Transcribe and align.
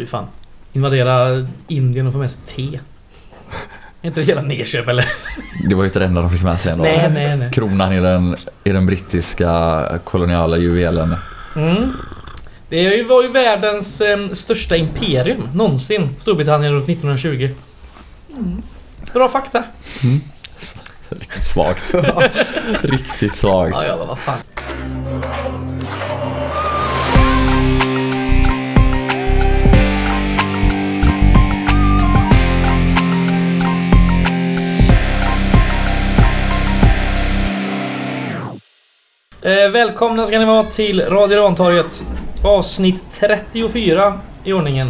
Fy 0.00 0.06
fan. 0.06 0.26
Invadera 0.72 1.46
Indien 1.68 2.06
och 2.06 2.12
få 2.12 2.18
med 2.18 2.30
sig 2.30 2.40
te. 2.46 2.62
Är 4.02 4.06
inte 4.06 4.20
det 4.20 4.22
ett 4.22 4.28
jävla 4.28 4.42
nedköp 4.42 4.88
eller? 4.88 5.04
Det 5.68 5.74
var 5.74 5.82
ju 5.82 5.86
inte 5.88 5.98
det 5.98 6.04
enda 6.04 6.20
de 6.20 6.30
fick 6.30 6.42
med 6.42 6.60
sig 6.60 6.72
ändå. 6.72 6.84
Nej, 6.84 7.10
nej, 7.14 7.36
nej. 7.36 7.52
Kronan 7.52 7.92
i 7.92 8.00
den, 8.00 8.36
i 8.64 8.70
den 8.72 8.86
brittiska 8.86 10.00
koloniala 10.04 10.56
juvelen. 10.56 11.16
Mm. 11.56 11.92
Det 12.68 12.76
är 12.86 12.96
ju- 12.96 13.04
var 13.04 13.22
ju 13.22 13.28
världens 13.28 14.00
eh, 14.00 14.28
största 14.32 14.76
imperium 14.76 15.48
någonsin. 15.54 16.08
Storbritannien 16.18 16.72
runt 16.72 16.88
1920. 16.88 17.50
Bra 19.12 19.28
fakta. 19.28 19.62
Riktigt 21.08 21.46
svagt. 21.46 21.94
Riktigt 22.82 23.36
svagt. 23.36 23.74
Ja, 23.74 23.86
ja, 23.86 23.96
vad 24.08 24.18
fan. 24.18 24.38
Eh, 39.42 39.70
välkomna 39.70 40.26
ska 40.26 40.38
ni 40.38 40.44
vara 40.44 40.64
till 40.64 41.00
Radio 41.00 41.36
Rantorget. 41.42 42.02
Avsnitt 42.44 43.02
34 43.12 44.20
i 44.44 44.52
ordningen. 44.52 44.86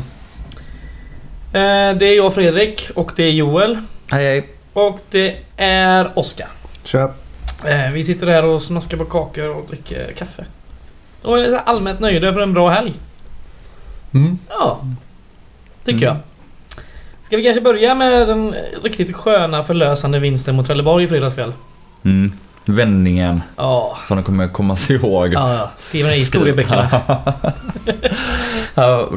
Eh, 1.52 1.96
det 1.98 2.06
är 2.06 2.16
jag 2.16 2.34
Fredrik 2.34 2.90
och 2.94 3.12
det 3.16 3.22
är 3.24 3.30
Joel. 3.30 3.78
Hej 4.10 4.24
hej. 4.24 4.48
Och 4.72 5.00
det 5.10 5.36
är 5.56 6.18
Oskar. 6.18 6.48
Köp. 6.84 7.10
Eh, 7.66 7.90
vi 7.92 8.04
sitter 8.04 8.26
här 8.26 8.44
och 8.44 8.62
smaskar 8.62 8.96
på 8.96 9.04
kakor 9.04 9.48
och 9.48 9.66
dricker 9.68 10.12
kaffe. 10.18 10.44
Och 11.22 11.38
är 11.38 11.56
allmänt 11.64 12.00
nöjda 12.00 12.32
för 12.32 12.40
en 12.40 12.52
bra 12.54 12.68
helg. 12.68 12.92
Mm. 14.14 14.38
Ja. 14.48 14.80
Tycker 15.84 16.06
Mm. 16.06 16.08
jag. 16.08 16.16
Ska 17.26 17.36
vi 17.36 17.42
kanske 17.44 17.60
börja 17.60 17.94
med 17.94 18.28
den 18.28 18.54
riktigt 18.82 19.16
sköna 19.16 19.62
förlösande 19.62 20.18
vinsten 20.18 20.54
mot 20.56 20.66
Trelleborg 20.66 21.04
i 21.04 21.08
fredags 21.08 21.34
kväll? 21.34 21.52
Mm. 22.04 22.32
Vändningen 22.64 23.42
Ja. 23.56 23.98
som 24.08 24.16
de 24.16 24.22
kommer 24.22 24.48
komma 24.48 24.76
sig 24.76 24.96
ihåg. 25.02 25.32
Ja, 25.34 25.54
ja. 25.54 25.70
Skriv 25.78 26.04
den 26.04 26.14
i 26.14 26.16
historieböckerna. 26.18 26.88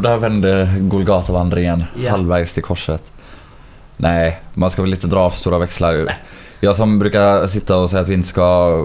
Där 0.01 0.17
vände 0.17 0.73
Golgatavandringen 0.79 1.83
Ja. 2.03 2.11
halvvägs 2.11 2.53
till 2.53 2.63
korset. 2.63 3.03
Nej, 3.97 4.39
man 4.53 4.69
ska 4.69 4.81
väl 4.81 4.93
inte 4.93 5.07
dra 5.07 5.29
för 5.29 5.37
stora 5.37 5.57
växlar. 5.57 6.07
Jag 6.59 6.75
som 6.75 6.99
brukar 6.99 7.47
sitta 7.47 7.77
och 7.77 7.89
säga 7.89 8.01
att 8.01 8.07
vi 8.07 8.13
inte 8.13 8.27
ska 8.27 8.77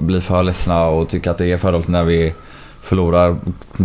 bli 0.00 0.20
för 0.20 0.42
ledsna 0.42 0.84
och 0.86 1.08
tycka 1.08 1.30
att 1.30 1.38
det 1.38 1.52
är 1.52 1.56
för 1.56 1.72
dåligt 1.72 1.88
när 1.88 2.02
vi 2.02 2.34
förlorar. 2.82 3.36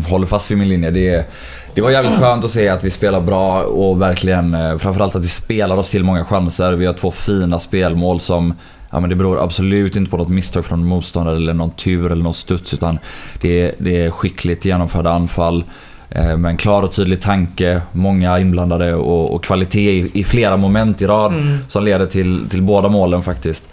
Håller 0.09 0.27
fast 0.27 0.52
vid 0.52 0.58
min 0.58 0.69
linje. 0.69 0.91
Det, 0.91 1.25
det 1.73 1.81
var 1.81 1.89
jävligt 1.89 2.19
skönt 2.19 2.45
att 2.45 2.52
se 2.52 2.69
att 2.69 2.83
vi 2.83 2.89
spelar 2.89 3.19
bra 3.21 3.61
och 3.61 4.02
verkligen 4.02 4.53
eh, 4.53 4.77
framförallt 4.77 5.16
att 5.16 5.23
vi 5.23 5.27
spelar 5.27 5.77
oss 5.77 5.89
till 5.89 6.03
många 6.03 6.25
chanser. 6.25 6.73
Vi 6.73 6.86
har 6.86 6.93
två 6.93 7.11
fina 7.11 7.59
spelmål 7.59 8.19
som 8.19 8.53
Ja, 8.92 9.00
men 9.00 9.09
det 9.09 9.16
beror 9.16 9.44
absolut 9.44 9.95
inte 9.95 10.12
på 10.12 10.18
något 10.18 10.30
misstag 10.30 10.66
från 10.66 10.86
motståndare 10.86 11.36
eller 11.36 11.54
någon 11.54 11.72
tur 11.72 12.12
eller 12.12 12.23
någon 12.23 12.34
studs 12.34 12.73
utan 12.73 13.00
det 13.42 13.62
är, 13.62 13.76
det 13.78 14.04
är 14.06 14.12
skickligt 14.12 14.66
genomförda 14.66 15.12
anfall 15.12 15.64
eh, 16.09 16.38
med 16.38 16.50
en 16.50 16.58
klar 16.58 16.84
och 16.84 16.92
tydlig 16.92 17.22
tanke, 17.22 17.82
många 17.92 18.40
inblandade 18.40 18.94
och, 18.95 19.34
och 19.36 19.44
kvalitet 19.44 19.92
i, 19.92 20.12
i 20.14 20.23
flera 20.23 20.58
moment 20.58 21.02
i 21.02 21.08
rad 21.08 21.34
Mm. 21.34 21.58
som 21.67 21.84
leder 21.86 22.06
till, 22.06 22.50
till 22.50 22.62
båda 22.62 22.90
målen 22.90 23.22
faktiskt. 23.23 23.64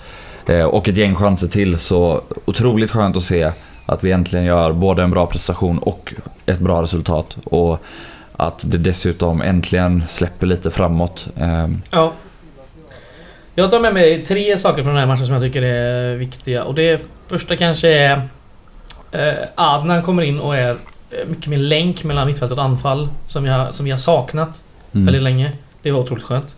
Eh, 0.47 0.64
och 0.64 0.89
ett 0.89 0.97
gäng 0.97 1.14
chanser 1.14 1.47
till 1.48 1.78
så 1.78 2.20
otroligt 2.44 2.91
skönt 2.91 3.17
att 3.17 3.22
se 3.25 3.50
att 3.87 4.05
vi 4.05 4.12
äntligen 4.12 4.44
gör 4.44 4.72
både 4.72 5.03
en 5.03 5.11
bra 5.11 5.27
prestation 5.27 5.78
och 5.78 6.14
ett 6.47 6.59
bra 6.59 6.83
resultat. 6.83 7.37
Och 7.44 7.83
att 8.39 8.61
det 8.62 8.78
dessutom 8.78 9.42
äntligen 9.42 10.05
släpper 10.09 10.47
lite 10.47 10.70
framåt. 10.70 11.27
Eh, 11.37 11.69
Ja. 11.91 12.12
Jag 13.58 13.70
tar 13.70 13.80
med 13.80 13.94
mig 13.94 14.24
tre 14.24 14.58
saker 14.58 14.82
från 14.82 14.94
den 14.94 15.00
här 15.00 15.06
matchen 15.06 15.26
som 15.26 15.34
jag 15.34 15.42
tycker 15.42 15.62
är 15.62 16.16
viktiga. 16.16 16.64
Och 16.64 16.74
det 16.74 17.00
första 17.28 17.56
kanske 17.56 17.88
är... 17.88 18.28
Eh, 19.12 19.34
Adnan 19.54 20.03
kommer 20.03 20.22
in 20.22 20.41
och 20.41 20.56
är 20.56 20.70
eh, 20.70 21.28
mycket 21.28 21.47
mer 21.47 21.56
länk 21.56 22.04
mellan 22.04 22.26
mittfält 22.26 22.53
och 22.53 22.62
anfall. 22.62 23.08
Som, 23.26 23.47
jag, 23.47 23.75
som 23.75 23.91
har 23.91 23.98
saknat 23.98 24.62
mm. 24.92 25.06
väldigt 25.06 25.22
länge. 25.22 25.53
Det 25.82 25.91
var 25.91 26.00
otroligt 26.00 26.25
skönt. 26.25 26.56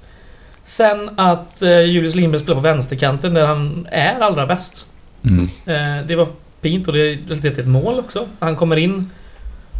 Sen 0.64 1.10
att 1.16 1.62
eh, 1.62 1.80
Julius 1.80 2.14
Lindberg 2.14 2.42
spelar 2.42 2.54
på 2.54 2.60
vänsterkanten 2.60 3.34
där 3.34 3.46
han 3.46 3.88
är 3.90 4.20
allra 4.20 4.46
bäst. 4.46 4.86
Mm. 5.24 5.44
Eh, 5.66 6.06
det 6.06 6.16
var 6.16 6.26
fint 6.62 6.88
och 6.88 6.94
det 6.94 7.18
resulterade 7.28 7.58
i 7.58 7.62
ett 7.62 7.68
mål 7.68 7.98
också. 7.98 8.26
Han 8.38 8.56
kommer 8.56 8.76
in, 8.76 9.10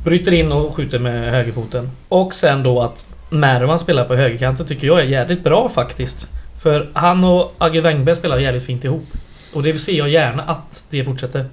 bryter 0.04 0.32
in 0.32 0.52
och 0.52 0.74
skjuter 0.74 0.98
med 0.98 1.30
högerfoten. 1.30 1.90
Och 2.08 2.34
sen 2.34 2.62
då 2.62 2.80
att 2.80 3.06
Mervan 3.30 3.78
spelar 3.78 4.04
på 4.04 4.14
högerkanten 4.14 4.66
tycker 4.66 4.86
jag 4.86 5.00
är 5.00 5.04
jävligt 5.04 5.44
bra 5.44 5.68
faktiskt. 5.68 6.28
För 6.62 6.88
han 6.92 7.24
och 7.24 7.54
Agge 7.58 7.80
Wengberg 7.80 8.16
spelar 8.16 8.38
jävligt 8.38 8.66
fint 8.66 8.84
ihop. 8.84 9.06
Och 9.54 9.62
det 9.62 9.78
ser 9.78 9.92
jag 9.92 10.08
gärna 10.08 10.42
att 10.42 10.84
det 10.90 11.04
fortsätter. 11.04 11.44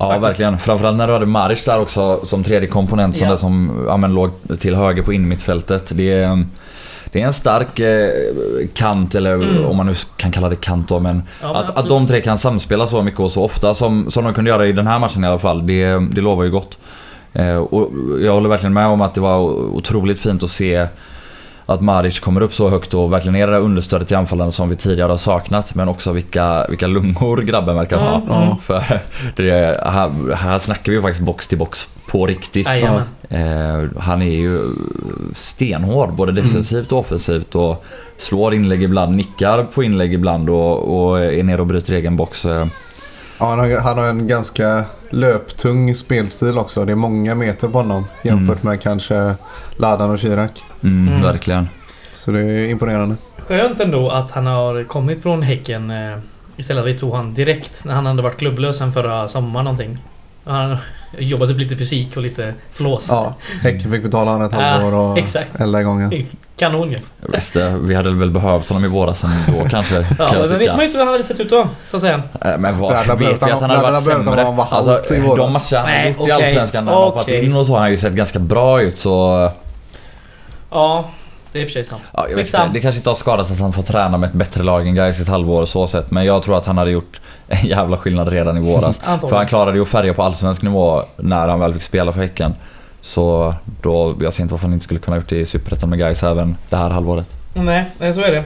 Ja, 0.00 0.06
Faktiskt. 0.08 0.24
verkligen. 0.24 0.58
Framförallt 0.58 0.96
när 0.96 1.06
du 1.06 1.12
hade 1.12 1.26
Maric 1.26 1.64
där 1.64 1.80
också 1.80 2.20
som 2.26 2.42
tredje 2.44 2.68
komponent 2.68 3.16
som, 3.16 3.28
Ja. 3.28 3.36
som 3.36 3.84
ja, 3.88 3.96
men, 3.96 4.14
låg 4.14 4.30
till 4.60 4.74
höger 4.74 5.02
på 5.02 5.12
innermittfältet. 5.12 5.90
Det 5.94 6.12
är, 6.12 6.44
det 7.12 7.20
är 7.22 7.26
en 7.26 7.32
stark 7.32 7.78
eh, 7.80 8.10
kant, 8.74 9.14
eller 9.14 9.34
Mm. 9.34 9.64
om 9.64 9.76
man 9.76 9.86
nu 9.86 9.94
kan 10.16 10.32
kalla 10.32 10.48
det 10.48 10.56
kant 10.56 10.88
då, 10.88 11.00
men 11.00 11.22
Ja, 11.42 11.46
men 11.46 11.56
att, 11.56 11.76
att 11.78 11.88
de 11.88 12.06
tre 12.06 12.20
kan 12.20 12.38
samspela 12.38 12.86
så 12.86 13.02
mycket 13.02 13.20
och 13.20 13.30
så 13.30 13.44
ofta 13.44 13.74
som, 13.74 14.10
som 14.10 14.24
de 14.24 14.34
kunde 14.34 14.50
göra 14.50 14.66
i 14.66 14.72
den 14.72 14.86
här 14.86 14.98
matchen 14.98 15.24
i 15.24 15.26
alla 15.26 15.38
fall, 15.38 15.66
det, 15.66 15.98
det 16.10 16.20
lovar 16.20 16.44
ju 16.44 16.50
gott. 16.50 16.78
Eh, 17.32 17.56
och 17.56 17.90
jag 18.20 18.32
håller 18.32 18.48
verkligen 18.48 18.72
med 18.74 18.86
om 18.86 19.00
att 19.00 19.14
det 19.14 19.20
var 19.20 19.38
otroligt 19.76 20.20
fint 20.20 20.42
att 20.42 20.50
se 20.50 20.86
att 21.68 21.80
Maric 21.80 22.20
kommer 22.20 22.40
upp 22.40 22.54
så 22.54 22.68
högt 22.68 22.94
och 22.94 23.12
verkligen 23.12 23.36
är 23.36 23.46
det 23.46 23.52
där 23.52 23.60
understödet 23.60 24.08
till 24.08 24.16
anfallarna 24.16 24.50
som 24.50 24.68
vi 24.68 24.76
tidigare 24.76 25.12
har 25.12 25.16
saknat. 25.16 25.74
Men 25.74 25.88
också 25.88 26.12
vilka, 26.12 26.66
vilka 26.68 26.86
lungor 26.86 27.36
grabben 27.36 27.76
verkar 27.76 27.98
ha. 27.98 28.16
Mm, 28.16 28.42
mm. 28.42 28.56
För 28.58 29.00
det, 29.36 29.80
här, 29.84 30.34
här 30.34 30.58
snackar 30.58 30.92
vi 30.92 30.96
ju 30.96 31.02
faktiskt 31.02 31.24
box 31.24 31.48
till 31.48 31.58
box 31.58 31.88
på 32.06 32.26
riktigt. 32.26 32.66
Eh, 33.28 33.84
han 33.98 34.22
är 34.22 34.36
ju 34.36 34.60
stenhård 35.34 36.12
både 36.12 36.32
defensivt 36.32 36.92
och 36.92 36.98
offensivt 36.98 37.54
och 37.54 37.84
slår 38.16 38.54
inlägg 38.54 38.82
ibland, 38.82 39.16
nickar 39.16 39.62
på 39.62 39.82
inlägg 39.82 40.14
ibland 40.14 40.50
och, 40.50 41.00
och 41.00 41.20
är 41.20 41.42
nere 41.42 41.60
och 41.60 41.66
bryter 41.66 41.92
egen 41.92 42.16
box. 42.16 42.46
Ja, 43.38 43.46
han, 43.50 43.58
har, 43.58 43.80
han 43.80 43.98
har 43.98 44.04
en 44.06 44.26
ganska 44.28 44.84
löptung 45.10 45.94
spelstil 45.94 46.58
också. 46.58 46.84
Det 46.84 46.92
är 46.92 46.96
många 46.96 47.34
meter 47.34 47.68
på 47.68 47.78
honom 47.78 48.04
jämfört 48.22 48.62
med 48.62 48.80
kanske 48.82 49.34
Ladan 49.76 50.10
och 50.10 50.18
Chirac. 50.18 50.50
Mm, 50.82 51.08
Mm. 51.08 51.22
Verkligen. 51.22 51.68
Så 52.12 52.30
det 52.30 52.40
är 52.40 52.68
imponerande. 52.70 53.16
Skönt 53.38 53.80
ändå 53.80 54.10
att 54.10 54.30
han 54.30 54.46
har 54.46 54.84
kommit 54.84 55.22
från 55.22 55.42
Häcken 55.42 55.90
eh, 55.90 56.18
istället 56.56 56.82
för 56.82 56.90
att 56.90 56.94
vi 56.94 56.98
tog 56.98 57.14
han 57.14 57.34
direkt 57.34 57.84
när 57.84 57.94
han 57.94 58.06
hade 58.06 58.22
varit 58.22 58.36
klubblös 58.36 58.78
sen 58.78 58.92
förra 58.92 59.28
sommaren 59.28 59.64
någonting. 59.64 59.98
Han 60.44 60.70
har 60.70 60.78
jobbat 61.18 61.50
upp 61.50 61.58
lite 61.58 61.76
fysik 61.76 62.16
och 62.16 62.22
lite 62.22 62.54
flås. 62.72 63.08
Ja, 63.10 63.34
Häcken 63.62 63.92
fick 63.92 64.02
betala 64.02 64.30
honom 64.30 64.46
ett 64.46 64.52
halvår 64.52 64.94
och 64.94 65.18
elda 65.60 65.80
igång 65.80 66.10
igen. 66.60 66.72
Kanon 66.72 66.90
ju. 66.90 66.98
Jag 67.22 67.32
visste, 67.32 67.76
vi 67.82 67.94
hade 67.94 68.10
väl 68.10 68.30
behövt 68.30 68.68
honom 68.68 68.84
i 68.84 68.88
våras 68.88 69.24
ändå 69.24 69.68
kanske. 69.70 70.06
Ja, 70.18 70.28
kan 70.28 70.48
men 70.48 70.58
vet 70.58 70.76
man 70.76 70.84
inte 70.84 70.98
hur 70.98 71.04
han 71.04 71.12
hade 71.12 71.24
sett 71.24 71.40
ut 71.40 71.50
då, 71.50 71.68
så 71.86 71.96
att 71.96 72.02
säga. 72.02 72.22
Eh, 72.44 72.58
Men 72.58 72.78
vad, 72.80 72.92
Det 73.06 73.14
vet 73.14 73.20
vi 73.20 73.26
att 73.32 73.40
han 73.42 73.50
han- 73.50 73.68
varit 73.68 73.70
det 73.70 73.86
hade 73.86 74.06
behövt 74.06 74.24
sämre? 74.24 74.40
han 74.42 74.56
vara 74.56 74.66
Alltså, 74.70 75.14
i 75.14 75.18
de 75.18 75.26
våras. 75.26 75.52
matcher 75.52 75.76
han 75.76 75.88
har 75.88 76.04
gjort 76.08 76.18
i 76.18 76.22
okej, 76.22 76.32
Allsvenskan 76.32 76.84
när 76.84 76.92
han 76.92 77.00
har 77.02 77.10
hoppat 77.10 77.28
in 77.28 77.54
och 77.56 77.66
så 77.66 77.72
har 77.72 77.80
han 77.80 77.90
ju 77.90 77.96
sett 77.96 78.12
ganska 78.12 78.38
bra 78.38 78.80
ut 78.82 78.98
så... 78.98 79.50
Ja, 80.70 81.04
det 81.52 81.58
är 81.58 81.62
i 81.62 81.64
och 81.64 81.68
för 81.68 81.72
sig 81.72 81.84
sant. 81.84 82.10
Ja, 82.12 82.26
jag 82.28 82.36
vet 82.36 82.46
inte, 82.46 82.70
det 82.72 82.80
kanske 82.80 82.98
inte 82.98 83.10
har 83.10 83.14
skadat 83.14 83.50
att 83.50 83.60
han 83.60 83.72
får 83.72 83.82
träna 83.82 84.18
med 84.18 84.28
ett 84.28 84.34
bättre 84.34 84.62
lag 84.62 84.86
än 84.86 84.94
Gais 84.94 85.18
i 85.18 85.22
ett 85.22 85.28
halvår 85.28 85.62
och 85.62 85.68
så 85.68 85.86
sett. 85.86 86.10
Men 86.10 86.24
jag 86.24 86.42
tror 86.42 86.58
att 86.58 86.66
han 86.66 86.78
hade 86.78 86.90
gjort 86.90 87.20
en 87.48 87.66
jävla 87.66 87.96
skillnad 87.96 88.28
redan 88.28 88.56
i 88.56 88.60
våras. 88.60 88.98
För 89.20 89.36
han 89.36 89.46
klarade 89.46 89.76
ju 89.76 89.82
att 89.82 89.88
färga 89.88 90.14
på 90.14 90.22
allsvensk 90.22 90.62
nivå 90.62 91.02
när 91.16 91.48
han 91.48 91.60
väl 91.60 91.74
fick 91.74 91.82
spela 91.82 92.12
för 92.12 92.20
Häcken. 92.20 92.54
Så 93.00 93.54
då, 93.82 94.16
jag 94.20 94.32
ser 94.32 94.42
inte 94.42 94.52
varför 94.54 94.66
han 94.66 94.72
inte 94.74 94.84
skulle 94.84 95.00
kunna 95.00 95.16
gjort 95.16 95.28
det 95.28 95.36
i 95.36 95.46
Superettan 95.46 95.90
med 95.90 95.98
Gais 95.98 96.22
även 96.22 96.56
det 96.68 96.76
här 96.76 96.90
halvåret. 96.90 97.26
Nej, 97.54 97.84
nej, 97.98 98.14
så 98.14 98.20
är 98.22 98.32
det. 98.32 98.44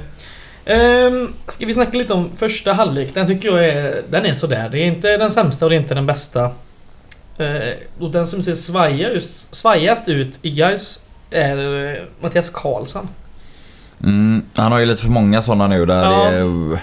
Um, 0.66 1.32
ska 1.49 1.66
vi 1.66 1.75
snacka 1.75 1.99
lite 1.99 2.12
om 2.12 2.31
första 2.37 2.72
halvlek? 2.72 3.14
Den 3.14 3.26
tycker 3.26 3.49
jag 3.49 3.69
är... 3.69 4.02
Den 4.10 4.26
är 4.26 4.34
sådär. 4.34 4.69
Det 4.69 4.78
är 4.78 4.87
inte 4.87 5.16
den 5.16 5.31
sämsta 5.31 5.66
och 5.66 5.70
det 5.70 5.76
är 5.76 5.81
inte 5.81 5.94
den 5.94 6.06
bästa. 6.06 6.50
Eh, 7.38 7.75
och 7.99 8.10
den 8.10 8.26
som 8.26 8.43
ser 8.43 8.54
svaja 8.54 9.12
just, 9.12 9.54
svajast 9.54 10.08
ut 10.08 10.38
i 10.43 10.50
guys 10.50 10.99
är 11.31 11.87
eh, 11.87 11.96
Mattias 12.20 12.50
Karlsson. 12.50 13.08
Mm, 14.02 14.43
han 14.54 14.72
har 14.72 14.78
ju 14.78 14.87
lite 14.87 15.02
för 15.02 15.10
många 15.10 15.43
sådana 15.43 15.66
nu 15.66 15.87
där 15.87 16.02
Ja. 16.02 16.31
det 16.31 16.37
är, 16.37 16.78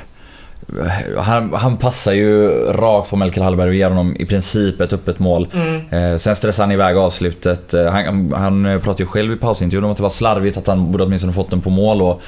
han, 1.18 1.54
han 1.54 1.78
passar 1.78 2.14
ju 2.14 2.50
rakt 2.74 3.10
på 3.10 3.16
Melker 3.16 3.42
Hallberg 3.42 3.70
och 3.70 3.76
ger 3.76 3.90
honom 3.90 4.16
i 4.20 4.26
princip 4.26 4.82
ett 4.82 4.94
öppet 4.94 5.20
mål. 5.20 5.48
Mm. 5.54 6.12
Eh, 6.14 6.18
sen 6.18 6.36
stressar 6.36 6.64
han 6.64 6.72
iväg 6.72 6.98
avslutet. 6.98 7.74
Eh, 7.74 7.86
han, 7.86 8.34
han 8.38 8.80
pratar 8.84 9.00
ju 9.00 9.06
själv 9.06 9.32
i 9.34 9.36
pausintervjun 9.36 9.84
om 9.84 9.92
att 9.92 9.98
det 9.98 10.04
var 10.04 10.10
slarvigt 10.10 10.58
att 10.58 10.68
han 10.68 10.92
borde 10.92 11.04
åtminstone 11.04 11.34
fått 11.34 11.50
den 11.50 11.62
på 11.62 11.70
mål. 11.70 12.02
Och, 12.02 12.22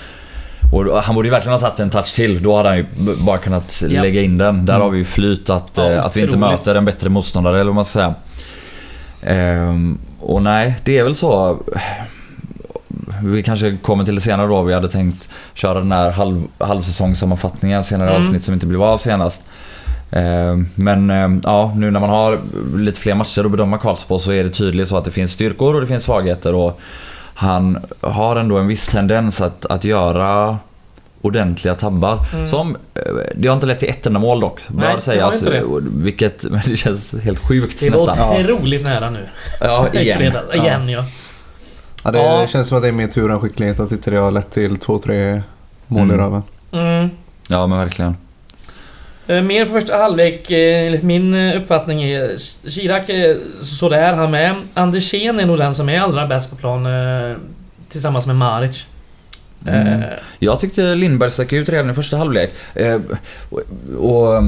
och 0.74 1.04
han 1.04 1.16
borde 1.16 1.28
ju 1.28 1.32
verkligen 1.32 1.54
ha 1.54 1.60
tagit 1.60 1.80
en 1.80 1.90
touch 1.90 2.16
till. 2.16 2.44
Då 2.44 2.58
hade 2.58 2.70
han 2.70 2.78
ju 2.78 2.86
bara 3.26 3.38
kunnat 3.38 3.84
Ja. 3.90 4.02
lägga 4.02 4.22
in 4.22 4.38
den. 4.38 4.66
Där 4.66 4.74
Mm. 4.74 4.84
har 4.84 4.90
vi 4.90 4.98
ju 4.98 5.04
flyt 5.06 5.50
att, 5.50 5.72
Ja, 5.76 5.92
eh, 5.92 6.06
att 6.06 6.18
vi 6.18 6.22
inte 6.22 6.38
möter 6.38 6.76
en 6.76 6.86
bättre 6.86 7.10
motståndare 7.10 7.56
eller 7.56 7.66
vad 7.72 7.76
man 7.76 7.86
ska 7.86 8.00
säga. 8.00 8.14
Ehm, 9.24 10.00
och 10.20 10.42
nej, 10.42 10.76
det 10.84 10.98
är 10.98 11.04
väl 11.04 11.16
så. 11.16 11.58
Vi 13.24 13.44
kanske 13.44 13.78
kommer 13.82 14.06
till 14.06 14.16
det 14.16 14.22
senare 14.22 14.48
då. 14.48 14.62
Vi 14.62 14.74
hade 14.74 14.88
tänkt 14.90 15.30
köra 15.54 15.80
den 15.80 15.92
här 15.92 16.12
halv, 16.12 16.44
halvsäsongssammanfattningen 16.58 17.84
senare 17.84 18.10
Mm. 18.10 18.22
avsnitt 18.22 18.44
som 18.44 18.54
inte 18.54 18.66
blev 18.66 18.84
av 18.84 18.98
senast. 18.98 19.42
Eh, 20.12 20.58
Men 20.76 21.10
eh, 21.10 21.30
ja, 21.46 21.74
nu 21.76 21.92
när 21.92 22.00
man 22.00 22.10
har 22.10 22.40
lite 22.78 23.00
fler 23.00 23.16
matcher 23.16 23.46
att 23.46 23.52
bedöma 23.52 23.78
Karlsson 23.78 24.08
på 24.08 24.20
så 24.20 24.32
är 24.32 24.44
det 24.44 24.50
tydligt 24.50 24.88
så 24.88 24.98
att 24.98 25.06
det 25.06 25.12
finns 25.12 25.32
styrkor 25.32 25.76
och 25.76 25.82
det 25.82 25.88
finns 25.88 26.04
svagheter. 26.04 26.56
Och 26.56 26.80
han 27.34 27.78
har 28.02 28.36
ändå 28.36 28.58
en 28.58 28.68
viss 28.68 28.88
tendens 28.88 29.42
att, 29.42 29.66
att 29.66 29.84
göra 29.84 30.58
ordentliga 31.22 31.76
tabbar. 31.76 32.20
Mm. 32.34 32.48
Som, 32.48 32.76
eh, 32.96 33.02
det 33.36 33.48
har 33.48 33.56
inte 33.56 33.68
lett 33.68 33.80
till 33.80 33.90
ett 33.90 34.06
enda 34.08 34.20
mål 34.20 34.40
dock, 34.40 34.60
bör 34.68 34.96
det 34.96 35.02
sägas. 35.02 35.40
det. 35.40 35.64
Vilket 35.94 36.44
men 36.44 36.62
det 36.66 36.76
känns 36.76 37.16
helt 37.24 37.40
sjukt 37.40 37.80
Det 37.80 37.90
var 37.90 38.08
nästan. 38.08 38.42
otroligt 38.46 38.84
nära 38.84 39.10
nu. 39.10 39.26
Ja, 39.62 39.88
igen. 39.94 40.22
Igen 40.54 40.90
ja. 40.90 40.90
Ja, 40.90 41.06
det 42.04 42.18
Ja. 42.18 42.48
känns 42.48 42.68
som 42.68 42.78
att 42.78 42.84
det 42.84 42.90
är 42.90 42.94
mer 42.94 43.08
tur 43.08 43.32
än 43.32 43.40
skicklighet 43.40 43.80
att 43.80 43.92
inte 43.92 44.12
det 44.12 44.18
har 44.18 44.32
lett 44.32 44.52
till 44.52 44.78
två, 44.78 44.98
tre 44.98 45.42
mål 45.88 46.00
i 46.00 46.14
Mm. 46.14 46.18
röven. 46.18 46.44
Mm. 46.72 47.10
Ja, 47.50 47.68
men 47.68 47.78
verkligen. 47.80 48.16
Eh, 49.28 49.42
Mer 49.42 49.66
för 49.66 49.74
första 49.82 49.98
halvlek 49.98 50.52
eh, 50.52 50.86
enligt 50.86 51.04
min 51.04 51.34
eh, 51.34 51.58
uppfattning 51.62 52.04
är 52.04 52.32
Chirac 52.70 53.04
sådär 53.62 54.14
han 54.14 54.32
med. 54.32 54.56
Andersén 54.74 55.40
är 55.40 55.46
nog 55.46 55.58
den 55.58 55.74
som 55.74 55.90
är 55.90 56.00
allra 56.02 56.28
bäst 56.28 56.50
på 56.50 56.56
plan 56.56 56.88
tillsammans 57.90 58.28
med 58.28 58.36
Maric. 58.36 58.86
Mm. 59.68 60.02
Jag 60.40 60.60
tyckte 60.60 60.96
Lindberg 60.96 61.32
stack 61.32 61.54
ut 61.54 61.70
redan 61.70 61.90
i 61.90 61.94
första 61.94 62.18
halvlek. 62.18 62.52
Eh, 62.74 63.00
och, 64.00 64.44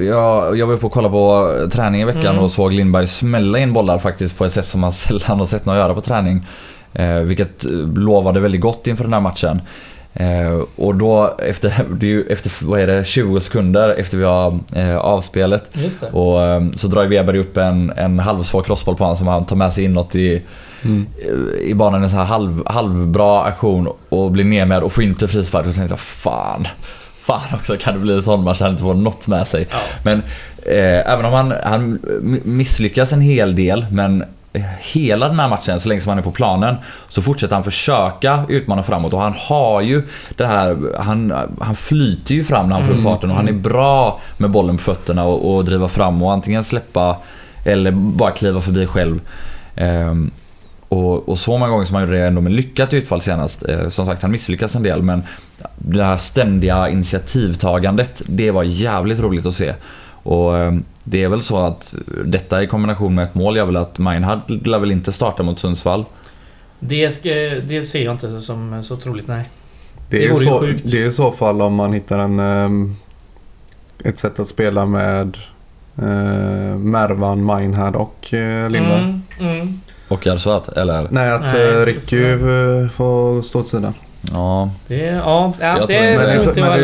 jag, 0.00 0.56
jag 0.58 0.66
var 0.66 0.74
uppe 0.74 0.86
och 0.86 0.92
kollade 0.92 1.12
på 1.12 1.54
träning 1.72 2.00
i 2.00 2.04
veckan 2.04 2.26
Mm. 2.26 2.38
och 2.38 2.50
såg 2.50 2.72
Lindberg 2.72 3.06
smälla 3.06 3.58
in 3.58 3.72
bollar 3.72 3.98
faktiskt 3.98 4.38
på 4.38 4.44
ett 4.44 4.52
sätt 4.52 4.66
som 4.68 4.80
man 4.80 4.92
sällan 4.92 5.38
har 5.38 5.46
sett 5.46 5.66
någon 5.66 5.76
göra 5.76 5.94
på 5.94 6.00
träning. 6.00 6.46
Eh, 6.94 7.16
vilket 7.16 7.64
eh, 7.64 7.70
lovade 7.96 8.40
väldigt 8.40 8.60
gott 8.60 8.86
inför 8.86 9.04
den 9.04 9.12
här 9.12 9.20
matchen. 9.20 9.62
Eh, 10.14 10.60
och 10.76 10.94
då 10.94 11.36
efter, 11.38 11.84
det 11.90 12.06
är 12.06 12.10
ju 12.10 12.26
efter, 12.26 12.52
vad 12.64 12.80
är 12.80 12.86
det, 12.86 13.04
20 13.04 13.40
sekunder 13.40 13.88
efter 13.88 14.16
vi 14.18 14.24
har 14.24 14.58
eh, 14.76 14.96
avspelet 14.96 15.70
och 16.12 16.42
eh, 16.42 16.62
så 16.76 16.86
drar 16.86 17.04
Weber 17.04 17.34
upp 17.36 17.56
en, 17.56 17.92
en 17.96 18.18
halvsvår 18.18 18.62
crossboll 18.62 18.96
på 18.96 19.04
honom 19.04 19.16
som 19.16 19.26
han 19.26 19.46
tar 19.46 19.56
med 19.56 19.72
sig 19.72 19.84
inåt 19.84 20.14
i, 20.14 20.42
Mm. 20.84 21.06
i 21.60 21.74
banan 21.74 22.02
en 22.02 22.10
så 22.10 22.16
här 22.16 22.24
halv, 22.24 22.62
halvbra 22.66 23.42
aktion 23.42 23.88
och 24.08 24.30
blir 24.30 24.44
ner 24.44 24.66
med 24.66 24.82
och 24.82 24.92
får 24.92 25.04
inte 25.04 25.28
frispark. 25.28 25.66
Och 25.66 25.74
tänkte 25.74 25.92
jag 25.92 26.00
fan, 26.00 26.68
fan 27.20 27.54
också 27.54 27.76
kan 27.76 27.94
det 27.94 28.00
bli 28.00 28.14
en 28.14 28.22
sån 28.22 28.44
match 28.44 28.60
han 28.60 28.70
inte 28.70 28.82
får 28.82 28.94
något 28.94 29.26
med 29.26 29.48
sig. 29.48 29.66
Ja. 29.70 29.76
Men 30.04 30.22
eh, 30.66 31.12
även 31.12 31.24
om 31.24 31.32
han, 31.32 31.54
han 31.64 31.98
misslyckas 32.44 33.12
en 33.12 33.20
hel 33.20 33.56
del 33.56 33.86
men 33.90 34.22
eh, 34.22 34.28
Hela 34.80 35.28
den 35.28 35.40
här 35.40 35.48
matchen, 35.48 35.80
så 35.80 35.88
länge 35.88 36.00
som 36.00 36.08
han 36.08 36.18
är 36.18 36.22
på 36.22 36.30
planen, 36.30 36.76
så 37.08 37.22
fortsätter 37.22 37.54
han 37.54 37.64
försöka 37.64 38.44
utmana 38.48 38.82
framåt 38.82 39.12
och 39.12 39.20
han 39.20 39.34
har 39.36 39.80
ju 39.80 40.02
det 40.36 40.46
här, 40.46 40.76
han, 40.98 41.32
han 41.60 41.74
flyter 41.74 42.34
ju 42.34 42.44
fram 42.44 42.68
när 42.68 42.74
han 42.74 42.84
får 42.84 42.92
upp 42.92 42.98
Mm, 42.98 43.12
farten 43.12 43.30
och 43.30 43.36
han 43.36 43.48
är 43.48 43.52
bra 43.52 44.20
med 44.36 44.50
bollen 44.50 44.76
på 44.76 44.82
fötterna 44.82 45.24
och, 45.24 45.56
och 45.56 45.64
driva 45.64 45.88
fram 45.88 46.22
och 46.22 46.32
antingen 46.32 46.64
släppa 46.64 47.16
eller 47.64 47.90
bara 47.90 48.30
kliva 48.30 48.60
förbi 48.60 48.86
själv. 48.86 49.20
Ehm, 49.76 50.30
och, 50.88 51.28
och 51.28 51.38
så 51.38 51.58
många 51.58 51.70
gånger 51.70 51.84
som 51.84 51.94
han 51.94 52.04
gjorde 52.04 52.18
det 52.18 52.26
ändå 52.26 52.40
med 52.40 52.52
lyckat 52.52 52.94
utfall 52.94 53.20
senast. 53.20 53.68
Eh, 53.68 53.88
som 53.88 54.06
sagt, 54.06 54.22
han 54.22 54.30
misslyckas 54.30 54.74
en 54.74 54.82
del 54.82 55.02
men 55.02 55.22
det 55.76 56.04
här 56.04 56.16
ständiga 56.16 56.88
initiativtagandet, 56.88 58.22
det 58.26 58.50
var 58.50 58.62
jävligt 58.62 59.20
roligt 59.20 59.46
att 59.46 59.54
se. 59.54 59.74
Och 60.22 60.58
eh, 60.58 60.74
det 61.04 61.22
är 61.22 61.28
väl 61.28 61.42
så 61.42 61.56
att 61.56 61.94
detta 62.24 62.62
i 62.62 62.66
kombination 62.66 63.14
med 63.14 63.24
ett 63.24 63.34
mål 63.34 63.56
gör 63.56 63.66
väl 63.66 63.76
att 63.76 63.98
Meinhard 63.98 64.40
lär 64.66 64.78
väl 64.78 64.90
inte 64.92 65.12
starta 65.12 65.42
mot 65.42 65.58
Sundsvall. 65.58 66.04
Det, 66.80 67.14
ska, 67.14 67.28
det 67.68 67.82
ser 67.82 68.04
jag 68.04 68.14
inte 68.14 68.40
som 68.40 68.82
så 68.84 68.96
troligt, 68.96 69.28
nej. 69.28 69.48
Det, 70.08 70.18
Det 70.18 70.24
är 70.24 70.34
så, 70.34 70.60
sjukt. 70.60 70.90
det 70.90 71.02
är 71.02 71.08
i 71.08 71.12
så 71.12 71.32
fall 71.32 71.62
om 71.62 71.74
man 71.74 71.92
hittar 71.92 72.18
en, 72.18 72.40
ehm, 72.40 72.96
ett 74.04 74.18
sätt 74.18 74.40
att 74.40 74.48
spela 74.48 74.86
med 74.86 75.38
uh, 76.02 76.76
Mervan, 76.76 77.44
Meinhard 77.44 77.96
och 77.96 78.28
uh, 78.32 78.70
Lindberg. 78.70 79.00
Mm, 79.00 79.22
mm. 79.40 79.80
Och 80.08 80.26
Jarsvat, 80.26 80.68
eller? 80.68 81.08
Nej, 81.10 81.32
att 81.32 81.42
Nej, 81.42 81.52
det 81.54 81.86
Ricky 81.86 82.22
eh, 82.22 82.88
får 82.88 83.42
stå 83.42 83.60
åt 83.60 83.68
sidan. 83.68 83.94
Ja. 84.32 84.70
Det, 84.86 84.96
ja, 85.06 85.52
ja 85.60 85.66
Jag 85.78 85.88
det 85.88 85.94
tror 85.94 86.04
inte 86.06 86.24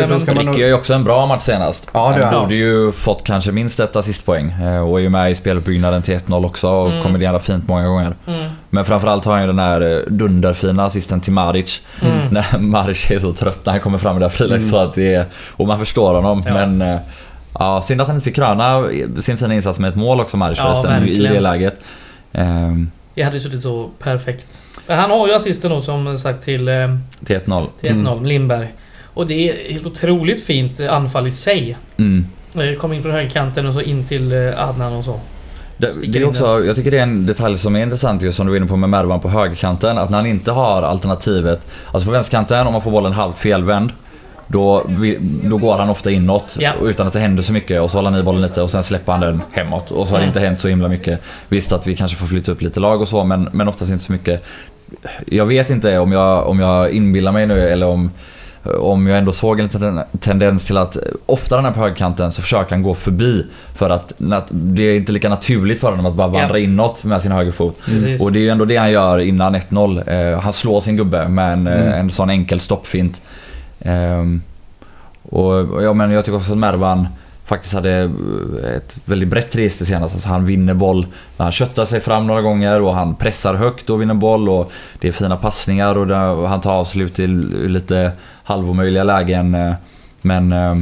det. 0.01 0.35
Men 0.35 0.47
det- 0.55 0.61
gör 0.61 0.69
ju 0.69 0.75
också 0.75 0.95
en 0.95 1.05
bra 1.05 1.27
match 1.27 1.43
senast. 1.43 1.87
Ja, 1.95 2.15
det 2.19 2.25
han 2.25 2.43
borde 2.43 2.55
ju 2.55 2.93
fått 2.93 3.25
kanske 3.25 3.53
minst 3.53 3.81
ett 3.81 3.97
assistpoäng 3.97 4.51
eh, 4.63 4.81
och 4.89 4.99
är 4.99 5.03
ju 5.03 5.09
med 5.09 5.31
i 5.31 5.35
speluppbyggnaden 5.35 6.03
till 6.03 6.15
1-0 6.19 6.45
också 6.47 6.69
och 6.71 6.91
Mm. 6.91 7.03
kombinerar 7.03 7.39
fint 7.39 7.69
många 7.69 7.87
gånger. 7.89 8.17
Mm, 8.27 8.51
Men 8.71 8.85
framförallt 8.85 9.25
har 9.25 9.33
han 9.33 9.41
ju 9.43 9.47
den 9.47 9.59
här 9.59 9.81
eh, 9.97 9.99
dunderfina 10.13 10.85
assisten 10.85 11.21
till 11.21 11.33
Maric. 11.33 11.81
mm. 12.03 12.27
När 12.31 12.59
Maric 12.59 13.11
är 13.11 13.19
så 13.19 13.33
trött 13.33 13.61
när 13.67 13.73
han 13.73 13.81
kommer 13.81 13.99
fram 13.99 14.17
i 14.17 14.21
det 14.21 14.25
där 14.25 14.31
friläget 14.31 14.59
Mm. 14.59 14.71
så 14.71 14.77
att 14.79 14.95
det 14.95 15.15
är... 15.15 15.25
Och 15.51 15.67
man 15.67 15.79
förstår 15.79 16.15
honom 16.15 16.43
Ja. 16.47 16.55
men... 16.55 16.83
eh, 16.83 16.99
Ja, 17.61 17.83
synd 17.83 18.01
att 18.01 18.07
han 18.07 18.17
inte 18.17 18.25
fick 18.25 18.37
kröna 18.37 18.85
sin 19.21 19.39
fina 19.39 19.55
insats 19.55 19.79
med 19.79 19.89
ett 19.91 19.97
mål 19.97 20.21
också 20.21 20.37
Maric 20.37 20.59
Ja, 20.59 20.65
förresten 20.65 21.09
i 21.09 21.19
det 21.29 21.41
läget. 21.41 21.81
Ehm, 22.33 22.91
Det 23.15 23.23
hade 23.23 23.41
suttit 23.41 23.63
så 23.63 23.89
perfekt. 23.99 24.63
Han 24.89 25.11
har 25.11 25.27
ju 25.29 25.35
assisten 25.35 25.71
då 25.71 25.83
som 25.83 26.19
sagt 26.19 26.45
till, 26.45 26.69
eh, 26.69 26.75
till 27.25 27.37
1-0. 27.37 27.67
till 27.81 27.91
1-0, 27.91 28.25
Lindberg. 28.27 28.69
Och 29.15 29.27
det 29.27 29.35
är 29.51 29.73
helt 29.73 29.87
otroligt 29.87 30.45
fint 30.45 30.81
anfall 30.81 31.27
i 31.27 31.31
sig. 31.31 31.77
Mm. 31.97 32.27
Kom 32.79 32.93
in 32.93 33.03
från 33.03 33.13
högerkanten 33.13 33.67
och 33.67 33.75
så 33.75 33.81
in 33.81 34.05
till 34.05 34.33
eh, 34.33 34.69
Adnan 34.69 34.93
och 34.93 35.05
så. 35.05 35.21
Det, 35.77 35.91
det 36.07 36.19
är 36.19 36.25
också, 36.25 36.65
jag 36.65 36.77
tycker 36.77 36.91
det 36.91 36.99
är 36.99 37.03
en 37.03 37.27
detalj 37.27 37.59
som 37.59 37.77
är 37.77 37.83
intressant 37.83 38.23
just 38.23 38.37
som 38.37 38.47
du 38.47 38.51
var 38.53 38.57
inne 38.57 38.67
på 38.67 38.77
med 38.77 38.89
Mervan 38.91 39.21
på 39.21 39.29
högerkanten. 39.29 39.99
Att 39.99 40.11
när 40.11 40.17
han 40.19 40.27
inte 40.27 40.53
har 40.53 40.83
alternativet. 40.83 41.67
Alltså 41.93 42.07
på 42.07 42.13
vänsterkanten 42.13 42.67
om 42.67 42.73
man 42.73 42.83
får 42.83 42.91
bollen 42.91 43.13
halvt 43.13 43.39
felvänd. 43.39 43.93
Då, 44.51 44.91
då 45.43 45.57
går 45.59 45.79
han 45.79 45.91
ofta 45.91 46.11
inåt 46.11 46.57
Ja. 46.61 46.73
utan 46.83 47.07
att 47.07 47.13
det 47.13 47.19
händer 47.19 47.43
så 47.43 47.53
mycket 47.53 47.81
och 47.81 47.91
så 47.91 47.99
håller 47.99 48.11
han 48.11 48.21
i 48.21 48.23
bollen 48.23 48.43
lite 48.43 48.63
och 48.63 48.71
sen 48.71 48.83
släpper 48.85 49.13
han 49.13 49.21
den 49.21 49.43
hemåt. 49.53 49.91
Och 49.91 50.09
så 50.09 50.15
har 50.15 50.19
det 50.19 50.25
Mm. 50.25 50.29
inte 50.29 50.41
hänt 50.41 50.61
så 50.61 50.69
himla 50.69 50.89
mycket. 50.89 51.23
Visst 51.49 51.73
att 51.73 51.87
vi 51.87 51.97
kanske 51.97 52.17
får 52.17 52.27
flytta 52.27 52.53
upp 52.53 52.63
lite 52.63 52.81
lag 52.81 53.01
och 53.01 53.09
så 53.09 53.25
men, 53.25 53.49
men 53.53 53.69
oftast 53.69 53.91
inte 53.91 54.05
så 54.05 54.13
mycket. 54.13 54.45
Jag 55.27 55.47
vet 55.47 55.71
inte 55.71 55.99
om 55.99 56.13
jag, 56.13 56.49
om 56.49 56.61
jag 56.61 56.91
inbillar 56.91 57.33
mig 57.33 57.47
nu 57.47 57.69
eller 57.69 57.87
om 57.87 58.11
om 58.81 59.07
jag 59.07 59.19
ändå 59.19 59.33
såg 59.33 59.61
en 59.61 59.69
tendens 60.21 60.65
till 60.65 60.77
att 60.77 60.97
ofta 61.27 61.63
den 61.63 61.73
på 61.73 61.81
högerkanten 61.81 62.33
så 62.33 62.43
försöker 62.43 62.71
han 62.71 62.83
gå 62.83 62.95
förbi 62.95 63.47
för 63.75 63.91
att 63.91 64.13
det 64.51 64.83
är 64.83 64.97
inte 64.97 65.13
lika 65.13 65.29
naturligt 65.29 65.81
för 65.81 65.91
honom 65.91 66.07
att 66.07 66.15
bara 66.15 66.29
vandra 66.29 66.59
Ja. 66.59 66.65
inåt 66.65 67.05
med 67.05 67.23
sin 67.23 67.33
högerfot. 67.33 67.79
Precis. 67.85 68.23
Och 68.23 68.33
det 68.33 68.39
är 68.39 68.41
ju 68.41 68.49
ändå 68.49 68.65
det 68.65 68.77
han 68.77 68.91
gör 68.91 69.19
innan 69.19 69.55
1-0. 69.57 70.03
Eh, 70.35 70.41
han 70.41 70.53
slår 70.53 70.81
sin 70.81 70.97
gubbe 70.97 71.29
med 71.29 71.53
en, 71.53 71.67
eh, 71.67 71.73
Mm. 71.81 71.93
en 71.93 72.11
sån 72.11 72.31
enkel 72.31 72.61
stoppfint. 72.61 73.21
Ehm, 73.81 74.43
och 75.23 75.55
och 75.55 75.83
ja, 75.83 75.93
men 75.93 76.11
jag 76.11 76.25
tycker 76.25 76.37
också 76.37 76.53
att 76.53 76.59
Mervan 76.59 77.09
faktiskt 77.49 77.75
hade 77.75 77.91
eh, 78.63 78.77
ett 78.77 78.97
väldigt 79.05 79.29
brett 79.29 79.57
register 79.57 79.85
senast. 79.85 80.15
Alltså 80.15 80.29
han 80.29 80.47
vinner 80.47 80.75
boll 80.75 81.07
när 81.37 81.45
han 81.45 81.53
köttar 81.53 81.85
sig 81.85 82.01
fram 82.01 82.27
några 82.27 82.43
gånger 82.43 82.81
och 82.81 82.95
han 82.95 83.15
pressar 83.17 83.55
högt 83.55 83.91
och 83.91 84.01
vinner 84.03 84.15
boll 84.15 84.49
och 84.49 84.73
det 85.01 85.09
är 85.09 85.13
fina 85.13 85.37
passningar 85.37 85.97
och 85.97 86.49
han 86.49 86.61
tar 86.61 86.73
avslut 86.73 87.19
i 87.19 87.27
lite 87.27 88.13
halvomöjliga 88.45 89.05
lägen. 89.05 89.55
eh, 89.55 89.75
Men 90.23 90.53
eh, 90.53 90.77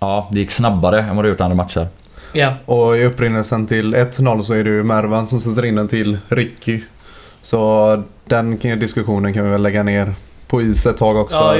ja, 0.00 0.28
det 0.32 0.38
gick 0.38 0.50
snabbare 0.50 1.00
än 1.00 1.16
vad 1.16 1.24
det 1.24 1.28
gjort 1.28 1.40
andra 1.40 1.56
matcher. 1.56 1.88
Ja. 2.32 2.54
Och 2.64 2.96
i 2.96 3.04
upprinnelsen 3.04 3.66
till 3.66 3.94
1-0 3.94 4.40
så 4.40 4.54
är 4.54 4.64
det 4.64 4.70
ju 4.70 4.84
Mervan 4.84 5.26
som 5.26 5.40
sätter 5.40 5.64
in 5.64 5.74
den 5.74 5.88
till 5.88 6.18
Ricky. 6.28 6.80
Så 7.42 8.02
den 8.24 8.58
diskussionen 8.58 9.34
kan 9.34 9.44
vi 9.44 9.50
väl 9.50 9.62
lägga 9.62 9.82
ner 9.82 10.14
på 10.46 10.62
is 10.62 10.86
ett 10.86 10.96
tag 10.96 11.16
också. 11.16 11.36
Ja, 11.36 11.56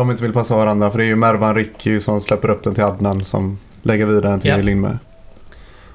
de 0.00 0.10
inte 0.10 0.22
vill 0.22 0.32
passa 0.32 0.56
varandra. 0.56 0.90
För 0.90 0.98
det 0.98 1.04
är 1.04 1.08
ju 1.08 1.16
Mervan 1.16 1.54
Ricky 1.54 2.00
som 2.00 2.20
släpper 2.20 2.50
upp 2.50 2.62
den 2.62 2.74
till 2.74 2.84
Adnan 2.84 3.24
som 3.24 3.58
lägger 3.82 4.06
vidare 4.06 4.28
den 4.28 4.40
till 4.40 4.50
Ja. 4.50 4.56
Lindberg. 4.56 4.96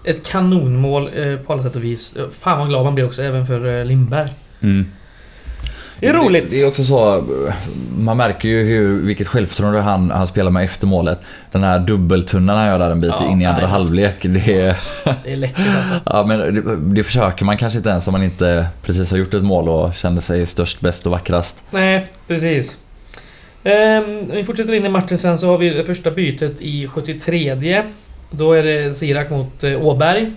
Ett 0.04 0.28
kanonmål 0.28 1.10
eh, 1.16 1.36
på 1.36 1.54
alla 1.54 1.64
sätt 1.64 1.76
och 1.76 1.84
vis. 1.84 2.14
Eh, 2.16 2.24
Fan 2.32 2.60
vad 2.60 2.70
glad 2.70 2.84
man 2.86 2.96
blir 2.96 3.06
också, 3.06 3.22
även 3.24 3.46
för 3.48 3.80
eh, 3.80 3.86
Lindberg. 3.86 4.30
Det 6.00 6.08
är 6.08 6.14
roligt. 6.14 6.44
Det, 6.50 6.56
det 6.56 6.62
är 6.62 6.68
också 6.68 6.84
så, 6.84 7.24
man 7.98 8.18
märker 8.18 8.50
ju 8.50 8.64
hur, 8.64 9.02
vilket 9.02 9.28
självförtroende 9.28 9.82
han, 9.82 10.12
han 10.12 10.28
spelar 10.28 10.52
med 10.52 10.66
efter 10.66 10.88
målet. 10.88 11.20
Den 11.52 11.64
här 11.64 11.80
dubbeltunneln 11.80 12.58
han 12.60 12.68
gör 12.68 12.80
där 12.80 12.92
en 12.92 13.00
bit 13.00 13.14
Ja, 13.20 13.32
in 13.32 13.42
i 13.42 13.46
andra 13.46 13.62
nej. 13.62 13.70
halvlek. 13.72 14.16
Det, 14.22 14.60
är, 14.62 14.78
Det 15.24 15.32
är 15.32 15.36
läckert 15.36 15.66
alltså. 15.78 16.00
ja, 16.06 16.26
men 16.28 16.40
det, 16.40 16.76
det 16.96 17.04
försöker 17.04 17.46
man 17.46 17.58
kanske 17.58 17.78
inte 17.78 17.90
ens 17.90 18.08
om 18.08 18.12
man 18.12 18.24
inte 18.24 18.66
precis 18.82 19.12
har 19.12 19.18
gjort 19.18 19.34
ett 19.34 19.44
mål 19.44 19.70
och 19.70 19.94
känner 19.96 20.22
sig 20.22 20.46
störst, 20.46 20.82
bäst 20.82 21.06
och 21.06 21.12
vackrast. 21.12 21.62
Nej, 21.72 22.08
precis. 22.28 22.78
Ehm, 23.64 24.32
vi 24.32 24.44
fortsätter 24.44 24.74
in 24.74 24.86
i 24.86 24.90
matchen 24.90 25.18
sen 25.18 25.38
så 25.38 25.48
har 25.48 25.58
vi 25.58 25.70
det 25.70 25.84
första 25.84 26.12
bytet 26.12 26.56
i 26.62 26.88
73. 26.88 27.84
Då 28.32 28.54
är 28.54 28.64
det 28.64 28.96
Sirak 28.98 29.30
mot 29.30 29.64
eh, 29.64 29.86
Åberg. 29.86 30.32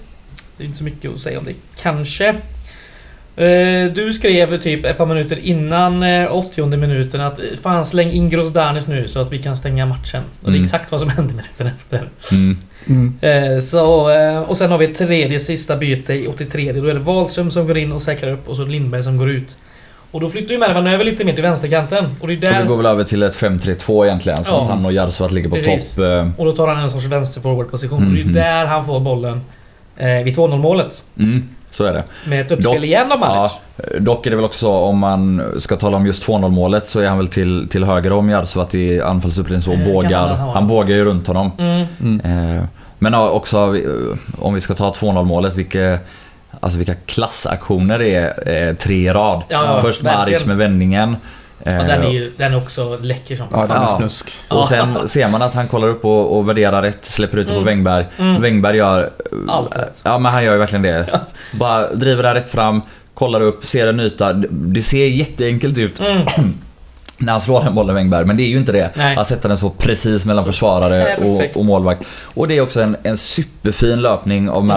Det 0.56 0.62
är 0.64 0.66
inte 0.66 0.78
så 0.78 0.84
mycket 0.84 1.10
att 1.14 1.20
säga 1.20 1.38
om 1.38 1.44
det, 1.44 1.54
kanske. 1.82 2.28
Eh, 3.36 3.92
Du 3.94 4.12
skrev 4.12 4.58
typ 4.62 4.84
ett 4.84 4.98
par 4.98 5.06
minuter 5.06 5.38
innan 5.42 6.02
eh, 6.02 6.32
80 6.36 6.66
minuten 6.76 7.20
att 7.20 7.38
eh, 7.38 7.44
fan 7.62 7.84
släng 7.86 8.10
in 8.10 8.30
Grosdanis 8.30 8.86
nu 8.86 9.08
så 9.08 9.20
att 9.20 9.32
vi 9.32 9.38
kan 9.38 9.56
stänga 9.56 9.86
matchen. 9.86 10.22
Och 10.42 10.50
det 10.50 10.56
är 10.56 10.58
Mm. 10.58 10.62
exakt 10.62 10.92
vad 10.92 11.00
som 11.00 11.10
hände 11.10 11.34
minuten 11.34 11.66
efter. 11.66 12.08
Mm. 12.86 13.18
Eh, 13.20 13.60
Så, 13.60 14.10
eh, 14.10 14.38
och 14.40 14.56
sen 14.56 14.70
har 14.70 14.78
vi 14.78 14.84
ett 14.84 14.98
tredje 14.98 15.40
sista 15.40 15.76
byte 15.76 16.14
i 16.14 16.26
83. 16.26 16.72
Då 16.72 16.86
är 16.88 16.94
det 16.94 17.00
Wahlström 17.00 17.50
som 17.50 17.66
går 17.66 17.78
in 17.78 17.92
och 17.92 18.02
säkrar 18.02 18.32
upp 18.32 18.48
och 18.48 18.56
så 18.56 18.64
Lindberg 18.64 19.02
som 19.02 19.16
går 19.18 19.30
ut. 19.30 19.56
Och 20.14 20.20
då 20.20 20.28
flyttar 20.30 20.52
ju 20.52 20.58
Mervan 20.58 20.86
över 20.86 21.04
lite 21.04 21.24
mer 21.24 21.32
till 21.32 21.42
vänsterkanten. 21.42 22.04
Och 22.20 22.28
det 22.28 22.32
är 22.34 22.36
Och 22.36 22.42
vi 22.42 22.46
där... 22.46 22.64
går 22.64 22.76
väl 22.76 22.86
över 22.86 23.04
till 23.04 23.22
ett 23.22 23.34
5-3-2 23.36 24.04
egentligen. 24.06 24.44
Så 24.44 24.50
Ja. 24.54 24.60
att 24.60 24.66
han 24.68 24.84
och 24.86 24.92
Jarsuat 24.92 25.32
ligger 25.32 25.48
på 25.48 25.54
Precis. 25.56 25.94
topp. 25.94 26.04
eh, 26.04 26.28
Och 26.36 26.44
då 26.44 26.52
tar 26.52 26.68
han 26.68 26.84
en 26.84 26.90
sorts 26.90 27.04
vänsterforwardposition. 27.06 28.06
Och 28.08 28.12
det 28.14 28.20
är 28.20 28.24
Mhm. 28.24 28.32
där 28.32 28.66
han 28.66 28.84
får 28.86 29.00
bollen. 29.00 29.40
Eh, 29.96 30.06
vid 30.24 30.36
2-0 30.36 30.58
målet. 30.58 31.04
Mm, 31.18 31.48
så 31.70 31.84
är 31.84 31.92
det. 31.92 32.04
Med 32.26 32.40
ett 32.40 32.50
uppspel 32.50 32.74
Dock- 32.80 32.84
igen 32.84 33.12
av 33.12 33.18
Manic. 33.18 33.52
Ja, 33.76 33.84
dock 34.00 34.26
är 34.26 34.30
det 34.30 34.36
väl 34.36 34.44
också 34.44 34.68
om 34.70 34.98
man 34.98 35.42
ska 35.58 35.76
tala 35.76 35.96
om 35.96 36.06
just 36.06 36.22
2-0 36.22 36.50
målet 36.50 36.88
så 36.88 37.00
är 37.00 37.08
han 37.08 37.18
väl 37.18 37.28
till, 37.28 37.68
till 37.70 37.84
höger 37.84 38.12
om 38.12 38.28
Jarsuat 38.30 38.74
i 38.74 39.00
anfallsuppdelning 39.00 39.62
så 39.62 39.72
Eh, 39.72 39.92
bågar. 39.92 40.28
han 40.28 40.38
ha. 40.38 40.52
Han 40.54 40.68
bågar 40.68 40.96
ju 40.96 41.04
runt 41.04 41.26
honom. 41.26 41.50
Mm. 41.58 41.86
Mm. 42.02 42.56
Eh, 42.58 42.64
men 42.98 43.14
också 43.14 43.76
eh, 43.76 44.18
om 44.38 44.54
vi 44.54 44.60
ska 44.60 44.74
ta 44.74 44.90
2-0 44.92 45.24
målet, 45.24 45.54
vilka, 45.56 45.98
alltså 46.60 46.78
vilka 46.78 46.94
klassaktioner 46.94 47.98
det 47.98 48.14
är 48.14 48.68
eh, 48.68 48.74
tre 48.74 48.94
i 49.08 49.12
rad. 49.12 49.42
Ja, 49.48 49.64
ja, 49.66 49.80
Först 49.80 50.02
verkligen. 50.02 50.20
Maric 50.20 50.46
med 50.46 50.56
vändningen. 50.56 51.16
Ja, 51.16 51.70
Eh, 51.72 51.86
den 51.86 52.02
är 52.02 52.10
ju 52.10 52.32
den 52.36 52.52
är 52.52 52.56
också 52.56 52.98
läcker 53.02 53.36
som 53.36 53.46
Ja, 53.52 53.58
den 53.60 53.70
är 53.70 53.80
Ja. 53.80 53.88
snusk. 53.88 54.30
Och 54.48 54.68
sen 54.68 55.08
ser 55.08 55.28
man 55.28 55.42
att 55.42 55.54
han 55.54 55.68
kollar 55.68 55.88
upp 55.88 56.04
och, 56.04 56.36
och 56.38 56.48
värderar 56.48 56.82
rätt, 56.82 57.04
släpper 57.04 57.38
ut 57.38 57.46
det 57.46 57.52
på 57.54 57.60
Mm. 57.60 57.66
Wängberg. 57.66 58.06
Mm. 58.18 58.42
Wängberg 58.42 58.76
gör... 58.76 59.10
Allt 59.48 59.76
rätt. 59.78 60.00
Ja 60.04 60.18
men 60.18 60.32
han 60.32 60.44
gör 60.44 60.52
ju 60.52 60.58
verkligen 60.58 60.82
det. 60.82 61.20
Bara 61.52 61.94
driver 61.94 62.22
den 62.22 62.34
rätt 62.34 62.50
fram, 62.50 62.82
kollar 63.14 63.40
upp, 63.40 63.66
ser 63.66 63.86
en 63.86 64.00
yta. 64.00 64.32
Det 64.50 64.82
ser 64.82 65.06
jätteenkelt 65.06 65.78
ut 65.78 66.00
Mm. 66.00 66.22
när 67.18 67.32
han 67.32 67.40
slår 67.40 67.64
den 67.64 67.74
bollen 67.74 67.94
Wängberg, 67.94 68.24
men 68.24 68.36
det 68.36 68.42
är 68.42 68.48
ju 68.48 68.56
inte 68.58 68.72
det. 68.72 68.90
Nej. 68.94 69.16
Han 69.16 69.24
sätter 69.24 69.48
den 69.48 69.58
så 69.58 69.70
precis 69.70 70.24
mellan 70.24 70.44
försvarare 70.44 71.16
och, 71.16 71.56
och 71.56 71.64
målvakt. 71.64 72.02
Och 72.22 72.48
det 72.48 72.56
är 72.56 72.60
också 72.60 72.80
en, 72.82 72.96
en 73.02 73.16
superfin 73.16 74.02
löpning 74.02 74.50
av 74.50 74.64
Mm. 74.64 74.76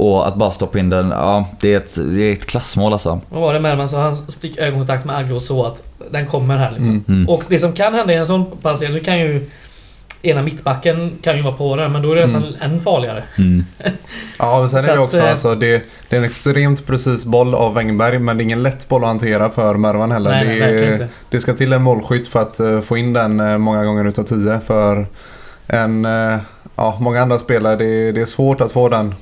Och 0.00 0.28
att 0.28 0.36
bara 0.36 0.50
stoppa 0.50 0.78
in 0.78 0.90
den, 0.90 1.10
ja 1.10 1.48
det 1.60 1.74
är 1.74 1.76
ett, 1.76 1.94
det 1.94 2.22
är 2.22 2.32
ett 2.32 2.46
klassmål 2.46 2.92
alltså. 2.92 3.20
Vad 3.28 3.40
var 3.40 3.54
det 3.54 3.60
Mervan 3.60 3.88
så 3.88 3.96
han 3.96 4.16
fick 4.40 4.58
ögonkontakt 4.58 5.04
med 5.04 5.16
Agge 5.16 5.34
och 5.34 5.42
så 5.42 5.64
att 5.64 5.82
den 6.10 6.26
kommer 6.26 6.58
här 6.58 6.70
liksom. 6.70 6.90
Mm. 6.90 7.04
Mm. 7.08 7.28
Och 7.28 7.42
det 7.48 7.58
som 7.58 7.72
kan 7.72 7.94
hända 7.94 8.12
i 8.12 8.16
en 8.16 8.26
sån 8.26 8.46
passering, 8.62 8.94
nu 8.94 9.00
kan 9.00 9.18
ju 9.18 9.50
ena 10.22 10.42
mittbacken 10.42 11.18
kan 11.22 11.36
ju 11.36 11.42
vara 11.42 11.54
på 11.54 11.76
den, 11.76 11.92
men 11.92 12.02
då 12.02 12.12
är 12.12 12.16
det 12.16 12.22
nästan 12.22 12.54
än 12.60 12.80
farligare. 12.80 13.24
Mm. 13.38 13.64
Ja, 14.38 14.60
men 14.60 14.70
sen 14.70 14.82
Så 14.82 14.88
är 14.88 14.92
det 14.92 15.02
också 15.02 15.18
eh, 15.18 15.30
alltså, 15.30 15.54
det, 15.54 15.82
det 16.08 16.16
är 16.16 16.20
en 16.20 16.26
extremt 16.26 16.86
precis 16.86 17.24
boll 17.24 17.54
av 17.54 17.74
Wängberg 17.74 18.18
men 18.18 18.36
det 18.36 18.42
är 18.42 18.44
ingen 18.44 18.62
lätt 18.62 18.88
boll 18.88 19.02
att 19.02 19.08
hantera 19.08 19.50
för 19.50 19.74
Mervan 19.74 20.12
heller. 20.12 20.30
Nej, 20.30 20.44
nej, 20.44 20.54
det, 20.54 20.60
verkligen 20.60 20.88
är, 20.88 20.92
inte. 20.92 21.08
det 21.30 21.40
ska 21.40 21.54
till 21.54 21.72
en 21.72 21.82
målskytt 21.82 22.28
för 22.28 22.42
att 22.42 22.60
eh, 22.60 22.80
få 22.80 22.96
in 22.96 23.12
den 23.12 23.40
eh, 23.40 23.58
många 23.58 23.84
gånger 23.84 24.04
utav 24.04 24.22
tio. 24.22 24.60
För 24.66 25.06
en, 25.66 26.06
ja, 26.76 26.98
många 27.00 27.22
andra 27.22 27.38
spelare, 27.38 27.76
det, 27.76 28.12
det 28.12 28.20
är 28.20 28.26
svårt 28.26 28.60
att 28.60 28.72
få 28.72 28.88
den. 28.88 29.14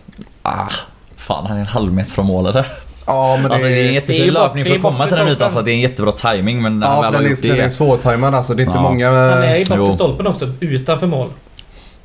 Ah, 0.48 0.72
fan 1.16 1.46
han 1.46 1.56
är 1.56 1.60
en 1.60 1.66
halv 1.66 1.92
meter 1.92 2.10
från 2.10 2.26
målet 2.26 2.54
där. 2.54 2.66
Ja, 3.06 3.38
men 3.40 3.48
det, 3.48 3.54
Alltså 3.54 3.68
det 3.68 3.74
är 3.74 3.78
en 3.78 3.84
det 3.84 3.90
är 3.90 3.92
jättefin 3.92 4.24
ju 4.24 4.30
bort- 4.32 4.40
löpning 4.42 4.64
det 4.64 4.68
för 4.70 4.74
är 4.74 4.78
att 4.78 4.82
komma 4.84 5.06
till 5.06 5.16
den 5.16 5.28
ytan 5.28 5.36
stolpen. 5.36 5.52
så 5.54 5.58
att 5.58 5.64
det 5.64 5.70
är 5.70 5.74
en 5.74 5.80
jättebra 5.80 6.12
timing 6.12 6.62
men 6.62 6.78
när 6.78 6.86
han 6.86 6.96
ja, 6.96 7.02
väl 7.02 7.14
har 7.14 7.22
den, 7.22 7.30
gjort 7.30 7.44
är, 7.44 7.48
den 7.48 7.58
är 7.58 7.62
det... 7.62 7.70
svårtajmad 7.70 8.34
alltså. 8.34 8.54
Det 8.54 8.62
är 8.62 8.64
inte 8.64 8.76
Ja. 8.78 8.82
många... 8.82 9.06
Han 9.10 9.42
är 9.42 9.56
ju 9.56 9.88
i 9.88 9.92
stolpen 9.92 10.26
också, 10.26 10.52
utanför 10.60 11.06
mål. 11.06 11.28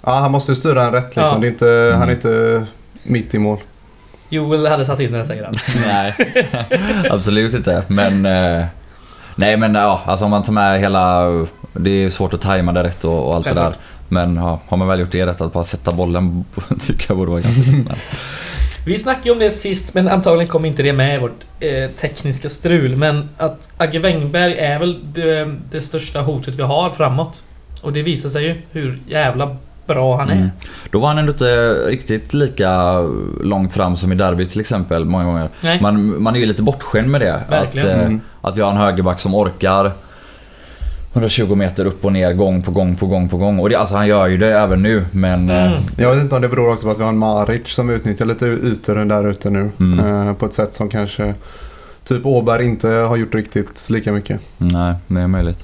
Ja, 0.06 0.12
han 0.12 0.32
måste 0.32 0.52
ju 0.52 0.56
styra 0.56 0.84
den 0.84 0.94
rätt 0.94 1.16
liksom. 1.16 1.24
Ja. 1.24 1.38
Det 1.40 1.48
är 1.48 1.50
inte, 1.50 1.96
Han 1.98 2.10
är 2.10 2.14
inte 2.14 2.66
mitt 3.04 3.34
i 3.36 3.40
mål. 3.40 3.58
Joel 4.30 4.68
hade 4.68 4.86
satt 4.86 5.00
in 5.00 5.12
den 5.12 5.26
säger 5.26 5.44
han. 5.44 5.54
Nej, 5.88 6.16
absolut 7.10 7.54
inte. 7.54 7.84
Men... 7.88 8.26
Eh, 8.26 8.66
nej 9.36 9.58
men 9.58 9.76
ja, 9.76 10.02
alltså 10.06 10.26
om 10.26 10.32
man 10.32 10.44
tar 10.44 10.54
med 10.54 10.80
hela... 10.80 11.24
Det 11.74 11.90
är 11.90 12.10
svårt 12.10 12.34
att 12.34 12.42
tajma 12.42 12.72
det 12.72 12.84
rätt 12.84 13.04
och, 13.04 13.28
och 13.28 13.36
allt 13.36 13.46
det 13.46 13.54
där. 13.54 13.74
Men 14.14 14.36
ja, 14.36 14.60
har 14.68 14.78
man 14.78 14.88
väl 14.88 15.00
gjort 15.00 15.12
det 15.12 15.26
rätt 15.26 15.42
att 15.42 15.54
bara 15.54 15.64
sätta 15.64 15.92
bollen 15.92 16.46
tycker 16.88 17.06
jag 17.08 17.18
borde 17.18 17.32
vara 17.32 17.42
ganska. 17.42 17.72
Men- 17.72 17.88
Vi 18.86 19.00
snackade 19.00 19.26
ju 19.26 19.32
om 19.32 19.40
det 19.40 19.52
sist, 19.52 19.94
men 19.94 20.08
antagligen 20.08 20.48
kom 20.48 20.66
inte 20.66 20.84
det 20.84 20.94
med 20.94 21.16
i 21.16 21.20
vårt 21.20 21.40
eh, 21.60 21.90
tekniska 22.02 22.50
strul. 22.50 22.96
Men 22.96 23.30
att 23.38 23.68
Agge 23.78 24.00
Wängberg 24.00 24.54
är 24.58 24.80
väl 24.80 25.00
det, 25.14 25.56
det 25.72 25.82
största 25.82 26.22
hotet 26.22 26.56
vi 26.56 26.64
har 26.64 26.90
framåt. 26.90 27.44
Och 27.82 27.94
det 27.94 28.02
visar 28.04 28.30
sig 28.30 28.44
ju 28.46 28.56
hur 28.72 29.00
jävla 29.08 29.56
bra 29.88 30.18
han 30.18 30.30
är. 30.30 30.34
Mm. 30.36 30.50
Då 30.92 31.00
var 31.00 31.08
han 31.08 31.18
ändå 31.18 31.32
inte 31.32 31.74
riktigt 31.74 32.34
lika 32.34 33.00
långt 33.44 33.74
fram 33.74 33.96
som 33.96 34.12
i 34.12 34.16
derby 34.16 34.46
till 34.46 34.60
exempel 34.62 35.06
många 35.06 35.24
gånger. 35.26 35.50
Nej. 35.62 35.82
Man, 35.82 36.22
man 36.24 36.36
är 36.36 36.40
ju 36.40 36.46
lite 36.46 36.62
bortskämd 36.64 37.10
med 37.10 37.22
det. 37.22 37.36
Att, 37.50 37.76
eh, 37.76 37.84
Mm. 38.00 38.22
att 38.42 38.58
vi 38.58 38.62
har 38.62 38.72
en 38.72 38.78
högerback 38.78 39.20
som 39.20 39.36
orkar 39.36 39.92
120 41.14 41.56
meter 41.56 41.86
upp 41.86 42.06
och 42.06 42.14
ner 42.14 42.34
gång 42.34 42.62
på 42.62 42.72
gång 42.72 42.96
på 42.96 43.08
gång 43.08 43.30
på 43.30 43.38
gång. 43.38 43.60
Och 43.60 43.70
det, 43.70 43.76
alltså 43.76 43.96
han 43.96 44.08
gör 44.08 44.28
ju 44.28 44.38
det 44.38 44.58
även 44.60 44.82
nu 44.84 45.06
men... 45.12 45.50
eh, 45.50 45.64
Mm. 45.72 45.84
Jag 45.98 46.10
vet 46.14 46.24
inte 46.24 46.36
om 46.36 46.42
det 46.42 46.50
beror 46.50 46.74
också 46.74 46.86
på 46.86 46.92
att 46.92 47.00
vi 47.00 47.02
har 47.04 47.10
en 47.10 47.18
Maric 47.18 47.68
som 47.68 47.90
utnyttjar 47.90 48.26
lite 48.26 48.46
ytor 48.46 48.96
där 49.06 49.28
ute 49.30 49.50
nu. 49.50 49.70
Mm. 49.80 50.28
Eh, 50.28 50.34
på 50.34 50.46
ett 50.46 50.54
sätt 50.54 50.74
som 50.74 50.90
kanske 50.90 51.34
typ 52.04 52.26
Åberg 52.26 52.66
inte 52.66 52.88
har 52.88 53.16
gjort 53.18 53.36
riktigt 53.36 53.90
lika 53.90 54.12
mycket. 54.12 54.40
Nej, 54.58 54.96
det 55.08 55.20
är 55.20 55.28
möjligt. 55.28 55.64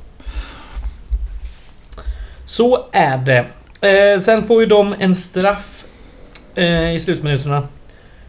Så 2.45 2.85
är 2.91 3.17
det. 3.17 3.45
Eh, 3.87 4.21
sen 4.21 4.43
får 4.43 4.61
ju 4.61 4.65
de 4.65 4.95
en 4.99 5.15
straff 5.15 5.83
eh, 6.55 6.95
i 6.95 6.99
slutminuterna. 6.99 7.57
En 7.57 7.65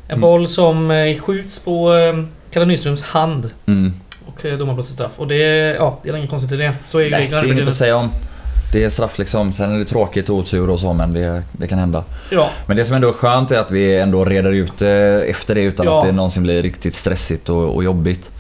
Mm. 0.09 0.21
boll 0.21 0.49
som 0.49 0.91
eh, 0.91 1.19
skjuts 1.21 1.59
på 1.65 1.95
eh, 1.95 2.25
Kalle 2.51 2.67
Nyströms 2.67 3.03
hand. 3.03 3.51
Och 4.41 4.47
eh, 4.47 4.59
domaren 4.59 4.75
blåser 4.77 4.93
straff. 4.95 5.13
Och 5.17 5.29
det, 5.29 5.35
är- 5.45 5.75
ja, 5.75 5.99
det 6.03 6.09
är 6.09 6.17
inget 6.17 6.31
konstigt 6.31 6.53
i 6.53 6.57
det. 6.57 6.73
Så 6.87 6.99
är 7.01 7.11
Nej, 7.11 7.29
det 7.31 7.37
är 7.37 7.53
inget 7.53 7.69
att 7.69 7.75
säga 7.75 7.97
om. 7.97 8.11
Det 8.73 8.85
är 8.85 8.89
straff 8.89 9.19
liksom. 9.19 9.53
Sen 9.53 9.75
är 9.75 9.79
det 9.79 9.85
tråkigt 9.85 10.29
och 10.29 10.37
otur 10.37 10.71
och 10.71 10.81
så 10.81 10.93
men 10.93 11.13
det, 11.13 11.43
det 11.53 11.67
kan 11.67 11.79
hända. 11.79 12.05
Ja, 12.31 12.51
Men 12.67 12.77
det 12.77 12.85
som 12.85 12.95
ändå 12.97 13.09
är 13.09 13.13
skönt 13.13 13.51
är 13.51 13.59
att 13.59 13.71
vi 13.71 13.97
ändå 13.99 14.25
reder 14.25 14.53
ut 14.53 14.79
det 14.79 15.23
efter 15.29 15.55
det 15.55 15.61
utan 15.61 15.87
Ja. 15.87 15.99
att 15.99 16.05
det 16.07 16.13
någonsin 16.13 16.43
blir 16.43 16.63
riktigt 16.63 16.95
stressigt 16.95 17.49
och, 17.49 17.75
och 17.75 17.85
jobbigt. 17.85 18.31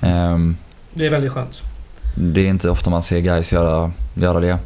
Ehm, 0.00 0.56
det 0.94 1.06
är 1.06 1.10
väldigt 1.10 1.32
skönt. 1.32 1.62
det 2.14 2.40
är 2.40 2.46
inte 2.46 2.70
ofta 2.70 2.90
man 2.90 3.02
ser 3.02 3.18
guys 3.20 3.52
göra, 3.52 3.92
göra 4.14 4.40
det. 4.40 4.58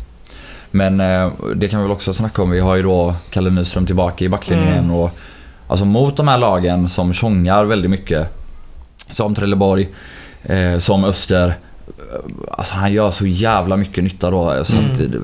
Men 0.70 1.00
eh, 1.00 1.30
det 1.56 1.68
kan 1.68 1.80
vi 1.80 1.84
väl 1.84 1.92
också 1.92 2.14
snacka 2.14 2.42
om. 2.42 2.50
Vi 2.50 2.60
har 2.60 2.76
ju 2.76 2.82
då 2.82 3.14
Kalle 3.30 3.50
Nyström 3.50 3.86
tillbaka 3.86 4.24
i 4.24 4.28
backlinjen 4.28 4.78
Mm. 4.78 4.90
och 4.94 5.10
alltså 5.68 5.84
mot 5.84 6.16
de 6.16 6.28
här 6.28 6.38
lagen 6.38 6.88
som 6.88 7.12
tjongar 7.14 7.64
väldigt 7.64 7.90
mycket. 7.90 8.28
Som 9.10 9.34
Trelleborg, 9.34 9.88
eh, 10.48 10.78
som 10.78 11.04
Öster. 11.04 11.54
Alltså 12.50 12.74
han 12.74 12.92
gör 12.92 13.10
så 13.10 13.26
jävla 13.26 13.76
mycket 13.76 14.04
nytta 14.04 14.30
då. 14.30 14.64
Samtidigt, 14.64 15.22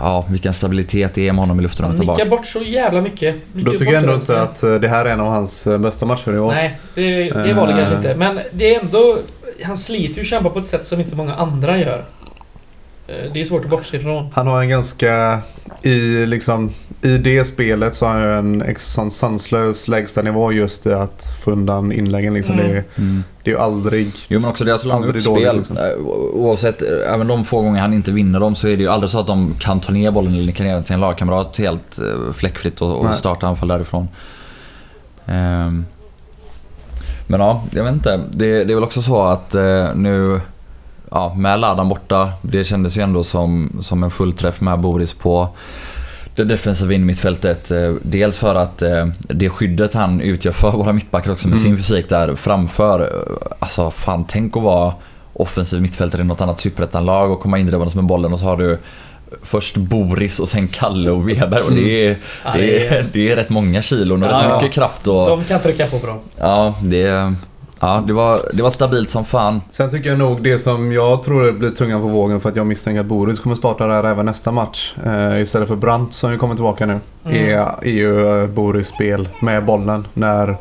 ja, 0.00 0.24
vilken 0.28 0.54
stabilitet 0.54 1.14
det 1.14 1.28
är 1.28 1.32
med 1.32 1.40
honom 1.42 1.60
i 1.60 1.62
luften. 1.62 1.86
Han 1.86 1.96
nickar 1.96 2.26
bort 2.26 2.46
så 2.46 2.62
jävla 2.62 3.00
mycket. 3.00 3.34
mycket 3.52 3.72
Då 3.72 3.78
tycker 3.78 3.92
jag 3.92 4.02
ändå 4.02 4.14
inte 4.14 4.40
att 4.42 4.62
eh, 4.62 4.74
det 4.74 4.88
här 4.88 5.04
är 5.04 5.10
en 5.10 5.20
av 5.20 5.26
hans 5.26 5.66
eh, 5.66 5.78
bästa 5.78 6.06
matcher 6.06 6.32
i 6.34 6.38
år. 6.38 6.52
Nej, 6.52 6.78
det, 6.94 7.30
det 7.30 7.52
var 7.52 7.66
det 7.66 7.72
Eh. 7.72 7.78
kanske 7.78 7.94
inte. 7.96 8.14
Men 8.14 8.40
det 8.52 8.74
är 8.74 8.80
ändå... 8.80 9.18
Han 9.64 9.76
sliter 9.76 10.14
ju 10.14 10.20
och 10.20 10.26
kämpar 10.26 10.50
på 10.50 10.58
ett 10.58 10.66
sätt 10.66 10.86
som 10.86 11.00
inte 11.00 11.16
många 11.16 11.34
andra 11.34 11.78
gör. 11.78 12.04
Eh, 13.08 13.32
Det 13.32 13.40
är 13.40 13.44
svårt 13.44 13.64
att 13.64 13.70
bortse 13.70 13.96
ifrån. 13.96 14.30
Han 14.34 14.46
har 14.46 14.60
en 14.62 14.68
ganska... 14.68 15.38
I, 15.82 16.26
liksom, 16.26 16.70
I 17.02 17.18
det 17.18 17.44
spelet 17.44 17.94
så 17.94 18.06
har 18.06 18.26
han 18.34 18.62
en 18.62 18.74
sån 18.78 19.10
sanslös 19.10 19.88
lägsta 19.88 20.22
nivå 20.22 20.52
just 20.52 20.86
i 20.86 20.92
att 20.92 21.36
få 21.44 21.50
undan 21.50 21.92
inläggen. 21.92 22.34
Liksom. 22.34 22.54
Mm. 22.54 22.66
Det, 22.70 22.76
är- 22.78 22.84
Mm. 22.98 23.24
det 23.42 23.50
är 23.50 23.54
ju 23.54 23.60
aldrig... 23.60 24.10
Jo 24.28 24.40
men 24.40 24.50
också 24.50 24.64
deras 24.64 24.84
långa 24.84 25.06
uppspel. 25.06 25.34
dåligt, 25.34 25.54
liksom. 25.56 25.76
Eh, 25.76 26.06
Oavsett, 26.34 26.82
eh, 26.82 27.12
även 27.14 27.26
de 27.26 27.44
få 27.44 27.62
gånger 27.62 27.80
han 27.80 27.92
inte 27.92 28.12
vinner 28.12 28.40
dem 28.40 28.54
så 28.54 28.68
är 28.68 28.76
det 28.76 28.82
ju 28.82 28.88
aldrig 28.88 29.10
så 29.10 29.18
att 29.20 29.26
de 29.26 29.54
kan 29.60 29.80
ta 29.80 29.92
ner 29.92 30.10
bollen 30.10 30.34
eller 30.34 30.46
nicka 30.46 30.62
ner 30.62 30.74
den 30.74 30.82
till 30.84 30.94
en 30.94 31.00
lagkamrat 31.00 31.56
helt 31.58 31.98
fläckfritt 32.36 32.80
och, 32.82 32.96
och 33.00 33.14
starta 33.14 33.46
anfall 33.46 33.68
därifrån. 33.68 34.08
Ehm. 35.26 35.84
Men 37.26 37.40
ja, 37.40 37.64
jag 37.70 37.84
vet 37.84 37.92
inte. 37.92 38.20
Det, 38.32 38.64
det 38.64 38.72
är 38.72 38.74
väl 38.74 38.84
också 38.84 39.02
så 39.02 39.22
att 39.22 39.54
eh, 39.54 39.94
nu 39.94 40.40
ja, 41.14 41.34
med 41.34 41.60
Ladan 41.60 41.88
borta, 41.88 42.32
det 42.42 42.64
kändes 42.64 42.96
ju 42.98 43.02
ändå 43.02 43.24
som, 43.24 43.76
som 43.80 44.02
en 44.02 44.10
fullträff 44.10 44.60
med 44.60 44.78
Boris 44.80 45.12
på 45.14 45.48
det 46.36 46.44
defensiva 46.44 46.92
innermittfältet. 46.92 47.70
Eh, 47.70 47.92
Dels 48.02 48.38
för 48.38 48.54
att 48.54 48.82
eh, 48.82 49.06
det 49.18 49.48
skyddet 49.50 49.94
han 49.94 50.20
utgör 50.20 50.52
för 50.52 50.70
våra 50.70 50.92
mittbackar 50.92 51.32
också 51.32 51.48
med 51.48 51.58
Mm. 51.58 51.62
sin 51.62 51.76
fysik 51.76 52.08
där 52.08 52.34
framför. 52.34 53.00
eh, 53.00 53.46
Alltså 53.58 53.90
fan 53.90 54.24
tänk 54.28 54.56
att 54.56 54.62
vara 54.62 54.92
offensiv 55.32 55.82
mittfältare 55.82 56.22
i 56.22 56.24
något 56.24 56.40
annat 56.40 56.60
superettanlag 56.60 57.30
och 57.32 57.40
komma 57.40 57.58
indrivandes 57.58 57.94
med 57.94 58.04
bollen 58.04 58.32
och 58.32 58.38
så 58.38 58.44
har 58.44 58.56
du 58.56 58.78
först 59.42 59.76
Boris 59.76 60.38
och 60.40 60.48
sen 60.48 60.68
Kalle 60.68 61.10
och 61.10 61.28
Weber 61.28 61.64
och 61.66 61.72
det 61.72 62.06
är, 62.06 62.16
Ja, 62.44 62.50
det 62.54 62.86
är, 62.86 63.06
det 63.12 63.30
är 63.32 63.36
rätt 63.36 63.50
många 63.50 63.82
kilon 63.82 64.22
och 64.22 64.28
Ja, 64.30 64.42
rätt 64.42 64.62
mycket 64.62 64.74
kraft 64.74 65.06
och 65.06 65.26
De 65.28 65.44
kan 65.44 65.60
trycka 65.60 65.86
på 65.86 65.98
bra. 65.98 66.18
ja, 66.38 66.74
det, 66.82 67.34
ja, 67.84 68.04
det, 68.06 68.12
var, 68.12 68.40
det 68.52 68.62
var 68.62 68.70
stabilt 68.70 69.10
som 69.10 69.24
fan. 69.24 69.60
Sen 69.70 69.90
tycker 69.90 70.10
jag 70.10 70.18
nog 70.18 70.42
det 70.42 70.58
som 70.58 70.92
jag 70.92 71.22
tror 71.22 71.52
blir 71.52 71.70
tungan 71.70 72.00
på 72.00 72.06
vågen 72.06 72.40
för 72.40 72.48
att 72.48 72.56
jag 72.56 72.66
misstänker 72.66 73.00
att 73.00 73.06
Boris 73.06 73.40
kommer 73.40 73.56
starta 73.56 73.86
där 73.86 74.04
även 74.04 74.26
nästa 74.26 74.52
match. 74.52 74.94
Eh, 75.04 75.40
istället 75.40 75.68
för 75.68 75.76
Brandt 75.76 76.12
som 76.12 76.32
ju 76.32 76.38
kommer 76.38 76.54
tillbaka 76.54 76.86
nu. 76.86 77.00
Mm. 77.24 77.36
Är, 77.36 77.58
är 77.82 77.90
ju 77.90 78.42
eh, 78.42 78.48
Boris 78.48 78.88
spel 78.88 79.28
med 79.40 79.64
bollen. 79.64 80.06
När 80.14 80.56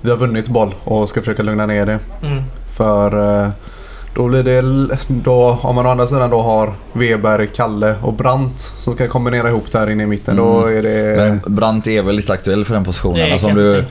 vi 0.00 0.10
har 0.10 0.16
vunnit 0.16 0.48
boll 0.48 0.74
och 0.84 1.08
ska 1.08 1.20
försöka 1.20 1.42
lugna 1.42 1.66
ner 1.66 1.86
det. 1.86 1.98
Mm. 2.22 2.42
För 2.76 3.42
eh, 3.44 3.48
då 4.16 4.28
blir 4.28 4.42
det... 4.42 4.62
Då, 5.08 5.58
om 5.62 5.74
man 5.74 5.86
å 5.86 5.90
andra 5.90 6.06
sidan 6.06 6.30
då 6.30 6.40
har 6.42 6.74
Weber, 6.92 7.46
Kalle 7.54 7.94
och 8.02 8.12
Brandt 8.12 8.60
som 8.60 8.92
ska 8.92 9.08
kombinera 9.08 9.48
ihop 9.48 9.72
där 9.72 9.90
inne 9.90 10.02
i 10.02 10.06
mitten. 10.06 10.36
Då 10.36 10.62
Mm. 10.62 10.78
är 10.78 10.82
det... 10.82 11.16
Men 11.44 11.54
Brandt 11.54 11.86
är 11.86 12.02
väl 12.02 12.16
lite 12.16 12.32
aktuell 12.32 12.64
för 12.64 12.74
den 12.74 12.84
positionen. 12.84 13.16
Det 13.18 13.32
Alltså, 13.32 13.48
du, 13.48 13.84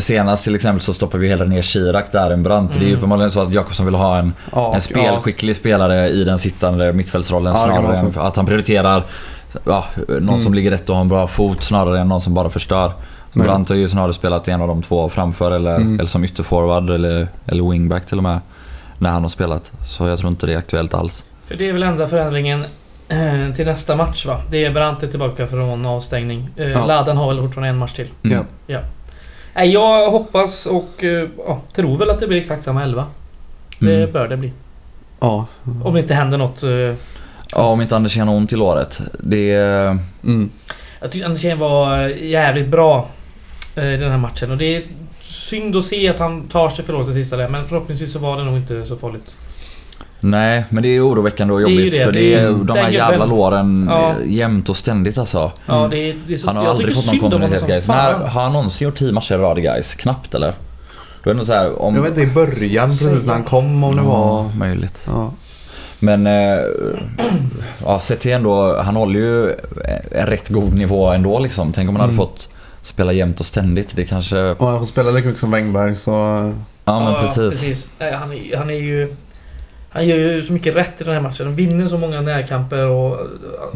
senast 0.00 0.44
till 0.44 0.54
exempel 0.54 0.80
så 0.80 0.92
stoppar 0.92 1.18
vi 1.18 1.28
hellre 1.28 1.46
ner 1.48 1.62
Chirac 1.62 2.04
där 2.12 2.30
än 2.30 2.42
Brandt. 2.42 2.72
Det 2.72 2.78
är 2.78 2.80
ju 2.82 2.86
Mm. 2.86 2.98
uppenbarligen 2.98 3.30
så 3.30 3.40
att 3.42 3.52
Jakobsson 3.52 3.86
vill 3.86 3.94
ha 3.94 4.18
en, 4.18 4.32
ja, 4.52 4.74
en 4.74 4.80
spelskicklig 4.80 5.56
spelare 5.56 6.08
i 6.08 6.24
den 6.24 6.38
sittande 6.38 6.92
mittfältsrollen 6.92 7.52
Ja, 7.54 7.64
snarare 7.64 7.96
än 7.96 8.12
så. 8.12 8.20
att 8.20 8.36
han 8.36 8.46
prioriterar 8.46 9.04
ja, 9.64 9.84
någon 10.08 10.18
Mm. 10.28 10.38
som 10.38 10.54
ligger 10.54 10.70
rätt 10.70 10.88
och 10.90 10.94
har 10.96 11.02
en 11.02 11.08
bra 11.08 11.26
fot 11.26 11.62
snarare 11.62 12.00
än 12.00 12.08
någon 12.08 12.20
som 12.20 12.34
bara 12.34 12.50
förstör. 12.50 12.92
Möjligt. 13.32 13.48
Brandt 13.50 13.68
har 13.68 13.76
ju 13.76 13.88
snarare 13.88 14.12
spelat 14.12 14.48
en 14.48 14.62
av 14.62 14.68
de 14.68 14.82
två 14.82 15.08
framför 15.08 15.50
eller, 15.50 15.76
Mm. 15.76 15.94
eller 16.00 16.08
som 16.08 16.24
ytterforward 16.24 16.90
eller, 16.90 17.28
eller 17.46 17.70
wingback 17.70 18.06
till 18.06 18.16
och 18.16 18.22
med. 18.24 18.40
När 19.00 19.10
han 19.10 19.22
har 19.22 19.28
spelat. 19.28 19.70
Så 19.86 20.06
jag 20.08 20.18
tror 20.18 20.30
inte 20.30 20.46
det 20.46 20.52
är 20.52 20.56
aktuellt 20.58 20.94
alls. 20.94 21.24
För 21.46 21.54
det 21.56 21.68
är 21.68 21.72
väl 21.72 21.82
enda 21.82 22.08
förändringen 22.08 22.64
eh, 23.08 23.54
till 23.56 23.66
nästa 23.66 23.96
match 23.96 24.26
va? 24.26 24.42
Det 24.50 24.64
är 24.64 24.70
Brandt 24.70 25.02
är 25.02 25.06
tillbaka 25.08 25.46
från 25.46 25.86
avstängning. 25.86 26.48
Eh, 26.56 26.68
Ja. 26.68 26.86
Ladan 26.86 27.16
har 27.16 27.28
väl 27.28 27.42
fortfarande 27.42 27.68
en 27.68 27.78
match 27.78 27.92
till. 27.92 28.08
Mm. 28.22 28.44
Ja. 28.66 28.80
Nej, 29.54 29.70
jag 29.72 30.10
hoppas 30.10 30.66
och 30.66 31.04
eh, 31.04 31.28
ja, 31.46 31.60
tror 31.74 31.96
väl 31.98 32.10
att 32.10 32.20
det 32.20 32.26
blir 32.26 32.38
exakt 32.38 32.62
samma 32.62 32.82
elva. 32.82 33.06
Det 33.78 33.94
Mm. 33.96 34.12
bör 34.12 34.28
det 34.28 34.36
bli. 34.36 34.52
Ja. 35.20 35.46
Om 35.84 35.94
det 35.94 36.00
inte 36.00 36.14
händer 36.14 36.38
något. 36.38 36.62
Ja, 37.52 37.62
om 37.62 37.80
inte 37.80 37.96
Anders 37.96 38.16
har 38.18 38.28
ont 38.34 38.52
i 38.52 38.56
låret. 38.56 39.00
Det. 39.18 39.52
Mm. 40.24 40.50
jag 41.00 41.10
tycker 41.10 41.26
Andersén 41.26 41.58
var 41.58 41.98
jävligt 42.08 42.68
bra 42.68 43.08
i 43.76 43.80
den 43.80 44.10
här 44.10 44.18
matchen 44.18 44.50
och 44.50 44.56
det 44.56 44.84
synd 45.50 45.76
att 45.76 45.84
se 45.84 46.08
att 46.08 46.18
han 46.18 46.42
tar 46.48 46.70
sig 46.70 46.84
förlåt 46.84 47.06
det 47.06 47.14
sista 47.14 47.36
där 47.36 47.48
men 47.48 47.66
förhoppningsvis 47.68 48.12
så 48.12 48.18
var 48.18 48.36
det 48.36 48.44
nog 48.44 48.56
inte 48.56 48.84
så 48.84 48.96
farligt. 48.96 49.34
Nej, 50.22 50.64
men 50.68 50.82
det 50.82 50.88
är 50.88 51.08
oroväckande 51.08 51.54
och 51.54 51.60
Det 51.60 51.70
jobbigt 51.70 51.92
det. 51.92 52.04
för 52.04 52.12
Det 52.12 52.20
det 52.20 52.34
är 52.34 52.50
de 52.52 52.78
här 52.78 52.90
jävla 52.90 53.24
låren 53.24 53.86
Ja. 53.90 54.08
eh, 54.10 54.32
jämt 54.32 54.68
och 54.68 54.76
ständigt 54.76 55.18
alltså. 55.18 55.52
Ja, 55.66 55.88
det 55.90 55.98
är, 56.10 56.16
det 56.26 56.34
är 56.34 56.38
så, 56.38 56.46
Han 56.46 56.56
har 56.56 56.64
jag 56.64 56.70
aldrig 56.70 56.88
tycker 56.88 57.00
fått 57.02 57.12
någon 57.22 57.30
kontinuitet 57.30 57.66
guys. 57.66 57.88
När, 57.88 58.12
har 58.12 58.42
han 58.42 58.52
någonsin 58.52 58.84
gjort 58.88 58.96
10 58.98 59.12
matcher 59.12 59.34
i 59.34 59.38
rad 59.38 59.62
guys? 59.62 59.94
Knappt 59.94 60.34
eller? 60.34 60.54
Då 61.24 61.30
är 61.30 61.34
det 61.34 61.44
så 61.44 61.52
här, 61.52 61.82
om... 61.82 61.94
Jag 61.94 62.02
vet 62.02 62.10
inte 62.10 62.22
i 62.22 62.26
början 62.26 62.88
precis 62.88 63.26
när 63.26 63.32
han 63.32 63.44
kom 63.44 63.84
om 63.84 63.96
det 63.96 64.02
var... 64.02 64.14
Ja, 64.42 64.50
möjligt. 64.58 65.04
Ja. 65.06 65.32
Men... 65.98 66.26
Eh, 66.26 66.58
ja, 67.84 68.00
sett 68.00 68.20
till 68.20 68.32
ändå, 68.32 68.76
han 68.82 68.96
håller 68.96 69.20
ju 69.20 69.50
en 70.12 70.26
rätt 70.26 70.48
god 70.48 70.74
nivå 70.74 71.10
ändå 71.10 71.38
liksom. 71.38 71.72
Tänk 71.72 71.88
om 71.88 71.96
han 71.96 72.00
hade 72.00 72.12
Mm. 72.12 72.26
fått 72.26 72.48
spela 72.82 73.12
jämt 73.12 73.40
och 73.40 73.46
ständigt. 73.46 73.96
Det 73.96 74.04
kanske... 74.04 74.38
Och 74.40 74.66
han 74.68 74.78
får 74.78 74.86
spela 74.86 75.10
lika 75.10 75.26
mycket 75.28 75.40
som 75.40 75.50
Wengberg 75.50 75.94
så... 75.96 76.10
Ja, 76.84 77.00
men 77.04 77.14
precis. 77.14 77.36
precis. 77.60 77.90
Nej, 77.98 78.12
han, 78.12 78.32
är, 78.32 78.56
han 78.56 78.70
är 78.70 78.74
ju... 78.74 79.14
Han 79.90 80.08
gör 80.08 80.16
ju 80.16 80.42
så 80.42 80.52
mycket 80.52 80.76
rätt 80.76 81.00
i 81.00 81.04
den 81.04 81.14
här 81.14 81.20
matchen. 81.20 81.46
Han 81.46 81.54
vinner 81.54 81.88
så 81.88 81.98
många 81.98 82.20
närkamper 82.20 82.86
och 82.86 83.16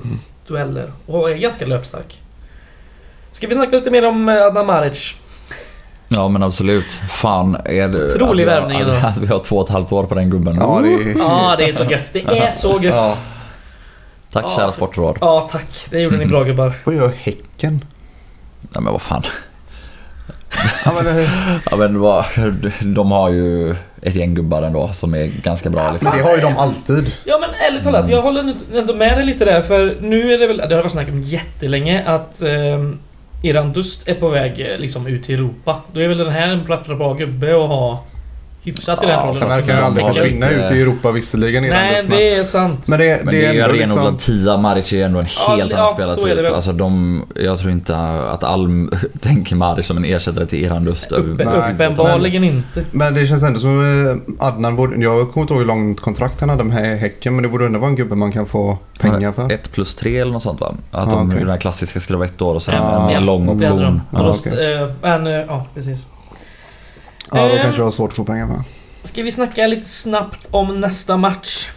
Mm. 0.04 0.18
dueller. 0.48 0.92
Och 1.06 1.30
är 1.30 1.34
ganska 1.36 1.66
löpstark. 1.66 2.20
Ska 3.32 3.46
vi 3.46 3.54
snacka 3.54 3.76
lite 3.76 3.90
mer 3.90 4.08
om 4.08 4.28
eh, 4.28 4.42
Adnan 4.42 4.66
Maric? 4.66 5.14
Ja 6.08 6.28
men 6.28 6.42
absolut. 6.42 6.86
Fan 7.10 7.56
är 7.64 7.88
det... 7.88 8.04
Otrolig 8.14 8.30
att 8.30 8.38
vi 8.38 8.44
har- 8.54 8.60
värvning 8.60 8.80
ändå. 8.80 8.92
Att 9.06 9.16
vi 9.16 9.26
har 9.26 9.38
två 9.38 9.56
och 9.56 9.64
ett 9.66 9.72
halvt 9.72 9.92
år 9.92 10.04
på 10.04 10.14
den 10.14 10.30
gubben. 10.30 10.56
Ja, 10.60 10.80
det 10.82 10.94
är... 10.94 11.18
Ja, 11.18 11.54
det 11.58 11.64
är 11.68 11.72
så 11.72 11.84
gött. 11.84 12.10
Det 12.12 12.20
är 12.38 12.50
så 12.50 12.80
gött. 12.82 12.94
Ja. 12.94 13.16
Tack 14.32 14.44
Ja, 14.44 14.50
kära 14.56 14.66
för- 14.66 14.72
sportråd. 14.72 15.18
Ja, 15.20 15.48
tack. 15.52 15.86
Det 15.90 16.00
gjorde 16.02 16.16
ni 16.16 16.26
bra 16.34 16.42
gubbar. 16.44 16.72
Vad 16.84 16.94
gör 16.94 17.12
Häcken? 17.22 17.84
Nej 18.70 18.82
men 18.82 18.92
vad 18.92 19.02
fan. 19.02 19.22
Ja, 20.84 20.92
men 21.02 21.26
Ja 21.70 21.76
men 21.76 22.00
vad, 22.00 22.24
de 22.80 23.12
har 23.12 23.30
ju 23.30 23.74
ett 24.02 24.14
gäng 24.14 24.34
gubbar 24.34 24.62
ändå 24.62 24.92
som 24.92 25.14
är 25.14 25.26
ganska 25.42 25.70
bra 25.70 25.88
liksom. 25.92 26.08
men 26.08 26.18
det 26.18 26.24
har 26.24 26.36
ju 26.36 26.42
de 26.42 26.56
alltid. 26.56 27.12
Ja 27.24 27.38
men 27.40 27.50
ärligt 27.68 27.84
talat, 27.84 28.08
jag 28.08 28.22
håller 28.22 28.54
ändå 28.74 28.94
med 28.94 29.18
dig 29.18 29.26
lite 29.26 29.44
där 29.44 29.62
för 29.62 29.96
nu 30.00 30.34
är 30.34 30.38
det 30.38 30.46
väl, 30.46 30.56
det 30.56 30.74
har 30.74 30.82
varit 30.82 30.92
snack 30.92 31.08
om 31.08 31.22
jättelänge 31.22 32.02
att 32.06 32.42
eh, 32.42 32.90
Iran 33.42 33.72
Dust 33.72 34.08
är 34.08 34.14
på 34.14 34.28
väg 34.28 34.60
eh, 34.60 34.78
liksom 34.78 35.06
ut 35.06 35.24
till 35.24 35.34
Europa. 35.34 35.80
Då 35.92 36.00
är 36.00 36.08
väl 36.08 36.18
den 36.18 36.30
här 36.30 36.48
en 36.48 36.64
bra, 36.64 36.76
bra 36.76 37.14
gubbe 37.14 37.64
att 37.64 37.68
ha 37.68 38.04
hyfsat 38.64 39.02
i 39.02 39.06
den 39.06 39.14
Ja, 39.14 39.20
rollen. 39.22 39.34
Sen 39.34 39.48
verkar 39.48 39.74
han 39.80 39.94
de 39.94 40.02
aldrig 40.02 40.16
försvinna 40.16 40.50
ut 40.50 40.70
i 40.70 40.82
Europa 40.82 41.10
visserligen. 41.10 41.62
Nej, 41.64 42.04
det 42.08 42.34
är 42.34 42.44
sant. 42.44 42.88
Men 42.88 42.98
det, 42.98 43.20
Men 43.24 43.34
det, 43.34 43.40
det 43.40 43.46
är 43.46 43.50
ändå 43.64 43.74
renodlad 43.74 44.12
liksom... 44.14 44.16
tia. 44.18 44.56
Maric 44.56 44.92
är 44.92 45.04
ändå 45.04 45.18
en 45.18 45.26
Ja, 45.48 45.54
helt 45.56 45.72
ja, 45.72 45.78
annan 45.78 45.96
så 45.96 46.02
är 46.02 46.06
det 46.06 46.14
spelartyp. 46.14 46.44
väl. 46.44 46.54
Alltså 46.54 46.72
de, 46.72 47.22
jag 47.34 47.58
tror 47.58 47.72
inte 47.72 47.96
att 47.96 48.44
Alm 48.44 48.90
tänker 49.20 49.56
Maric 49.56 49.86
som 49.86 49.96
en 49.96 50.04
ersättare 50.04 50.46
till 50.46 50.64
överhuvudtaget. 50.64 51.46
Nej, 51.46 51.74
uppenbarligen 51.74 52.44
inte. 52.44 52.84
Men 52.90 53.14
det 53.14 53.26
känns 53.26 53.42
ändå 53.42 53.58
som 53.60 53.80
eh, 54.38 54.46
Adnan 54.46 54.76
borde... 54.76 54.96
Jag 55.04 55.32
kommer 55.32 55.42
inte 55.42 55.54
ihåg 55.54 55.60
hur 55.62 55.68
långt 55.68 56.00
kontrakt 56.00 56.40
han 56.40 56.48
hade 56.48 56.64
med 56.64 56.98
Häcken 56.98 57.34
men 57.34 57.42
det 57.42 57.48
borde 57.48 57.66
ändå 57.66 57.78
vara 57.78 57.90
en 57.90 57.96
gubbe 57.96 58.14
man 58.14 58.32
kan 58.32 58.46
få 58.46 58.78
pengar 59.00 59.32
för. 59.32 59.52
Ett 59.52 59.72
plus 59.72 59.94
tre 59.94 60.18
eller 60.18 60.32
något 60.32 60.42
sånt 60.42 60.60
va? 60.60 60.66
Att 60.66 60.74
Ja, 60.90 61.00
de 61.00 61.14
okej. 61.14 61.24
gjorde 61.24 61.38
den 61.40 61.50
här 61.50 61.56
klassiska 61.58 62.00
skriva 62.00 62.24
ett 62.24 62.42
år 62.42 62.54
och 62.54 62.62
sen 62.62 62.74
Ja, 62.74 63.10
en 63.10 63.24
lång 63.26 63.58
det 63.60 63.66
hade 63.66 63.80
option. 63.88 64.00
Ja, 64.10 64.36
eh, 65.02 65.26
eh, 65.26 65.44
ja, 65.48 65.66
precis. 65.74 66.06
Ja, 67.32 67.48
då 67.48 67.54
Eh. 67.54 67.62
kanske 67.62 67.80
jag 67.80 67.86
har 67.86 67.90
svårt 67.92 68.10
att 68.10 68.16
få 68.16 68.24
pengar 68.24 68.46
för. 68.46 68.62
Ska 69.08 69.22
vi 69.22 69.32
snacka 69.32 69.66
lite 69.66 69.88
snabbt 69.88 70.46
om 70.50 70.80
nästa 70.80 71.16
match? 71.16 71.68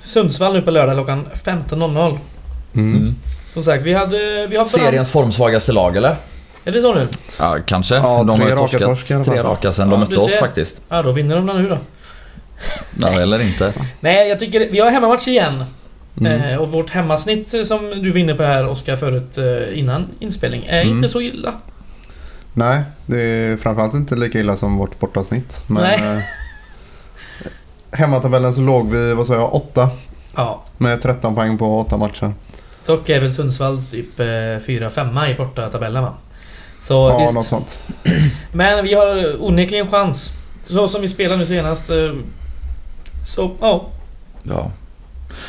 Sundsvall 0.00 0.52
nu 0.52 0.62
på 0.62 0.70
lördag 0.70 0.94
klockan 0.96 1.26
15.00. 1.44 2.18
Mm. 2.74 2.96
Mm. 2.96 3.14
Som 3.52 3.64
sagt, 3.64 3.82
vi 3.82 3.94
hade... 3.94 4.46
Vi 4.46 4.56
har 4.56 4.64
Seriens 4.64 5.10
formsvagaste 5.10 5.72
lag 5.72 5.96
eller? 5.96 6.16
Är 6.64 6.72
det 6.72 6.80
så 6.80 6.94
nu? 6.94 7.08
Ja, 7.38 7.58
kanske. 7.66 7.94
Ja, 7.94 8.22
de 8.24 8.36
tre 8.40 8.44
har 8.50 8.56
raka 8.56 8.60
torskat 8.78 8.82
torskar 8.82 9.24
tre 9.24 9.42
raka 9.42 9.72
sen 9.72 9.90
Ja, 9.90 9.96
de 9.96 10.00
du 10.04 10.06
mötte 10.16 10.20
oss 10.20 10.38
faktiskt. 10.38 10.80
Ja, 10.88 11.02
då 11.02 11.12
vinner 11.12 11.36
de 11.36 11.46
den 11.46 11.62
nu 11.62 11.68
då. 11.68 11.78
Ja, 13.00 13.20
eller 13.20 13.42
inte. 13.42 13.72
Nej, 14.00 14.28
jag 14.28 14.38
tycker... 14.38 14.68
Vi 14.70 14.78
har 14.80 14.90
hemmamatch 14.90 15.28
igen. 15.28 15.64
Mm. 16.20 16.42
Eh, 16.42 16.56
och 16.56 16.68
vårt 16.70 16.90
hemmasnitt 16.90 17.66
som 17.66 17.90
du 18.02 18.12
vinner 18.12 18.34
på 18.34 18.42
här 18.42 18.66
Oskar 18.68 18.96
förut 18.96 19.38
eh, 19.38 19.78
innan 19.78 20.06
inspelning 20.20 20.64
är 20.68 20.82
Mm. 20.82 20.96
inte 20.96 21.08
så 21.08 21.20
illa. 21.20 21.52
Nej, 22.54 22.82
det 23.06 23.22
är 23.22 23.56
framförallt 23.56 23.94
inte 23.94 24.16
lika 24.16 24.38
illa 24.40 24.56
som 24.56 24.76
vårt 24.76 24.98
bortasnitt. 25.00 25.60
Men 25.66 25.82
Nej. 25.82 26.16
eh, 26.16 26.22
hemmatabellen 27.98 28.54
så 28.54 28.60
låg 28.60 28.90
vi, 28.90 29.14
vad 29.14 29.26
sa 29.26 29.34
jag, 29.34 29.54
8 29.54 29.88
Ja. 30.36 30.62
med 30.78 31.02
13 31.02 31.34
poäng 31.34 31.58
på 31.58 31.78
8 31.80 31.96
matcher. 31.96 32.32
Dock 32.86 33.08
är 33.08 33.20
väl 33.20 33.32
Sundsvall 33.32 33.82
typ 33.82 34.20
eh, 34.20 34.24
4-5 34.24 35.28
i 35.30 35.34
borta 35.34 35.70
tabellen 35.70 36.02
va? 36.02 36.14
Så 36.82 36.94
Ja, 36.94 37.18
visst. 37.18 37.34
något 37.34 37.46
sånt. 37.46 37.78
Men 38.52 38.84
vi 38.84 38.94
har 38.94 39.36
onekligen 39.44 39.90
chans. 39.90 40.32
Så 40.64 40.88
som 40.88 41.02
vi 41.02 41.08
spelar 41.08 41.36
nu 41.36 41.46
senast. 41.46 41.90
eh, 41.90 42.12
Så, 43.26 43.50
ja. 43.60 43.86
Ja. 44.42 44.70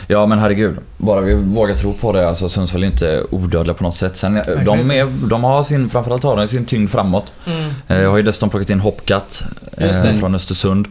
Ja 0.07 0.25
men 0.25 0.39
herregud. 0.39 0.77
Bara 0.97 1.21
vi 1.21 1.33
vågar 1.33 1.75
tro 1.75 1.93
på 1.93 2.13
det. 2.13 2.27
Alltså 2.29 2.49
Sundsvall 2.49 2.83
är 2.83 2.87
inte 2.87 3.23
odödliga 3.31 3.73
på 3.73 3.83
något 3.83 3.95
sätt. 3.95 4.17
Sen, 4.17 4.37
eh, 4.37 4.43
de, 4.65 4.91
är, 4.91 5.27
de 5.29 5.43
har 5.43 5.63
sin, 5.63 5.89
framförallt 5.89 6.23
har 6.23 6.37
de 6.37 6.47
sin 6.47 6.65
tyngd 6.65 6.89
framåt. 6.89 7.25
Mm. 7.45 7.69
Eh, 7.87 8.01
Jag 8.01 8.09
har 8.09 8.17
ju 8.17 8.23
dessutom 8.23 8.49
plockat 8.49 8.69
in 8.69 8.79
Hopcat 8.79 9.43
Just 9.77 10.05
eh, 10.05 10.13
från 10.13 10.35
Östersund. 10.35 10.87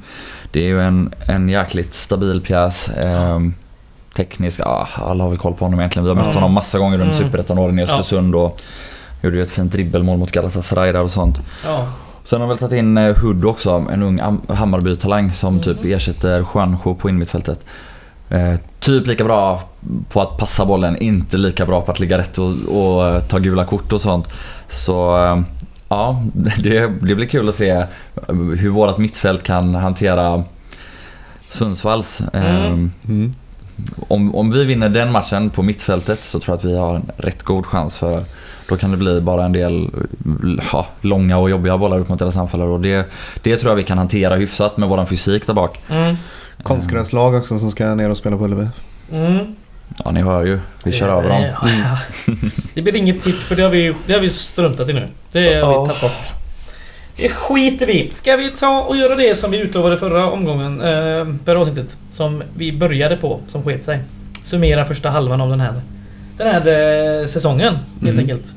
Det 0.53 0.61
är 0.61 0.65
ju 0.67 0.81
en, 0.83 1.15
en 1.29 1.49
jäkligt 1.49 1.95
stabil 1.95 2.41
pjäs. 2.41 2.89
Eh, 2.89 3.41
teknisk, 4.17 4.61
ja, 4.65 4.89
alla 4.95 5.25
har 5.25 5.31
väl 5.31 5.39
koll 5.39 5.55
på 5.55 5.65
honom 5.65 5.81
egentligen. 5.81 6.05
Vi 6.05 6.09
har 6.09 6.17
mött 6.17 6.27
Ja. 6.27 6.33
honom 6.35 6.53
massa 6.53 6.79
gånger 6.79 6.95
under 7.01 7.07
Mm. 7.07 7.19
Superettan-åren 7.19 7.79
i 7.79 7.83
Ja. 7.83 7.89
Östersund 7.89 8.35
och 8.35 8.61
gjorde 9.23 9.37
ju 9.37 9.43
ett 9.43 9.51
fint 9.51 9.73
dribbelmål 9.73 10.19
mot 10.19 10.33
Galatasaray 10.33 10.93
där 10.93 11.01
och 11.03 11.11
sånt. 11.11 11.39
Ja. 11.65 11.87
Sen 12.25 12.41
har 12.41 12.49
vi 12.49 12.51
väl 12.51 12.59
tagit 12.59 12.73
in 12.79 12.99
eh, 12.99 13.17
Hood 13.17 13.45
också, 13.45 13.85
en 13.93 14.03
ung 14.03 14.21
Am- 14.21 14.43
Hammarby-talang 14.55 15.33
som 15.33 15.55
Mhm. 15.55 15.63
typ 15.63 15.85
ersätter 15.85 16.45
Juanjo 16.55 16.95
på 16.95 17.09
innermittfältet. 17.09 17.65
Eh, 18.31 18.55
typ 18.81 19.07
lika 19.07 19.25
bra 19.25 19.63
på 20.09 20.21
att 20.23 20.39
passa 20.39 20.65
bollen, 20.65 20.97
inte 21.03 21.37
lika 21.37 21.67
bra 21.67 21.81
på 21.81 21.93
att 21.93 22.01
ligga 22.01 22.19
rätt 22.19 22.39
och, 22.39 22.51
och 22.69 23.07
eh, 23.07 23.21
ta 23.23 23.39
gula 23.39 23.65
kort 23.65 23.93
och 23.93 24.01
sånt. 24.01 24.29
Så 24.69 25.25
eh, 25.25 25.41
ja, 25.89 26.23
det, 26.35 26.87
det 27.01 27.15
blir 27.15 27.27
kul 27.27 27.49
att 27.49 27.55
se 27.55 27.85
hur 28.59 28.69
vårt 28.69 28.99
mittfält 28.99 29.43
kan 29.43 29.75
hantera 29.75 30.45
Sundsvalls. 31.51 32.21
Eh, 32.21 32.65
Mm. 32.65 32.91
Mm. 33.09 33.33
om, 34.09 34.35
om 34.35 34.51
vi 34.51 34.65
vinner 34.65 34.89
den 34.89 35.13
matchen 35.13 35.51
på 35.51 35.63
mittfältet 35.63 36.25
så 36.25 36.41
tror 36.41 36.53
jag 36.53 36.59
att 36.59 36.65
vi 36.65 36.77
har 36.79 36.95
en 36.95 37.11
rätt 37.17 37.43
god 37.43 37.67
chans 37.67 37.97
för 37.97 38.25
då 38.69 38.77
kan 38.77 38.91
det 38.91 38.97
bli 38.97 39.21
bara 39.21 39.45
en 39.45 39.53
del 39.53 39.91
ja, 40.73 40.87
långa 41.01 41.39
och 41.39 41.51
jobbiga 41.51 41.79
bollar 41.79 41.99
upp 41.99 42.09
mot 42.09 42.19
deras 42.19 42.37
anfallare 42.37 42.69
och 42.69 42.81
det, 42.81 43.11
det 43.43 43.57
tror 43.57 43.71
jag 43.71 43.77
vi 43.77 43.83
kan 43.83 43.99
hantera 43.99 44.37
hyfsat 44.37 44.77
med 44.77 44.89
våran 44.89 45.07
fysik 45.07 45.47
där 45.47 45.55
bak. 45.55 45.79
Mm. 45.89 46.17
Konstgräslag 46.63 47.35
också 47.35 47.59
som 47.59 47.71
ska 47.71 47.95
ner 47.95 48.11
och 48.11 48.17
spela 48.17 48.37
på 48.37 48.45
Ullevi. 48.45 48.69
Mm. 49.13 49.55
Ja, 50.05 50.11
ni 50.11 50.23
hör 50.23 50.45
ju. 50.47 50.61
Vi 50.85 50.93
kör 50.93 51.09
över 51.19 51.29
dem. 51.29 51.43
Ja. 51.43 51.99
Det 52.75 52.83
blir 52.83 52.97
inget 52.97 53.23
tipp 53.23 53.35
för 53.37 53.57
det 53.57 53.63
har 53.63 53.71
vi, 53.71 53.95
det 54.07 54.13
har 54.13 54.21
vi 54.21 54.31
struntat 54.31 54.89
i 54.89 54.93
nu. 54.93 55.09
Det 55.33 55.45
har 55.47 55.73
Ja. 55.73 55.83
vi 55.83 55.89
tagit 55.89 56.01
bort. 56.03 56.33
Det 57.17 57.29
skiter 57.29 57.87
vi. 57.87 58.11
Ska 58.13 58.37
vi 58.37 58.51
ta 58.51 58.81
och 58.81 58.97
göra 58.97 59.17
det 59.17 59.39
som 59.39 59.51
vi 59.51 59.59
utlovade 59.61 59.99
förra 59.99 60.31
omgången, 60.31 60.81
eh, 60.81 61.27
förra 61.45 61.61
avsnittet? 61.61 61.97
Som 62.11 62.43
vi 62.57 62.73
började 62.73 63.17
på, 63.17 63.41
som 63.49 63.63
sket 63.63 63.85
sig. 63.85 64.01
Summera 64.43 64.85
första 64.85 65.11
halvan 65.11 65.41
av 65.41 65.51
den 65.51 65.61
här, 65.61 65.75
den 66.39 66.47
här 66.47 66.61
eh, 67.21 67.27
säsongen, 67.27 67.75
helt 67.75 68.03
Mm. 68.03 68.19
enkelt. 68.19 68.55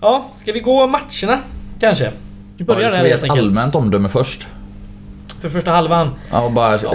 Ja, 0.00 0.28
ska 0.36 0.52
vi 0.52 0.60
gå 0.60 0.86
matcherna? 0.86 1.38
Kanske? 1.80 2.10
Vi 2.56 2.64
börjar 2.64 2.82
Ja, 2.90 2.96
där 2.96 3.08
helt 3.08 3.22
enkelt. 3.22 3.40
allmänt 3.40 3.74
omdöme 3.74 4.08
först? 4.08 4.46
För 5.40 5.48
första 5.48 5.70
halvan. 5.70 6.10
Ja, 6.30 6.40
och 6.40 6.52
bara 6.52 6.72
Ja, 6.72 6.78
ja, 6.82 6.92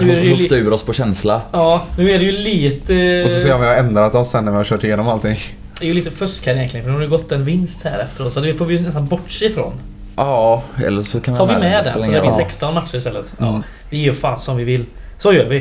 nu 0.00 0.12
är 0.12 0.16
det 0.16 0.22
ju 0.26 0.36
lufta 0.36 0.54
ur 0.56 0.72
oss 0.72 0.82
på 0.82 0.92
känsla. 0.92 1.42
Ja, 1.52 1.82
nu 1.98 2.10
är 2.10 2.18
det 2.18 2.24
ju 2.24 2.32
lite... 2.32 3.22
Och 3.24 3.30
så 3.30 3.40
se 3.40 3.52
om 3.52 3.60
vi 3.60 3.66
har 3.66 3.74
ändrat 3.74 4.14
oss 4.14 4.30
sen 4.30 4.44
när 4.44 4.50
vi 4.52 4.56
har 4.56 4.64
kört 4.64 4.84
igenom 4.84 5.08
allting. 5.08 5.36
Det 5.80 5.84
är 5.84 5.88
ju 5.88 5.94
lite 5.94 6.10
fusk 6.10 6.46
här 6.46 6.54
egentligen 6.54 6.84
för 6.84 6.90
nu 6.90 6.96
har 6.96 7.02
det 7.02 7.08
gått 7.08 7.32
en 7.32 7.44
vinst 7.44 7.84
här 7.84 7.98
efteråt 7.98 8.32
så 8.32 8.40
det 8.40 8.54
får 8.54 8.66
vi 8.66 8.80
nästan 8.80 9.06
bortse 9.06 9.44
ifrån. 9.46 9.72
Ja, 10.16 10.62
eller 10.86 11.02
så 11.02 11.20
kan 11.20 11.36
Tar 11.36 11.46
vi 11.46 11.52
det 11.54 11.58
med 11.60 11.84
den 11.84 11.92
så 11.92 12.00
det 12.00 12.08
blir 12.08 12.20
roll. 12.20 12.32
16 12.32 12.74
matcher 12.74 12.96
istället. 12.96 13.34
Ja, 13.38 13.48
Mm. 13.48 13.62
vi 13.90 14.02
gör 14.02 14.12
fan 14.14 14.38
som 14.38 14.56
vi 14.56 14.64
vill. 14.64 14.84
Så 15.18 15.32
gör 15.32 15.44
vi. 15.48 15.56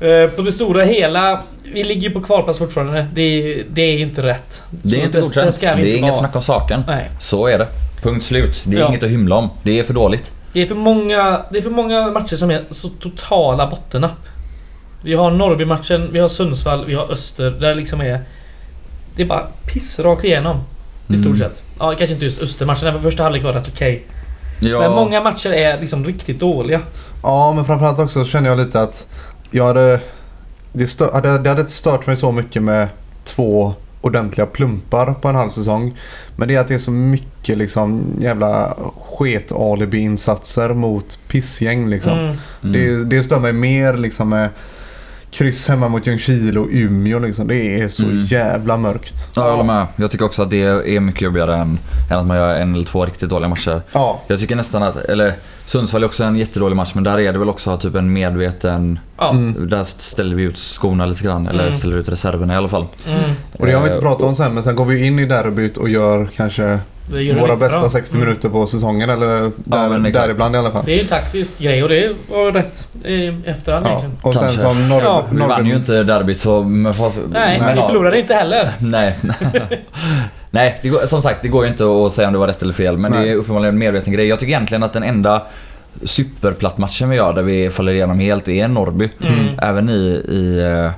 Eh, 0.00 0.30
På 0.30 0.42
det 0.42 0.52
stora 0.52 0.84
hela, 0.84 1.42
vi 1.72 1.84
ligger 1.84 2.02
ju 2.08 2.10
på 2.10 2.20
kvalplats 2.22 2.58
fortfarande. 2.58 3.06
Det, 3.14 3.62
det 3.70 3.82
är 3.82 3.98
inte 3.98 4.22
rätt. 4.22 4.62
Det 4.70 4.88
är 4.96 4.98
Så 5.00 5.04
inte 5.06 5.18
det 5.18 5.22
godkänt. 5.22 5.78
vi 5.78 5.82
Det 5.82 5.92
är 5.92 5.96
inget 5.96 6.18
snack 6.18 6.36
om 6.36 6.42
saken. 6.42 6.84
Nej. 6.86 7.10
Så 7.20 7.46
är 7.46 7.58
det. 7.58 7.66
Punkt 8.02 8.24
slut. 8.24 8.62
Det 8.64 8.76
är 8.76 8.80
Ja. 8.80 8.88
inget 8.88 9.02
att 9.02 9.10
hymla 9.10 9.36
om. 9.36 9.50
Det 9.62 9.78
är 9.78 9.82
för 9.82 9.94
dåligt. 9.94 10.32
Det 10.52 10.62
är 10.62 10.66
för 10.66 10.74
många, 10.74 11.44
det 11.50 11.58
är 11.58 11.62
för 11.62 11.70
många 11.70 12.10
matcher 12.10 12.36
som 12.36 12.50
är 12.50 12.64
så 12.70 12.88
totala 12.88 13.66
bottennapp. 13.66 14.18
Vi 15.04 15.14
har 15.14 15.30
Norrby-matchen, 15.30 16.08
vi 16.12 16.18
har 16.18 16.28
Sundsvall, 16.28 16.84
vi 16.86 16.94
har 16.94 17.12
Öster. 17.12 17.50
Där 17.50 17.68
det 17.68 17.74
liksom 17.74 18.00
är... 18.00 18.20
Det 19.16 19.22
är 19.22 19.26
bara 19.26 19.46
piss 19.66 19.98
rakt 19.98 20.24
igenom. 20.24 20.56
I 21.08 21.16
stort 21.16 21.26
Mm. 21.26 21.38
sett. 21.38 21.64
Ja, 21.78 21.94
kanske 21.98 22.14
inte 22.14 22.24
just 22.24 22.42
Östermatchen. 22.42 22.84
Den 22.94 23.02
första 23.02 23.22
halvlek 23.22 23.42
var 23.44 23.52
rätt 23.52 23.68
okej. 23.68 24.06
Ja, 24.60 24.78
Men 24.80 24.90
många 24.90 25.20
matcher 25.20 25.52
är 25.52 25.80
liksom 25.80 26.04
riktigt 26.04 26.40
dåliga. 26.40 26.80
Ja, 27.22 27.52
men 27.52 27.64
framförallt 27.64 27.98
också 27.98 28.24
så 28.24 28.30
känner 28.30 28.48
jag 28.48 28.58
lite 28.58 28.80
att 28.80 29.06
jag 29.50 29.64
hade... 29.64 30.00
Det, 30.72 30.86
stö, 30.86 31.12
hade, 31.12 31.38
det 31.38 31.48
hade 31.48 31.60
inte 31.60 31.72
stört 31.72 32.06
mig 32.06 32.16
så 32.16 32.32
mycket 32.32 32.62
med 32.62 32.88
två 33.24 33.74
ordentliga 34.02 34.46
plumpar 34.46 35.14
på 35.14 35.28
en 35.28 35.34
halv 35.34 35.50
säsong. 35.50 35.94
Men 36.36 36.48
det 36.48 36.54
är 36.54 36.60
att 36.60 36.68
det 36.68 36.74
är 36.74 36.78
så 36.78 36.90
mycket 36.90 37.58
liksom 37.58 38.02
jävla 38.20 38.76
sket 39.10 39.52
alibi-insatser 39.52 40.74
mot 40.74 41.18
pissgäng 41.28 41.88
liksom. 41.90 42.18
Mm. 42.18 42.36
Mm. 42.62 42.72
Det, 42.72 43.16
det 43.16 43.22
stör 43.22 43.40
mig 43.40 43.52
mer 43.52 43.96
liksom 43.96 44.28
med 44.28 44.48
kryss 45.30 45.68
hemma 45.68 45.88
mot 45.88 46.06
Ljungskile 46.06 46.60
och 46.60 46.68
Umeå 46.70 47.18
liksom. 47.18 47.46
Det 47.46 47.80
är 47.80 47.88
så 47.88 48.02
Mm. 48.02 48.16
jävla 48.24 48.76
mörkt. 48.76 49.28
Ja, 49.36 49.42
jag 49.44 49.50
håller 49.50 49.64
med. 49.64 49.86
Jag 49.96 50.10
tycker 50.10 50.24
också 50.24 50.42
att 50.42 50.50
det 50.50 50.62
är 50.62 51.00
mycket 51.00 51.22
jobbigare 51.22 51.56
än, 51.56 51.78
än 52.10 52.18
att 52.18 52.26
man 52.26 52.36
gör 52.36 52.54
en 52.54 52.74
eller 52.74 52.84
två 52.84 53.04
riktigt 53.06 53.30
dåliga 53.30 53.48
matcher. 53.48 53.82
Ja, 53.92 54.22
Jag 54.26 54.40
tycker 54.40 54.56
nästan 54.56 54.82
att, 54.82 54.96
eller 54.96 55.34
Sundsvall 55.66 56.02
är 56.02 56.06
också 56.06 56.24
en 56.24 56.36
jättedålig 56.36 56.76
match 56.76 56.90
men 56.94 57.04
där 57.04 57.20
är 57.20 57.32
det 57.32 57.38
väl 57.38 57.48
också 57.48 57.76
typ 57.76 57.94
en 57.94 58.12
medveten... 58.12 58.98
Ja. 59.18 59.30
Mm. 59.30 59.68
Där 59.68 59.84
ställer 59.84 60.36
vi 60.36 60.42
ut 60.42 60.58
skorna 60.58 61.06
lite 61.06 61.24
grann, 61.24 61.46
eller 61.46 61.60
Mm. 61.62 61.72
ställer 61.72 61.96
ut 61.96 62.08
reserverna 62.08 62.54
i 62.54 62.56
alla 62.56 62.68
fall. 62.68 62.86
Mm. 63.08 63.20
och 63.58 63.66
det 63.66 63.72
har 63.72 63.82
vi 63.82 63.88
inte 63.88 64.00
pratat 64.00 64.22
om 64.22 64.34
sen 64.34 64.54
men 64.54 64.62
sen 64.62 64.76
går 64.76 64.84
vi 64.84 65.06
in 65.06 65.18
i 65.18 65.26
derbyt 65.26 65.76
och 65.76 65.88
gör 65.88 66.28
kanske 66.36 66.78
gör 67.12 67.40
våra 67.40 67.56
bästa 67.56 67.80
bra. 67.80 67.90
60 67.90 68.14
Mm. 68.16 68.26
minuter 68.28 68.48
på 68.48 68.66
säsongen 68.66 69.10
eller 69.10 69.26
där, 69.56 70.06
exakt. 70.06 70.26
däribland 70.26 70.54
i 70.54 70.58
alla 70.58 70.70
fall. 70.70 70.82
Det 70.86 70.92
är 70.92 70.96
ju 70.96 71.02
en 71.02 71.08
taktisk 71.08 71.58
grej 71.58 71.82
och 71.82 71.88
det 71.88 72.12
var 72.30 72.52
rätt 72.52 72.86
i 73.04 73.26
efterhand 73.44 73.86
Ja. 73.86 73.90
egentligen. 73.90 74.16
Och 74.22 74.34
sen 74.34 74.42
Kanske. 74.42 74.60
som 74.60 74.88
Norr, 74.88 75.02
Ja. 75.02 75.24
Vi 75.30 75.38
vann 75.38 75.66
ju 75.66 75.76
inte 75.76 76.02
derbyt 76.02 76.38
så... 76.38 76.62
Men 76.62 76.94
fast, 76.94 77.18
Nej, 77.30 77.58
men, 77.60 77.74
vi 77.74 77.80
ja. 77.80 77.86
förlorade 77.86 78.18
inte 78.20 78.34
heller. 78.34 78.72
Nej. 78.78 79.18
Nej, 80.54 80.78
det 80.82 80.88
går, 80.88 81.06
som 81.06 81.22
sagt 81.22 81.42
det 81.42 81.48
går 81.48 81.64
ju 81.64 81.70
inte 81.70 81.84
att 81.84 82.12
säga 82.12 82.26
om 82.26 82.32
det 82.32 82.38
var 82.38 82.46
rätt 82.46 82.62
eller 82.62 82.72
fel 82.72 82.98
men 82.98 83.12
det 83.12 83.18
Nej. 83.18 83.30
är 83.30 83.34
uppenbarligen 83.34 83.74
en 83.74 83.78
medveten 83.78 84.12
grej. 84.12 84.26
Jag 84.26 84.38
tycker 84.38 84.52
egentligen 84.52 84.82
att 84.82 84.92
den 84.92 85.02
enda 85.02 85.42
superplattmatchen 86.02 87.08
vi 87.08 87.16
gör 87.16 87.32
där 87.32 87.42
vi 87.42 87.70
faller 87.70 87.92
igenom 87.92 88.18
helt 88.18 88.48
är 88.48 88.68
Norrby. 88.68 89.10
Mm. 89.20 89.58
Även 89.58 89.88
i, 89.88 90.24
i 90.28 90.60
eh, 90.60 90.90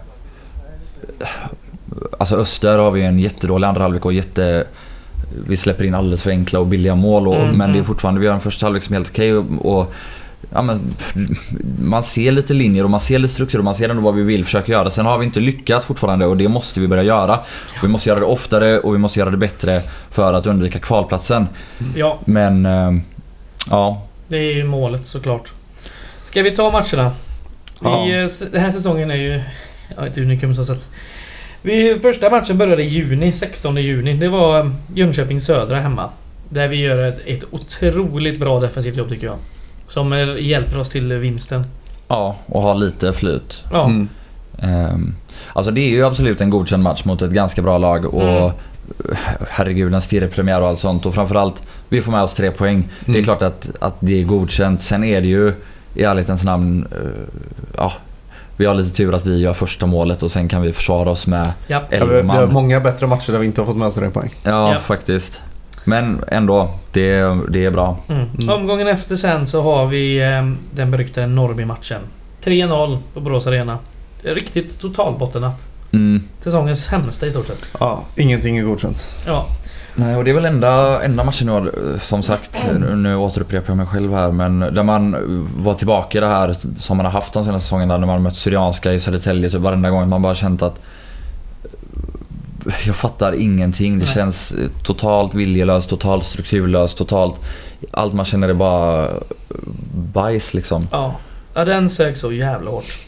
Alltså 2.19 2.37
Öster 2.37 2.79
har 2.79 2.91
vi 2.91 3.03
en 3.03 3.19
jättedålig 3.19 3.67
andra 3.67 3.83
halvlek 3.83 4.05
och 4.05 4.13
jätte... 4.13 4.65
Vi 5.47 5.57
släpper 5.57 5.85
in 5.85 5.95
alldeles 5.95 6.23
för 6.23 6.31
enkla 6.31 6.61
och 6.61 6.67
billiga 6.67 6.95
mål 6.95 7.29
och, 7.29 7.35
Mm, 7.37 7.57
men 7.57 7.69
det 7.69 7.77
är 7.77 7.81
mm. 7.81 7.85
fortfarande, 7.85 8.21
vi 8.21 8.27
har 8.27 8.35
en 8.35 8.41
första 8.41 8.67
halvlek 8.67 8.83
som 8.83 8.95
är 8.95 8.99
helt 8.99 9.11
okej 9.11 9.35
och, 9.35 9.45
och 9.79 9.95
ja, 10.53 10.63
men, 10.63 10.95
man 11.83 12.03
ser 12.03 12.33
lite 12.33 12.55
linjer 12.55 12.85
och 12.85 12.91
man 12.91 13.01
ser 13.01 13.19
lite 13.19 13.35
struktur 13.35 13.59
och 13.59 13.65
man 13.65 13.75
ser 13.75 13.89
ändå 13.89 14.03
vad 14.03 14.15
vi 14.15 14.23
vill 14.23 14.45
försöka 14.45 14.73
göra. 14.73 14.91
Sen 14.91 15.07
har 15.07 15.19
vi 15.19 15.25
inte 15.25 15.41
lyckats 15.41 15.87
fortfarande 15.87 16.27
och 16.27 16.37
det 16.37 16.49
måste 16.49 16.81
vi 16.81 16.89
börja 16.89 17.03
göra. 17.03 17.41
Vi 17.83 17.89
måste 17.89 18.09
göra 18.09 18.21
det 18.21 18.27
oftare 18.27 18.81
och 18.81 18.95
vi 18.95 18.99
måste 18.99 19.19
göra 19.19 19.31
det 19.31 19.37
bättre 19.37 19.83
för 20.11 20.35
att 20.35 20.47
undvika 20.47 20.79
kvalplatsen. 20.79 21.47
Ja, 21.97 22.19
Men 22.25 22.67
eh, 22.67 22.93
ja, 23.71 24.03
det 24.29 24.37
är 24.37 24.55
ju 24.55 24.65
målet 24.65 25.07
såklart. 25.07 25.53
Ska 26.25 26.43
vi 26.43 26.51
ta 26.51 26.71
matcherna? 26.71 27.13
Ja. 27.81 28.05
Vi, 28.05 28.23
eh, 28.23 28.51
Den 28.53 28.61
här 28.61 28.71
säsongen 28.71 29.11
är 29.11 29.17
ju 29.17 29.43
ja, 29.97 30.07
ett 30.07 30.19
unikum 30.19 30.55
så 30.55 30.65
sett. 30.65 30.89
Vi, 31.63 31.99
första 31.99 32.31
matchen 32.31 32.59
började 32.59 32.83
i 32.83 32.87
juni, 32.87 33.33
16 33.33 33.77
juni. 33.77 34.15
Det 34.15 34.29
var 34.29 34.61
eh, 34.61 34.71
Jönköping 34.95 35.41
Södra 35.41 35.81
hemma. 35.81 36.11
Där 36.49 36.69
vi 36.69 36.77
gör 36.77 37.09
ett, 37.09 37.21
ett 37.27 37.45
otroligt 37.51 38.41
bra 38.41 38.61
defensivt 38.61 38.97
jobb 38.97 39.09
tycker 39.09 39.27
jag. 39.27 39.37
Som 39.87 40.37
hjälper 40.39 40.79
oss 40.79 40.89
till 40.89 41.13
vinsten. 41.13 41.67
ja 42.09 42.37
och 42.47 42.63
ha 42.63 42.75
lite 42.75 43.13
flyt. 43.13 43.65
Ja. 43.73 43.85
Mm. 43.85 44.09
Ehm, 44.59 45.15
alltså 45.53 45.71
det 45.73 45.81
är 45.81 45.89
ju 45.89 46.05
absolut 46.07 46.41
en 46.41 46.51
godkänd 46.51 46.83
match 46.83 47.05
mot 47.05 47.23
ett 47.23 47.31
ganska 47.31 47.63
bra 47.63 47.79
lag 47.79 48.05
och 48.15 48.23
Mm. 48.23 48.51
herregud 49.51 49.95
en 49.95 50.01
stirrepremiär 50.01 50.61
och 50.61 50.69
allt 50.69 50.79
sånt 50.79 51.07
och 51.07 51.15
framförallt 51.15 51.63
vi 51.89 52.01
får 52.01 52.13
med 52.13 52.23
oss 52.23 52.35
tre 52.35 52.51
poäng. 52.51 52.89
Det 53.01 53.11
är 53.11 53.15
Mm. 53.15 53.25
klart 53.25 53.43
att, 53.43 53.71
att 53.81 53.95
det 54.01 54.21
är 54.21 54.25
godkänt. 54.25 54.83
Sen 54.83 55.05
är 55.05 55.21
det 55.21 55.27
ju 55.27 55.53
i 55.95 56.03
ärlighetens 56.03 56.45
namn, 56.45 56.87
eh, 56.93 57.37
ja 57.77 57.93
vi 58.57 58.67
har 58.67 58.75
lite 58.75 58.97
tur 58.97 59.15
att 59.15 59.27
vi 59.27 59.39
gör 59.41 59.53
första 59.53 59.87
målet 59.87 60.23
och 60.23 60.31
sen 60.31 60.49
kan 60.49 60.63
vi 60.63 60.73
försvara 60.73 61.11
oss 61.11 61.27
med 61.27 61.53
Ja. 61.67 61.81
Ja, 61.91 61.97
elva 61.97 62.07
vi, 62.07 62.13
vi 62.23 62.29
har 62.29 62.45
man. 62.47 62.53
många 62.53 62.81
bättre 62.81 63.07
matcher 63.07 63.33
där 63.33 63.39
vi 63.39 63.47
inte 63.47 63.61
har 63.61 63.67
fått 63.67 63.77
med 63.77 63.89
oss 63.89 63.95
tre 63.95 64.11
poäng. 64.11 64.31
Ja, 64.43 64.73
Ja. 64.73 64.79
faktiskt. 64.79 65.43
Men 65.85 66.25
ändå, 66.29 66.71
det, 66.93 67.39
det 67.49 67.65
är 67.65 67.71
bra. 67.71 67.97
Mm. 68.09 68.27
Mm. 68.41 68.55
Omgången 68.55 68.89
efter 68.89 69.17
sen 69.17 69.47
så 69.47 69.63
har 69.63 69.87
vi 69.87 70.23
eh, 70.23 70.51
den 70.71 70.91
beryktade 70.91 71.27
Norrby-matchen. 71.27 72.01
3-0 72.45 72.99
på 73.15 73.21
Borås 73.21 73.47
Arena. 73.47 73.79
Riktigt 74.23 74.81
totalbottennapp. 74.81 75.61
Mm. 75.93 76.23
Säsongens 76.41 76.85
sämsta 76.85 77.27
i 77.27 77.31
stort 77.31 77.47
sett. 77.47 77.67
Ja, 77.81 78.03
ingenting 78.17 78.59
är 78.59 78.63
godkänt. 78.63 79.15
Ja. 79.27 79.47
Nej, 79.95 80.17
och 80.17 80.25
det 80.25 80.31
är 80.31 80.35
väl 80.35 80.45
enda, 80.45 81.03
enda 81.03 81.25
matchen 81.25 81.47
nu, 81.47 81.99
som 82.03 82.23
sagt, 82.23 82.65
nu 82.95 83.17
återupprepar 83.17 83.71
jag 83.71 83.77
mig 83.77 83.87
själv 83.87 84.15
här, 84.15 84.33
men 84.33 84.61
där 84.61 84.83
man 84.83 85.17
var 85.57 85.75
tillbaka 85.75 86.19
i 86.19 86.21
det 86.21 86.27
här 86.27 86.57
som 86.79 86.97
man 86.97 87.07
har 87.07 87.13
haft 87.13 87.33
de 87.33 87.45
senaste 87.45 87.67
säsongerna 87.67 87.99
när 87.99 88.07
man 88.07 88.23
mött 88.23 88.37
Syrianska 88.37 88.93
i 88.93 89.01
Södertälje 89.01 89.51
typ 89.51 89.61
varenda 89.61 89.91
gång. 89.91 90.09
Man 90.09 90.23
bara 90.23 90.35
känt 90.35 90.63
att 90.63 90.81
jag 92.87 92.97
fattar 92.97 93.33
ingenting. 93.33 93.99
Det 93.99 94.05
Nej. 94.05 94.15
känns 94.15 94.55
totalt 94.83 95.35
viljelöst, 95.35 95.91
totalt 95.91 96.25
strukturlöst, 96.25 96.99
totalt... 96.99 97.35
Allt 97.91 98.15
man 98.15 98.25
känner 98.25 98.49
är 98.49 98.55
bara 98.55 99.11
bajs 99.95 100.55
liksom. 100.55 100.89
Ja. 100.93 101.15
ja, 101.55 101.65
den 101.65 101.91
sög 101.91 102.19
så 102.19 102.33
jävla 102.33 102.71
hårt. 102.71 102.99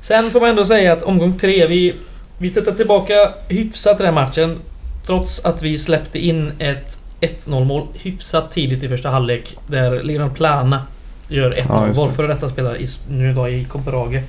Sen 0.00 0.30
får 0.30 0.40
man 0.40 0.50
ändå 0.50 0.64
säga 0.64 0.92
att 0.92 1.02
omgång 1.02 1.38
tre, 1.38 1.66
vi, 1.66 1.94
vi 2.38 2.50
stötte 2.50 2.74
tillbaka 2.74 3.32
hyfsat 3.48 3.98
den 3.98 4.06
här 4.06 4.14
matchen. 4.14 4.58
Trots 5.06 5.44
att 5.44 5.62
vi 5.62 5.78
släppte 5.78 6.18
in 6.18 6.52
ett 6.58 6.98
1-0 7.20 7.64
mål 7.64 7.86
hyfsat 7.94 8.52
tidigt 8.52 8.82
i 8.82 8.88
första 8.88 9.10
halvlek. 9.10 9.56
Där 9.66 10.02
Leon 10.02 10.34
Plana 10.34 10.82
gör 11.28 11.50
1-0. 11.50 11.64
Ja, 11.68 11.86
vår 11.94 12.08
före 12.08 12.26
detta 12.26 12.48
spelare 12.48 12.78
i, 12.78 12.86
nu 13.10 13.34
då 13.34 13.48
i 13.48 13.64
Copenhagen. 13.64 14.22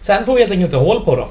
Sen 0.00 0.24
får 0.24 0.34
vi 0.34 0.40
helt 0.40 0.52
enkelt 0.52 0.72
inte 0.72 0.84
hål 0.84 1.04
på 1.04 1.16
dem. 1.16 1.28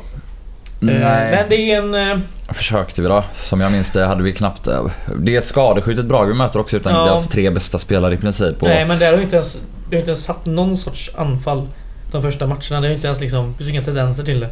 Eh, 0.90 0.96
Men 1.00 1.50
det 1.50 1.56
är 1.72 1.78
en... 1.78 1.96
eh, 2.12 2.18
Försökte 2.54 3.02
vi 3.02 3.08
då. 3.08 3.24
Som 3.36 3.62
jag 3.62 3.72
minns 3.72 3.92
det 3.92 4.06
hade 4.06 4.24
vi 4.24 4.34
knappt... 4.34 4.68
eh, 4.68 4.86
Det 5.20 5.36
är 5.36 5.38
ett 5.38 5.46
skadeskjutet 5.46 6.06
Brage 6.06 6.28
vi 6.28 6.34
möter 6.34 6.60
också 6.60 6.78
utan 6.78 6.94
Ja. 6.94 7.06
deras 7.06 7.28
tre 7.28 7.50
bästa 7.50 7.80
spelare 7.80 8.14
i 8.14 8.18
princip. 8.18 8.62
Och, 8.64 8.68
Nej 8.68 8.88
men 8.88 9.00
där 9.00 9.10
har 9.12 9.18
ju 9.18 9.24
inte 9.24 9.36
ens... 9.36 9.58
Vi 9.90 9.96
har 9.96 10.00
inte 10.00 10.12
ens 10.12 10.24
satt 10.24 10.46
någon 10.46 10.78
sorts 10.78 11.12
anfall 11.16 11.68
de 12.12 12.22
första 12.22 12.46
matcherna. 12.48 12.62
Det 12.70 12.76
har 12.78 12.86
ju 12.88 12.94
inte 12.94 13.08
ens 13.08 13.20
liksom... 13.20 13.52
Det 13.52 13.58
finns 13.58 13.70
inga 13.70 13.84
tendenser 13.84 14.24
till 14.24 14.48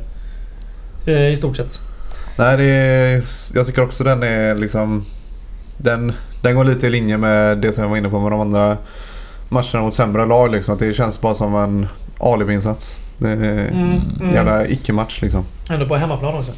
det. 1.06 1.30
I 1.30 1.38
stort 1.38 1.56
sett. 1.58 1.80
Nej, 2.38 2.58
det 2.58 2.64
är, 2.66 3.24
jag 3.54 3.66
tycker 3.66 3.82
också 3.84 4.04
den 4.04 4.24
är 4.24 4.56
liksom... 4.56 5.06
Den, 5.78 6.14
den 6.42 6.56
går 6.56 6.64
lite 6.64 6.88
i 6.88 6.90
linje 6.90 7.18
med 7.18 7.58
det 7.58 7.74
som 7.74 7.84
jag 7.84 7.90
var 7.90 7.98
inne 7.98 8.10
på 8.10 8.20
med 8.20 8.32
de 8.32 8.42
andra 8.42 8.78
matcherna 9.50 9.82
mot 9.82 9.94
sämre 9.94 10.26
lag. 10.26 10.52
Liksom, 10.52 10.74
att 10.74 10.80
det 10.80 10.94
känns 10.94 11.22
bara 11.22 11.36
som 11.36 11.56
en 11.56 11.88
alibi-insats. 12.20 12.96
Mm, 13.28 14.02
mm. 14.22 14.34
jävla 14.36 14.68
icke-match 14.68 15.22
liksom. 15.22 15.46
Ändå 15.70 15.86
på 15.88 15.96
hemmaplan 15.96 16.36
också. 16.36 16.52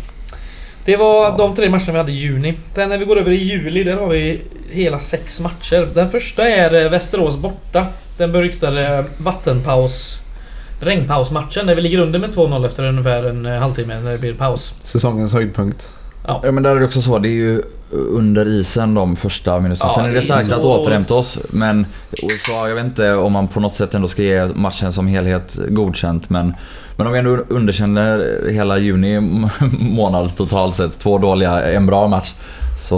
Det 0.86 0.98
var 0.98 1.24
Ja. 1.24 1.36
de 1.38 1.56
tre 1.56 1.70
matcherna 1.70 1.92
vi 1.92 1.98
hade 1.98 2.12
i 2.12 2.16
juni. 2.16 2.54
Sen 2.76 2.90
när 2.90 2.98
vi 2.98 3.06
går 3.06 3.20
över 3.20 3.32
i 3.32 3.44
juli, 3.44 3.84
där 3.84 3.96
har 3.96 4.08
vi 4.08 4.42
hela 4.72 5.00
sex 5.00 5.40
matcher. 5.40 5.88
Den 5.94 6.10
första 6.10 6.50
är 6.50 6.84
eh, 6.86 6.90
Västerås 6.92 7.38
borta. 7.38 7.88
Den 8.18 8.32
beryktade 8.32 9.06
vattenpaus... 9.18 10.20
Regnpausmatchen 10.80 11.66
där 11.68 11.76
vi 11.76 11.82
ligger 11.82 12.00
under 12.00 12.20
med 12.20 12.30
2-0 12.30 12.66
efter 12.66 12.86
ungefär 12.86 13.24
en 13.24 13.46
eh, 13.46 13.60
halvtimme 13.60 14.00
när 14.00 14.12
det 14.12 14.18
blir 14.18 14.34
paus. 14.34 14.74
Säsongens 14.84 15.34
höjdpunkt. 15.34 15.90
Ja 16.28 16.52
men 16.52 16.64
där 16.64 16.76
är 16.76 16.80
det 16.80 16.86
också 16.86 17.02
så, 17.02 17.20
det 17.20 17.28
är 17.28 17.32
ju 17.32 17.62
under 17.92 18.48
isen 18.48 18.94
de 18.94 19.16
första 19.16 19.60
minuterna. 19.60 19.90
Ja, 19.90 19.96
Sen 19.96 20.06
är 20.06 20.08
det 20.08 20.14
det 20.14 20.20
är 20.20 20.24
starkt 20.24 20.48
så 20.48 20.56
att 20.56 20.62
återhämta 20.62 21.14
oss. 21.14 21.38
Men 21.50 21.86
så, 22.46 22.52
jag 22.52 22.76
vet 22.76 22.86
inte 22.86 23.14
om 23.14 23.34
man 23.34 23.48
på 23.48 23.60
något 23.60 23.76
sätt 23.76 23.94
ändå 23.94 24.08
ska 24.08 24.22
ge 24.22 24.46
matchen 24.46 24.94
som 24.94 25.08
helhet 25.08 25.60
godkänt. 25.70 26.30
Men, 26.30 26.54
men 26.98 27.08
om 27.08 27.14
vi 27.14 27.20
ändå 27.20 27.38
underkänner 27.48 28.40
hela 28.50 28.78
juni 28.78 29.20
månad 29.80 30.36
totalt 30.36 30.76
sett, 30.76 31.00
två 31.00 31.18
dåliga, 31.18 31.62
en 31.62 31.86
bra 31.86 32.08
match. 32.08 32.34
Så 32.80 32.96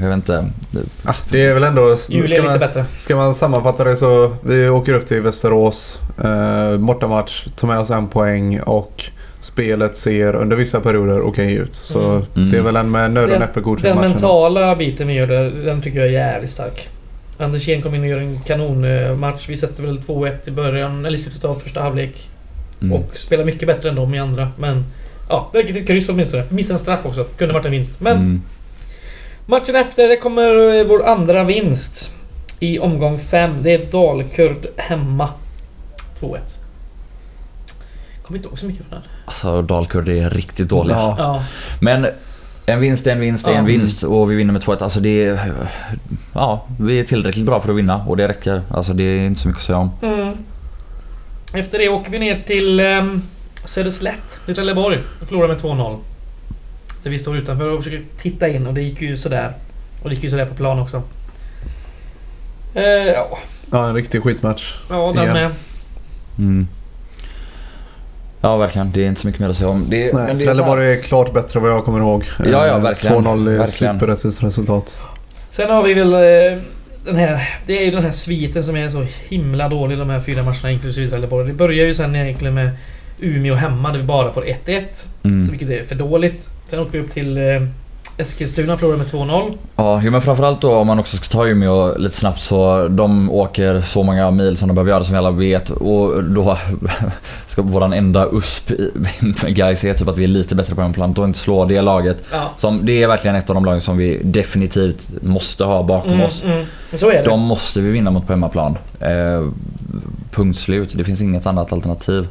jag 0.00 0.08
vet 0.08 0.16
inte. 0.16 0.50
Ah, 1.04 1.14
det 1.30 1.46
är 1.46 1.54
väl 1.54 1.64
ändå... 1.64 1.96
Juli 2.08 2.28
Ska 2.28 2.36
är 2.36 2.42
lite 2.42 2.52
man, 2.52 2.58
bättre. 2.58 2.84
ska 2.96 3.16
man 3.16 3.34
sammanfatta 3.34 3.84
det 3.84 3.96
så 3.96 4.32
vi 4.42 4.68
åker 4.68 4.94
upp 4.94 5.06
till 5.06 5.22
Västerås. 5.22 5.98
Eh, 6.24 6.78
bortamatch, 6.78 7.46
tar 7.56 7.68
med 7.68 7.78
oss 7.78 7.90
en 7.90 8.08
poäng 8.08 8.60
och 8.60 9.04
spelet 9.40 9.96
ser 9.96 10.34
under 10.36 10.56
vissa 10.56 10.80
perioder 10.80 11.20
okej 11.22 11.54
ut. 11.54 11.74
Så 11.74 12.00
Mm. 12.36 12.50
det 12.50 12.56
är 12.58 12.62
väl 12.62 12.76
en 12.76 12.90
med 12.90 13.10
nöd 13.10 13.24
och 13.24 13.30
Den- 13.30 13.40
näppe 13.40 13.60
godkänd 13.60 13.88
Den 13.88 13.96
match. 13.96 14.04
ändå. 14.04 14.14
mentala 14.14 14.76
biten 14.76 15.06
vi 15.08 15.14
gör 15.14 15.26
där, 15.26 15.50
den 15.50 15.82
tycker 15.82 15.98
jag 15.98 16.08
är 16.08 16.12
jävligt 16.12 16.50
stark. 16.50 16.88
Andersén 17.38 17.82
kom 17.82 17.94
in 17.94 18.00
och 18.00 18.08
gör 18.08 18.18
en 18.18 18.40
kanonmatch. 18.46 19.48
Vi 19.48 19.56
sätter 19.56 19.82
väl 19.82 19.98
2-1 20.02 20.48
i 20.48 20.50
början, 20.50 21.04
eller 21.06 21.18
i 21.18 21.20
slutet 21.20 21.44
av 21.44 21.54
första 21.54 21.82
halvlek. 21.82 22.28
Mm. 22.82 22.92
Och 22.92 23.18
spelar 23.18 23.44
mycket 23.44 23.68
bättre 23.68 23.88
än 23.88 23.94
de 23.94 24.14
i 24.14 24.18
andra. 24.18 24.48
Men 24.58 24.84
ja, 25.28 25.48
det 25.52 25.58
räcker 25.58 25.72
till 25.72 25.82
ett 25.82 25.88
kryss 25.88 26.08
åtminstone. 26.08 26.44
Missade 26.48 26.74
en 26.74 26.78
straff 26.78 27.06
också. 27.06 27.24
Kunde 27.24 27.54
varit 27.54 27.66
en 27.66 27.72
vinst. 27.72 28.00
Men 28.00 28.16
Mm. 28.16 28.42
matchen 29.46 29.76
efter, 29.76 30.08
det 30.08 30.16
kommer 30.16 30.74
eh, 30.80 30.84
vår 30.86 31.06
andra 31.06 31.44
vinst. 31.44 32.14
I 32.60 32.78
omgång 32.78 33.18
5. 33.18 33.50
Det 33.62 33.70
är 33.74 33.78
Dalkurd 33.92 34.66
hemma. 34.76 35.28
2-1. 36.20 36.58
Kommer 38.30 38.38
inte 38.38 38.48
ihåg 38.48 38.58
så 38.58 38.66
mycket 38.66 38.86
från 38.86 39.00
den. 39.00 39.08
Alltså 39.24 39.62
Dalkurd 39.62 40.08
är 40.08 40.30
riktigt 40.30 40.68
dåliga. 40.68 40.96
Ja. 40.96 41.14
Ja. 41.18 41.44
Men 41.80 42.06
en 42.66 42.80
vinst 42.80 43.06
är 43.06 43.12
en 43.12 43.20
vinst 43.20 43.48
är 43.48 43.52
en 43.52 43.64
vinst 43.64 44.02
och 44.02 44.30
vi 44.30 44.34
vinner 44.34 44.52
med 44.52 44.62
2-1. 44.62 44.82
Alltså 44.82 45.00
det 45.00 45.24
är... 45.24 45.68
Ja, 46.32 46.66
vi 46.80 46.98
är 46.98 47.04
tillräckligt 47.04 47.46
bra 47.46 47.60
för 47.60 47.70
att 47.70 47.76
vinna 47.76 48.04
och 48.04 48.16
det 48.16 48.28
räcker. 48.28 48.62
Alltså 48.70 48.92
det 48.92 49.02
är 49.02 49.26
inte 49.26 49.40
så 49.40 49.48
mycket 49.48 49.60
att 49.60 49.66
säga 49.66 49.78
om. 49.78 49.90
Mm. 50.02 50.36
Efter 51.52 51.78
det 51.78 51.88
åker 51.88 52.10
vi 52.10 52.18
ner 52.18 52.40
till 52.46 52.80
um, 52.80 53.22
Söderslätt 53.64 54.38
i 54.46 54.54
Trelleborg 54.54 54.98
och 55.20 55.28
förlorar 55.28 55.48
med 55.48 55.60
2-0. 55.60 55.98
Där 57.02 57.10
vi 57.10 57.18
står 57.18 57.36
utanför 57.36 57.68
och 57.68 57.84
försöker 57.84 58.04
titta 58.16 58.48
in 58.48 58.66
och 58.66 58.74
det 58.74 58.82
gick 58.82 59.00
ju 59.02 59.16
sådär. 59.16 59.52
Och 60.02 60.08
det 60.08 60.14
gick 60.14 60.24
ju 60.24 60.30
sådär 60.30 60.46
på 60.46 60.54
plan 60.54 60.78
också. 60.78 61.02
Eh, 62.74 62.82
ja, 62.84 63.38
ja, 63.70 63.88
en 63.88 63.94
riktig 63.94 64.22
skitmatch. 64.22 64.74
ja, 64.90 65.12
den 65.14 65.22
Igen. 65.22 65.34
med. 65.34 65.50
Mm. 66.38 66.68
Ja, 68.40 68.56
verkligen. 68.56 68.90
Det 68.92 69.04
är 69.04 69.08
inte 69.08 69.20
så 69.20 69.26
mycket 69.26 69.40
mer 69.40 69.48
att 69.48 69.56
säga 69.56 69.68
om. 69.68 69.84
Det, 69.88 70.14
men 70.14 70.24
Nej, 70.24 70.34
det 70.34 70.42
är 70.42 70.44
Trelleborg 70.44 70.92
är 70.92 71.02
klart 71.02 71.32
bättre 71.34 71.60
vad 71.60 71.70
jag 71.70 71.84
kommer 71.84 71.98
ihåg. 71.98 72.24
Ja, 72.38 72.44
ja, 72.66 72.66
Eh, 72.76 72.82
verkligen. 72.82 73.16
2-0 73.16 73.48
är 73.54 73.58
Verkligen. 73.58 73.94
superrättvist 73.98 74.42
resultat. 74.42 74.98
Sen 75.50 75.70
har 75.70 75.82
vi 75.82 75.94
väl 75.94 76.12
eh, 76.14 76.58
den 77.04 77.16
här... 77.16 77.48
Det 77.66 77.78
är 77.80 77.84
ju 77.84 77.90
den 77.90 78.04
här 78.04 78.10
sviten 78.10 78.62
som 78.64 78.76
är 78.76 78.88
så 78.88 79.06
himla 79.28 79.68
dålig 79.68 79.98
de 79.98 80.10
här 80.10 80.20
fyra 80.20 80.42
matcherna 80.42 80.70
inklusive 80.70 81.10
Trelleborg. 81.10 81.46
Det 81.48 81.52
börjar 81.54 81.86
ju 81.86 81.94
sen 81.94 82.16
egentligen 82.16 82.54
med 82.54 82.70
Umeå 83.20 83.54
hemma 83.54 83.92
där 83.92 83.98
vi 83.98 84.04
bara 84.04 84.32
får 84.32 84.42
1-1. 84.44 84.82
Så 84.92 85.28
Mm. 85.28 85.46
vilket 85.48 85.70
är 85.70 85.84
för 85.84 85.94
dåligt. 85.94 86.48
Sen 86.68 86.78
åker 86.80 86.92
vi 86.92 86.98
upp 86.98 87.10
till 87.10 87.36
eh, 87.38 87.42
Eskilstuna 88.20 88.76
förlorar 88.76 88.96
med 88.96 89.06
2-0. 89.06 89.52
Ja, 89.76 90.00
men 90.00 90.22
framförallt 90.22 90.60
då 90.60 90.74
om 90.74 90.86
man 90.86 90.98
också 90.98 91.16
ska 91.16 91.26
ta 91.26 91.46
Umeå 91.46 91.98
lite 91.98 92.16
snabbt 92.16 92.40
så 92.40 92.88
de 92.88 93.30
åker 93.30 93.80
så 93.80 94.02
många 94.02 94.30
mil 94.30 94.56
som 94.56 94.68
de 94.68 94.74
behöver 94.74 94.90
göra 94.90 95.04
som 95.04 95.12
vi 95.12 95.18
alla 95.18 95.30
vet 95.30 95.70
och 95.70 96.24
då 96.24 96.58
ska 97.46 97.62
våran 97.62 97.92
enda 97.92 98.28
USP 98.32 98.70
Gais 99.48 99.84
är 99.84 99.94
typ 99.94 100.08
att 100.08 100.16
vi 100.16 100.24
är 100.24 100.28
lite 100.28 100.54
bättre 100.54 100.74
på 100.74 100.80
hemmaplan 100.80 101.12
och 101.18 101.24
inte 101.24 101.38
slå 101.38 101.64
det 101.64 101.80
laget. 101.80 102.16
Ja. 102.32 102.50
Som, 102.56 102.86
det 102.86 103.02
är 103.02 103.08
verkligen 103.08 103.36
ett 103.36 103.50
av 103.50 103.54
de 103.54 103.64
lagen 103.64 103.80
som 103.80 103.96
vi 103.96 104.20
definitivt 104.24 105.08
måste 105.22 105.64
ha 105.64 105.82
bakom 105.82 106.10
Mm, 106.12 106.22
oss. 106.26 106.42
mm. 106.44 106.64
Så 106.94 107.10
är 107.10 107.14
det. 107.14 107.22
De 107.22 107.40
måste 107.40 107.80
vi 107.80 107.90
vinna 107.90 108.10
mot 108.10 108.26
på 108.26 108.32
hemmaplan. 108.32 108.78
Eh, 109.00 109.46
punkt 110.30 110.58
slut. 110.58 110.90
Det 110.94 111.04
finns 111.04 111.20
inget 111.20 111.46
annat 111.46 111.72
alternativ. 111.72 112.26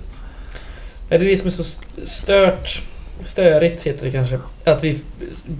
Det 1.09 1.15
är 1.15 1.19
det 1.19 1.37
som 1.37 1.47
är 1.47 1.51
så 1.51 1.63
stört... 2.03 2.81
Störigt 3.25 3.83
heter 3.83 4.05
det 4.05 4.11
kanske. 4.11 4.39
Att 4.63 4.83
vi 4.83 5.01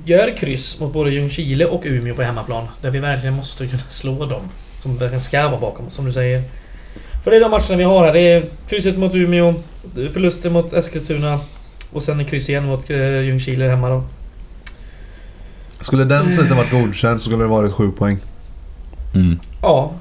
gör 0.06 0.38
kryss 0.38 0.80
mot 0.80 0.94
både 0.94 1.12
Ljungskile 1.12 1.66
och 1.66 1.82
Umeå 1.86 2.16
på 2.16 2.22
hemmaplan. 2.22 2.68
Där 2.82 2.92
vi 2.92 3.00
verkligen 3.00 3.36
måste 3.36 3.68
kunna 3.68 3.84
slå 3.90 4.26
dem. 4.26 4.42
Som 4.80 4.98
verkligen 4.98 5.22
ska 5.22 5.48
vara 5.50 5.60
bakom 5.60 5.88
oss, 5.88 5.94
som 5.94 6.06
du 6.06 6.14
säger. 6.14 6.44
För 7.24 7.32
det 7.32 7.38
är 7.38 7.42
de 7.42 7.52
matcherna 7.52 7.76
vi 7.76 7.84
har 7.84 8.06
här. 8.06 8.14
Det 8.14 8.20
är 8.20 8.46
krysset 8.70 8.98
mot 8.98 9.16
Umeå, 9.16 9.54
förlusten 9.94 10.54
mot 10.54 10.74
Eskilstuna 10.74 11.40
och 11.92 12.04
sen 12.04 12.20
en 12.20 12.26
kryss 12.26 12.50
igen 12.50 12.66
mot 12.66 12.90
eh, 12.90 13.22
Ljungskile 13.22 13.66
hemma 13.66 13.90
då. 13.90 14.04
Skulle 15.82 16.04
den 16.04 16.30
sidan 16.30 16.58
varit 16.58 16.72
godkänd 16.72 17.20
så 17.22 17.30
skulle 17.30 17.44
det 17.44 17.48
varit 17.48 17.72
7 17.72 17.92
poäng. 17.92 18.18
Mm. 19.14 19.40
Ja, 19.62 19.94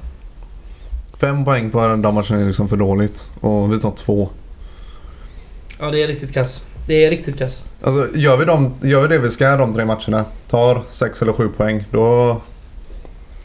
Fem 1.19 1.45
poäng 1.45 1.71
på 1.71 1.87
den 1.87 2.01
matchen 2.13 2.41
är 2.41 2.45
liksom 2.45 2.67
för 2.67 2.77
dåligt. 2.77 3.27
Och 3.39 3.73
vi 3.73 3.79
tar 3.79 3.91
två. 3.91 4.29
ja 5.79 5.91
det 5.91 6.03
är 6.03 6.07
riktigt 6.07 6.33
kass. 6.33 6.65
Det 6.89 7.05
är 7.05 7.09
riktigt 7.09 7.37
kass. 7.39 7.63
Alltså 7.81 8.17
gör 8.17 8.37
vi, 8.37 8.45
dem, 8.45 8.73
gör 8.81 9.01
vi 9.01 9.07
det 9.07 9.17
vi 9.17 9.29
ska 9.29 9.55
de 9.55 9.73
tre 9.73 9.85
matcherna. 9.85 10.25
Tar 10.49 10.81
sex 10.91 11.21
eller 11.21 11.33
sju 11.33 11.49
poäng. 11.57 11.83
Då... 11.91 12.41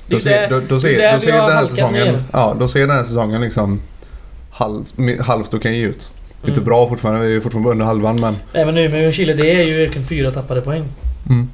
Då 0.09 0.21
ser, 0.21 0.51
då, 0.51 0.61
då 0.69 0.81
ser, 0.81 1.13
då 1.15 1.21
ser 1.21 1.33
den 1.33 1.53
här 1.53 1.67
säsongen... 1.67 2.07
ner. 2.07 2.23
Ja, 2.33 2.57
då 2.61 2.69
ser 2.69 2.81
den 2.81 2.91
här 2.91 3.05
säsongen 3.05 3.41
liksom 3.43 3.81
halv, 4.51 4.85
mi- 4.97 5.23
halvt 5.23 5.55
okej 5.55 5.81
ut. 5.81 6.09
Inte 6.41 6.53
Mm. 6.53 6.65
bra 6.65 6.89
fortfarande. 6.89 7.27
Vi 7.27 7.37
är 7.37 7.41
fortfarande 7.41 7.71
under 7.71 7.85
halvan 7.87 8.17
men... 8.21 8.37
Även 8.53 8.79
Umeå 8.79 8.97
och 8.97 9.03
Ljungskile, 9.03 9.33
det 9.35 9.51
är 9.51 9.63
ju 9.63 9.77
verkligen 9.85 10.07
fyra 10.09 10.31
tappade 10.31 10.61
poäng. 10.61 10.85
Mm. 11.29 11.51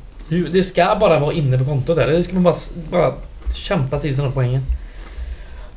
Det 0.52 0.62
ska 0.62 0.96
bara 1.00 1.18
vara 1.18 1.32
inne 1.32 1.58
på 1.58 1.64
kontot 1.64 1.96
där. 1.96 2.06
Det 2.06 2.22
ska 2.22 2.34
man 2.34 2.42
bara, 2.42 2.54
bara 2.90 3.14
kämpa 3.54 3.98
sig 3.98 4.08
till 4.10 4.16
sådana 4.16 4.32
poängen. 4.34 4.62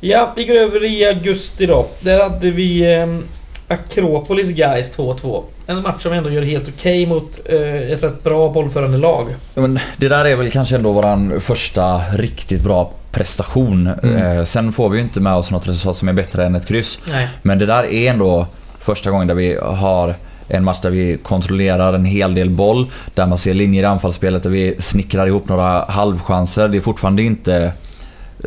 Ja, 0.00 0.32
vi 0.36 0.44
går 0.44 0.54
över 0.54 0.84
i 0.84 1.06
augusti 1.06 1.66
då. 1.66 1.86
Där 2.00 2.22
hade 2.22 2.50
vi 2.50 2.94
eh, 2.94 3.06
Akropolis 3.74 4.50
Guys 4.50 4.98
2-2. 4.98 5.42
En 5.66 5.82
match 5.82 6.02
som 6.02 6.12
ändå 6.12 6.30
gör 6.30 6.42
helt 6.42 6.68
okej 6.68 7.06
mot 7.06 7.38
eh, 7.44 7.90
ett 7.92 8.02
rätt 8.02 8.22
bra 8.22 8.48
bollförande 8.48 8.98
lag. 8.98 9.26
Men 9.54 9.78
det 9.96 10.08
där 10.08 10.24
är 10.24 10.36
väl 10.36 10.50
kanske 10.50 10.76
ändå 10.76 10.92
våran 10.92 11.40
första 11.40 12.00
riktigt 12.12 12.62
bra 12.62 12.90
prestation. 13.10 13.86
Mm. 14.02 14.38
Eh, 14.38 14.44
sen 14.44 14.72
får 14.72 14.88
vi 14.88 14.98
ju 14.98 15.04
inte 15.04 15.20
med 15.20 15.34
oss 15.34 15.50
något 15.50 15.68
resultat 15.68 15.96
som 15.96 16.08
är 16.08 16.12
bättre 16.12 16.46
än 16.46 16.54
ett 16.54 16.66
kryss. 16.66 16.98
Nej. 17.10 17.28
Men 17.42 17.58
det 17.58 17.66
där 17.66 17.84
är 17.84 18.10
ändå 18.10 18.46
första 18.80 19.10
gången 19.10 19.26
där 19.26 19.34
vi 19.34 19.58
har 19.62 20.14
en 20.48 20.64
match 20.64 20.80
där 20.82 20.90
vi 20.90 21.18
kontrollerar 21.22 21.92
en 21.92 22.04
hel 22.04 22.34
del 22.34 22.50
boll. 22.50 22.86
Där 23.14 23.26
man 23.26 23.38
ser 23.38 23.54
linjer 23.54 23.82
i 23.82 23.86
anfallsspelet 23.86 24.42
där 24.42 24.50
vi 24.50 24.76
snickrar 24.78 25.26
ihop 25.26 25.48
några 25.48 25.84
halvchanser. 25.84 26.68
Det 26.68 26.76
är 26.76 26.80
fortfarande 26.80 27.22
inte 27.22 27.72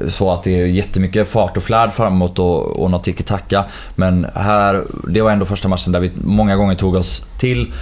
så 0.08 0.32
att 0.32 0.44
det 0.44 0.62
är 0.62 0.66
jättemycket 0.66 1.28
fart 1.28 1.58
och 1.58 1.64
flärd 1.64 1.92
framåt 1.92 2.40
och, 2.40 2.66
och 2.66 2.92
något 2.92 3.04
tiki-taka. 3.04 3.66
Men 3.96 4.28
här, 4.36 4.84
det 5.08 5.22
var 5.22 5.32
ändå 5.32 5.46
första 5.46 5.68
matchen 5.68 5.92
där 5.92 6.00
vi 6.00 6.12
många 6.24 6.56
gånger 6.56 6.76
tog 6.76 6.96
oss 6.96 7.26
till 7.40 7.74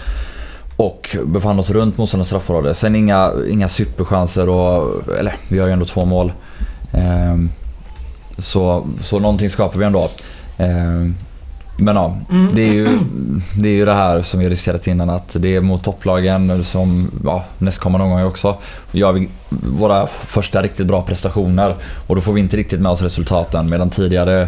och 0.78 1.18
befann 1.26 1.60
oss 1.60 1.70
runt 1.70 1.98
motståndarnas 1.98 2.28
straffområde. 2.28 2.74
Sen 2.74 2.96
inga, 2.96 3.32
inga 3.50 3.68
superchanser 3.68 4.50
och... 4.50 5.04
Eller, 5.20 5.36
vi 5.48 5.60
har 5.60 5.68
ju 5.68 5.74
ändå 5.74 5.86
två 5.86 6.06
mål. 6.06 6.34
Ehm, 6.94 7.50
så, 8.38 8.88
så 9.02 9.20
någonting 9.20 9.50
skapar 9.50 9.80
vi 9.80 9.86
ändå. 9.86 10.10
Ehm, 10.58 11.16
men 11.82 11.96
ja, 11.96 12.18
Mm. 12.30 12.56
det 12.56 12.62
är, 12.62 12.74
ju, 12.74 13.00
det 13.60 13.70
är 13.70 13.74
ju 13.74 13.86
det 13.86 13.94
här 13.94 14.22
som 14.22 14.40
vi 14.40 14.50
riskerat 14.50 14.88
innan 14.88 15.10
att 15.10 15.30
det 15.34 15.56
är 15.56 15.62
mot 15.62 15.84
topplagen 15.84 16.64
som 16.64 17.12
ja, 17.26 17.44
nästkommande 17.58 18.06
omgångar 18.06 18.26
också. 18.26 18.58
Gör 18.92 19.12
vi 19.12 19.30
våra 19.50 20.08
första 20.08 20.62
riktigt 20.62 20.88
bra 20.88 21.02
prestationer 21.02 21.76
och 22.08 22.16
då 22.16 22.22
får 22.22 22.34
vi 22.34 22.40
inte 22.42 22.58
riktigt 22.58 22.82
med 22.82 22.92
oss 22.92 23.02
resultaten 23.02 23.70
medan 23.70 23.90
tidigare 23.90 24.48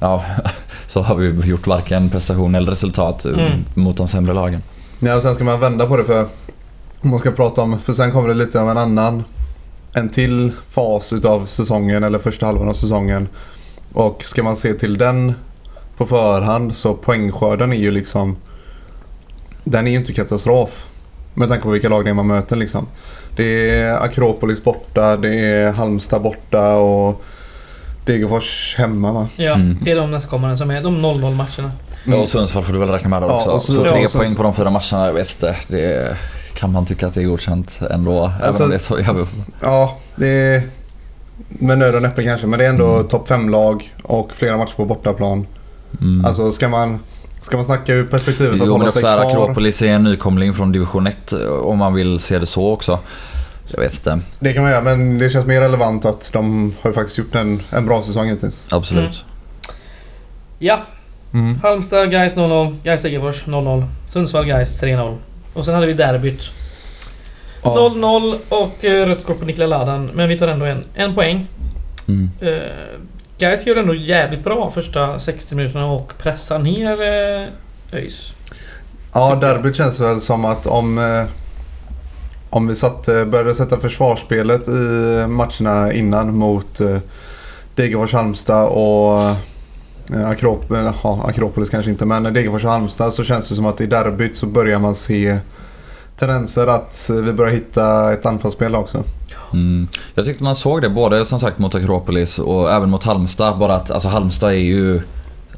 ja, 0.00 0.24
så 0.86 1.02
har 1.02 1.14
vi 1.14 1.48
gjort 1.48 1.66
varken 1.66 2.10
prestation 2.10 2.54
eller 2.54 2.70
resultat 2.70 3.24
Mm. 3.24 3.64
mot 3.74 3.96
de 3.96 4.08
sämre 4.08 4.32
lagen. 4.32 4.62
Ja, 5.00 5.16
och 5.16 5.22
sen 5.22 5.34
ska 5.34 5.44
man 5.44 5.60
vända 5.60 5.86
på 5.86 5.96
det 5.96 6.04
för... 6.04 6.26
Man 7.00 7.18
ska 7.18 7.30
prata 7.30 7.62
om... 7.62 7.78
För 7.78 7.92
sen 7.92 8.12
kommer 8.12 8.28
det 8.28 8.34
lite 8.34 8.60
av 8.60 8.70
en 8.70 8.78
annan... 8.78 9.24
En 9.94 10.08
till 10.08 10.52
fas 10.70 11.12
utav 11.12 11.46
säsongen 11.46 12.04
eller 12.04 12.18
första 12.18 12.46
halvan 12.46 12.68
av 12.68 12.72
säsongen. 12.72 13.28
Och 13.92 14.22
ska 14.24 14.42
man 14.42 14.56
se 14.56 14.72
till 14.74 14.98
den 14.98 15.34
på 16.02 16.16
förhand 16.16 16.76
så 16.76 16.94
poängskörden 16.94 17.72
är 17.72 17.76
ju 17.76 17.90
liksom... 17.90 18.36
Den 19.64 19.86
är 19.86 19.90
ju 19.90 19.96
inte 19.96 20.12
katastrof. 20.12 20.86
Med 21.34 21.48
tanke 21.48 21.62
på 21.62 21.70
vilka 21.70 21.88
lag 21.88 22.04
det 22.04 22.10
är 22.10 22.14
man 22.14 22.26
möter 22.26 22.56
liksom. 22.56 22.86
Det 23.36 23.70
är 23.70 24.04
Akropolis 24.04 24.64
borta, 24.64 25.16
det 25.16 25.34
är 25.34 25.72
Halmstad 25.72 26.22
borta 26.22 26.74
och 26.74 27.22
Degerfors 28.06 28.74
hemma 28.78 29.12
va? 29.12 29.28
Ja, 29.36 29.54
Mm. 29.54 29.78
det 29.82 29.90
är 29.90 29.96
de 29.96 30.10
nästkommande 30.10 30.56
som 30.56 30.70
är 30.70 30.82
de 30.82 30.96
0-0 31.04 31.34
matcherna. 31.34 31.72
Ja, 32.04 32.16
och 32.16 32.28
Sundsvall 32.28 32.62
får 32.64 32.72
du 32.72 32.78
väl 32.78 32.88
räkna 32.88 33.08
med 33.10 33.22
där 33.22 33.28
Ja, 33.28 33.36
också. 33.36 33.50
och 33.50 33.62
så, 33.62 33.72
så- 33.72 33.84
tre 33.84 34.02
ja, 34.02 34.08
poäng 34.18 34.34
på 34.34 34.42
de 34.42 34.54
fyra 34.54 34.70
matcherna, 34.70 35.06
jag 35.06 35.12
vet 35.12 35.30
inte. 35.34 35.56
Det 35.68 36.16
kan 36.54 36.72
man 36.72 36.86
tycka 36.86 37.06
att 37.06 37.14
det 37.14 37.20
är 37.22 37.24
godkänt 37.26 37.70
ändå. 37.90 38.32
Alltså- 38.42 38.62
även 38.62 38.72
om 38.72 38.78
det 38.78 38.84
tar 38.84 38.98
jävligt... 38.98 39.28
Ja, 39.60 39.98
det 40.16 40.28
är 40.28 40.62
med 41.48 41.78
nöd 41.78 41.94
och 41.94 42.02
näppe 42.02 42.22
kanske. 42.24 42.46
Men 42.46 42.58
det 42.58 42.64
är 42.64 42.70
ändå 42.70 42.94
Mm. 42.94 43.08
topp 43.08 43.28
5-lag 43.30 43.92
och 44.02 44.32
flera 44.32 44.56
matcher 44.56 44.74
på 44.76 44.84
bortaplan. 44.84 45.46
Mm. 46.00 46.24
Alltså 46.24 46.52
ska 46.52 46.68
man, 46.68 46.98
ska 47.40 47.56
man 47.56 47.66
snacka 47.66 47.94
ur 47.94 48.04
perspektivet 48.06 48.52
att 48.52 48.58
Jo 48.58 48.64
men 48.64 48.70
hålla 48.72 48.90
sig 48.90 49.02
kvar. 49.02 49.18
Akropolis 49.18 49.82
är 49.82 49.86
en 49.86 50.04
nykomling 50.04 50.54
från 50.54 50.72
division 50.72 51.06
1 51.06 51.32
om 51.62 51.78
man 51.78 51.94
vill 51.94 52.20
se 52.20 52.38
det 52.38 52.46
så 52.46 52.72
också. 52.72 52.98
Jag 53.74 53.80
vet 53.80 53.92
inte. 53.94 54.20
Det 54.40 54.52
kan 54.52 54.62
man 54.62 54.72
göra 54.72 54.82
men 54.82 55.18
det 55.18 55.30
känns 55.30 55.46
mer 55.46 55.60
relevant 55.60 56.04
att 56.04 56.30
de 56.32 56.74
har 56.82 56.90
ju 56.90 56.94
faktiskt 56.94 57.18
gjort 57.18 57.34
en, 57.34 57.62
en 57.70 57.86
bra 57.86 58.02
säsong 58.02 58.28
hittills. 58.28 58.64
Absolut. 58.70 59.24
Ja, 60.58 60.86
Mm. 61.34 61.58
Halmstad 61.62 62.10
Guys 62.10 62.36
0-0, 62.36 62.76
Guys 62.84 63.02
Degerfors 63.02 63.44
0-0, 63.44 63.84
Sundsvall 64.06 64.44
Guys 64.44 64.82
3-0. 64.82 65.16
Och 65.52 65.64
sen 65.64 65.74
hade 65.74 65.86
vi 65.86 65.92
derbyt. 65.92 66.50
Ja. 67.62 67.90
0-0 67.94 68.38
och 68.48 68.84
eh, 68.84 69.06
rött 69.06 69.24
kort 69.24 69.38
på 69.38 69.44
Niklas 69.44 69.70
Ladan. 69.70 70.10
Men 70.14 70.28
vi 70.28 70.38
tar 70.38 70.48
ändå 70.48 70.64
en, 70.64 70.84
en 70.94 71.14
poäng. 71.14 71.46
Mm. 72.08 72.30
Uh, 73.42 73.48
Gais 73.48 73.66
gör 73.66 73.76
ändå 73.76 73.94
jävligt 73.94 74.44
bra 74.44 74.70
första 74.70 75.18
60 75.18 75.54
minuterna 75.54 75.86
och 75.86 76.12
pressar 76.18 76.58
ner 76.58 77.02
eh, 77.02 77.98
ÖIS. 77.98 78.32
Ja, 79.12 79.34
derbyt 79.34 79.76
känns 79.76 80.00
väl 80.00 80.20
som 80.20 80.44
att 80.44 80.66
om, 80.66 80.98
eh, 80.98 81.24
om 82.50 82.66
vi 82.66 82.76
satt, 82.76 83.08
eh, 83.08 83.24
började 83.24 83.54
sätta 83.54 83.78
försvarsspelet 83.78 84.68
i 84.68 85.26
matcherna 85.28 85.92
innan 85.92 86.36
mot 86.36 86.80
Degerfors, 87.74 88.12
Halmstad 88.12 88.68
och 88.68 89.34
Akrop, 90.26 90.64
ja, 91.02 91.24
Akropolis 91.28 91.70
kanske 91.70 91.90
inte 91.90 92.06
men 92.06 92.22
Degerfors 92.22 92.64
och 92.64 92.70
Halmstad 92.70 93.14
så 93.14 93.24
känns 93.24 93.48
det 93.48 93.54
som 93.54 93.66
att 93.66 93.80
i 93.80 93.86
derbyt 93.86 94.36
så 94.36 94.46
börjar 94.46 94.78
man 94.78 94.94
se 94.94 95.38
tendenser 96.18 96.66
att 96.66 97.10
vi 97.24 97.32
börjar 97.32 97.52
hitta 97.52 98.12
ett 98.12 98.26
anfallsspel 98.26 98.74
också. 98.74 99.04
Mm. 99.52 99.88
Jag 100.14 100.24
tyckte 100.24 100.44
man 100.44 100.56
såg 100.56 100.82
det 100.82 100.88
både 100.88 101.24
som 101.24 101.40
sagt 101.40 101.58
mot 101.58 101.74
Akropolis 101.74 102.38
och 102.38 102.72
även 102.72 102.90
mot 102.90 103.04
Halmstad. 103.04 103.58
Bara 103.58 103.74
att 103.74 103.90
alltså, 103.90 104.08
Halmstad 104.08 104.50
är 104.50 104.56
ju... 104.56 105.00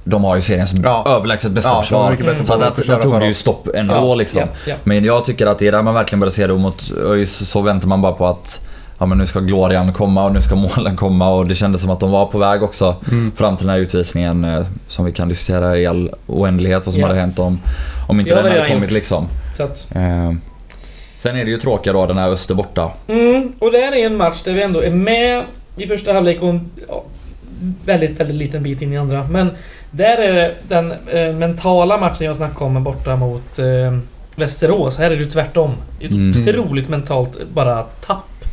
De 0.06 0.24
har 0.24 0.34
ju 0.36 0.40
seriens 0.42 0.72
Ja. 0.84 1.04
överlägset 1.08 1.50
bästa 1.52 1.70
Ja, 1.70 1.80
försvar. 1.82 2.16
Så 2.44 2.54
att, 2.54 2.62
att 2.62 2.86
där 2.86 3.02
tog 3.02 3.20
det 3.20 3.26
ju 3.26 3.32
stopp 3.34 3.68
ändå 3.74 3.94
Ja, 3.94 4.14
liksom. 4.14 4.40
Ja, 4.40 4.46
ja. 4.66 4.74
Men 4.84 5.04
jag 5.04 5.24
tycker 5.24 5.46
att 5.46 5.58
det 5.58 5.68
är 5.68 5.72
där 5.72 5.82
man 5.82 5.94
verkligen 5.94 6.20
börjar 6.20 6.32
se 6.32 6.46
det 6.46 6.52
och 6.52 6.60
mot 6.60 6.92
ÖIS 7.04 7.48
så 7.50 7.60
väntar 7.60 7.88
man 7.88 8.02
bara 8.02 8.12
på 8.12 8.26
att 8.26 8.60
ja, 8.98 9.06
men 9.06 9.18
nu 9.18 9.26
ska 9.26 9.40
glorian 9.40 9.92
komma 9.92 10.24
och 10.24 10.32
nu 10.32 10.42
ska 10.42 10.54
målen 10.54 10.96
komma 10.96 11.28
och 11.30 11.46
det 11.46 11.54
kändes 11.54 11.80
som 11.80 11.90
att 11.90 12.00
de 12.00 12.10
var 12.10 12.26
på 12.26 12.38
väg 12.38 12.62
också 12.62 12.96
Mm. 13.10 13.32
fram 13.36 13.56
till 13.56 13.66
den 13.66 13.74
här 13.74 13.80
utvisningen 13.82 14.44
eh, 14.44 14.64
som 14.88 15.04
vi 15.04 15.12
kan 15.12 15.28
diskutera 15.28 15.78
i 15.78 15.86
all 15.86 16.10
oändlighet 16.26 16.82
vad 16.86 16.92
som 16.92 17.00
Ja. 17.00 17.06
hade 17.08 17.20
hänt 17.20 17.38
om, 17.38 17.58
om 18.08 18.20
inte 18.20 18.30
Det 18.34 18.36
har 18.36 18.42
den 18.42 18.52
hade 18.52 18.68
kommit 18.68 18.82
gjort. 18.82 18.90
liksom. 18.92 19.26
Så 19.56 19.62
att, 19.62 19.86
Eh, 19.90 20.32
sen 21.24 21.36
är 21.36 21.44
det 21.44 21.50
ju 21.50 21.58
tråkiga 21.58 21.92
då 21.92 22.06
den 22.06 22.18
här 22.18 22.28
Öster 22.30 22.54
borta. 22.54 22.90
mm, 23.06 23.52
och 23.58 23.72
det 23.72 23.78
här 23.78 23.92
är 23.94 24.06
en 24.06 24.16
match 24.16 24.42
där 24.42 24.52
vi 24.52 24.62
ändå 24.62 24.80
är 24.80 24.90
med 24.90 25.42
i 25.76 25.86
första 25.86 26.12
halvlek 26.12 26.42
och 26.42 26.48
en 26.48 26.70
ja, 26.88 27.04
väldigt, 27.84 28.20
väldigt 28.20 28.36
liten 28.36 28.62
bit 28.62 28.82
in 28.82 28.92
i 28.92 28.96
andra. 28.98 29.26
Men 29.30 29.50
där 29.90 30.18
är 30.18 30.32
det 30.32 30.54
den 30.68 30.92
eh, 30.92 31.32
mentala 31.34 31.98
matchen 31.98 32.26
jag 32.26 32.36
snackade 32.36 32.64
om 32.64 32.84
borta 32.84 33.16
mot 33.16 33.58
eh, 33.58 33.98
Västerås. 34.36 34.98
Här 34.98 35.10
är 35.10 35.16
det 35.16 35.22
ju 35.22 35.30
tvärtom. 35.30 35.70
Det 35.98 36.04
är 36.04 36.08
ett 36.08 36.14
Mm. 36.36 36.48
otroligt 36.48 36.88
mentalt 36.88 37.38
bara 37.54 37.82
tapp. 37.82 38.44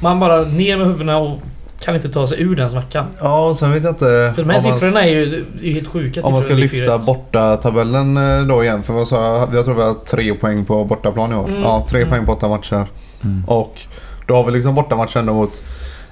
Man 0.00 0.20
bara 0.20 0.42
ner 0.42 0.76
med 0.76 0.86
huvudena 0.86 1.18
och 1.18 1.38
kan 1.82 1.94
inte 1.96 2.08
ta 2.08 2.26
sig 2.26 2.42
ur 2.42 2.56
den 2.56 2.70
svackan. 2.70 3.06
Ja, 3.20 3.48
och 3.48 3.56
sen 3.56 3.72
vet 3.72 3.82
jag 3.82 3.92
inte 3.92 4.32
För 4.34 4.42
de 4.42 4.50
här 4.50 4.58
om 4.58 4.62
man- 4.64 4.72
siffrorna 4.72 5.04
är 5.04 5.08
ju, 5.10 5.22
är 5.60 5.64
ju 5.66 5.72
helt 5.72 5.88
sjuka 5.88 6.20
Om 6.22 6.32
man 6.32 6.42
ska 6.42 6.54
lyfta 6.54 6.98
4-1. 6.98 7.04
borta 7.04 7.56
tabellen 7.56 8.16
eh, 8.16 8.42
då 8.46 8.62
igen. 8.64 8.82
För 8.82 8.92
vad 8.92 9.08
sa 9.08 9.38
jag? 9.38 9.54
Jag 9.54 9.64
tror 9.64 9.74
vi 9.74 9.82
har 9.82 9.94
tre 9.94 10.34
poäng 10.34 10.64
på 10.64 10.84
bortaplan 10.84 11.32
i 11.32 11.34
år. 11.34 11.48
Mm. 11.48 11.62
Ja, 11.62 11.86
tre 11.90 11.98
Mm. 12.00 12.10
poäng 12.10 12.26
på 12.26 12.32
åtta 12.32 12.48
matcher. 12.48 12.86
Mm. 13.24 13.44
Och 13.46 13.80
då 14.26 14.34
har 14.34 14.44
vi 14.44 14.52
liksom 14.52 14.74
bortamatch 14.74 15.16
ändå 15.16 15.32
mot 15.32 15.62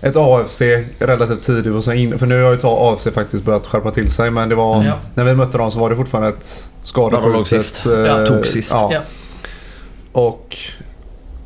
ett 0.01 0.17
AFC 0.17 0.63
relativt 0.99 1.43
tidigt. 1.43 1.73
Och 1.75 1.85
sen 1.85 1.97
in, 1.97 2.19
för 2.19 2.27
nu 2.27 2.43
har 2.43 2.51
ju 2.51 2.57
ta 2.57 2.93
AFC 2.93 3.07
faktiskt 3.15 3.45
börjat 3.45 3.67
skärpa 3.67 3.91
till 3.91 4.11
sig. 4.11 4.31
Men 4.31 4.49
det 4.49 4.55
var, 4.55 4.85
Ja. 4.85 4.95
när 5.15 5.25
vi 5.25 5.35
mötte 5.35 5.59
dem 5.59 5.71
så 5.71 5.79
var 5.79 5.91
det 5.91 5.97
fortfarande 5.97 6.29
ett 6.29 6.69
låg 6.97 7.13
skadeskjutet... 7.13 7.65
sist. 7.65 7.87
eh, 7.87 7.93
Ja, 7.93 8.27
tog 8.27 8.47
sist. 8.47 8.71
Ja. 8.73 8.91
Ja. 8.93 9.01
Och, 10.13 10.57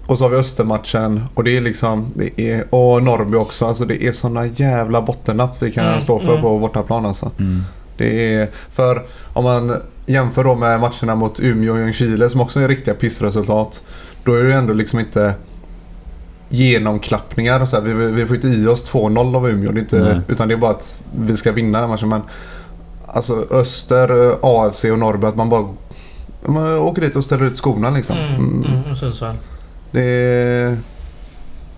och 0.07 0.19
så 0.19 0.25
har 0.25 0.29
vi 0.31 0.37
Östermatchen 0.37 1.25
och 1.35 1.45
det 1.45 1.57
är 1.57 1.61
liksom... 1.61 2.07
Det 2.15 2.51
är, 2.51 2.75
och 2.75 3.03
Norrby 3.03 3.37
också. 3.37 3.67
Alltså 3.67 3.85
det 3.85 4.05
är 4.05 4.13
såna 4.13 4.47
jävla 4.47 5.03
bottennapp 5.03 5.63
vi 5.63 5.73
kan 5.73 5.87
Mm, 5.87 6.01
stå 6.01 6.19
för 6.21 6.31
mm. 6.31 6.43
på 6.43 6.59
bortaplan 6.59 7.07
alltså. 7.07 7.31
Mm. 7.39 7.63
Det 7.97 8.35
är, 8.35 8.49
för 8.71 9.03
om 9.33 9.45
man 9.45 9.77
jämför 10.07 10.45
då 10.45 10.55
med 10.55 10.81
matcherna 10.81 11.15
mot 11.15 11.41
Umeå 11.41 11.73
och 11.73 11.79
Ljungskile 11.79 12.31
som 12.31 12.41
också 12.41 12.61
är 12.61 12.69
riktiga 12.69 12.95
pissresultat. 12.95 13.83
Då 14.25 14.35
är 14.35 14.45
det 14.45 14.55
ändå 14.55 14.73
liksom 14.73 14.99
inte 15.01 15.35
genomklappningar. 16.49 17.61
och 17.61 17.69
Så 17.69 17.77
här, 17.77 17.83
vi, 17.83 17.93
vi, 17.93 18.27
får 18.27 18.37
inte 18.37 18.49
i 18.49 18.67
oss 18.67 18.93
2-0 18.93 19.37
av 19.37 19.49
Umeå. 19.49 19.73
Det 19.73 19.79
är 19.79 19.83
inte, 19.83 20.03
Nej. 20.03 20.21
utan 20.29 20.49
det 20.49 20.55
är 20.55 20.59
bara 20.59 20.71
att 20.71 21.03
vi 21.17 21.37
ska 21.37 21.53
vinna 21.53 21.81
den 21.81 21.91
matchen. 21.91 22.09
Men 22.09 22.23
alltså 23.07 23.47
Öster, 23.51 24.35
AFC 24.43 24.85
och 24.85 24.99
Norrby 24.99 25.27
att 25.27 25.37
man 25.37 25.49
bara 25.49 25.69
man 26.47 26.79
åker 26.79 27.03
dit 27.03 27.17
och 27.17 27.25
ställer 27.25 27.45
ut 27.45 27.57
skorna 27.59 27.91
liksom. 27.91 28.17
Mm, 28.17 28.65
Mm. 28.65 28.97
Det 29.95 30.05
är... 30.05 30.77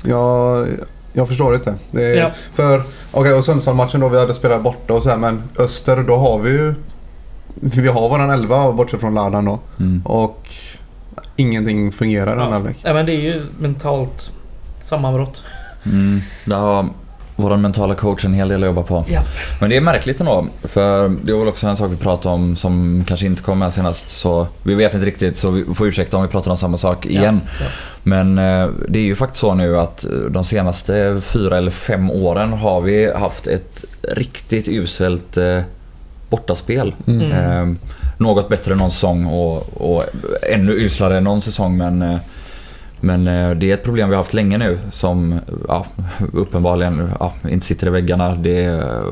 Jag, 0.04 0.66
jag 1.12 1.28
förstår 1.28 1.54
inte. 1.54 1.74
Det 1.90 2.04
är, 2.04 2.16
Ja. 2.16 2.30
För, 2.54 2.82
okej 3.12 3.32
och 3.34 3.44
Sundsvall-matchen 3.44 4.00
då 4.00 4.08
vi 4.08 4.18
hade 4.18 4.34
spelat 4.34 4.62
borta 4.62 4.92
och 4.94 5.02
så 5.02 5.08
här 5.08 5.16
men 5.16 5.42
Öster 5.58 6.02
då 6.02 6.16
har 6.16 6.38
vi 6.38 6.50
ju... 6.50 6.74
Vi 7.54 7.88
har 7.88 8.08
våran 8.08 8.30
elva 8.30 8.72
bortsett 8.72 9.00
från 9.00 9.14
Ladan 9.14 9.44
då. 9.44 9.58
Mm. 9.80 10.02
Och 10.06 10.48
ingenting 11.36 11.92
fungerar 11.92 12.26
i 12.32 12.38
den 12.38 12.44
Ja. 12.44 12.52
halvlek. 12.52 12.76
Ja, 12.82 12.94
men 12.94 13.06
det 13.06 13.12
är 13.12 13.20
ju 13.20 13.46
mentalt 13.60 14.30
sammanbrott. 14.82 15.42
Mm. 15.84 16.20
Har 16.50 16.88
vår 17.36 17.56
mentala 17.56 17.94
coach 17.94 18.24
en 18.24 18.34
hel 18.34 18.48
del 18.48 18.62
att 18.62 18.66
jobba 18.66 18.82
på. 18.82 19.04
Ja. 19.08 19.20
Men 19.60 19.70
det 19.70 19.76
är 19.76 19.80
märkligt 19.80 20.20
ändå. 20.20 20.46
För 20.62 21.08
det 21.08 21.32
var 21.32 21.38
väl 21.38 21.48
också 21.48 21.66
en 21.66 21.76
sak 21.76 21.92
vi 21.92 21.96
pratade 21.96 22.34
om 22.34 22.56
som 22.56 23.04
kanske 23.06 23.26
inte 23.26 23.42
kom 23.42 23.58
med 23.58 23.72
senast. 23.72 24.10
Så 24.10 24.46
vi 24.62 24.74
vet 24.74 24.94
inte 24.94 25.06
riktigt 25.06 25.38
så 25.38 25.50
vi 25.50 25.74
får 25.74 25.86
ursäkta 25.86 26.16
om 26.16 26.22
vi 26.22 26.28
pratar 26.28 26.50
om 26.50 26.56
samma 26.56 26.76
sak 26.76 27.06
igen. 27.06 27.40
Ja. 27.60 27.66
Men 28.02 28.38
eh, 28.38 28.68
det 28.88 28.98
är 28.98 29.02
ju 29.02 29.16
faktiskt 29.16 29.40
så 29.40 29.54
nu 29.54 29.78
att 29.78 30.04
eh, 30.04 30.10
de 30.10 30.44
senaste 30.44 31.20
fyra 31.20 31.58
eller 31.58 31.70
fem 31.70 32.10
åren 32.10 32.52
har 32.52 32.80
vi 32.80 33.12
haft 33.12 33.46
ett 33.46 33.84
riktigt 34.02 34.68
uselt 34.68 35.36
eh, 35.36 35.60
bortaspel. 36.30 36.94
Mm. 37.06 37.32
Eh, 37.32 37.76
något 38.18 38.48
bättre 38.48 38.74
någon 38.74 38.90
säsong 38.90 39.26
och, 39.26 39.82
och 39.90 40.04
ännu 40.42 40.72
uslare 40.72 41.20
någon 41.20 41.40
säsong 41.40 41.76
men 41.76 42.18
men 43.00 43.28
eh, 43.28 43.50
det 43.50 43.70
är 43.70 43.74
ett 43.74 43.84
problem 43.84 44.08
vi 44.08 44.14
har 44.14 44.22
haft 44.22 44.34
länge 44.34 44.58
nu 44.58 44.78
som 44.92 45.40
ja, 45.68 45.86
uppenbarligen 46.32 47.10
ja, 47.20 47.32
inte 47.48 47.66
sitter 47.66 47.86
i 47.86 47.90
väggarna. 47.90 48.34
Det, 48.34 48.64
är- 48.64 49.04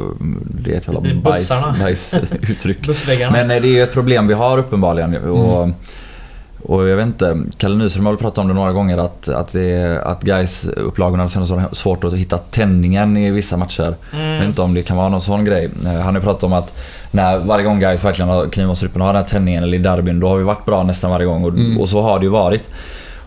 det 0.45 0.73
är 0.73 0.77
ett 0.77 0.87
jävla 0.89 1.15
bajs, 1.23 1.49
bajs 1.81 2.15
uttryck. 2.49 2.79
Men 3.33 3.51
eh, 3.51 3.61
det 3.63 3.69
är 3.69 3.73
ju 3.73 3.83
ett 3.83 3.93
problem 3.93 4.27
vi 4.29 4.35
har 4.35 4.59
uppenbarligen. 4.59 5.17
Och, 5.17 5.69
och 6.63 6.89
jag 6.89 6.97
vet 6.97 7.07
inte, 7.07 7.39
Kalle 7.57 7.77
Nyström 7.77 8.07
har 8.07 8.15
pratat 8.17 8.39
om 8.39 8.49
det 8.49 8.55
några 8.55 8.73
gånger 8.73 8.99
att, 8.99 9.29
att, 9.29 9.53
det, 9.53 10.01
att 10.05 10.23
guys 10.23 10.65
upplagorna 10.65 11.23
har 11.23 11.75
svårt 11.75 12.05
att 12.05 12.15
hitta 12.15 12.39
tändningen 12.39 13.17
i 13.17 13.31
vissa 13.31 13.57
matcher. 13.57 13.95
Jag 14.13 14.19
vet 14.19 14.29
mm. 14.37 14.49
inte 14.49 14.63
om 14.63 14.75
det 14.75 14.83
kan 14.83 14.97
vara 14.97 15.09
någon 15.09 15.21
sån 15.21 15.45
grej. 15.45 15.71
Eh, 15.85 15.91
Han 15.93 16.03
har 16.03 16.15
ju 16.15 16.21
pratat 16.21 16.45
om 16.45 16.53
att 16.53 16.79
när 17.11 17.39
varje 17.39 17.65
gång 17.65 17.81
guys 17.81 18.05
verkligen 18.05 18.29
har 18.29 18.49
kniv 18.49 18.67
mot 18.67 18.77
strupen 18.77 19.01
och 19.01 19.07
har 19.07 19.15
den 19.15 19.23
här 19.23 19.29
tändningen 19.29 19.63
eller 19.63 19.79
i 19.79 19.81
derbyn 19.81 20.21
då 20.21 20.29
har 20.29 20.37
vi 20.37 20.45
varit 20.45 20.65
bra 20.65 20.83
nästan 20.83 21.11
varje 21.11 21.27
gång 21.27 21.45
och, 21.45 21.51
Mm. 21.51 21.81
och 21.81 21.89
så 21.89 22.03
har 22.03 22.19
det 22.19 22.25
ju 22.25 22.31
varit. 22.31 22.65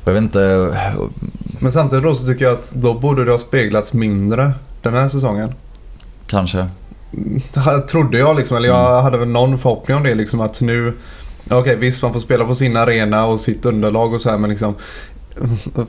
Jag 0.07 0.13
vet 0.13 0.23
inte... 0.23 0.73
Men 1.59 1.71
samtidigt 1.71 2.03
då 2.03 2.15
så 2.15 2.25
tycker 2.25 2.45
jag 2.45 2.53
att 2.53 2.73
då 2.75 2.93
borde 2.93 3.25
det 3.25 3.31
ha 3.31 3.39
speglats 3.39 3.93
mindre 3.93 4.51
den 4.81 4.93
här 4.93 5.07
säsongen. 5.07 5.53
Kanske. 6.27 6.67
Det 7.53 7.81
trodde 7.81 8.17
jag 8.17 8.35
liksom, 8.35 8.57
eller 8.57 8.69
jag 8.69 9.01
hade 9.01 9.17
väl 9.17 9.27
någon 9.27 9.59
förhoppning 9.59 9.97
om 9.97 10.03
det 10.03 10.15
liksom 10.15 10.41
att 10.41 10.61
nu... 10.61 10.93
Okej 11.49 11.75
visst 11.75 12.01
man 12.01 12.13
får 12.13 12.19
spela 12.19 12.45
på 12.45 12.55
sin 12.55 12.77
arena 12.77 13.25
och 13.25 13.41
sitt 13.41 13.65
underlag 13.65 14.13
och 14.13 14.21
så 14.21 14.29
här 14.29 14.37
men 14.37 14.49
liksom... 14.49 14.75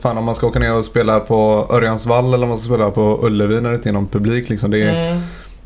Fan 0.01 0.17
om 0.17 0.23
man 0.23 0.35
ska 0.35 0.47
åka 0.47 0.59
ner 0.59 0.73
och 0.73 0.85
spela 0.85 1.19
på 1.19 1.67
Örjansvall 1.71 2.33
eller 2.33 2.43
om 2.43 2.49
man 2.49 2.57
ska 2.57 2.73
spela 2.73 2.91
på 2.91 3.19
Ullevi 3.23 3.61
när 3.61 3.69
det 3.69 3.75
inte 3.75 3.89
är 3.89 3.93
någon 3.93 4.07
publik 4.07 4.49
liksom. 4.49 4.71
Det 4.71 4.79
är, 4.79 5.11
Mm. 5.11 5.21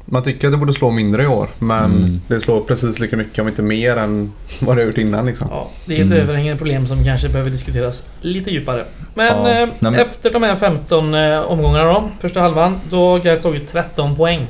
Man 0.05 0.23
tycker 0.23 0.47
att 0.47 0.53
det 0.53 0.57
borde 0.57 0.73
slå 0.73 0.91
mindre 0.91 1.23
i 1.23 1.27
år 1.27 1.47
men 1.59 1.85
Mm. 1.85 2.21
det 2.27 2.41
slår 2.41 2.61
precis 2.61 2.99
lika 2.99 3.17
mycket 3.17 3.39
om 3.39 3.47
inte 3.47 3.61
mer 3.61 3.95
än 3.97 4.31
vad 4.61 4.77
det 4.77 4.81
har 4.81 4.87
gjort 4.87 4.97
innan 4.97 5.25
liksom. 5.25 5.47
Ja, 5.51 5.69
det 5.85 5.93
är 5.99 6.05
ett 6.05 6.11
Mm. 6.11 6.23
överhängande 6.23 6.57
problem 6.57 6.87
som 6.87 7.03
kanske 7.03 7.29
behöver 7.29 7.49
diskuteras 7.51 8.03
lite 8.21 8.51
djupare. 8.51 8.85
Men, 9.15 9.27
Ja, 9.27 9.49
eh, 9.63 9.69
men- 9.79 9.95
efter 9.95 10.31
de 10.33 10.43
här 10.43 10.55
15 10.55 11.13
eh, 11.15 11.39
omgångarna 11.41 11.83
då, 11.93 12.09
första 12.19 12.41
halvan, 12.41 12.79
då 12.89 13.09
har 13.11 13.19
Gais 13.19 13.41
tagit 13.41 13.71
13 13.71 14.15
poäng. 14.15 14.47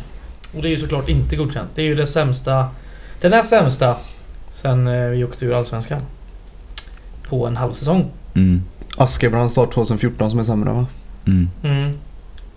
Och 0.56 0.62
det 0.62 0.68
är 0.68 0.70
ju 0.70 0.78
såklart 0.78 1.10
inte 1.10 1.36
godkänt. 1.36 1.70
Det 1.76 1.82
är 1.82 1.86
ju 1.86 1.96
det 1.96 2.08
sämsta... 2.08 2.68
Den 3.22 3.32
näst 3.32 3.50
sämsta 3.50 3.96
sen 4.52 4.88
eh, 4.88 5.08
vi 5.10 5.24
åkte 5.24 5.46
ur 5.46 5.54
Allsvenskan. 5.54 6.02
På 7.30 7.48
en 7.48 7.58
halv 7.58 7.72
säsong. 7.72 8.06
Mm. 8.36 8.64
Askebrand 8.98 9.52
start 9.52 9.74
2014 9.74 10.30
som 10.30 10.40
är 10.40 10.44
sämre 10.44 10.74
va? 10.74 10.86
Mm. 11.28 11.50
Mm. 11.64 11.98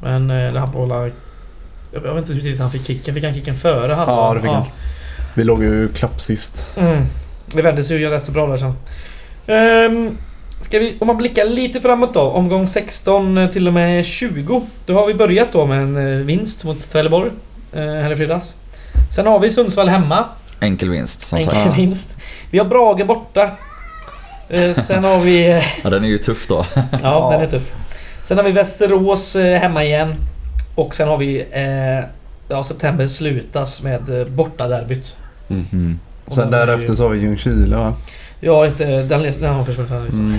Men 0.01 0.31
eh, 0.31 0.53
det 0.53 0.59
han 0.61 0.73
får 0.73 0.79
hålla... 0.81 1.11
Jag 2.05 2.15
vet 2.15 2.23
inte 2.23 2.33
hur 2.33 2.41
tidigt 2.41 2.61
han 2.61 2.71
fick 2.71 2.87
kicken. 2.87 3.15
Fick 3.15 3.25
han 3.25 3.35
kicken 3.35 3.57
före 3.57 3.95
halvan? 3.95 4.17
Ja 4.17 4.35
det 4.35 4.41
fick 4.41 4.51
han. 4.51 4.65
Vi 5.35 5.45
låg 5.45 5.63
ju 5.63 5.89
klapp 5.89 6.21
sist. 6.21 6.67
Mm. 6.77 7.03
Det 7.47 7.63
vände 7.63 7.85
sig 7.85 7.99
ju 8.01 8.09
rätt 8.11 8.25
så 8.25 8.33
bra 8.33 8.47
där 8.47 8.57
sen. 8.57 8.75
Um, 9.47 10.19
ska 10.61 10.79
vi, 10.79 10.97
om 11.01 11.07
man 11.07 11.17
blickar 11.17 11.45
lite 11.45 11.81
framåt 11.81 12.15
då. 12.15 12.21
Omgång 12.21 12.67
16 12.69 13.49
till 13.53 13.67
och 13.67 13.73
med 13.73 14.05
20. 14.07 14.63
Då 14.87 14.95
har 14.95 15.07
vi 15.07 15.15
börjat 15.15 15.49
då 15.53 15.67
med 15.67 15.79
en 15.83 15.97
eh, 16.21 16.25
vinst 16.27 16.65
mot 16.65 16.91
Trelleborg. 16.93 17.31
eh, 17.73 17.81
Här 17.81 18.13
i 18.13 18.17
fredags. 18.17 18.55
Sen 19.15 19.27
har 19.27 19.39
vi 19.39 19.51
Sundsvall 19.51 19.89
hemma. 19.89 20.25
Enkel 20.61 20.91
vinst 20.91 21.23
som 21.23 21.39
Enkel 21.39 21.55
sagt. 21.55 21.67
Ja. 21.67 21.73
vinst. 21.77 22.17
Vi 22.51 22.59
har 22.59 22.65
Brage 22.67 23.07
borta. 23.07 23.51
Eh, 24.49 24.73
Sen 24.73 25.05
har 25.05 25.21
vi... 25.21 25.51
eh, 25.57 25.63
Ja, 25.85 25.91
den 25.91 26.05
är 26.05 26.09
ju 26.09 26.19
tuff 26.19 26.47
då. 26.49 26.67
Ja, 27.03 27.31
den 27.33 27.41
är 27.41 27.47
tuff. 27.51 27.73
Sen 28.23 28.37
har 28.37 28.45
vi 28.45 28.53
Västerås 28.53 29.37
eh, 29.37 29.61
hemma 29.61 29.85
igen. 29.85 30.15
Och 30.77 30.95
sen 30.95 31.09
har 31.09 31.19
vi... 31.19 31.41
Eh, 31.51 32.05
ja, 32.49 32.65
september 32.65 33.07
slutas 33.07 33.83
med 33.83 34.21
eh, 34.21 34.27
bortaderbyt. 34.27 35.15
Mm. 35.49 35.99
Och 36.25 36.35
Sen 36.35 36.51
därefter 36.51 36.89
ju- 36.91 36.97
så 36.97 37.03
har 37.03 37.11
vi 37.11 37.19
Ljungskile 37.19 37.77
va? 37.77 37.95
Ja, 38.41 38.67
inte... 38.67 38.85
Den, 39.03 39.23
den 39.41 39.55
har 39.55 39.65
försvunnit. 39.65 40.05
Liksom. 40.05 40.21
Mm. 40.27 40.39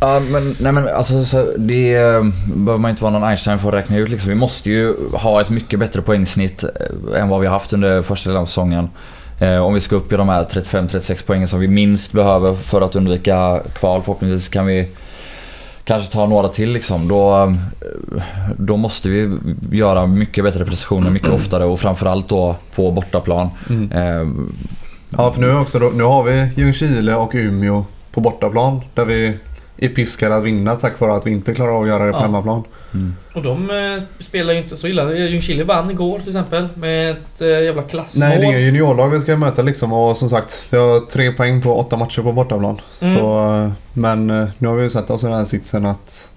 Ja, 0.00 0.20
men, 0.20 0.54
nej, 0.60 0.72
men 0.72 0.88
alltså, 0.88 1.24
så 1.24 1.46
det 1.56 1.94
eh, 1.94 2.24
behöver 2.54 2.78
man 2.78 2.90
inte 2.90 3.02
vara 3.02 3.12
någon 3.12 3.24
Einstein 3.24 3.58
för 3.58 3.68
att 3.68 3.74
räkna 3.74 3.96
ut. 3.96 4.08
Liksom. 4.08 4.28
Vi 4.28 4.34
måste 4.34 4.70
ju 4.70 4.94
ha 5.12 5.40
ett 5.40 5.50
mycket 5.50 5.78
bättre 5.78 6.02
poängsnitt 6.02 6.64
eh, 6.64 7.20
än 7.20 7.28
vad 7.28 7.40
vi 7.40 7.46
har 7.46 7.54
haft 7.54 7.72
under 7.72 8.02
första 8.02 8.30
delen 8.30 8.42
av 8.42 8.46
säsongen. 8.46 8.88
Eh, 9.40 9.58
om 9.58 9.74
vi 9.74 9.80
ska 9.80 9.96
upp 9.96 10.12
i 10.12 10.16
de 10.16 10.28
här 10.28 10.44
35-36 10.44 11.24
poängen 11.26 11.48
som 11.48 11.60
vi 11.60 11.68
minst 11.68 12.12
behöver 12.12 12.54
för 12.54 12.80
att 12.80 12.96
undvika 12.96 13.60
kval. 13.74 14.02
Förhoppningsvis 14.02 14.48
kan 14.48 14.66
vi 14.66 14.88
kanske 15.88 16.12
ta 16.12 16.26
några 16.26 16.48
till 16.48 16.70
liksom. 16.72 17.08
Då, 17.08 17.36
eh, 17.42 17.52
då 18.56 18.76
måste 18.76 19.08
vi 19.08 19.38
göra 19.70 20.06
mycket 20.06 20.44
bättre 20.44 20.64
prestationer 20.64 21.10
mycket 21.10 21.28
oftare 21.32 21.64
och 21.64 21.80
framförallt 21.80 22.28
då 22.28 22.56
på 22.74 22.90
bortaplan. 22.90 23.48
Mm. 23.70 23.92
Eh, 23.92 24.28
Ja, 25.16 25.32
för 25.32 25.40
nu, 25.40 25.56
också 25.56 25.78
då, 25.78 25.90
nu 25.94 26.02
har 26.04 26.22
vi 26.22 26.50
Ljungskile 26.56 27.14
och 27.14 27.30
Umeå 27.34 27.84
på 28.12 28.20
bortaplan 28.20 28.80
där 28.94 29.04
vi 29.04 29.36
är 29.76 29.88
piskade 29.88 30.36
att 30.36 30.42
vinna 30.44 30.74
tack 30.74 31.00
vare 31.00 31.14
att 31.14 31.26
vi 31.26 31.30
inte 31.30 31.54
klarar 31.54 31.72
av 31.72 31.82
att 31.82 31.88
göra 31.88 32.06
det 32.06 32.12
på 32.12 32.18
Ja. 32.18 32.22
hemmaplan. 32.22 32.62
Mm. 32.94 33.14
Och 33.34 33.42
de 33.42 33.70
eh, 33.70 34.24
spelar 34.24 34.52
ju 34.52 34.58
inte 34.58 34.76
så 34.76 34.86
illa. 34.86 35.14
Ljungskile 35.14 35.64
vann 35.64 35.90
igår 35.90 36.18
till 36.18 36.28
exempel 36.28 36.68
med 36.74 37.10
ett 37.10 37.40
eh, 37.40 37.48
jävla 37.48 37.82
klassmål. 37.82 38.28
Nej, 38.28 38.38
det 38.38 38.46
är 38.46 38.58
juniorlag 38.58 39.08
vi 39.08 39.20
ska 39.20 39.36
möta 39.36 39.62
liksom 39.62 39.92
och 39.92 40.16
som 40.16 40.30
sagt 40.30 40.66
vi 40.70 40.76
har 40.76 41.00
tre 41.00 41.32
poäng 41.32 41.62
på 41.62 41.78
åtta 41.78 41.96
matcher 41.96 42.22
på 42.22 42.32
bortaplan. 42.32 42.80
Mm. 43.00 43.18
Så, 43.18 43.54
eh, 43.54 43.70
men 43.92 44.30
eh, 44.30 44.48
nu 44.58 44.68
har 44.68 44.76
vi 44.76 44.82
ju 44.82 44.90
sett 44.90 45.10
oss 45.10 45.22
i 45.22 45.26
den 45.26 45.36
här 45.36 45.44
sitsen 45.44 45.86
att 45.86 46.28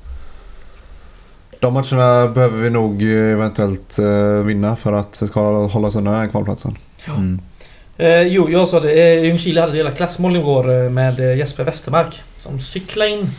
de 1.59 1.73
matcherna 1.73 2.27
behöver 2.27 2.61
vi 2.61 2.69
nog 2.69 3.03
eh, 3.03 3.31
eventuellt 3.31 3.99
eh, 3.99 4.45
vinna 4.45 4.75
för 4.75 4.93
att 4.93 5.19
vi 5.21 5.27
ska 5.27 5.67
hålla 5.67 5.87
oss 5.87 5.95
under 5.95 6.11
den 6.11 6.21
här 6.21 6.27
kvalplatsen. 6.27 6.77
Mm. 7.07 7.39
Eh, 7.97 8.21
jo, 8.21 8.49
jag 8.49 8.67
sa 8.67 8.79
det. 8.79 8.91
Eh, 8.91 9.23
Ljungskile 9.23 9.61
hade 9.61 9.71
ett 9.71 9.77
jävla 9.77 9.91
klassmål 9.91 10.35
igår 10.35 10.89
med 10.89 11.19
eh, 11.19 11.37
Jesper 11.37 11.63
Westermark. 11.63 12.21
Som 12.37 12.59
cyklade 12.59 13.09
in. 13.11 13.29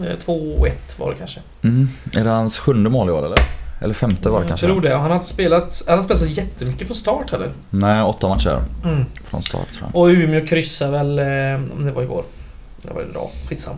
Eh, 0.00 0.16
2-1 0.26 0.72
var 0.96 1.10
det 1.10 1.16
kanske. 1.18 1.40
Mm. 1.64 1.88
Är 2.12 2.24
det 2.24 2.30
hans 2.30 2.58
sjunde 2.58 2.90
mål 2.90 3.08
i 3.08 3.12
år 3.12 3.26
eller? 3.26 3.38
Eller 3.80 3.94
femte 3.94 4.28
var 4.30 4.38
det 4.38 4.42
Jag 4.44 4.48
kanske? 4.48 4.66
tror 4.66 4.80
det. 4.80 4.94
Han 4.94 5.10
har 5.10 5.16
inte 5.16 5.28
spelat, 5.30 5.82
han 5.88 5.96
har 5.98 6.04
spelat 6.04 6.20
så 6.20 6.26
jättemycket 6.26 6.86
från 6.86 6.96
start 6.96 7.30
heller. 7.30 7.50
Nej, 7.70 8.02
åtta 8.02 8.28
matcher 8.28 8.62
Mm. 8.84 9.04
från 9.24 9.42
start 9.42 9.66
tror 9.78 9.90
jag. 9.92 10.00
Och 10.02 10.06
Umeå 10.06 10.46
kryssar 10.46 10.90
väl, 10.90 11.18
eh, 11.18 11.76
om 11.76 11.86
det 11.86 11.92
var 11.92 12.02
igår. 12.02 12.24
Det 12.82 12.94
var 12.94 13.02
idag. 13.10 13.30
Skitsam. 13.48 13.74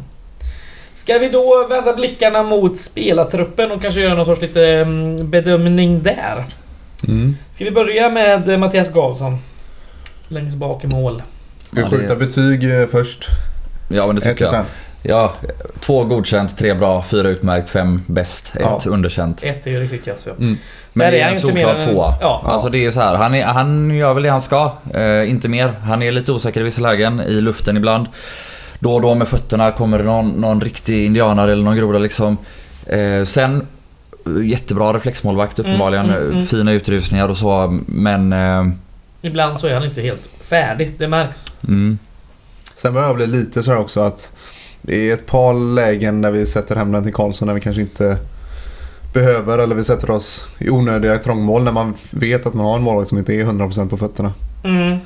Ska 0.95 1.19
vi 1.19 1.29
då 1.29 1.67
vända 1.71 1.93
blickarna 1.93 2.43
mot 2.43 2.79
spelartruppen 2.79 3.73
och 3.73 3.83
kanske 3.83 4.01
göra 4.01 4.15
någon 4.15 4.27
sorts 4.27 4.41
lite 4.41 4.67
mm, 4.67 5.31
bedömning 5.31 6.03
där? 6.03 6.45
Ska 7.55 7.65
vi 7.65 7.71
börja 7.71 8.11
med 8.11 8.49
eh, 8.49 8.59
Mattias 8.59 8.93
Gavsson? 8.93 9.39
Längst 10.29 10.57
bak 10.57 10.85
i 10.85 10.87
mål. 10.87 11.23
Ska 11.67 11.85
vi 11.85 11.91
skjuta 11.91 12.17
betyg 12.17 12.81
eh, 12.81 12.87
först? 12.87 13.27
Ja 13.89 14.07
men 14.07 14.17
det 14.17 14.21
1 14.21 14.25
till 14.25 14.33
tycker 14.47 14.57
jag. 14.57 14.65
5. 15.05 15.11
Ja, 15.11 15.35
två 15.81 16.05
godkänt, 16.05 16.59
tre 16.59 16.75
bra, 16.75 17.03
fyra 17.03 17.29
utmärkt, 17.29 17.71
fem 17.71 18.03
bäst, 18.07 18.57
ett 18.57 18.61
Ja. 18.61 18.81
underkänt. 18.87 19.39
Ett 19.45 19.67
är 19.67 19.71
ju 19.71 19.81
riktigt 19.81 20.05
kass 20.05 20.23
ja. 20.27 20.33
Mm. 20.41 20.57
Men 20.93 21.13
det 21.13 21.21
är 21.21 21.31
en 21.31 21.37
solklar 21.39 21.75
än- 21.75 21.89
tvåa. 21.89 22.15
Ja. 22.21 22.43
Alltså 22.47 22.69
det 22.69 22.79
är 22.79 22.83
ju 22.83 22.93
så 22.93 23.01
här, 23.01 23.15
han, 23.15 23.35
är, 23.35 23.45
han 23.45 23.91
gör 23.91 24.15
väl 24.15 24.23
det 24.23 24.29
han 24.31 24.43
ska. 24.43 24.73
Eh, 24.95 25.31
inte 25.31 25.49
mer. 25.49 25.69
Han 25.83 26.03
är 26.03 26.13
lite 26.13 26.33
osäker 26.33 26.61
i 26.61 26.65
vissa 26.65 26.81
lägen, 26.81 27.21
i 27.21 27.41
luften 27.41 27.77
ibland. 27.77 28.07
Då 28.79 28.95
och 28.95 29.01
då 29.01 29.15
med 29.15 29.29
fötterna 29.29 29.73
kommer 29.73 29.99
det 29.99 30.05
någon, 30.05 30.29
någon 30.31 30.61
riktig 30.61 31.05
indianare 31.07 31.53
eller 31.53 31.65
någon 31.65 31.77
groda 31.77 31.99
liksom. 31.99 32.37
Eh, 32.87 33.25
sen 33.25 33.67
eh, 34.27 34.47
jättebra 34.47 34.93
reflexmålvakt 34.93 35.59
uppenbarligen. 35.59 36.05
Mm, 36.11 36.23
mm, 36.23 36.33
mm. 36.33 36.47
Fina 36.47 36.73
utrustningar 36.73 37.29
och 37.29 37.37
så 37.39 37.79
men... 37.87 38.33
Eh, 38.33 38.65
Ibland 39.23 39.59
så 39.59 39.67
är 39.67 39.75
han 39.75 39.85
inte 39.85 40.03
helt 40.03 40.31
färdig. 40.43 40.95
Det 40.99 41.09
märks. 41.09 41.47
mm, 41.69 41.99
Sen 42.77 42.95
börjar 42.95 43.07
jag 43.09 43.17
bli 43.17 43.27
lite 43.27 43.63
så 43.63 43.71
här 43.71 43.79
också 43.79 44.01
att 44.01 44.33
det 44.87 45.11
är 45.11 45.15
ett 45.15 45.27
par 45.27 45.75
lägen 45.75 46.21
där 46.23 46.31
vi 46.31 46.47
sätter 46.47 46.77
hem 46.77 46.93
den 46.93 47.03
till 47.05 47.15
Karlsson 47.15 47.47
när 47.47 47.55
vi 47.55 47.61
kanske 47.61 47.83
inte 47.83 48.17
behöver 49.13 49.59
eller 49.59 49.75
vi 49.75 49.85
sätter 49.85 50.11
oss 50.11 50.47
i 50.59 50.71
onödiga 50.71 51.19
trångmål 51.19 51.63
när 51.63 51.73
man 51.73 51.95
vet 52.11 52.47
att 52.47 52.55
man 52.55 52.67
har 52.67 52.77
en 52.77 52.83
målvakt 52.83 53.09
som 53.09 53.19
inte 53.19 53.33
är 53.35 53.45
100% 53.45 53.89
på 53.89 53.97
fötterna. 53.97 54.33
Mm. 54.65 54.99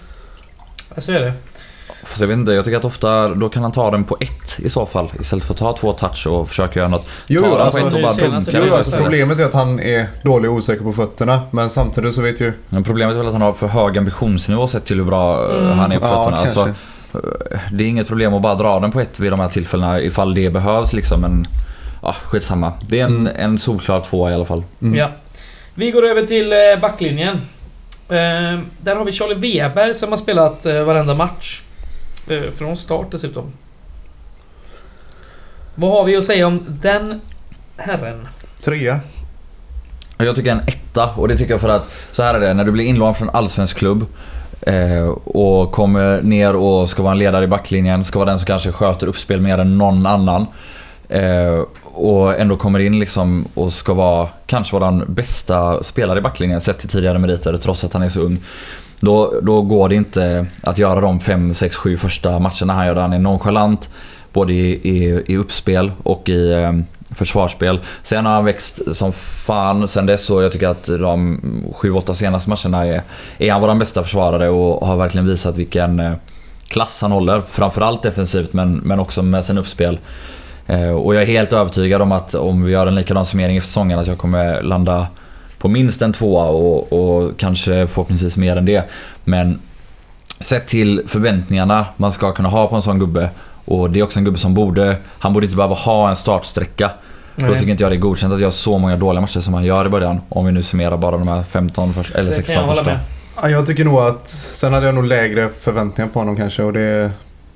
Jag 0.95 1.03
ser 1.05 1.21
det. 1.21 1.33
Fast 2.05 2.21
jag 2.21 2.29
vet 2.29 2.37
inte, 2.39 2.53
jag 2.53 2.65
tycker 2.65 2.79
att 2.79 2.85
ofta 2.85 3.29
då 3.29 3.49
kan 3.49 3.63
han 3.63 3.73
ta 3.73 3.91
den 3.91 4.05
på 4.05 4.17
ett 4.21 4.59
i 4.59 4.71
så 4.71 4.87
fall. 4.87 5.13
Istället 5.21 5.45
för 5.45 5.55
att 5.55 5.59
ta 5.59 5.77
två 5.77 5.93
touch 5.93 6.27
och 6.27 6.49
försöka 6.49 6.79
göra 6.79 6.89
något. 6.89 7.07
Jo, 7.27 7.41
ta 7.41 7.47
jo, 7.49 7.53
den 7.55 7.63
alltså, 7.63 7.81
på 7.81 7.87
ett 7.89 7.95
och 7.95 8.01
bara 8.03 8.61
är 8.63 8.67
Jo, 8.67 8.75
alltså, 8.75 8.97
problemet 8.97 9.41
är 9.41 9.45
att 9.45 9.53
han 9.55 9.81
är 9.81 10.07
dålig 10.23 10.51
och 10.51 10.57
osäker 10.57 10.83
på 10.85 10.93
fötterna 10.93 11.41
men 11.51 11.71
samtidigt 11.71 12.15
så 12.15 12.21
vet 12.23 12.41
ju... 12.41 12.53
Men 12.69 12.85
problemet 12.85 13.15
är 13.15 13.19
väl 13.19 13.27
att 13.27 13.33
han 13.33 13.43
har 13.43 13.53
för 13.53 13.67
hög 13.67 13.99
ambitionsnivå 13.99 14.67
sett 14.67 14.85
till 14.85 14.97
hur 14.97 15.05
bra 15.05 15.51
eh, 15.53 15.59
Mm. 15.65 15.79
han 15.79 15.93
är 15.93 15.99
på 15.99 16.07
Ja, 16.07 16.25
fötterna. 16.25 16.43
kanske. 16.43 16.61
Alltså, 16.61 16.75
det 17.73 17.85
är 17.85 17.89
inget 17.89 18.09
problem 18.09 18.35
att 18.35 18.43
bara 18.43 18.55
dra 18.55 18.81
den 18.81 18.91
på 18.91 19.01
ett 19.01 19.21
vid 19.21 19.33
de 19.33 19.41
här 19.41 19.49
tillfällena 19.49 20.01
ifall 20.01 20.35
det 20.35 20.51
behövs 20.51 20.93
liksom. 20.93 21.21
Men 21.21 21.47
ja, 22.03 22.17
skitsamma. 22.25 22.73
Det 22.89 23.01
är 23.01 23.05
en, 23.05 23.17
Mm. 23.17 23.33
en 23.37 23.59
solklar 23.59 24.01
tvåa 24.01 24.31
i 24.31 24.35
alla 24.35 24.45
fall. 24.45 24.63
Mm. 24.83 24.95
Ja. 24.99 25.11
Vi 25.75 25.91
går 25.91 26.07
över 26.07 26.23
till 26.23 26.53
eh, 26.53 26.59
backlinjen. 26.81 27.37
Eh, 28.09 28.61
där 28.81 28.97
har 28.97 29.05
vi 29.05 29.13
Charlie 29.13 29.35
Weber 29.35 29.93
som 29.93 30.11
har 30.11 30.17
spelat 30.17 30.67
eh, 30.67 30.83
varenda 30.83 31.15
match. 31.15 31.63
Eh, 32.29 32.41
från 32.57 32.77
start 32.77 33.07
dessutom. 33.11 33.53
Vad 35.75 35.91
har 35.91 36.05
vi 36.05 36.17
att 36.17 36.25
säga 36.25 36.47
om 36.47 36.65
den 36.69 37.21
herren? 37.77 38.29
Trea. 38.65 39.01
Jag 40.19 40.37
tycker 40.37 40.53
en 40.53 40.61
etta 40.67 41.11
och 41.17 41.29
det 41.29 41.37
tycker 41.37 41.53
jag 41.53 41.61
för 41.61 41.69
att 41.69 41.93
så 42.13 42.23
här 42.23 42.35
är 42.35 42.41
det. 42.41 42.55
När 42.55 42.65
du 42.65 42.71
blir 42.73 42.85
inlånad 42.85 43.17
från 43.17 43.29
en 43.29 43.35
allsvensk 43.35 43.77
klubb 43.77 44.07
Eh, 44.61 45.09
och 45.25 45.73
kommer 45.73 46.23
ner 46.23 46.57
och 46.57 46.89
ska 46.89 47.03
vara 47.03 47.13
en 47.13 47.19
ledare 47.19 47.45
i 47.45 47.49
backlinjen, 47.49 48.05
ska 48.05 48.19
vara 48.19 48.31
den 48.31 48.39
som 48.39 48.47
kanske 48.47 48.73
sköter 48.73 49.07
uppspel 49.07 49.41
mer 49.41 49.59
än 49.59 49.79
någon 49.79 50.07
annan. 50.07 50.47
Eh, 51.09 51.63
och 51.83 52.41
ändå 52.41 52.57
kommer 52.57 52.79
in 52.79 52.99
liksom 52.99 53.49
och 53.55 53.73
ska 53.73 53.95
vara, 53.95 54.29
kanske 54.47 54.79
vara 54.79 54.91
den 54.91 55.15
bästa 55.15 55.83
spelare 55.83 56.19
i 56.19 56.23
backlinjen 56.23 56.61
sett 56.61 56.79
till 56.79 56.89
tidigare 56.89 57.19
meriter 57.19 57.57
trots 57.57 57.85
att 57.85 57.93
han 57.93 58.03
är 58.03 58.09
så 58.09 58.21
ung. 58.21 58.39
Då, 59.01 59.35
då 59.43 59.63
går 59.63 59.89
det 59.89 59.95
inte 59.95 60.47
att 60.63 60.79
göra 60.79 61.01
de 61.01 61.21
5, 61.21 61.55
6, 61.55 61.77
7 61.77 61.97
första 61.97 62.39
matcherna 62.39 62.73
han 62.73 62.87
gör. 62.87 62.97
Han 62.97 63.13
är 63.13 63.19
nonchalant 63.19 63.91
både 64.33 64.53
i, 64.53 64.71
i, 64.71 65.23
i 65.27 65.37
uppspel 65.37 65.93
och 66.03 66.29
i 66.29 66.53
eh, 66.53 66.73
försvarsspel. 67.15 67.81
Sen 68.03 68.27
har 68.27 68.33
han 68.33 68.45
växt 68.45 68.97
som 68.97 69.13
fan 69.13 69.89
sen 69.89 70.07
dess 70.07 70.31
och 70.31 70.43
jag 70.43 70.53
tycker 70.53 70.69
att 70.69 70.85
de 70.85 71.41
7-8 71.81 72.13
senaste 72.13 72.51
matcherna 72.51 72.87
är, 72.87 73.03
är 73.39 73.53
han 73.53 73.61
vår 73.61 73.75
bästa 73.75 74.03
försvarare 74.03 74.49
och 74.49 74.87
har 74.87 74.97
verkligen 74.97 75.27
visat 75.27 75.57
vilken 75.57 76.01
eh, 76.01 76.13
klass 76.69 76.99
han 77.01 77.13
håller. 77.13 77.43
Framförallt 77.51 78.03
defensivt 78.03 78.53
men, 78.53 78.77
men 78.77 79.01
också 79.01 79.23
med 79.23 79.45
sin 79.45 79.59
uppspel. 79.59 79.99
Eh, 80.67 80.91
och 80.91 81.15
jag 81.15 81.23
är 81.23 81.27
helt 81.27 81.53
övertygad 81.53 82.03
om 82.03 82.13
att 82.13 82.35
om 82.35 82.65
vi 82.65 82.73
gör 82.73 82.87
en 82.87 82.95
likadan 82.95 83.27
summering 83.27 83.57
i 83.57 83.61
säsongen 83.61 83.99
att 83.99 84.07
jag 84.07 84.19
kommer 84.19 84.63
landa 84.63 85.07
på 85.59 85.69
minst 85.69 86.03
en 86.03 86.13
tvåa 86.13 86.45
och, 86.45 86.93
och 86.93 87.39
kanske 87.39 87.87
förhoppningsvis 87.87 88.37
mer 88.37 88.57
än 88.57 88.65
det. 88.65 88.85
Men 89.25 89.61
sett 90.41 90.67
till 90.67 91.03
förväntningarna 91.07 91.87
man 91.97 92.13
ska 92.13 92.33
kunna 92.33 92.49
ha 92.49 92.69
på 92.69 92.77
en 92.77 92.83
sån 92.83 92.99
gubbe 92.99 93.31
och 93.69 93.91
det 93.91 94.01
är 94.01 94.03
också 94.05 94.19
en 94.19 94.25
gubbe 94.25 94.39
som 94.39 94.55
borde, 94.55 94.97
han 95.19 95.33
borde 95.33 95.47
inte 95.47 95.57
behöva 95.57 95.75
ha 95.75 96.11
en 96.11 96.17
startsträcka. 96.17 96.91
Då 97.37 97.55
tycker 97.55 97.69
inte 97.69 97.83
jag 97.83 97.93
det 97.93 97.97
är 97.97 98.01
godkänt 98.01 98.35
att 98.35 98.41
göra 98.41 98.51
så 98.51 98.79
många 98.79 98.97
dåliga 98.97 99.21
matcher 99.21 99.41
som 99.41 99.55
han 99.55 99.65
gör 99.65 99.87
i 99.87 99.89
början. 99.89 100.21
Om 100.29 100.47
vi 100.47 100.53
nu 100.53 100.63
summerar 100.63 100.97
bara 100.97 101.17
de 101.17 101.29
här 101.29 101.43
15 101.43 101.95
först, 101.95 102.15
eller 102.15 102.31
Det 102.31 102.37
kan 102.37 102.45
16 102.45 102.57
jag 102.57 102.69
första. 102.77 102.85
med. 102.91 102.99
Ja, 103.43 103.49
jag 103.49 103.67
tycker 103.67 103.85
nog 103.85 103.99
att... 103.99 104.29
Sen 104.29 104.73
hade 104.73 104.87
jag 104.87 104.95
nog 104.95 105.05
lägre 105.05 105.49
förväntningar 105.61 106.11
på 106.11 106.19
honom 106.19 106.37
kanske 106.37 106.63
och 106.63 106.73
det 106.73 107.11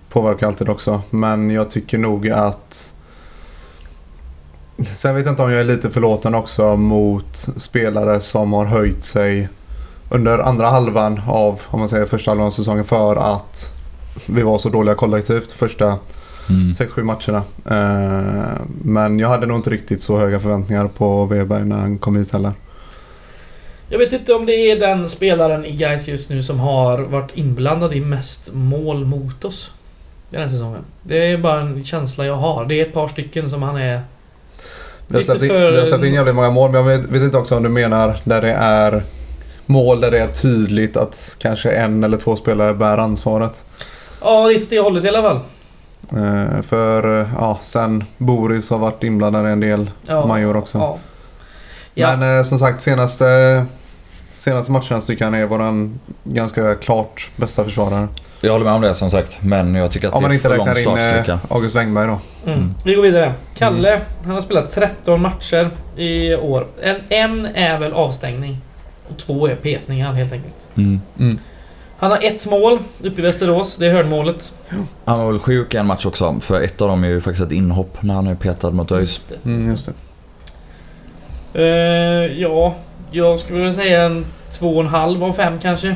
påverkar 0.08 0.46
alltid 0.46 0.68
också. 0.68 1.02
Men 1.10 1.50
jag 1.50 1.70
tycker 1.70 1.98
nog 1.98 2.30
att... 2.30 2.92
Sen 4.94 5.14
vet 5.14 5.24
jag 5.24 5.32
inte 5.32 5.42
om 5.42 5.50
jag 5.50 5.60
är 5.60 5.64
lite 5.64 5.90
förlåten 5.90 6.34
också 6.34 6.76
mot 6.76 7.48
spelare 7.56 8.20
som 8.20 8.52
har 8.52 8.64
höjt 8.64 9.04
sig 9.04 9.48
under 10.10 10.38
andra 10.38 10.70
halvan 10.70 11.20
av, 11.26 11.60
om 11.66 11.80
man 11.80 11.88
säger 11.88 12.06
första 12.06 12.30
halvan 12.30 12.46
av 12.46 12.50
säsongen 12.50 12.84
för 12.84 13.16
att 13.16 13.81
vi 14.26 14.42
var 14.42 14.58
så 14.58 14.68
dåliga 14.68 14.94
kollektivt 14.94 15.52
första 15.52 15.98
Mm. 16.50 16.72
6-7 16.72 17.02
matcherna. 17.02 17.42
Eh, 17.70 18.60
Men 18.84 19.18
jag 19.18 19.28
hade 19.28 19.46
nog 19.46 19.56
inte 19.58 19.70
riktigt 19.70 20.02
så 20.02 20.18
höga 20.18 20.40
förväntningar 20.40 20.88
på 20.88 21.24
Weber 21.26 21.58
när 21.60 21.76
han 21.76 21.98
kom 21.98 22.16
hit 22.16 22.32
heller. 22.32 22.52
Jag 23.88 23.98
vet 23.98 24.12
inte 24.12 24.32
om 24.34 24.46
det 24.46 24.52
är 24.52 24.80
den 24.80 25.08
spelaren 25.08 25.64
i 25.64 25.72
Gais 25.72 26.08
just 26.08 26.28
nu 26.30 26.42
som 26.42 26.58
har 26.60 26.98
varit 26.98 27.30
inblandad 27.34 27.94
i 27.94 28.00
mest 28.00 28.50
mål 28.52 29.04
mot 29.04 29.44
oss. 29.44 29.70
Den 30.30 30.40
här 30.40 30.48
säsongen. 30.48 30.84
Det 31.02 31.26
är 31.32 31.38
bara 31.38 31.60
en 31.60 31.84
känsla 31.84 32.26
jag 32.26 32.36
har. 32.36 32.64
Det 32.64 32.74
är 32.80 32.86
ett 32.86 32.92
par 32.94 33.08
stycken 33.08 33.50
som 33.50 33.62
han 33.62 33.76
är... 33.76 34.00
Vi 35.06 35.16
har, 35.16 35.22
släppt 35.22 35.42
in, 35.42 35.48
för- 35.48 35.78
har 35.78 35.86
släppt 35.86 36.04
in 36.04 36.14
jävligt 36.14 36.34
många 36.34 36.50
mål 36.50 36.70
men 36.70 36.80
jag 36.86 36.98
vet, 36.98 37.10
vet 37.10 37.22
inte 37.22 37.38
också 37.38 37.56
om 37.56 37.62
du 37.62 37.68
menar 37.68 38.16
där 38.24 38.40
det 38.40 38.52
är 38.52 39.02
mål 39.66 40.00
där 40.00 40.10
det 40.10 40.18
är 40.18 40.26
tydligt 40.32 40.96
att 40.96 41.36
kanske 41.38 41.70
en 41.72 42.04
eller 42.04 42.16
två 42.16 42.36
spelare 42.36 42.74
bär 42.74 42.98
ansvaret. 42.98 43.64
Ja, 44.24 44.46
lite 44.46 44.62
åt 44.64 44.70
det 44.70 44.80
hållet 44.80 45.04
i 45.04 45.08
alla 45.08 45.22
fall. 45.22 45.40
Eh, 46.12 46.62
för 46.62 47.20
eh, 47.20 47.26
ja, 47.38 47.58
sen 47.62 48.04
Boris 48.18 48.70
har 48.70 48.78
varit 48.78 49.04
inblandad 49.04 49.48
i 49.48 49.50
en 49.50 49.60
del. 49.60 49.90
Ja. 50.06 50.26
Major 50.26 50.56
också. 50.56 50.78
Ja. 50.78 50.98
Ja. 51.94 52.16
Men 52.16 52.38
eh, 52.38 52.44
som 52.44 52.58
sagt 52.58 52.80
senaste, 52.80 53.24
senaste 54.34 54.72
matcherna 54.72 55.00
tycker 55.00 55.24
jag 55.24 55.30
han 55.32 55.40
är 55.40 55.46
våran 55.46 56.00
ganska 56.24 56.74
klart 56.74 57.30
bästa 57.36 57.64
försvarare. 57.64 58.08
Jag 58.40 58.52
håller 58.52 58.64
med 58.64 58.74
om 58.74 58.80
det 58.82 58.94
som 58.94 59.10
sagt. 59.10 59.38
Men 59.40 59.74
jag 59.74 59.90
tycker 59.90 60.08
att 60.08 60.14
Om 60.14 60.22
man 60.22 60.30
det 60.30 60.34
är 60.34 60.36
inte 60.36 60.48
för 60.48 60.56
lång 60.56 60.66
räknar 60.66 60.80
in 60.80 60.98
startsträcka. 60.98 61.32
eh, 61.32 61.38
August 61.56 61.76
Wengberg 61.76 62.06
då. 62.06 62.18
Mm. 62.46 62.58
Mm. 62.58 62.74
Vi 62.84 62.94
går 62.94 63.02
vidare. 63.02 63.34
Kalle, 63.54 64.00
han 64.24 64.34
har 64.34 64.40
spelat 64.40 64.70
13 64.70 65.22
matcher 65.22 65.70
i 65.96 66.34
år. 66.34 66.66
En, 66.82 66.96
en 67.08 67.46
är 67.46 67.78
väl 67.78 67.92
avstängning. 67.92 68.58
Och 69.10 69.18
två 69.18 69.46
är 69.48 69.54
petningar 69.54 70.12
helt 70.12 70.32
enkelt. 70.32 70.54
Han 72.02 72.10
har 72.10 72.18
ett 72.22 72.46
mål 72.50 72.78
uppe 73.02 73.20
i 73.20 73.24
Västerås. 73.24 73.76
Det 73.76 73.86
är 73.86 73.92
hörnmålet. 73.92 74.54
Han 75.04 75.18
var 75.18 75.32
väl 75.32 75.38
sjuk 75.38 75.74
i 75.74 75.76
en 75.76 75.86
match 75.86 76.06
också. 76.06 76.40
För 76.40 76.60
ett 76.60 76.82
av 76.82 76.88
dem 76.88 77.04
är 77.04 77.08
ju 77.08 77.20
faktiskt 77.20 77.46
ett 77.46 77.52
inhopp 77.52 78.02
när 78.02 78.14
han 78.14 78.26
är 78.26 78.34
petad 78.34 78.70
mot 78.70 78.92
ÖIS. 78.92 79.00
Just 79.10 79.28
det. 79.28 79.50
Mm, 79.50 79.70
just 79.70 79.88
det. 81.52 81.62
Eh, 81.62 82.40
ja, 82.40 82.74
jag 83.10 83.38
skulle 83.38 83.58
vilja 83.58 83.74
säga 83.74 84.02
en 84.02 84.24
två 84.50 84.74
och 84.76 84.82
en 84.82 84.88
halv 84.88 85.24
av 85.24 85.32
fem 85.32 85.58
kanske. 85.62 85.88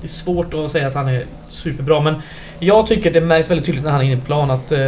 Det 0.00 0.06
är 0.06 0.08
svårt 0.08 0.54
att 0.54 0.70
säga 0.72 0.86
att 0.88 0.94
han 0.94 1.08
är 1.08 1.24
superbra 1.48 2.00
men 2.00 2.14
jag 2.58 2.86
tycker 2.86 3.10
det 3.10 3.20
märks 3.20 3.50
väldigt 3.50 3.66
tydligt 3.66 3.84
när 3.84 3.90
han 3.90 4.00
är 4.00 4.04
inne 4.04 4.16
på 4.20 4.26
plan 4.26 4.50
att 4.50 4.72
eh, 4.72 4.78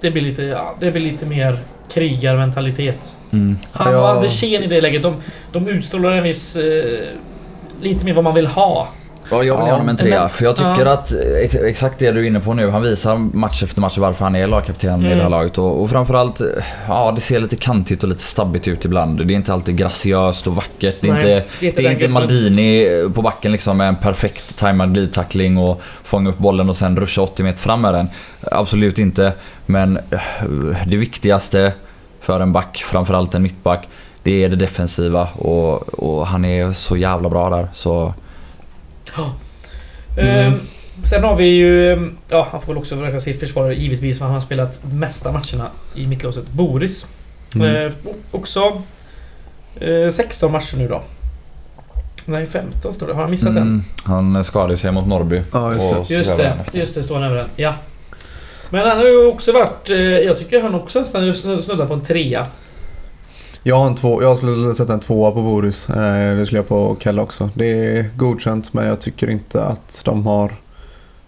det 0.00 0.10
blir 0.10 0.22
lite, 0.22 0.42
ja, 0.42 0.74
det 0.80 0.90
blir 0.90 1.02
lite 1.02 1.26
mer 1.26 1.58
krigarmentalitet. 1.92 3.14
Mm. 3.30 3.58
Han 3.72 3.92
Ja. 3.92 4.00
och 4.00 4.08
Andersén 4.08 4.62
i 4.62 4.66
det 4.66 4.80
läget, 4.80 5.02
de, 5.02 5.14
de 5.52 5.68
utstrålar 5.68 6.12
en 6.12 6.22
viss... 6.22 6.56
Eh, 6.56 7.08
lite 7.82 8.04
mer 8.04 8.12
vad 8.12 8.24
man 8.24 8.34
vill 8.34 8.46
ha. 8.46 8.88
Ja, 9.32 9.42
jag 9.44 9.56
vill 9.56 9.66
Ja, 9.66 9.72
honom 9.72 9.88
en 9.88 9.96
trea. 9.96 10.28
För 10.28 10.44
jag 10.44 10.56
tycker 10.56 10.86
ja. 10.86 10.92
att 10.92 11.12
ex, 11.42 11.54
exakt 11.54 11.98
det 11.98 12.12
du 12.12 12.20
är 12.20 12.24
inne 12.24 12.40
på 12.40 12.54
nu. 12.54 12.70
Han 12.70 12.82
visar 12.82 13.16
match 13.16 13.62
efter 13.62 13.80
match 13.80 13.98
varför 13.98 14.24
han 14.24 14.36
är 14.36 14.46
lagkapten 14.46 15.02
i 15.02 15.04
Mm. 15.06 15.16
det 15.18 15.22
här 15.22 15.30
laget. 15.30 15.58
Och, 15.58 15.82
och 15.82 15.90
framförallt, 15.90 16.40
ja 16.88 17.12
det 17.14 17.20
ser 17.20 17.40
lite 17.40 17.56
kantigt 17.56 18.02
och 18.02 18.08
lite 18.08 18.22
stabbigt 18.22 18.68
ut 18.68 18.84
ibland. 18.84 19.26
Det 19.26 19.32
är 19.32 19.36
inte 19.36 19.52
alltid 19.52 19.76
graciöst 19.76 20.46
och 20.46 20.54
vackert. 20.54 20.96
Det 21.00 21.08
är 21.08 21.12
Nej, 21.12 21.22
inte, 21.22 21.44
det 21.60 21.66
är 21.66 21.68
inte 21.68 21.82
det 21.82 21.88
är 21.88 21.92
inte. 21.92 22.08
Maldini 22.08 22.88
på 23.14 23.22
backen 23.22 23.52
liksom 23.52 23.76
med 23.76 23.88
en 23.88 23.96
perfekt 23.96 24.56
tajmad 24.58 24.94
glidtackling 24.94 25.58
och 25.58 25.80
fånga 26.04 26.30
upp 26.30 26.38
bollen 26.38 26.68
och 26.68 26.76
sen 26.76 26.96
ruscha 26.96 27.22
80 27.22 27.42
meter 27.42 27.58
fram 27.58 27.80
med 27.80 27.94
den. 27.94 28.08
Absolut 28.40 28.98
inte. 28.98 29.32
Men 29.66 29.96
eh, 29.96 30.20
det 30.86 30.96
viktigaste 30.96 31.72
för 32.20 32.40
en 32.40 32.52
back, 32.52 32.84
framförallt 32.86 33.34
en 33.34 33.42
mittback, 33.42 33.88
det 34.22 34.44
är 34.44 34.48
det 34.48 34.56
defensiva 34.56 35.28
och, 35.34 35.94
och 35.98 36.26
han 36.26 36.44
är 36.44 36.72
så 36.72 36.96
jävla 36.96 37.28
bra 37.28 37.50
där. 37.50 37.68
Så 37.72 38.14
Mm. 40.18 40.46
Eh, 40.46 40.52
sen 41.02 41.24
har 41.24 41.36
vi 41.36 41.44
ju... 41.44 42.10
Ja, 42.28 42.48
han 42.50 42.60
får 42.60 42.72
väl 42.72 42.78
också 42.78 42.96
räkna 42.96 43.20
sig 43.20 43.34
försvarare 43.34 43.74
givetvis 43.74 44.18
för 44.18 44.24
han 44.24 44.34
har 44.34 44.40
spelat 44.40 44.80
mesta 44.92 45.32
matcherna 45.32 45.70
i 45.94 46.06
mittlåset. 46.06 46.48
Boris. 46.48 47.06
Mm. 47.54 47.86
Eh, 47.86 47.92
också 48.30 48.82
eh, 49.80 50.10
16 50.10 50.52
matcher 50.52 50.76
nu 50.76 50.88
då. 50.88 51.02
Nej, 52.24 52.46
15 52.46 52.94
står 52.94 53.06
det. 53.06 53.14
Har 53.14 53.22
han 53.22 53.30
missat 53.30 53.48
en? 53.48 53.56
Mm, 53.56 53.82
han 54.04 54.44
skadade 54.44 54.76
sig 54.76 54.92
mot 54.92 55.06
Norrby. 55.06 55.42
Ja, 55.52 55.72
just 55.72 56.08
det. 56.08 56.14
Just 56.14 56.36
det, 56.36 56.54
just 56.72 56.94
det 56.94 57.02
står 57.02 57.14
han 57.14 57.24
över 57.24 57.36
den. 57.36 57.48
Ja. 57.56 57.74
Men 58.70 58.88
han 58.88 58.98
har 58.98 59.04
ju 59.04 59.26
också 59.26 59.52
varit... 59.52 59.90
Eh, 59.90 59.96
jag 59.98 60.38
tycker 60.38 60.62
han 60.62 60.74
också 60.74 61.00
nästan 61.00 61.34
snuddar 61.34 61.86
på 61.86 61.94
en 61.94 62.04
trea. 62.04 62.46
Jag, 63.64 63.76
har 63.76 63.86
en 63.86 63.94
två, 63.94 64.22
jag 64.22 64.36
skulle 64.36 64.74
sätta 64.74 64.92
en 64.92 65.00
tvåa 65.00 65.30
på 65.30 65.42
Boris. 65.42 65.88
Eh, 65.88 66.36
det 66.36 66.46
skulle 66.46 66.58
jag 66.58 66.68
på 66.68 66.96
Kelle 67.00 67.22
också. 67.22 67.50
Det 67.54 67.96
är 67.96 68.10
godkänt 68.16 68.72
men 68.72 68.86
jag 68.86 69.00
tycker 69.00 69.30
inte 69.30 69.64
att 69.64 70.02
de 70.04 70.26
har 70.26 70.56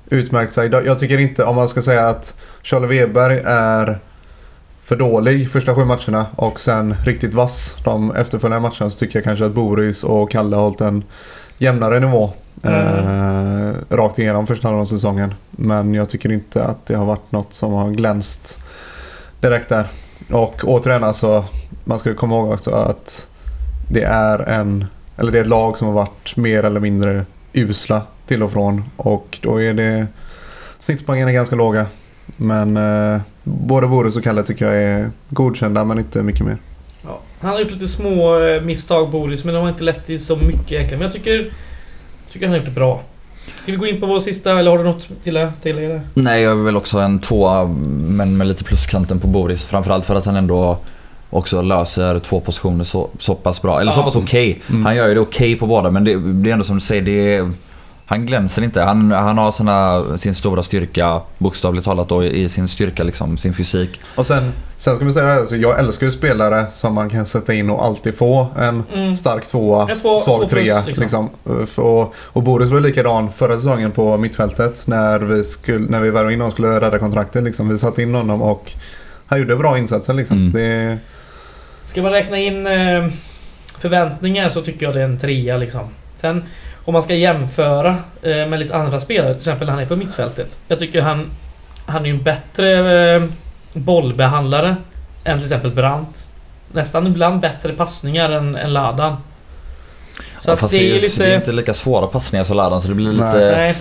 utmärkt 0.06 0.52
sig. 0.52 0.70
Jag 0.70 0.98
tycker 0.98 1.18
inte, 1.18 1.44
om 1.44 1.56
man 1.56 1.68
ska 1.68 1.82
säga 1.82 2.08
att 2.08 2.34
Charlie 2.62 2.86
Weber 2.86 3.30
är 3.46 3.98
för 4.82 4.96
dålig 4.96 5.50
första 5.50 5.74
sju 5.74 5.84
matcherna 5.84 6.26
och 6.36 6.60
sen 6.60 6.94
riktigt 7.04 7.34
vass 7.34 7.76
de 7.84 8.14
efterföljande 8.14 8.68
matcherna 8.68 8.90
så 8.90 8.98
tycker 8.98 9.18
jag 9.18 9.24
kanske 9.24 9.44
att 9.44 9.52
Boris 9.52 10.04
och 10.04 10.30
Kalle 10.30 10.56
har 10.56 10.62
hållit 10.62 10.80
en 10.80 11.04
jämnare 11.58 12.00
nivå. 12.00 12.30
Eh, 12.62 13.70
rakt 13.90 14.18
igenom 14.18 14.46
första 14.46 14.68
halvan 14.68 14.80
av 14.80 14.86
säsongen. 14.86 15.34
Men 15.50 15.94
jag 15.94 16.08
tycker 16.08 16.32
inte 16.32 16.64
att 16.64 16.86
det 16.86 16.94
har 16.94 17.06
varit 17.06 17.32
något 17.32 17.52
som 17.52 17.72
har 17.72 17.90
glänst 17.90 18.58
direkt 19.40 19.68
där. 19.68 19.88
Och 20.32 20.60
återigen 20.64 21.04
alltså, 21.04 21.44
man 21.84 21.98
ska 21.98 22.14
komma 22.14 22.34
ihåg 22.34 22.50
också 22.50 22.70
att 22.70 23.26
det 23.90 24.02
är 24.02 24.38
en, 24.38 24.84
eller 25.16 25.32
det 25.32 25.38
är 25.38 25.42
ett 25.42 25.48
lag 25.48 25.78
som 25.78 25.86
har 25.86 25.94
varit 25.94 26.36
mer 26.36 26.64
eller 26.64 26.80
mindre 26.80 27.26
usla 27.52 28.02
till 28.26 28.42
och 28.42 28.52
från. 28.52 28.84
Och 28.96 29.38
då 29.42 29.62
är 29.62 29.74
det, 29.74 30.06
snittpoängen 30.78 31.28
är 31.28 31.32
ganska 31.32 31.56
låga. 31.56 31.86
Men 32.36 32.76
eh, 32.76 33.20
både 33.42 33.86
Boris 33.86 34.16
och 34.16 34.22
Kalle 34.22 34.42
tycker 34.42 34.66
jag 34.66 34.82
är 34.82 35.10
godkända 35.28 35.84
men 35.84 35.98
inte 35.98 36.22
mycket 36.22 36.46
mer. 36.46 36.56
Ja. 37.02 37.20
Han 37.40 37.50
har 37.50 37.60
gjort 37.60 37.70
lite 37.70 37.88
små 37.88 38.40
eh, 38.40 38.62
misstag 38.62 39.10
Boris, 39.10 39.44
men 39.44 39.54
de 39.54 39.60
har 39.60 39.68
inte 39.68 39.84
lett 39.84 40.06
till 40.06 40.24
så 40.24 40.36
mycket 40.36 40.72
egentligen. 40.72 40.98
Men 40.98 41.06
jag 41.06 41.12
tycker... 41.12 41.52
Tycker 42.32 42.46
han 42.46 42.50
har 42.52 42.56
gjort 42.56 42.66
det 42.66 42.80
bra. 42.80 43.02
Ska 43.62 43.72
vi 43.72 43.78
gå 43.78 43.86
in 43.86 44.00
på 44.00 44.06
vår 44.06 44.20
sista, 44.20 44.58
eller 44.58 44.70
har 44.70 44.78
du 44.78 44.84
något 44.84 45.08
till 45.24 45.50
tillägga? 45.62 46.00
Nej, 46.14 46.42
jag 46.42 46.56
vill 46.56 46.76
också 46.76 46.98
en 46.98 47.18
tvåa 47.18 47.64
men 48.08 48.36
med 48.36 48.46
lite 48.46 48.64
pluskanten 48.64 49.20
på 49.20 49.26
Boris. 49.26 49.64
Framförallt 49.64 50.04
för 50.04 50.14
att 50.14 50.26
han 50.26 50.36
ändå 50.36 50.78
också 51.36 51.62
löser 51.62 52.18
två 52.18 52.40
positioner 52.40 52.84
så, 52.84 53.08
så 53.18 53.34
pass 53.34 53.62
bra. 53.62 53.80
Eller 53.80 53.92
så 53.92 54.00
Ja. 54.00 54.04
pass 54.04 54.16
okej. 54.16 54.62
Mm. 54.70 54.84
Han 54.86 54.96
gör 54.96 55.08
ju 55.08 55.14
det 55.14 55.20
okej 55.20 55.56
på 55.56 55.66
båda 55.66 55.90
men 55.90 56.04
det, 56.04 56.16
det 56.32 56.50
är 56.50 56.52
ändå 56.52 56.64
som 56.64 56.74
du 56.76 56.80
säger, 56.80 57.02
det 57.02 57.36
är, 57.36 57.50
han 58.06 58.26
glänser 58.26 58.62
inte. 58.62 58.82
Han, 58.82 59.12
han 59.12 59.38
har 59.38 59.50
sina, 59.50 60.04
sin 60.18 60.34
stora 60.34 60.62
styrka, 60.62 61.20
bokstavligt 61.38 61.84
talat 61.84 62.08
då, 62.08 62.24
i 62.24 62.48
sin 62.48 62.68
styrka 62.68 63.02
liksom, 63.02 63.36
sin 63.38 63.54
fysik. 63.54 64.00
Och 64.16 64.26
sen, 64.26 64.52
sen 64.76 64.96
ska 64.96 65.04
vi 65.04 65.12
säga 65.12 65.24
det 65.24 65.30
här, 65.32 65.40
alltså, 65.40 65.56
jag 65.56 65.78
älskar 65.78 66.06
ju 66.06 66.12
spelare 66.12 66.66
som 66.72 66.94
man 66.94 67.10
kan 67.10 67.26
sätta 67.26 67.54
in 67.54 67.70
och 67.70 67.84
alltid 67.84 68.14
få 68.14 68.46
en 68.58 68.82
Mm. 68.94 69.16
stark 69.16 69.46
tvåa, 69.46 69.86
får- 69.86 70.18
svag 70.18 70.40
får 70.40 70.46
plus, 70.46 70.64
trea. 70.64 70.82
liksom. 70.86 71.02
Liksom. 71.02 71.84
Och, 71.84 72.14
och 72.18 72.42
Boris 72.42 72.70
var 72.70 72.80
likadan 72.80 73.32
förra 73.32 73.54
säsongen 73.54 73.90
på 73.90 74.16
mittfältet 74.16 74.82
när 74.86 75.18
vi, 75.18 75.44
skulle, 75.44 75.78
när 75.90 76.00
vi 76.00 76.10
värvade 76.10 76.32
in 76.32 76.40
honom 76.40 76.46
och 76.48 76.52
skulle 76.52 76.80
rädda 76.80 76.98
kontraktet. 76.98 77.44
Liksom. 77.44 77.68
Vi 77.68 77.78
satte 77.78 78.02
in 78.02 78.14
honom 78.14 78.42
och 78.42 78.72
han 79.26 79.38
gjorde 79.38 79.56
bra 79.56 79.78
insatser. 79.78 80.14
Liksom. 80.14 80.36
Mm. 80.36 80.52
Det, 80.52 80.98
Ska 81.86 82.02
man 82.02 82.12
räkna 82.12 82.38
in 82.38 82.66
eh, 82.66 83.06
förväntningar 83.78 84.48
så 84.48 84.62
tycker 84.62 84.86
jag 84.86 84.94
det 84.94 85.00
är 85.00 85.04
en 85.04 85.18
trea 85.18 85.56
liksom. 85.56 85.88
Sen 86.16 86.42
om 86.84 86.92
man 86.92 87.02
ska 87.02 87.14
jämföra 87.14 87.88
eh, 88.22 88.30
med 88.46 88.58
lite 88.58 88.76
andra 88.76 89.00
spelare, 89.00 89.28
till 89.32 89.40
exempel 89.40 89.66
när 89.66 89.72
han 89.74 89.82
är 89.82 89.86
på 89.86 89.96
mittfältet. 89.96 90.58
Jag 90.68 90.78
tycker 90.78 91.02
han, 91.02 91.30
han 91.86 92.02
är 92.02 92.06
ju 92.06 92.10
en 92.14 92.22
bättre 92.22 93.14
eh, 93.14 93.22
bollbehandlare 93.72 94.76
än 95.24 95.38
till 95.38 95.46
exempel 95.46 95.70
Brandt. 95.70 96.28
Nästan 96.72 97.06
ibland 97.06 97.40
bättre 97.40 97.72
passningar 97.72 98.30
än, 98.30 98.56
än 98.56 98.72
Ladan. 98.72 99.16
Så 100.40 100.50
att 100.52 100.60
Fast 100.60 100.72
det 100.72 100.78
är 100.78 100.94
ju 100.94 101.00
lite... 101.00 101.24
det 101.24 101.32
är 101.32 101.36
inte 101.36 101.52
lika 101.52 101.74
svåra 101.74 102.06
passningar 102.06 102.44
som 102.44 102.56
Ladan 102.56 102.80
så 102.80 102.88
det 102.88 102.94
blir 102.94 103.12
Nej. 103.12 103.14
lite... 103.14 103.56
Nej, 103.56 103.76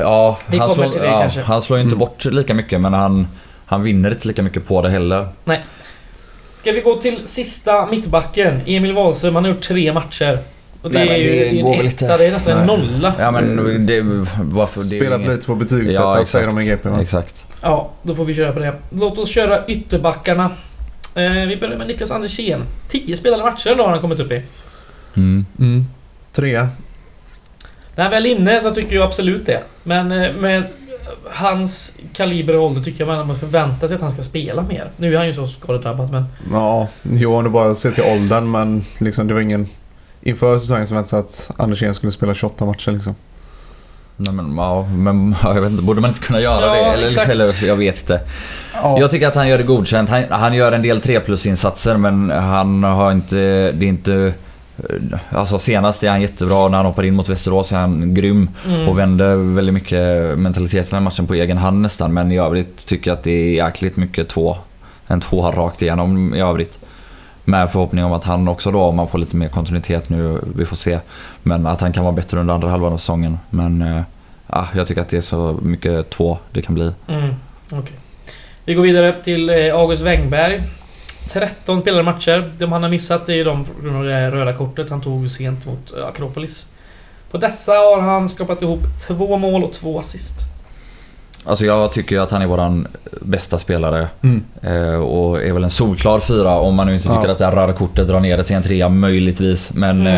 Ja, 0.00 0.38
Vi 0.46 0.58
han 0.58 0.70
slår, 0.70 0.88
till 0.88 1.00
det 1.00 1.06
ja, 1.06 1.20
kanske. 1.20 1.42
han 1.42 1.62
slår 1.62 1.78
ju 1.78 1.82
inte 1.84 1.94
Mm. 1.94 1.98
bort 1.98 2.24
lika 2.24 2.54
mycket 2.54 2.80
men 2.80 2.92
han, 2.94 3.28
han 3.66 3.82
vinner 3.82 4.10
inte 4.10 4.28
lika 4.28 4.42
mycket 4.42 4.66
på 4.68 4.82
det 4.82 4.90
heller. 4.90 5.28
Ska 6.62 6.72
vi 6.72 6.80
gå 6.80 6.96
till 6.96 7.20
sista 7.24 7.86
mittbacken? 7.86 8.60
Emil 8.66 8.92
Wahlström, 8.92 9.34
han 9.34 9.44
har 9.44 9.50
gjort 9.52 9.62
tre 9.62 9.92
matcher. 9.92 10.38
Och 10.82 10.90
det 10.90 10.98
Nej, 10.98 11.08
är 11.08 11.16
ju 11.16 11.30
det 11.30 11.38
det 11.50 11.58
är 11.58 11.62
går 11.62 11.74
en 11.80 11.86
etta, 11.86 12.16
det 12.16 12.24
är 12.26 12.30
nästan 12.32 12.58
en 12.58 12.66
nolla. 12.66 13.14
Ja 13.18 13.30
men 13.30 13.56
det... 13.86 14.00
Varför, 14.42 14.80
det 14.82 14.96
är 14.96 15.00
spelar 15.00 15.16
inget- 15.16 15.28
för 15.28 15.34
lite 15.36 15.46
på 15.46 15.54
betygsättas 15.54 15.94
Ja, 15.94 16.12
exakt. 16.14 16.28
säger 16.28 16.46
de 16.46 16.58
i 16.58 16.64
GP. 16.64 16.88
Va? 16.88 17.02
Exakt. 17.02 17.42
Ja, 17.62 17.90
då 18.02 18.14
får 18.14 18.24
vi 18.24 18.34
köra 18.34 18.52
på 18.52 18.58
det. 18.58 18.74
Låt 18.90 19.18
oss 19.18 19.28
köra 19.28 19.66
ytterbackarna. 19.66 20.50
Eh, 21.14 21.32
vi 21.48 21.56
börjar 21.60 21.76
med 21.78 21.86
Niklas 21.86 22.10
Andersén. 22.10 22.62
10 22.88 23.16
spelade 23.16 23.42
matcher 23.44 23.70
ändå 23.70 23.84
har 23.84 23.90
han 23.90 24.00
kommit 24.00 24.20
upp 24.20 24.32
i. 24.32 24.42
Mm. 25.16 25.46
Mm. 25.58 25.84
Trea. 26.32 26.68
När 27.96 28.02
han 28.04 28.10
väl 28.10 28.26
är 28.26 28.30
inne 28.30 28.60
så 28.60 28.70
tycker 28.74 28.96
jag 28.96 29.04
absolut 29.04 29.46
det. 29.46 29.60
Men 29.82 30.12
eh, 30.12 30.32
med 30.32 30.62
hans 31.30 31.92
kaliber 32.12 32.56
och 32.56 32.64
ålder 32.64 32.82
tycker 32.82 33.06
jag 33.06 33.16
man 33.16 33.26
måste 33.26 33.40
förvänta 33.40 33.88
sig 33.88 33.94
att 33.94 34.02
han 34.02 34.10
ska 34.10 34.22
spela 34.22 34.62
mer. 34.62 34.90
Nu 34.96 35.14
är 35.14 35.18
han 35.18 35.26
ju 35.26 35.34
så 35.34 35.46
skadedrabbad 35.46 36.12
men... 36.12 36.24
Ja, 36.52 36.88
jo 37.02 37.34
om 37.34 37.44
du 37.44 37.50
bara 37.50 37.74
ser 37.74 37.90
till 37.90 38.04
åldern 38.04 38.50
men 38.50 38.84
liksom, 38.98 39.26
det 39.26 39.34
var 39.34 39.40
ingen 39.40 39.68
inför 40.22 40.58
säsongen 40.58 40.86
som 40.86 40.96
väntade 40.96 41.28
sig 41.28 41.48
att 41.48 41.60
Andersén 41.60 41.94
skulle 41.94 42.12
spela 42.12 42.34
28 42.34 42.64
matcher. 42.64 42.90
Liksom. 42.90 43.14
Nej 44.16 44.34
men, 44.34 44.56
ja, 44.56 44.82
men 44.84 45.36
ja, 45.42 45.54
jag 45.54 45.60
vet 45.60 45.70
inte, 45.70 45.82
borde 45.82 46.00
man 46.00 46.10
inte 46.10 46.22
kunna 46.22 46.40
göra 46.40 46.66
Ja, 46.66 46.72
det? 46.72 46.92
Eller, 46.92 47.06
exakt. 47.06 47.30
eller 47.30 47.64
jag 47.64 47.76
vet 47.76 48.00
inte. 48.00 48.20
Ja. 48.74 49.00
Jag 49.00 49.10
tycker 49.10 49.28
att 49.28 49.34
han 49.34 49.48
gör 49.48 49.58
det 49.58 49.64
godkänt. 49.64 50.10
Han, 50.10 50.24
han 50.30 50.54
gör 50.54 50.72
en 50.72 50.82
del 50.82 51.00
3 51.00 51.20
plus 51.20 51.46
insatser 51.46 51.96
men 51.96 52.30
han 52.30 52.84
har 52.84 53.12
inte... 53.12 53.36
Det 53.72 53.86
är 53.86 53.88
inte... 53.88 54.34
Alltså 55.30 55.58
senast 55.58 56.02
är 56.02 56.10
han 56.10 56.22
jättebra. 56.22 56.68
När 56.68 56.76
han 56.76 56.86
hoppar 56.86 57.02
in 57.02 57.14
mot 57.14 57.28
Västerås 57.28 57.72
är 57.72 57.76
han 57.76 58.14
grym. 58.14 58.50
Mm. 58.66 58.88
Och 58.88 58.98
vänder 58.98 59.36
väldigt 59.36 59.74
mycket 59.74 60.38
mentaliteten 60.38 60.98
i 60.98 61.00
matchen 61.00 61.26
på 61.26 61.34
egen 61.34 61.58
hand 61.58 61.80
nästan. 61.80 62.14
Men 62.14 62.32
i 62.32 62.38
övrigt 62.38 62.86
tycker 62.86 63.10
jag 63.10 63.18
att 63.18 63.24
det 63.24 63.30
är 63.30 63.66
jäkligt 63.66 63.96
mycket 63.96 64.28
två. 64.28 64.56
En 65.06 65.20
tvåa 65.20 65.50
rakt 65.50 65.82
igenom 65.82 66.34
i 66.34 66.40
övrigt. 66.40 66.78
Med 67.44 67.70
förhoppning 67.70 68.04
om 68.04 68.12
att 68.12 68.24
han 68.24 68.48
också 68.48 68.70
då, 68.70 68.82
om 68.82 68.96
man 68.96 69.08
får 69.08 69.18
lite 69.18 69.36
mer 69.36 69.48
kontinuitet 69.48 70.08
nu, 70.08 70.40
vi 70.56 70.64
får 70.64 70.76
se. 70.76 70.98
Men 71.42 71.66
att 71.66 71.80
han 71.80 71.92
kan 71.92 72.04
vara 72.04 72.14
bättre 72.14 72.40
under 72.40 72.54
andra 72.54 72.68
halvan 72.68 72.92
av 72.92 72.98
säsongen. 72.98 73.38
Men 73.50 73.82
eh, 73.82 74.02
ja, 74.46 74.68
jag 74.74 74.86
tycker 74.86 75.00
att 75.00 75.08
det 75.08 75.16
är 75.16 75.20
så 75.20 75.58
mycket 75.62 76.10
två 76.10 76.38
det 76.52 76.62
kan 76.62 76.74
bli. 76.74 76.92
Mm, 77.08 77.34
okej. 77.72 77.96
Vi 78.64 78.74
går 78.74 78.82
vidare 78.82 79.12
till 79.12 79.50
eh, 79.50 79.74
August 79.74 80.02
Wengberg. 80.02 80.62
13 81.30 81.80
spelade 81.80 82.02
matcher. 82.02 82.52
De 82.58 82.72
han 82.72 82.82
har 82.82 82.90
missat 82.90 83.28
är 83.28 83.32
ju 83.32 83.44
de 83.44 83.64
på 83.64 83.82
grund 83.82 83.96
av 83.96 84.04
det 84.04 84.30
röda 84.30 84.52
kortet 84.52 84.90
han 84.90 85.00
tog 85.00 85.30
sent 85.30 85.66
mot 85.66 85.92
eh, 85.98 86.06
Akropolis. 86.06 86.66
På 87.30 87.38
dessa 87.38 87.72
har 87.72 88.00
han 88.00 88.28
skapat 88.28 88.62
ihop 88.62 88.80
två 89.06 89.36
mål 89.36 89.64
och 89.64 89.72
två 89.72 89.98
assist. 89.98 90.34
Alltså 91.44 91.64
jag 91.64 91.92
tycker 91.92 92.16
ju 92.16 92.22
att 92.22 92.30
han 92.30 92.42
är 92.42 92.46
våran 92.46 92.86
bästa 93.20 93.58
spelare. 93.58 94.08
Mm. 94.22 94.44
Eh, 94.62 94.94
och 94.94 95.42
är 95.42 95.52
väl 95.52 95.64
en 95.64 95.70
solklar 95.70 96.20
fyra 96.20 96.54
om 96.58 96.74
man 96.74 96.86
nu 96.86 96.94
inte 96.94 97.08
tycker 97.08 97.24
Ja. 97.24 97.30
att 97.30 97.38
det 97.38 97.44
här 97.44 97.52
röda 97.52 97.72
kortet 97.72 98.08
drar 98.08 98.20
ner 98.20 98.36
det 98.36 98.44
till 98.44 98.56
en 98.56 98.62
trea 98.62 98.88
möjligtvis. 98.88 99.72
Men 99.74 100.06
eh, 100.06 100.16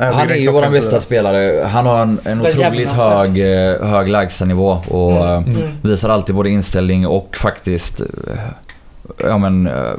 Mm. 0.00 0.06
Jag 0.10 0.12
han 0.12 0.30
är 0.30 0.34
ju 0.34 0.50
våran 0.52 0.72
bästa 0.72 1.00
spelare. 1.00 1.64
Han 1.66 1.86
har 1.86 2.02
en, 2.02 2.18
en 2.24 2.40
otroligt 2.46 2.92
hög, 2.92 3.38
eh, 3.38 3.82
hög 3.86 4.08
lägstanivå 4.08 4.70
och 4.88 5.12
Mm. 5.12 5.26
eh, 5.54 5.60
Mm. 5.62 5.72
visar 5.82 6.08
alltid 6.08 6.34
både 6.34 6.50
inställning 6.50 7.06
och 7.06 7.36
faktiskt... 7.36 8.00
Ja 9.16 9.38
men 9.38 9.66
eh, 9.66 9.92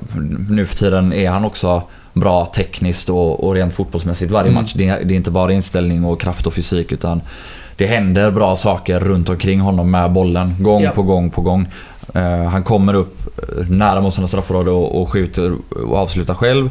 nu 0.49 0.66
för 0.66 0.78
tiden 0.78 1.14
är 1.14 1.30
han 1.30 1.45
också 1.45 1.84
bra 2.14 2.45
tekniskt 2.45 3.10
och, 3.10 3.43
och 3.43 3.53
rent 3.53 3.74
fotbollsmässigt 3.74 4.32
varje 4.32 4.49
Mm. 4.49 4.62
match. 4.62 4.74
Det, 4.76 4.88
är- 4.88 5.03
det 5.03 5.14
är 5.14 5.16
inte 5.16 5.32
bara 5.32 5.53
inställning 5.53 6.05
och 6.05 6.22
kraft 6.22 6.47
och 6.47 6.53
fysik 6.53 6.91
utan 6.91 7.22
det 7.76 7.86
händer 7.86 8.32
bra 8.32 8.55
saker 8.57 8.99
runt 8.99 9.30
omkring 9.30 9.60
honom 9.60 9.91
med 9.91 10.12
bollen. 10.12 10.55
Gång 10.60 10.84
Ja. 10.84 10.91
på 10.91 11.03
gång 11.03 11.30
på 11.30 11.41
gång. 11.41 11.68
Eh, 12.14 12.43
han 12.43 12.64
kommer 12.64 12.93
upp 12.93 13.39
nära 13.70 14.01
mot 14.01 14.14
sina 14.14 14.28
straffområde 14.28 14.72
och, 14.72 15.01
och 15.01 15.10
skjuter 15.10 15.53
och 15.88 15.97
avslutar 15.97 16.34
själv. 16.34 16.70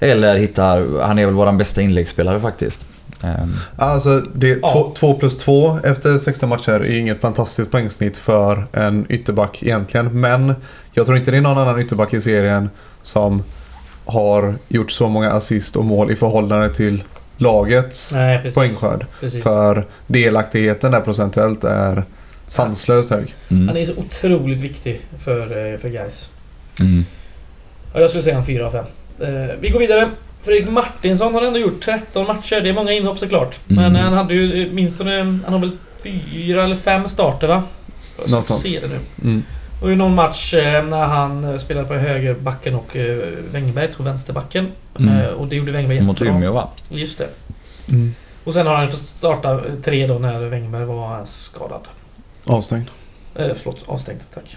Eller 0.00 0.36
hittar... 0.38 1.02
Han 1.06 1.18
är 1.18 1.26
väl 1.26 1.34
våran 1.34 1.58
bästa 1.58 1.82
inläggsspelare 1.82 2.40
faktiskt. 2.40 2.86
Ehm, 3.22 3.54
Alltså, 3.76 4.20
det 4.34 4.58
Ja. 4.62 4.72
två, 4.72 4.92
två 4.94 5.14
plus 5.14 5.36
två 5.36 5.78
efter 5.84 6.18
16 6.18 6.48
matcher 6.48 6.70
är 6.72 6.98
inget 6.98 7.20
fantastiskt 7.20 7.70
poängsnitt 7.70 8.18
för 8.18 8.66
en 8.72 9.06
ytterback 9.08 9.62
egentligen. 9.62 10.20
Men 10.20 10.54
jag 10.92 11.06
tror 11.06 11.18
inte 11.18 11.30
det 11.30 11.36
är 11.36 11.40
någon 11.40 11.58
annan 11.58 11.80
ytterback 11.80 12.14
i 12.14 12.20
serien 12.20 12.70
som 13.02 13.42
har 14.04 14.54
gjort 14.68 14.90
så 14.90 15.08
många 15.08 15.30
assist 15.30 15.76
och 15.76 15.84
mål 15.84 16.10
i 16.10 16.16
förhållande 16.16 16.74
till 16.74 17.02
lagets 17.36 18.12
Nej, 18.12 18.38
precis. 18.38 18.54
poängskörd. 18.54 19.06
precis. 19.20 19.42
För 19.42 19.86
delaktigheten 20.06 20.92
där 20.92 21.00
procentuellt 21.00 21.64
är 21.64 22.04
sanslöst 22.46 23.10
hög. 23.10 23.34
mm, 23.48 23.68
Han 23.68 23.76
är 23.76 23.84
så 23.86 23.92
otroligt 23.96 24.60
viktig 24.60 25.00
för, 25.18 25.72
eh, 25.72 25.78
för 25.78 25.88
guys. 25.88 26.28
mm. 26.80 27.04
Ja, 27.94 28.00
jag 28.00 28.10
skulle 28.10 28.22
säga 28.22 28.36
en 28.38 28.44
4 28.46 28.66
av 28.66 28.70
5. 28.70 28.84
Eh, 29.20 29.28
vi 29.60 29.68
går 29.68 29.78
vidare. 29.78 30.10
Fredrik 30.42 30.68
Martinsson 30.68 31.34
har 31.34 31.42
ändå 31.42 31.58
gjort 31.58 31.82
13 31.82 32.26
matcher. 32.26 32.60
Det 32.60 32.68
är 32.68 32.72
många 32.72 32.92
inhopp 32.92 33.18
såklart. 33.18 33.58
Mm. 33.70 33.92
Men 33.92 34.02
han 34.02 34.12
hade 34.12 34.34
ju 34.34 34.62
eh, 34.66 34.72
minst 34.72 35.00
han 35.00 35.42
har 35.46 35.58
väl 35.58 35.76
fyra 36.02 36.64
eller 36.64 36.76
fem 36.76 37.08
starter 37.08 37.48
va? 37.48 37.62
Jag 38.18 38.28
ska 38.28 38.36
Något 38.36 38.46
sånt. 38.46 38.60
se 38.60 38.80
det 38.80 38.88
nu. 38.88 38.98
Mm. 39.22 39.42
Och 39.82 39.92
i 39.92 39.96
någon 39.96 40.14
match 40.14 40.54
eh, 40.54 40.84
när 40.84 41.06
han 41.06 41.44
eh, 41.44 41.56
spelade 41.56 41.88
på 41.88 41.94
högerbacken 41.94 42.74
och 42.74 42.96
eh, 42.96 43.18
Wängberg 43.52 43.88
tog 43.92 44.06
vänsterbacken. 44.06 44.68
Mm. 44.98 45.20
Eh, 45.20 45.26
och 45.26 45.46
det 45.46 45.56
gjorde 45.56 45.72
Wängberg 45.72 46.00
Mot 46.00 46.20
jättebra. 46.20 46.38
Umeå 46.38 46.52
va? 46.52 46.68
Just 46.88 47.18
det. 47.18 47.28
Mm. 47.90 48.14
Och 48.44 48.54
sen 48.54 48.66
har 48.66 48.74
han 48.74 48.90
fått 48.90 49.00
starta 49.00 49.52
eh, 49.52 49.60
tre 49.84 50.06
då 50.06 50.18
när 50.18 50.40
Wängberg 50.40 50.84
var 50.84 51.26
skadad. 51.26 51.82
Avstängd. 52.44 52.86
Eh, 53.34 53.48
förlåt, 53.54 53.84
avstängd. 53.86 54.20
Tack. 54.34 54.56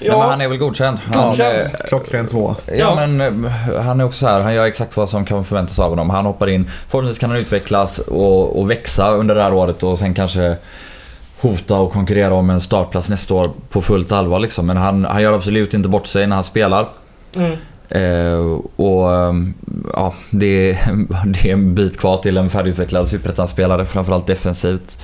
Ja. 0.00 0.18
men 0.18 0.28
han 0.28 0.40
är 0.40 0.48
väl 0.48 0.58
godkänd. 0.58 0.98
Han, 1.14 1.26
Godkänd. 1.28 1.56
eh, 1.58 1.86
Klockren 1.88 2.26
tvåa. 2.26 2.54
Ja, 2.66 2.74
Ja. 2.74 3.06
men 3.06 3.20
eh, 3.44 3.80
han 3.82 4.00
är 4.00 4.04
också 4.04 4.18
så 4.18 4.26
här, 4.26 4.40
han 4.40 4.54
gör 4.54 4.64
exakt 4.64 4.96
vad 4.96 5.08
som 5.08 5.24
kan 5.24 5.44
förväntas 5.44 5.78
av 5.78 5.90
honom. 5.90 6.10
Han 6.10 6.24
hoppar 6.26 6.46
in, 6.48 6.70
förhoppningsvis 6.88 7.18
kan 7.20 7.30
han 7.30 7.38
utvecklas 7.38 7.98
och, 7.98 8.58
och 8.60 8.70
växa 8.70 9.10
under 9.10 9.34
det 9.34 9.42
här 9.42 9.54
året 9.54 9.82
och 9.82 9.98
sen 9.98 10.14
kanske 10.14 10.56
hota 11.40 11.76
och 11.78 11.92
konkurrera 11.92 12.34
om 12.34 12.50
en 12.50 12.60
startplats 12.60 13.08
nästa 13.08 13.34
år 13.34 13.50
på 13.70 13.82
fullt 13.82 14.12
allvar 14.12 14.38
liksom. 14.38 14.66
Men 14.66 14.76
han, 14.76 15.04
han 15.04 15.22
gör 15.22 15.32
absolut 15.32 15.74
inte 15.74 15.88
bort 15.88 16.06
sig 16.06 16.26
när 16.26 16.34
han 16.36 16.44
spelar. 16.44 16.88
Mm. 17.36 17.52
Eh, 17.90 18.58
och 18.76 19.12
eh, 19.14 19.32
ja, 19.94 20.14
det 20.30 20.70
är, 20.70 20.78
det 21.26 21.48
är 21.48 21.52
en 21.52 21.74
bit 21.74 21.98
kvar 22.00 22.16
till 22.18 22.36
en 22.36 22.50
färdigutvecklad 22.50 23.08
superettan-spelare, 23.08 23.84
framförallt 23.86 24.26
defensivt. 24.26 24.98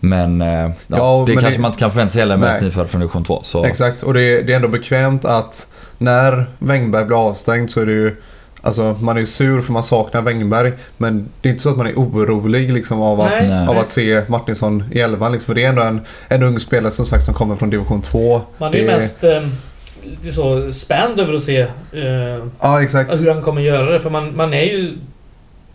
Men, 0.00 0.40
eh, 0.42 0.48
ja, 0.48 0.72
Ja, 0.86 1.24
det 1.26 1.34
men 1.34 1.42
kanske 1.42 1.58
det- 1.58 1.62
man 1.62 1.68
inte 1.68 1.78
kan 1.78 1.90
förvänta 1.90 2.12
sig 2.12 2.20
heller 2.20 2.36
med 2.36 2.48
Nej. 2.48 2.56
ett 2.56 2.62
nyfödd 2.62 2.88
från 2.90 3.00
division 3.00 3.24
2. 3.24 3.40
Så. 3.42 3.64
Exakt, 3.64 4.02
och 4.02 4.14
det 4.14 4.22
är, 4.22 4.42
det 4.42 4.52
är 4.52 4.56
ändå 4.56 4.68
bekvämt 4.68 5.24
att 5.24 5.66
när 5.98 6.46
Wängberg 6.58 7.04
blir 7.04 7.28
avstängd 7.28 7.70
så 7.70 7.80
är 7.80 7.86
det 7.86 7.92
ju 7.92 8.16
Alltså 8.62 8.96
man 9.00 9.16
är 9.16 9.20
ju 9.20 9.26
sur 9.26 9.60
för 9.60 9.72
man 9.72 9.84
saknar 9.84 10.22
Wängberg 10.22 10.72
men 10.96 11.28
det 11.40 11.48
är 11.48 11.50
inte 11.50 11.62
så 11.62 11.68
att 11.68 11.76
man 11.76 11.86
är 11.86 11.94
orolig 11.94 12.72
liksom 12.72 13.02
av 13.02 13.20
att, 13.20 13.30
Nej. 13.30 13.48
Nej. 13.48 13.68
av 13.68 13.78
att 13.78 13.90
se 13.90 14.22
Martinsson 14.28 14.84
i 14.92 15.00
elvan. 15.00 15.32
Liksom, 15.32 15.46
för 15.46 15.54
det 15.54 15.64
är 15.64 15.68
ändå 15.68 15.82
en, 15.82 16.00
en 16.28 16.42
ung 16.42 16.60
spelare 16.60 16.92
som 16.92 17.06
sagt 17.06 17.24
som 17.24 17.34
kommer 17.34 17.56
från 17.56 17.70
division 17.70 18.02
2. 18.02 18.40
Man 18.58 18.74
är 18.74 18.78
ju 18.78 18.86
Det- 18.86 18.96
mest 18.96 19.24
eh, 19.24 19.42
lite 20.02 20.32
så 20.32 20.72
spänd 20.72 21.20
över 21.20 21.34
att 21.34 21.42
se 21.42 21.60
eh, 21.60 22.44
Ja 22.60 22.82
exakt. 22.82 23.20
hur 23.20 23.30
han 23.32 23.42
kommer 23.42 23.60
göra 23.62 23.90
det. 23.92 24.00
För 24.00 24.10
man, 24.10 24.36
man 24.36 24.54
är 24.54 24.62
ju... 24.62 24.98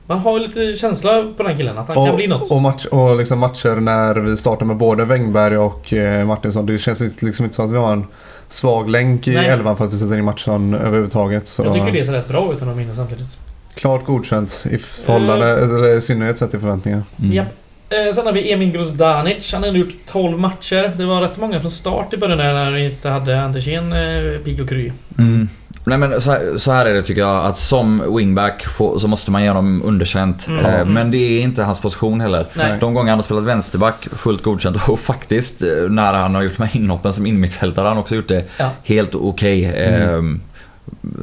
Man 0.08 0.20
har 0.20 0.40
ju 0.40 0.48
lite 0.48 0.74
känsla 0.80 1.24
på 1.38 1.44
den 1.44 1.58
killen 1.58 1.78
att 1.78 1.88
han 1.88 2.06
kan 2.08 2.16
bli 2.16 2.28
något. 2.28 2.52
och, 2.52 2.62
match, 2.62 2.86
och 2.86 3.18
liksom 3.18 3.40
matcher 3.40 3.76
när 3.76 4.16
vi 4.16 4.38
startar 4.38 4.66
med 4.66 4.78
både 4.78 5.06
Wängberg 5.06 5.58
och 5.58 5.94
eh, 5.94 6.26
Martinsson. 6.28 6.66
Det 6.66 6.78
känns 6.78 7.22
liksom 7.22 7.44
inte 7.46 7.56
som 7.56 7.66
att 7.66 7.72
vi 7.72 7.78
har 7.78 7.94
en 7.94 8.06
svag 8.48 8.90
länk 8.90 9.28
i 9.28 9.32
Nej. 9.32 9.46
elvan 9.48 9.78
för 9.78 9.86
att 9.86 9.94
vi 9.94 9.98
sätter 9.98 10.18
in 10.18 10.26
Mattinsson 10.26 10.74
överhuvudtaget. 10.74 11.48
Så 11.48 11.64
Jag 11.64 11.74
tycker 11.74 11.92
det 11.92 12.06
ser 12.06 12.12
rätt 12.14 12.28
bra 12.28 12.50
ut 12.52 12.56
utan 12.58 12.70
att 12.70 12.78
minnas 12.78 12.96
samtidigt. 12.96 13.28
klart 13.76 14.06
godkänt 14.06 14.66
i 14.72 14.78
förhållande, 14.78 15.46
eller 15.64 15.98
i 15.98 16.02
synnerhet 16.02 16.38
sett 16.38 16.54
i 16.54 16.60
förväntningar. 16.60 17.04
Mm. 17.20 17.34
Japp. 17.34 17.48
Eh, 17.90 18.14
sen 18.14 18.26
har 18.26 18.34
vi 18.34 18.52
Emin 18.52 18.72
Grozdanic. 18.72 19.54
Han 19.54 19.64
har 19.64 19.70
gjort 19.70 19.94
12 20.12 20.40
matcher. 20.40 20.92
Det 20.98 21.06
var 21.06 21.22
rätt 21.22 21.38
många 21.38 21.60
från 21.60 21.72
start 21.72 22.14
i 22.14 22.18
början 22.18 22.38
där 22.38 22.54
när 22.54 22.72
vi 22.72 22.86
inte 22.86 23.10
hade 23.10 23.42
Andersén 23.42 23.94
eh, 23.94 24.40
pigg 24.44 24.62
och 24.62 24.70
kry. 24.70 24.92
Mm. 25.18 25.50
Nej 25.86 25.98
men 25.98 26.22
så 26.22 26.32
här, 26.32 26.58
så 26.58 26.72
här 26.72 26.86
är 26.86 26.94
det 26.94 27.02
tycker 27.04 27.22
jag 27.22 27.46
att 27.46 27.58
som 27.58 28.16
wingback 28.18 28.66
så 28.98 29.08
måste 29.08 29.32
man 29.32 29.42
ge 29.44 29.48
honom 29.50 29.82
underkänt. 29.86 30.48
Mm. 30.48 30.66
Eh, 30.66 30.86
men 30.86 31.12
det 31.12 31.18
är 31.18 31.42
inte 31.42 31.64
hans 31.64 31.80
position 31.80 32.22
heller. 32.22 32.46
Nej. 32.54 32.78
De 32.80 32.94
gånger 32.94 33.10
han 33.12 33.18
har 33.18 33.24
spelat 33.24 33.44
vänsterback, 33.44 34.08
fullt 34.12 34.44
godkänt. 34.44 34.78
Och 34.90 35.00
faktiskt 35.00 35.62
eh, 35.64 35.70
när 35.90 36.14
han 36.14 36.36
har 36.36 36.42
gjort 36.42 36.58
de 36.58 36.64
här 36.64 36.78
inhoppen 36.78 37.14
som 37.14 37.26
innermittfältare 37.26 37.84
har 37.84 37.90
han 37.90 37.98
också 37.98 38.16
gjort 38.16 38.28
det 38.28 38.44
Ja. 38.58 38.70
helt 38.84 39.16
okej. 39.16 39.66
Mm. 39.66 40.34
Eh, 40.36 40.40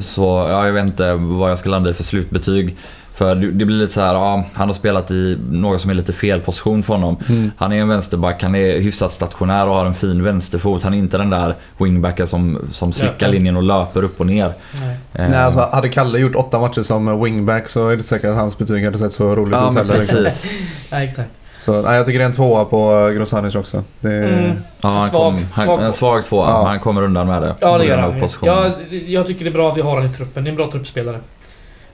Så 0.01 0.47
ja, 0.51 0.67
jag 0.67 0.73
vet 0.73 0.85
inte 0.85 1.15
vad 1.15 1.51
jag 1.51 1.59
ska 1.59 1.71
landa 1.71 1.91
i 1.91 1.95
för 1.95 2.03
slutbetyg. 2.03 2.77
För 3.21 3.35
det 3.35 3.64
blir 3.64 3.77
lite 3.77 3.93
så 3.93 4.01
här, 4.01 4.14
ja, 4.14 4.45
han 4.55 4.68
har 4.68 4.75
spelat 4.75 5.11
i 5.11 5.39
något 5.51 5.81
som 5.81 5.91
är 5.91 5.95
lite 5.95 6.12
fel 6.12 6.41
position 6.41 6.83
för 6.83 6.95
honom. 6.95 7.16
Mm. 7.29 7.51
Han 7.57 7.73
är 7.73 7.81
en 7.81 7.89
vänsterback, 7.89 8.43
han 8.43 8.55
är 8.55 8.79
hyfsat 8.81 9.12
stationär 9.12 9.66
och 9.68 9.75
har 9.75 9.87
en 9.87 9.95
fin 9.95 10.25
vänsterfot. 10.25 10.83
Han 10.83 10.95
är 10.95 10.99
inte 10.99 11.18
den 11.18 11.31
där 11.31 11.55
wingbacken 11.79 12.27
som, 12.27 12.59
som 12.71 12.93
slickar 12.93 13.12
Löper. 13.12 13.29
linjen 13.33 13.57
och 13.57 13.62
löper 13.62 14.05
upp 14.05 14.21
och 14.21 14.27
ner. 14.27 14.53
Nej. 14.81 14.97
Eh, 15.14 15.29
Nej, 15.31 15.39
alltså, 15.39 15.68
hade 15.73 15.89
Kalle 15.89 16.18
gjort 16.18 16.35
åtta 16.37 16.59
matcher 16.59 16.83
som 16.83 17.23
wingback 17.25 17.68
så 17.68 17.89
är 17.89 17.97
det 17.97 18.03
säkert 18.03 18.31
att 18.31 18.37
hans 18.37 18.59
betyg 18.59 18.85
hade 18.85 18.99
sett 18.99 19.12
så 19.12 19.35
roligt 19.37 19.55
Ja 19.55 19.71
ut 19.71 19.77
heller. 19.77 19.95
liksom. 19.95 20.25
precis. 20.25 20.51
Nej, 20.91 21.07
exakt. 21.09 21.31
Så 21.59 21.83
nej, 21.83 21.97
jag 21.97 22.07
tycker 22.07 22.18
det 22.18 22.25
är 22.25 22.29
en 22.29 22.35
tvåa 22.35 22.64
på 22.64 23.11
Grosanic 23.16 23.55
också. 23.55 23.85
Det 24.01 24.12
är, 24.12 24.29
Mm. 24.29 24.51
Ja, 24.81 24.89
han 24.89 25.03
Svag- 25.03 25.11
kom, 25.11 25.47
han, 25.53 25.64
svag 25.66 25.83
en 25.83 25.93
svag 25.93 26.25
tvåa, 26.25 26.49
Ja. 26.51 26.59
men 26.59 26.66
han 26.66 26.81
kommer 26.81 27.03
undan 27.03 27.27
med 27.27 27.43
det. 27.43 27.55
Ja, 27.61 27.79
det 27.79 27.85
gör 27.85 27.99
han. 27.99 28.29
Jag, 28.43 28.73
jag 29.07 29.27
tycker 29.27 29.45
det 29.45 29.51
är 29.51 29.53
bra 29.53 29.71
att 29.71 29.77
vi 29.77 29.81
har 29.83 29.91
honom 29.95 30.11
i 30.11 30.14
truppen. 30.14 30.45
Det 30.45 30.49
är 30.49 30.51
en 30.51 30.57
bra 30.57 30.71
truppspelare. 30.71 31.21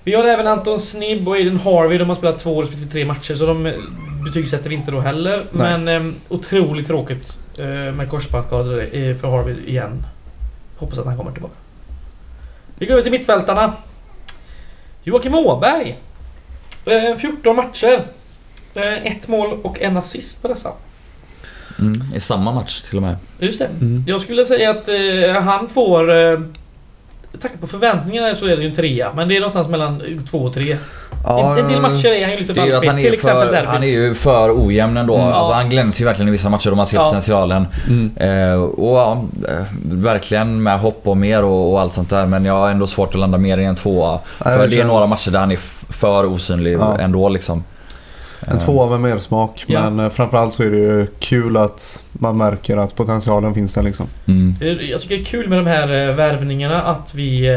Vi 0.06 0.14
har 0.14 0.24
även 0.24 0.46
Anton 0.46 0.80
Snibb 0.80 1.28
och 1.28 1.34
Aiden 1.34 1.56
Harvey. 1.56 1.98
De 1.98 2.08
har 2.08 2.16
spelat 2.16 2.38
två 2.38 2.62
respektive 2.62 2.90
tre 2.90 3.04
matcher, 3.04 3.34
så 3.34 3.46
de 3.46 3.66
eh, 3.66 3.74
betygsätter 4.24 4.70
vi 4.70 4.74
inte 4.74 4.90
då 4.90 5.00
heller. 5.00 5.46
Nej. 5.52 5.78
Men 5.78 6.06
eh, 6.08 6.12
otroligt 6.28 6.86
tråkigt 6.86 7.38
eh, 7.58 7.66
med 7.66 8.10
korsbandsskador 8.10 8.80
eh, 8.80 9.16
för 9.16 9.28
Harvey 9.30 9.54
igen. 9.66 10.06
Hoppas 10.76 10.98
att 10.98 11.06
han 11.06 11.16
kommer 11.16 11.32
tillbaka. 11.32 11.54
Vi 12.78 12.86
går 12.86 12.92
över 12.92 13.02
till 13.02 13.12
mittfältarna. 13.12 13.72
Joakim 15.02 15.34
Åberg. 15.34 15.98
Eh, 16.84 17.16
14 17.16 17.56
matcher. 17.56 18.04
Eh, 18.74 19.06
ett 19.06 19.28
mål 19.28 19.58
och 19.62 19.80
en 19.80 19.96
assist 19.96 20.42
på 20.42 20.48
dessa. 20.48 20.72
Mm, 21.78 22.02
I 22.14 22.20
samma 22.20 22.52
match 22.52 22.82
till 22.82 22.96
och 22.96 23.02
med. 23.02 23.16
Just 23.38 23.58
det. 23.58 23.66
Mm. 23.80 24.04
Jag 24.06 24.20
skulle 24.20 24.46
säga 24.46 24.70
att 24.70 24.88
eh, 24.88 25.42
han 25.42 25.68
får... 25.68 26.10
Eh, 27.36 27.42
Tacka 27.42 27.54
på 27.60 27.66
förväntningarna 27.66 28.34
så 28.34 28.46
är 28.46 28.56
det 28.56 28.62
ju 28.62 28.68
en 28.68 28.74
trea, 28.74 29.12
men 29.16 29.28
det 29.28 29.36
är 29.36 29.40
någonstans 29.40 29.68
mellan 29.68 30.02
två 30.30 30.38
och 30.38 30.54
tre. 30.54 30.76
Ja, 31.24 31.52
en, 31.58 31.64
en 31.64 31.70
del 31.72 31.80
matcher 31.80 32.06
är 32.08 32.22
han 32.22 32.30
ju 32.32 32.38
lite 32.40 32.52
Det 32.52 32.60
är 32.60 32.66
ju 32.66 32.70
att 32.70 32.74
valpig, 32.74 32.88
han 32.88 32.96
till 32.96 33.06
är, 33.08 33.12
exempel 33.12 33.46
för, 33.46 33.52
derbyt. 33.54 33.68
han 33.70 33.82
är 33.82 33.86
ju 33.86 34.14
för 34.14 34.66
ojämn 34.66 34.96
ändå. 34.96 35.14
Mm. 35.16 35.26
Alltså, 35.28 35.52
Ja. 35.52 35.56
han 35.56 35.70
glänser 35.70 36.00
ju 36.00 36.06
verkligen 36.06 36.28
i 36.28 36.30
vissa 36.30 36.48
matcher 36.48 36.70
och 36.70 36.76
man 36.76 36.86
ser 36.86 36.96
Ja. 36.96 37.04
potentialen. 37.04 37.66
Mm. 37.88 38.10
Eh, 38.52 38.60
och 38.62 38.96
ja, 38.98 39.24
eh, 39.48 39.64
verkligen 39.82 40.62
med 40.62 40.80
hopp 40.80 41.00
och 41.04 41.16
mer 41.16 41.42
och, 41.44 41.72
och 41.72 41.80
allt 41.80 41.94
sånt 41.94 42.10
där. 42.10 42.26
Men 42.26 42.44
jag 42.44 42.54
har 42.54 42.70
ändå 42.70 42.86
svårt 42.86 43.08
att 43.14 43.20
landa 43.20 43.38
mer 43.38 43.58
i 43.58 43.64
en 43.64 43.76
tvåa. 43.76 44.18
För 44.38 44.50
det 44.50 44.56
det 44.58 44.64
är 44.64 44.70
känns- 44.78 44.86
några 44.88 45.06
matcher 45.06 45.30
där 45.30 45.38
han 45.40 45.52
är 45.52 45.58
för 45.92 46.26
osynlig 46.26 46.72
Ja. 46.80 46.98
ändå 47.00 47.28
liksom. 47.28 47.64
En 48.48 48.58
tvåa 48.58 48.90
med 48.98 49.00
mer 49.10 49.18
smak 49.18 49.64
Ja. 49.66 49.90
men 49.90 50.06
eh, 50.06 50.12
framförallt 50.12 50.54
så 50.54 50.62
är 50.62 50.70
det 50.70 50.76
ju 50.76 51.06
kul 51.18 51.56
att 51.56 52.02
man 52.12 52.36
märker 52.36 52.76
att 52.76 52.96
potentialen 52.96 53.54
finns 53.54 53.74
där 53.74 53.82
liksom. 53.82 54.06
Mm. 54.26 54.54
Är- 54.60 54.90
Jag 54.90 55.00
tycker 55.00 55.16
det 55.16 55.22
är 55.22 55.24
kul 55.24 55.48
med 55.48 55.58
de 55.58 55.66
här 55.66 56.08
eh, 56.08 56.14
värvningarna 56.14 56.82
att 56.82 57.14
vi... 57.14 57.48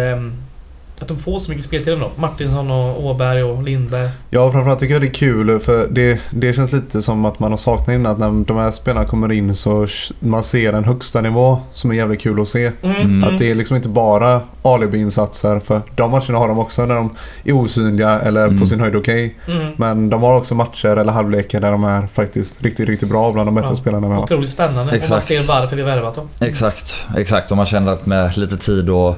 Att 1.01 1.07
de 1.07 1.17
får 1.17 1.39
så 1.39 1.49
mycket 1.51 1.65
speltid 1.65 1.93
ändå. 1.93 2.11
Martinsson 2.15 2.71
och 2.71 3.05
Åberg 3.05 3.43
och 3.43 3.63
Lindberg. 3.63 4.09
Ja, 4.29 4.51
framförallt 4.51 4.79
tycker 4.79 4.93
jag 4.93 5.01
det 5.01 5.07
är 5.07 5.13
kul 5.13 5.59
för 5.59 5.87
det, 5.91 6.19
det 6.31 6.53
känns 6.53 6.71
lite 6.71 7.01
som 7.01 7.25
att 7.25 7.39
man 7.39 7.51
har 7.51 7.57
saknat 7.57 7.89
innan 7.95 8.11
att 8.11 8.19
när 8.19 8.45
de 8.45 8.57
här 8.57 8.71
spelarna 8.71 9.05
kommer 9.07 9.31
in 9.31 9.55
så 9.55 9.87
man 10.19 10.43
ser 10.43 10.73
en 10.73 10.83
högsta 10.83 11.21
nivå 11.21 11.59
som 11.73 11.91
är 11.91 11.95
jävligt 11.95 12.21
kul 12.21 12.41
att 12.41 12.47
se. 12.47 12.71
Mm. 12.81 12.95
Mm. 13.01 13.23
Att 13.23 13.37
det 13.39 13.51
är 13.51 13.55
liksom 13.55 13.75
inte 13.75 13.89
bara 13.89 14.41
alibi-insatser 14.61 15.59
för 15.59 15.81
de 15.95 16.11
matcherna 16.11 16.37
har 16.37 16.47
de 16.47 16.59
också 16.59 16.85
när 16.85 16.95
de 16.95 17.15
är 17.43 17.51
osynliga 17.53 18.19
eller 18.19 18.45
Mm. 18.47 18.59
på 18.59 18.65
sin 18.65 18.79
höjd 18.79 18.95
okej. 18.95 19.35
Mm. 19.47 19.73
Men 19.77 20.09
de 20.09 20.23
har 20.23 20.37
också 20.37 20.55
matcher 20.55 20.87
eller 20.97 21.11
halvlekar 21.13 21.59
där 21.61 21.71
de 21.71 21.83
är 21.83 22.07
faktiskt 22.07 22.61
riktigt, 22.63 22.87
riktigt 22.89 23.09
bra 23.09 23.31
bland 23.31 23.47
de 23.47 23.55
bättre 23.55 23.69
Ja. 23.69 23.75
spelarna 23.75 24.07
vi 24.07 24.13
har. 24.13 24.23
Otroligt 24.23 24.49
spännande. 24.49 24.81
Och 24.81 24.85
man 24.87 24.95
Exakt. 24.95 25.25
ser 25.25 25.47
varför 25.47 25.75
vi 25.75 25.81
värvat 25.83 26.15
dem. 26.15 26.29
Exakt, 26.39 26.95
exakt. 27.17 27.51
Och 27.51 27.57
man 27.57 27.65
känner 27.65 27.91
att 27.91 28.05
med 28.05 28.37
lite 28.37 28.57
tid 28.57 28.89
och, 28.89 29.15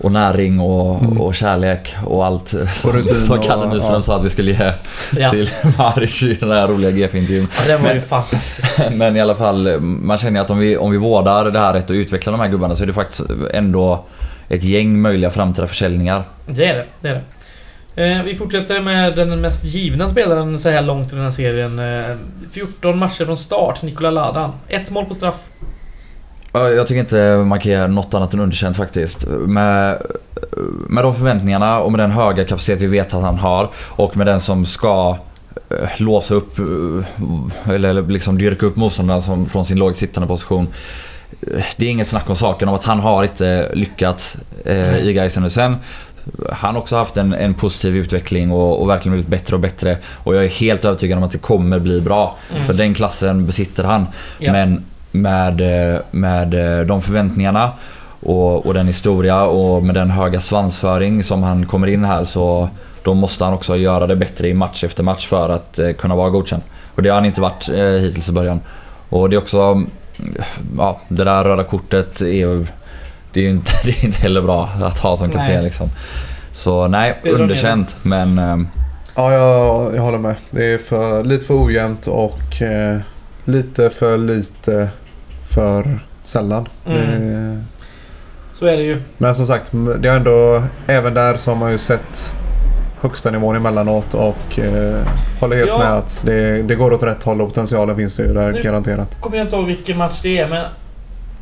och 0.00 0.12
näring 0.12 0.60
och, 0.60 1.00
Mm. 1.02 1.20
och 1.20 1.34
kärlek 1.34 1.94
och 2.06 2.26
allt 2.26 2.48
som, 2.74 2.92
rutin 2.92 3.22
som 3.22 3.38
och- 3.38 3.44
Kalle 3.44 3.66
Nyström 3.74 3.94
ja. 3.94 4.02
sa 4.02 4.16
att 4.16 4.24
vi 4.24 4.30
skulle 4.30 4.50
ge 4.50 4.72
Ja, 5.16 5.30
till 5.30 5.50
Maric 5.78 6.22
i 6.22 6.34
den 6.34 6.50
här 6.50 6.68
roliga 6.68 6.90
GP-intervjun. 6.90 7.48
ja 7.58 7.62
den 7.72 7.82
var 7.82 7.88
ju 7.88 7.94
Men- 7.94 8.02
fantastisk. 8.02 8.78
Men 8.92 9.16
i 9.16 9.20
alla 9.20 9.34
fall, 9.34 9.80
man 9.80 10.18
känner 10.18 10.40
ju 10.40 10.44
att 10.44 10.50
om 10.50 10.58
vi, 10.58 10.76
om 10.76 10.90
vi 10.90 10.96
vårdar 10.98 11.44
det 11.44 11.58
här 11.58 11.72
rätt 11.74 11.90
och 11.90 11.94
utvecklar 11.94 12.32
de 12.32 12.40
här 12.40 12.48
gubbarna 12.48 12.76
så 12.76 12.82
är 12.82 12.86
det 12.86 12.92
faktiskt 12.92 13.20
ändå 13.54 14.04
ett 14.48 14.64
gäng 14.64 15.00
möjliga 15.00 15.30
framtida 15.30 15.66
försäljningar. 15.66 16.24
Det 16.46 16.64
är 16.66 16.74
det. 16.74 16.84
det, 17.00 17.08
är 17.08 17.14
det. 17.14 17.22
Eh, 18.18 18.22
vi 18.22 18.34
fortsätter 18.34 18.80
med 18.80 19.16
den 19.16 19.40
mest 19.40 19.64
givna 19.64 20.08
spelaren 20.08 20.58
så 20.58 20.68
här 20.68 20.82
långt 20.82 21.12
i 21.12 21.14
den 21.14 21.24
här 21.24 21.30
serien. 21.30 21.78
Eh, 21.78 22.16
14 22.52 22.98
matcher 22.98 23.24
från 23.24 23.36
start, 23.36 23.82
Nikola 23.82 24.10
Ladan. 24.10 24.52
Ett 24.68 24.90
mål 24.90 25.04
på 25.04 25.14
straff. 25.14 25.40
Ja, 26.52 26.70
Jag 26.70 26.86
tycker 26.86 27.00
inte 27.00 27.44
man 27.46 27.60
kan 27.60 27.72
ge 27.72 27.86
något 27.86 28.14
annat 28.14 28.34
än 28.34 28.40
underkänt 28.40 28.76
faktiskt. 28.76 29.26
Med, 29.28 30.02
med 30.88 31.04
de 31.04 31.14
förväntningarna 31.14 31.80
och 31.80 31.92
med 31.92 32.00
den 32.00 32.10
höga 32.10 32.44
kapacitet 32.44 32.80
vi 32.80 32.86
vet 32.86 33.14
att 33.14 33.22
han 33.22 33.38
har 33.38 33.70
och 33.76 34.16
med 34.16 34.26
den 34.26 34.40
som 34.40 34.66
ska 34.66 35.16
eh, 35.70 35.88
låsa 35.96 36.34
upp 36.34 36.58
eh, 36.58 37.74
eller 37.74 38.02
liksom 38.02 38.38
dyrka 38.38 38.66
upp 38.66 38.76
motståndarna 38.76 39.20
som, 39.20 39.46
från 39.46 39.64
sin 39.64 39.78
lågt 39.78 39.96
sittande 39.96 40.28
position. 40.28 40.68
Eh, 41.42 41.64
Det 41.76 41.86
är 41.86 41.90
inget 41.90 42.08
snack 42.08 42.30
om 42.30 42.36
saken 42.36 42.68
om 42.68 42.74
att 42.74 42.84
han 42.84 43.00
har 43.00 43.22
inte 43.22 43.70
lyckats 43.74 44.36
eh, 44.64 44.96
i 44.98 45.12
Gaisen 45.12 45.44
och 45.44 45.52
sen 45.52 45.76
han 46.52 46.74
har 46.74 46.82
också 46.82 46.96
haft 46.96 47.16
en, 47.16 47.32
en 47.34 47.54
positiv 47.54 47.96
utveckling 47.96 48.50
och, 48.52 48.82
och 48.82 48.88
verkligen 48.88 49.12
blivit 49.12 49.30
bättre 49.30 49.56
och 49.56 49.60
bättre. 49.60 49.98
Och 50.24 50.34
jag 50.34 50.44
är 50.44 50.48
helt 50.48 50.84
övertygad 50.84 51.18
om 51.18 51.24
att 51.24 51.30
det 51.32 51.38
kommer 51.38 51.78
bli 51.78 52.00
bra. 52.00 52.36
Mm. 52.52 52.64
För 52.66 52.74
den 52.74 52.94
klassen 52.94 53.46
besitter 53.46 53.84
han. 53.84 54.06
Ja. 54.38 54.52
Men 54.52 54.84
med, 55.12 55.60
eh, 55.94 56.00
med 56.10 56.78
eh, 56.78 56.86
de 56.86 57.02
förväntningarna 57.02 57.72
och, 58.20 58.66
och 58.66 58.74
den 58.74 58.86
historia 58.86 59.42
och 59.42 59.82
med 59.82 59.94
den 59.94 60.10
höga 60.10 60.40
svansföring 60.40 61.22
som 61.22 61.42
han 61.42 61.66
kommer 61.66 61.86
in 61.86 62.04
här 62.04 62.24
så 62.24 62.68
då 63.02 63.14
måste 63.14 63.44
han 63.44 63.54
också 63.54 63.76
göra 63.76 64.06
det 64.06 64.16
bättre 64.16 64.48
i 64.48 64.54
match 64.54 64.84
efter 64.84 65.02
match 65.02 65.28
för 65.28 65.48
att 65.48 65.78
eh, 65.78 65.92
kunna 65.92 66.14
vara 66.16 66.30
godkänd. 66.30 66.62
Och 66.94 67.02
det 67.02 67.08
har 67.08 67.14
han 67.16 67.24
inte 67.24 67.40
varit 67.40 67.68
eh, 67.68 67.84
hittills 67.84 68.28
i 68.28 68.32
början. 68.32 68.60
Och 69.08 69.30
det 69.30 69.36
är 69.36 69.38
också... 69.38 69.60
mm, 69.60 69.90
Ja, 70.78 71.00
det 71.08 71.24
där 71.24 71.44
röda 71.44 71.64
kortet 71.64 72.20
är 72.20 72.26
ju... 72.26 72.66
Det 73.32 73.40
är 73.40 73.44
ju 73.44 73.50
inte, 73.50 73.72
det 73.84 73.90
är 73.90 74.04
inte 74.04 74.18
heller 74.18 74.42
bra 74.42 74.68
att 74.82 74.98
ha 74.98 75.16
som 75.16 75.30
kapten 75.30 75.54
Nej. 75.54 75.62
liksom. 75.62 75.88
Så 76.52 76.88
nej, 76.88 77.20
underkänt. 77.24 77.96
Men 78.02 78.38
eh, 78.38 78.56
Ja, 79.14 79.32
jag, 79.32 79.94
jag 79.96 80.02
håller 80.02 80.18
med. 80.18 80.34
Det 80.50 80.64
är 80.64 80.78
för, 80.78 81.24
lite 81.24 81.46
för 81.46 81.64
ojämnt 81.64 82.06
och 82.06 82.62
eh, 82.62 82.98
lite 83.44 83.90
för 83.90 84.18
lite 84.18 84.88
för 85.54 85.98
sällan. 86.22 86.68
Mm. 86.86 86.98
Det, 87.00 87.64
Så 88.54 88.66
är 88.66 88.76
det 88.76 88.82
ju. 88.82 89.02
men 89.18 89.34
som 89.34 89.46
sagt, 89.46 89.70
det 89.98 90.08
är 90.08 90.16
ändå, 90.16 90.62
även 90.86 91.14
där 91.14 91.36
så 91.36 91.50
har 91.50 91.56
man 91.58 91.72
ju 91.72 91.78
sett 91.78 92.34
högsta 93.00 93.30
nivån 93.30 93.56
emellanåt 93.56 94.14
och 94.14 94.58
eh, 94.58 95.00
håller 95.40 95.56
helt 95.56 95.68
Ja. 95.68 95.78
med 95.78 95.92
att 95.92 96.22
det, 96.26 96.62
det 96.62 96.74
går 96.74 96.92
åt 96.92 97.02
rätt 97.02 97.22
håll 97.22 97.40
och 97.40 97.48
potentialen 97.48 97.96
finns 97.96 98.18
ju 98.20 98.34
där 98.34 98.52
Nu- 98.52 98.62
garanterat. 98.62 99.20
Kommer 99.20 99.36
jag 99.36 99.46
inte 99.46 99.56
ihåg 99.56 99.66
vilken 99.66 99.98
match 99.98 100.20
det 100.22 100.38
är 100.38 100.48
men 100.48 100.64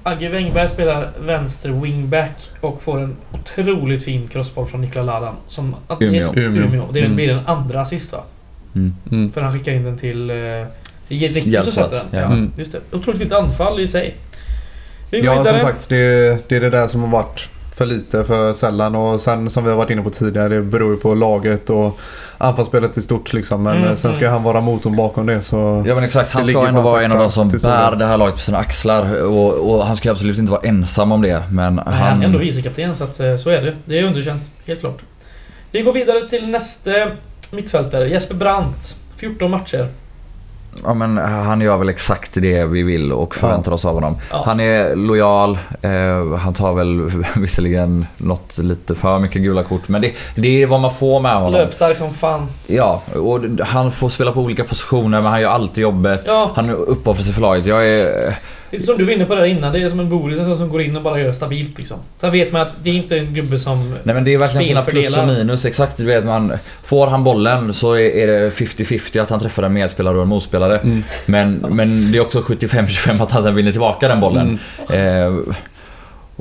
Agge 0.03 0.29
Wengberg 0.29 0.69
spelar 0.69 1.11
vänster 1.21 1.69
wingback 1.71 2.51
och 2.61 2.83
får 2.83 2.99
en 3.01 3.17
otroligt 3.33 4.03
fin 4.05 4.29
crossboll 4.29 4.67
från 4.67 4.81
Nikola 4.81 5.05
Ladan. 5.05 5.35
Som 5.49 5.75
att 5.89 6.03
Umeå. 6.03 6.33
Umeå. 6.35 6.63
Umeå. 6.65 6.85
Det 6.93 7.01
Mm. 7.01 7.15
blir 7.17 7.29
den 7.29 7.47
andra 7.47 7.81
assist 7.81 8.13
va? 8.13 8.19
mm. 8.75 8.95
Mm. 9.13 9.33
För 9.33 9.41
han 9.41 9.53
skickar 9.53 9.73
in 9.73 9.85
den 9.85 9.99
till... 9.99 10.31
Eh, 10.31 10.37
Som 11.19 11.19
Hjälpsatt, 11.51 11.75
sätter 11.75 11.91
den. 12.11 12.21
ja. 12.21 12.27
Mm. 12.27 12.53
just 12.57 12.73
det. 12.73 12.81
Otroligt 12.93 13.21
fint 13.21 13.33
anfall 13.33 13.81
i 13.81 13.87
sig. 13.87 14.17
Ja, 15.11 15.45
som 15.45 15.59
sagt, 15.59 15.89
det, 15.89 16.49
det 16.49 16.57
är 16.57 16.61
det 16.61 16.71
där 16.71 16.89
som 16.89 17.01
har 17.03 17.09
varit 17.09 17.49
för 17.77 17.87
lite 17.87 18.25
för 18.25 18.53
sällan 18.53 18.95
och 18.95 19.21
sen 19.21 19.51
som 19.51 19.65
vi 19.65 19.71
har 19.71 19.77
varit 19.77 19.91
inne 19.91 20.03
på 20.03 20.11
tidigare, 20.11 20.49
det 20.49 20.63
beror 20.63 20.91
ju 20.91 20.97
på 21.01 21.15
laget 21.15 21.71
och 21.71 21.99
anfallsspelet 22.39 22.97
i 22.97 23.03
stort 23.03 23.33
liksom. 23.33 23.63
Men 23.63 23.77
Mm, 23.77 23.97
sen 23.97 24.15
ska 24.15 24.21
mm. 24.21 24.33
han 24.33 24.43
vara 24.43 24.61
motorn 24.61 24.97
bakom 24.97 25.27
det 25.27 25.43
så... 25.43 25.85
Ja 25.87 25.95
men 25.95 26.05
exakt, 26.05 26.31
han 26.31 26.45
ska 26.45 26.53
ligger 26.53 26.69
ändå 26.69 26.81
vara 26.81 27.05
en 27.05 27.13
av 27.13 27.19
de 27.19 27.31
som 27.31 27.49
bär 27.49 27.97
det 27.97 28.07
här 28.07 28.17
laget 28.17 28.35
på 28.35 28.41
sina 28.41 28.59
axlar 28.59 29.23
och, 29.23 29.71
och 29.75 29.87
han 29.87 29.97
ska 29.97 30.11
absolut 30.11 30.39
inte 30.39 30.53
vara 30.53 30.61
ensam 30.63 31.13
om 31.13 31.23
det. 31.23 31.43
Men 31.51 31.75
Men 31.75 31.85
han 31.87 31.95
är 31.95 31.99
han... 31.99 32.23
ändå 32.23 32.39
vicekapten 32.39 32.95
så 32.95 33.05
att 33.05 33.21
eh, 33.21 33.37
så 33.37 33.51
är 33.51 33.63
det. 33.63 33.77
Det 33.85 33.99
är 33.99 34.05
underkänt. 34.05 34.51
Helt 34.67 34.81
klart. 34.81 34.99
Vi 35.71 35.83
går 35.83 35.93
vidare 35.93 36.29
till 36.29 36.49
nästa 36.49 36.91
mittfältare. 37.53 38.09
Jesper 38.09 38.35
Brandt. 38.35 38.97
14 39.17 39.51
matcher. 39.51 39.89
Ja 40.85 40.95
men 40.95 41.17
han 41.17 41.61
gör 41.61 41.77
väl 41.77 41.89
exakt 41.89 42.31
det 42.35 42.65
vi 42.65 42.83
vill 42.83 43.13
och 43.13 43.35
förväntar 43.35 43.73
oss 43.73 43.85
av 43.85 43.95
honom. 43.95 44.17
Ja. 44.31 44.43
Han 44.47 44.61
är 44.61 44.97
lojal, 44.97 45.59
eh, 45.83 46.37
han 46.37 46.55
tar 46.55 46.75
väl 46.75 47.11
visserligen 47.37 48.07
något 48.17 48.59
lite 48.59 48.95
för 48.95 49.19
mycket 49.19 49.43
gula 49.43 49.63
kort 49.63 49.89
men 49.89 50.01
det, 50.01 50.13
det 50.35 50.63
är 50.63 50.67
vad 50.67 50.81
man 50.81 50.95
får 50.95 51.21
med 51.21 51.35
honom. 51.35 51.53
Löpstark 51.53 51.97
som 51.97 52.11
fan. 52.15 52.47
Ja, 52.67 53.03
och 53.15 53.41
han 53.67 53.93
får 53.93 54.09
spela 54.09 54.33
på 54.33 54.41
olika 54.41 54.65
positioner 54.65 55.21
men 55.21 55.31
han 55.31 55.41
gör 55.41 55.51
alltid 55.51 55.83
jobbet. 55.83 56.23
Ja, 56.27 56.51
Han 56.55 56.71
uppoffrar 56.71 57.25
sig 57.25 57.35
för 57.35 57.41
laget. 57.41 57.67
Jag 57.67 57.89
är... 57.89 58.35
lite 58.71 58.87
som 58.87 58.99
du 58.99 59.05
var 59.05 59.13
inne 59.13 59.25
på 59.25 59.35
där 59.35 59.45
innan. 59.45 59.73
Det 59.73 59.83
är 59.83 59.89
som 59.89 60.01
en 60.01 60.45
sån 60.45 60.57
som 60.57 60.69
går 60.69 60.83
in 60.83 60.97
och 60.97 61.03
bara 61.03 61.19
gör 61.19 61.27
det 61.27 61.33
stabilt 61.33 61.79
liksom. 61.79 61.99
Sen 62.17 62.33
vet 62.33 62.53
man 62.53 62.61
att 62.63 62.73
det 62.83 62.91
är 62.91 62.95
inte 62.95 63.19
en 63.19 63.35
gubbe 63.35 63.59
som... 63.59 63.95
Nej 64.03 64.15
men 64.15 64.25
det 64.25 64.35
är 64.35 64.39
verkligen 64.39 64.67
sina 64.67 64.83
plus 64.83 65.17
och 65.17 65.27
minus. 65.27 65.65
Exakt, 65.65 65.97
du 65.97 66.05
vet 66.05 66.25
man... 66.25 66.53
Får 66.83 67.07
han 67.07 67.25
bollen 67.25 67.75
så 67.75 67.95
är 67.95 68.11
är 68.11 68.27
det 68.27 68.51
50-50 68.51 69.23
att 69.23 69.31
han 69.31 69.41
träffar 69.41 69.63
en 69.63 69.73
medspelare 69.73 70.17
och 70.17 70.23
en 70.23 70.29
motspelare. 70.29 70.79
Mm. 70.79 71.03
Men, 71.27 71.55
men 71.55 72.13
det 72.13 72.19
är 72.19 72.23
också 72.23 72.41
75-25 72.41 73.23
att 73.23 73.31
han 73.31 73.43
sen 73.43 73.55
vinner 73.55 73.71
tillbaka 73.71 74.09
den 74.09 74.21
bollen. 74.21 74.59
Mm. 74.89 75.37
Eh, 75.37 75.55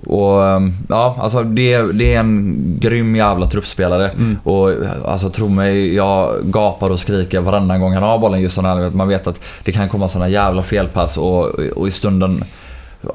och 0.06 0.62
ja, 0.89 1.18
alltså 1.20 1.43
det, 1.43 1.82
det 1.82 2.14
är 2.14 2.20
en 2.20 2.56
grym 2.80 3.16
jävla 3.16 3.47
truppspelare. 3.47 4.10
Mm. 4.10 4.38
Och 4.43 4.72
alltså 5.06 5.30
tro 5.30 5.50
mig, 5.50 5.95
jag 5.95 6.36
gapar 6.43 6.89
och 6.89 7.00
skriker 7.00 7.39
varannan 7.39 7.80
gång 7.80 7.93
han 7.93 8.04
har 8.04 8.20
bollen 8.20 8.41
just 8.41 8.58
här. 8.58 8.89
Man 8.89 9.08
vet 9.08 9.28
att 9.28 9.41
det 9.64 9.72
kan 9.72 9.89
komma 9.89 10.08
sådana 10.08 10.30
jävla 10.30 10.64
felpass 10.64 11.18
och, 11.18 11.45
och 11.76 11.88
i 11.88 11.91
stunden 11.91 12.43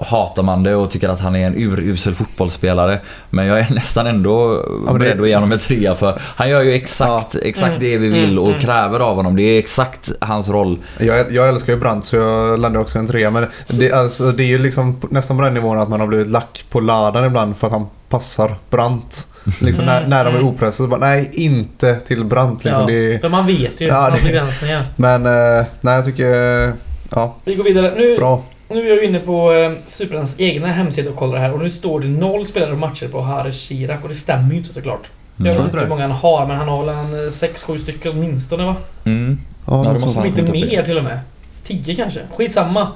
hatar 0.01 0.43
man 0.43 0.63
det 0.63 0.75
och 0.75 0.91
tycker 0.91 1.09
att 1.09 1.21
han 1.21 1.37
är 1.37 1.47
en 1.47 1.55
urusel 1.57 2.15
fotbollsspelare. 2.15 2.99
Men 3.31 3.47
jag 3.47 3.59
är 3.59 3.75
nästan 3.75 4.07
ändå 4.07 4.63
det- 4.89 4.99
beredd 4.99 5.21
att 5.21 5.29
ge 5.29 5.35
honom 5.35 5.53
en 5.53 5.59
trea 5.59 5.95
för 5.95 6.19
han 6.21 6.49
gör 6.49 6.63
ju 6.63 6.73
exakt, 6.75 7.35
exakt 7.43 7.67
Mm, 7.69 7.81
det 7.81 7.99
vi 7.99 8.09
vill 8.09 8.25
mm, 8.31 8.39
och 8.39 8.49
mm. 8.49 8.61
kräver 8.61 9.01
av 9.01 9.17
honom. 9.17 9.37
Det 9.37 9.43
är 9.43 9.59
exakt 9.59 10.11
hans 10.21 10.49
roll. 10.49 10.79
Jag, 10.99 11.33
jag 11.33 11.49
älskar 11.49 11.73
ju 11.73 11.79
Brandt 11.79 12.05
så 12.05 12.17
jag 12.17 12.61
landar 12.61 12.81
också 12.81 12.99
en 12.99 13.07
trea. 13.07 13.31
Men 13.31 13.47
det, 13.69 13.93
alltså, 13.93 14.33
det 14.33 14.43
är 14.43 14.47
ju 14.49 14.59
liksom 14.59 15.01
nästan 15.11 15.37
på 15.37 15.43
den 15.43 15.55
nivån 15.55 15.79
att 15.79 15.89
man 15.89 16.01
har 16.01 16.07
blivit 16.07 16.29
lack 16.29 16.65
på 16.71 16.81
ladan 16.81 17.25
ibland 17.25 17.57
för 17.57 17.67
att 17.67 17.73
han 17.73 17.87
passar 18.09 18.55
Brandt. 18.71 19.27
Liksom 19.61 19.85
när, 19.85 19.99
Mm, 19.99 20.11
när 20.11 20.25
de 20.25 20.31
är 20.35 20.39
mm. 20.39 20.49
opressade 20.49 20.87
så 20.87 20.87
bara 20.87 21.01
nej 21.01 21.31
inte 21.33 21.95
till 21.97 22.25
Brandt. 22.25 22.65
Liksom. 22.65 22.83
ja, 22.83 22.89
Det 22.89 23.19
för 23.21 23.29
man 23.29 23.47
vet 23.47 23.81
ju 23.81 23.87
Ja, 23.87 23.95
hans 23.95 24.19
det- 24.19 24.25
begränsningar. 24.25 24.83
men 24.97 25.27
eh, 25.27 25.65
nej 25.81 25.95
jag 25.95 26.05
tycker, 26.05 26.73
ja 27.11 27.37
Vi 27.45 27.55
går 27.55 27.65
vidare. 27.65 27.93
Nu, 27.97 28.17
bra. 28.17 28.43
Nu 28.75 28.91
är 28.91 28.95
jag 28.97 29.05
inne 29.05 29.19
på 29.21 29.53
eh, 29.53 29.73
Superens 29.87 30.35
egna 30.41 30.67
hemsida 30.69 31.11
och 31.11 31.17
kollar 31.17 31.39
här 31.39 31.53
och 31.53 31.63
nu 31.63 31.71
står 31.71 32.01
det 32.01 32.07
noll 32.07 32.47
spelare 32.47 32.73
och 32.73 32.79
matcher 32.79 33.09
på 33.09 33.21
Haris 33.21 33.57
Chirac 33.61 34.03
och 34.03 34.09
det 34.09 34.15
stämmer 34.15 34.51
ju 34.51 34.57
inte 34.57 34.73
såklart. 34.73 35.11
Jag 35.37 35.47
Mm. 35.47 35.47
vet 35.47 35.55
tror 35.57 35.65
inte 35.67 35.79
hur 35.79 35.87
många 35.89 36.03
han 36.03 36.11
har 36.11 36.47
men 36.47 36.57
han 36.57 36.69
har 36.69 36.85
väl 36.85 36.95
en 36.95 37.31
6-7 37.31 37.79
stycken 37.79 38.13
åtminstone 38.13 38.65
va? 38.65 38.77
Mm. 39.05 39.39
Ja, 39.67 39.73
det 39.73 39.93
något 39.93 40.05
måste 40.15 40.29
inte 40.29 40.41
i. 40.59 40.67
mer 40.67 40.83
till 40.83 40.99
och 40.99 41.05
med. 41.05 41.19
10 41.67 41.95
kanske. 41.95 42.21
Skitsamma. 42.33 42.89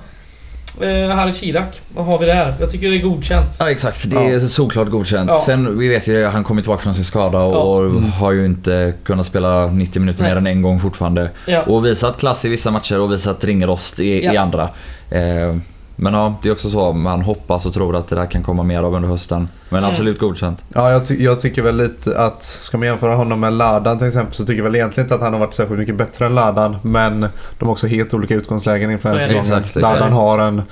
Eh, 0.83 1.09
Haris 1.11 1.41
Chirac. 1.41 1.65
Vad 1.95 2.07
har 2.07 2.19
vi 2.19 2.27
där? 2.27 2.55
Jag 2.61 2.71
tycker 2.71 2.91
det 2.91 2.97
är 2.97 3.03
godkänt. 3.03 3.57
Ja 3.59 3.71
exakt, 3.71 4.11
det 4.11 4.17
är 4.17 4.39
såklart 4.39 4.89
godkänt. 4.89 5.31
Ja. 5.33 5.43
Sen 5.47 5.79
vi 5.79 5.89
vet 5.89 6.07
ju 6.07 6.25
att 6.27 6.33
han 6.33 6.45
kommer 6.45 6.63
tillbaka 6.63 6.83
från 6.83 6.95
sin 6.95 7.05
skada 7.05 7.39
och, 7.41 7.55
Ja. 7.55 7.59
och 7.59 7.85
Mm. 7.85 8.13
har 8.13 8.33
ju 8.33 8.45
inte 8.47 8.93
kunnat 9.05 9.27
spela 9.27 9.67
90 9.67 10.01
minuter 10.01 10.23
Nej. 10.23 10.31
mer 10.31 10.37
än 10.39 10.47
en 10.47 10.63
gång 10.63 10.81
fortfarande. 10.81 11.31
Ja. 11.47 11.63
Och 11.63 11.87
visat 11.87 12.19
klass 12.21 12.45
i 12.45 12.49
vissa 12.49 12.71
matcher 12.71 13.01
och 13.01 13.13
visat 13.13 13.45
ringerost 13.45 14.01
i, 14.01 14.25
Ja. 14.25 14.33
i 14.33 14.37
andra. 14.37 14.69
Eh, 15.11 15.57
men 16.01 16.15
ja, 16.15 16.35
det 16.43 16.49
är 16.49 16.53
också 16.53 16.71
så 16.71 16.93
man 16.93 17.23
hoppas 17.23 17.67
och 17.67 17.73
tror 17.75 17.97
att 17.97 18.09
det 18.09 18.17
där 18.17 18.27
kan 18.27 18.43
komma 18.43 18.63
mer 18.63 18.83
av 18.83 18.95
under 18.95 19.09
hösten. 19.09 19.49
Men 19.69 19.79
Mm. 19.79 19.91
absolut 19.91 20.19
godkänt. 20.19 20.65
Ja, 20.75 20.93
jag, 20.93 21.07
ty- 21.07 21.25
jag 21.25 21.41
tycker 21.41 21.63
väl 21.63 21.77
lite 21.77 22.21
att 22.21 22.43
ska 22.43 22.79
man 22.79 22.87
jämföra 22.89 23.15
honom 23.15 23.41
med 23.41 23.53
Ladan 23.53 23.99
till 23.99 24.07
exempel 24.07 24.35
så 24.35 24.45
tycker 24.45 24.57
jag 24.59 24.65
väl 24.65 24.75
egentligen 24.75 25.05
inte 25.05 25.15
att 25.15 25.21
han 25.21 25.33
har 25.33 25.41
varit 25.41 25.55
särskilt 25.55 25.79
mycket 25.79 25.95
bättre 25.97 26.27
än 26.27 26.35
Ladan. 26.35 26.77
Men 26.83 27.21
de 27.59 27.65
har 27.65 27.73
också 27.73 27.87
helt 27.87 28.15
olika 28.15 28.35
utgångslägen 28.35 28.91
inför 28.91 29.09
den 29.11 29.19
Så 29.19 29.25
är 29.25 29.35
det. 29.37 29.43
säsongen. 29.43 29.63
Exakt, 29.63 29.77
exakt. 29.77 29.95
Ladan 30.01 30.13
har 30.13 30.39
en 30.39 30.63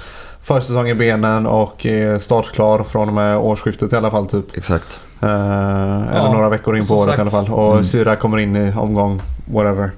försäsong 0.43 0.89
i 0.89 0.95
benen 0.95 1.47
och 1.47 1.87
är 1.87 2.19
startklar 2.19 2.83
från 2.85 3.09
och 3.09 3.15
med 3.15 3.39
årsskiftet 3.39 3.93
i 3.93 3.97
alla 3.97 4.11
fall 4.11 4.27
typ. 4.27 4.57
Exakt. 4.57 5.01
eller 5.21 6.33
några 6.33 6.49
veckor 6.49 6.77
in 6.77 6.87
på 6.87 6.95
året 6.95 7.07
sagt. 7.07 7.19
i 7.19 7.21
alla 7.21 7.31
fall. 7.31 7.49
Och 7.53 7.73
Mm. 7.73 7.85
Syra 7.85 8.17
kommer 8.17 8.39
in 8.39 8.57
i 8.57 8.73
omgång 8.77 9.23
whatever. 9.53 9.91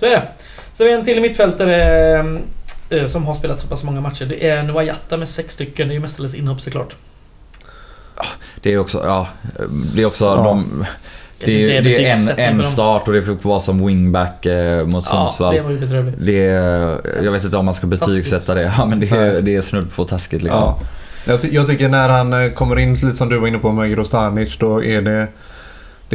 Så 0.00 0.06
är 0.06 0.10
det. 0.10 0.22
Så 0.74 0.84
har 0.84 0.88
vi 0.88 0.94
en 0.94 1.04
till 1.04 1.20
mittfältare 1.22 1.76
eh, 2.18 2.24
som 3.06 3.24
har 3.26 3.34
spelat 3.34 3.60
så 3.60 3.66
pass 3.66 3.84
många 3.84 4.00
matcher. 4.00 4.24
Det 4.24 4.48
är 4.48 4.62
Nuayata 4.62 5.16
med 5.16 5.28
sex 5.28 5.54
stycken. 5.54 5.88
Det 5.88 5.92
är 5.92 5.96
ju 5.96 6.00
mestadels 6.00 6.34
inhopp 6.34 6.60
såklart. 6.60 6.96
Det 8.62 8.72
är 8.72 8.78
också, 8.78 9.02
ja, 9.04 9.28
det 9.94 10.02
är 10.02 10.06
också 10.06 10.24
Ja. 10.24 10.34
de... 10.44 10.86
Det 11.44 11.76
är, 11.76 11.82
det 11.82 12.04
är 12.06 12.14
en, 12.38 12.58
en 12.58 12.64
start 12.64 13.08
och 13.08 13.14
det 13.14 13.22
fick 13.22 13.44
vara 13.44 13.60
som 13.60 13.86
wingback 13.86 14.46
eh, 14.46 14.86
mot 14.86 15.04
Ja, 15.10 15.26
Sundsvall. 15.26 15.54
det 15.54 15.60
var 15.60 15.70
ju 15.70 15.78
bedrövligt. 15.78 16.16
det 16.20 16.46
är, 16.48 17.00
jag 17.24 17.32
vet 17.32 17.44
inte 17.44 17.56
om 17.56 17.64
man 17.64 17.74
ska 17.74 17.86
betygsätta 17.86 18.54
det. 18.54 18.72
Ja, 18.78 18.86
men 18.86 19.00
det 19.00 19.10
är, 19.10 19.42
det 19.42 19.56
är 19.56 19.60
snudd 19.60 19.94
på 19.94 20.04
taskigt 20.04 20.42
liksom. 20.42 20.60
Ja. 20.62 20.78
Jag, 21.24 21.42
ty- 21.42 21.48
jag 21.54 21.66
tycker 21.68 21.88
när 21.88 22.08
han 22.08 22.32
eh, 22.32 22.50
kommer 22.50 22.78
in 22.78 22.94
lite 22.94 23.14
som 23.14 23.28
du 23.28 23.38
var 23.38 23.48
inne 23.48 23.58
på 23.58 23.72
med 23.72 23.90
Grostanic 23.94 24.56
då 24.58 24.84
är 24.84 25.02
det 25.02 25.26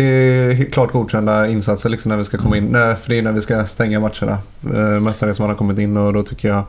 det 0.01 0.61
är 0.61 0.71
klart 0.71 0.91
godkända 0.91 1.47
insatser 1.47 1.89
liksom 1.89 2.09
när 2.09 2.17
vi 2.17 2.23
ska 2.23 2.37
komma 2.37 2.57
in. 2.57 2.65
Nej, 2.65 2.95
för 2.95 3.09
det 3.09 3.17
är 3.17 3.21
när 3.21 3.31
vi 3.31 3.41
ska 3.41 3.65
stänga 3.65 3.99
matcherna. 3.99 4.37
Eh, 4.63 5.01
mestadels 5.01 5.37
som 5.37 5.43
han 5.43 5.49
har 5.49 5.57
kommit 5.57 5.79
in 5.79 5.97
och 5.97 6.13
då 6.13 6.23
tycker 6.23 6.47
jag 6.47 6.63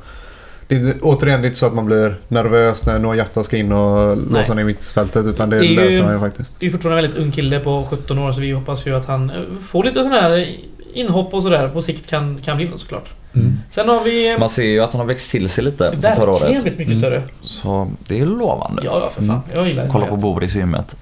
det 0.68 0.76
är 0.76 0.94
återigen 1.02 1.40
det 1.40 1.46
är 1.46 1.48
inte 1.48 1.58
så 1.58 1.66
att 1.66 1.74
man 1.74 1.86
blir 1.86 2.16
nervös 2.28 2.86
när 2.86 2.98
Noah 2.98 3.16
Jatta 3.16 3.44
ska 3.44 3.56
in 3.56 3.72
och 3.72 4.16
låsa 4.32 4.54
ner 4.54 4.64
mittfältet 4.64 5.26
utan 5.26 5.50
det, 5.50 5.58
Det 5.58 5.66
är 5.66 5.74
löser 5.74 6.02
han 6.02 6.14
ju 6.14 6.20
faktiskt. 6.20 6.60
Det 6.60 6.66
är 6.66 6.70
fortfarande 6.70 6.98
en 6.98 7.04
väldigt 7.04 7.22
ung 7.22 7.32
kille 7.32 7.60
på 7.60 7.86
17 7.90 8.18
år 8.18 8.32
så 8.32 8.40
vi 8.40 8.52
hoppas 8.52 8.86
ju 8.86 8.94
att 8.96 9.06
han 9.06 9.30
eh, 9.30 9.36
får 9.66 9.84
lite 9.84 10.02
sån 10.02 10.12
här 10.12 10.48
inhopp 10.92 11.34
och 11.34 11.42
sådär 11.42 11.68
på 11.68 11.82
sikt 11.82 12.10
kan, 12.10 12.40
kan 12.44 12.56
bli 12.56 12.68
något 12.68 12.80
såklart. 12.80 13.08
Mm. 13.34 13.58
Sen 13.70 13.88
har 13.88 14.04
vi... 14.04 14.32
eh, 14.32 14.38
Man 14.38 14.50
ser 14.50 14.62
ju 14.64 14.80
att 14.80 14.92
han 14.92 15.00
har 15.00 15.06
växt 15.06 15.30
till 15.30 15.48
sig 15.48 15.64
lite 15.64 15.90
sen 15.90 16.16
förra 16.16 16.26
Verkligen 16.32 16.52
året. 16.52 16.62
blivit 16.62 16.78
mycket 16.78 16.86
Mm. 16.96 16.98
större. 16.98 17.22
Så 17.42 17.90
det 18.08 18.20
är 18.20 18.26
lovande. 18.26 18.82
Ja, 18.84 19.00
ja, 19.04 19.10
för 19.14 19.22
fan. 19.22 19.40
Jag 19.54 19.68
gillar 19.68 19.88
Kolla 19.92 20.06
på 20.06 20.14
det. 20.16 20.20
Boris 20.22 20.54
i 20.56 20.58
gymmet. 20.58 20.96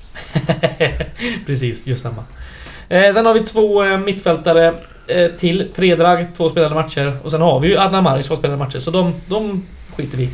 Precis, 1.47 1.87
just 1.87 2.03
samma. 2.03 2.25
Eh, 2.89 3.15
sen 3.15 3.27
har 3.27 3.35
vi 3.35 3.41
två 3.41 3.85
eh, 3.85 3.99
mittfältare 3.99 4.75
eh, 5.07 5.27
till. 5.39 5.69
Predrag, 5.77 6.27
två 6.37 6.51
spelade 6.51 6.75
matcher. 6.75 7.17
Och 7.25 7.31
sen 7.31 7.41
har 7.41 7.61
vi 7.61 7.69
ju 7.69 7.79
Adnan 7.79 8.05
Maric, 8.05 8.27
två 8.27 8.37
spelade 8.37 8.59
matcher. 8.59 8.79
Så 8.79 8.91
de, 8.91 9.15
de 9.27 9.63
skiter 9.97 10.19
vi. 10.19 10.29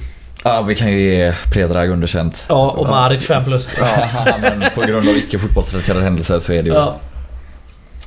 Ja, 0.45 0.63
vi 0.63 0.75
kan 0.75 0.93
ju 0.93 1.01
ge 1.01 1.33
Predrag 1.53 1.91
underkänt. 1.91 2.45
Ja, 2.49 2.71
och 2.71 2.87
Maric 2.87 3.27
5 3.27 3.45
plus. 3.45 3.69
Ja, 3.81 4.27
men 4.43 4.65
på 4.75 4.81
grund 4.81 5.09
av 5.09 5.17
icke 5.17 5.39
fotbollsrelaterade 5.39 6.05
händelser 6.05 6.39
så 6.39 6.53
är 6.53 6.63
det 6.63 6.69
ju... 6.69 6.75
Ja. 6.75 6.97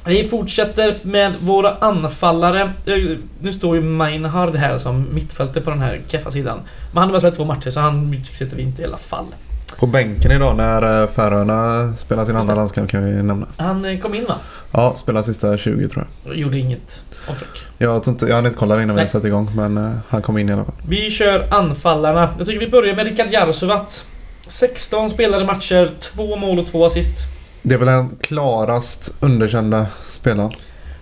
Vi 0.08 0.24
fortsätter 0.24 0.96
med 1.02 1.36
våra 1.42 1.76
anfallare. 1.76 2.62
Eh, 2.86 3.18
Nu 3.40 3.54
står 3.54 3.76
ju 3.76 3.82
Meinhard 3.82 4.56
här 4.56 4.78
som 4.78 5.08
mittfältare 5.14 5.64
på 5.64 5.70
den 5.70 5.82
här 5.82 6.02
keffa 6.08 6.32
sidan. 6.32 6.60
Men 6.92 6.98
han 6.98 7.04
har 7.04 7.12
bara 7.12 7.20
spelat 7.20 7.36
två 7.36 7.46
matcher 7.46 7.70
så 7.70 7.80
han 7.80 8.12
betygsätter 8.12 8.56
vi 8.58 8.62
inte 8.64 8.82
i 8.82 8.86
alla 8.86 8.98
fall. 8.98 9.26
På 9.80 9.88
bänken 9.88 10.32
idag 10.32 10.58
när 10.58 11.02
eh, 11.02 11.08
Färöarna 11.10 11.94
spelar 11.98 12.26
sin 12.26 12.36
andra 12.36 12.56
landskamp 12.56 12.90
kan 12.92 13.06
vi 13.06 13.12
nämna. 13.24 13.48
Han 13.58 13.86
eh, 13.86 14.00
kom 14.00 14.16
in 14.16 14.26
va? 14.26 14.36
Ja, 14.72 14.94
spelar 14.98 15.22
sista 15.24 15.58
20 15.58 15.88
tror 15.88 16.08
jag. 16.26 16.36
Gjorde 16.36 16.58
inget 16.60 17.04
avtryck. 17.30 17.50
Jag, 17.78 18.04
tror 18.04 18.14
inte, 18.14 18.26
jag 18.26 18.36
hann 18.36 18.46
inte 18.46 18.58
kolla 18.58 18.82
innan 18.84 18.96
Nej. 18.96 19.06
vi 19.06 19.10
satte 19.10 19.28
igång 19.28 19.50
men 19.56 20.00
han 20.10 20.22
kom 20.22 20.38
in 20.38 20.50
i 20.50 20.54
alla 20.54 20.66
fall. 20.66 20.74
Vi 20.88 21.12
kör 21.12 21.54
anfallarna. 21.54 22.30
Jag 22.38 22.48
tycker 22.48 22.60
vi 22.60 22.68
börjar 22.68 22.96
med 22.96 23.06
Rikard 23.06 23.28
Jarsuvat. 23.34 24.06
16 24.48 25.10
spelade 25.10 25.46
matcher, 25.46 25.92
två 26.00 26.36
mål 26.36 26.60
och 26.60 26.66
två 26.68 26.86
assist. 26.86 27.18
Det 27.68 27.74
är 27.76 27.80
väl 27.80 27.88
den 27.88 28.10
klarast 28.22 29.14
underkända 29.20 29.86
spelaren. 30.06 30.52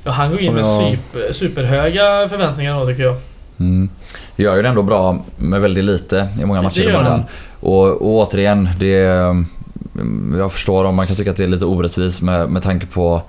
Ja, 0.04 0.12
han 0.12 0.30
går 0.32 0.42
in 0.42 0.54
med 0.54 0.64
jag- 0.66 0.92
super, 0.98 1.34
superhöga 1.34 2.30
förväntningar 2.30 2.80
då 2.80 2.86
tycker 2.86 3.04
jag. 3.04 3.16
Mm. 3.60 3.90
Gör 4.36 4.56
ju 4.56 4.62
det 4.62 4.68
ändå 4.70 4.84
bra 4.84 5.18
med 5.38 5.62
väldigt 5.62 5.84
lite 5.84 6.28
i 6.42 6.46
många 6.46 6.62
matcher 6.62 6.82
i 6.82 6.84
gör 6.86 6.92
han. 6.94 7.04
början. 7.04 7.24
Och, 7.60 7.88
och 7.88 8.08
återigen, 8.28 8.70
det... 8.80 9.04
mm, 9.06 10.36
Jag 10.38 10.52
förstår 10.52 10.86
om 10.86 10.96
man 10.96 11.08
kan 11.08 11.16
tycka 11.16 11.32
att 11.32 11.38
det 11.38 11.44
är 11.44 11.48
lite 11.48 11.66
orättvist 11.66 12.22
med, 12.22 12.50
med 12.50 12.64
tanke 12.64 12.86
på 12.86 13.22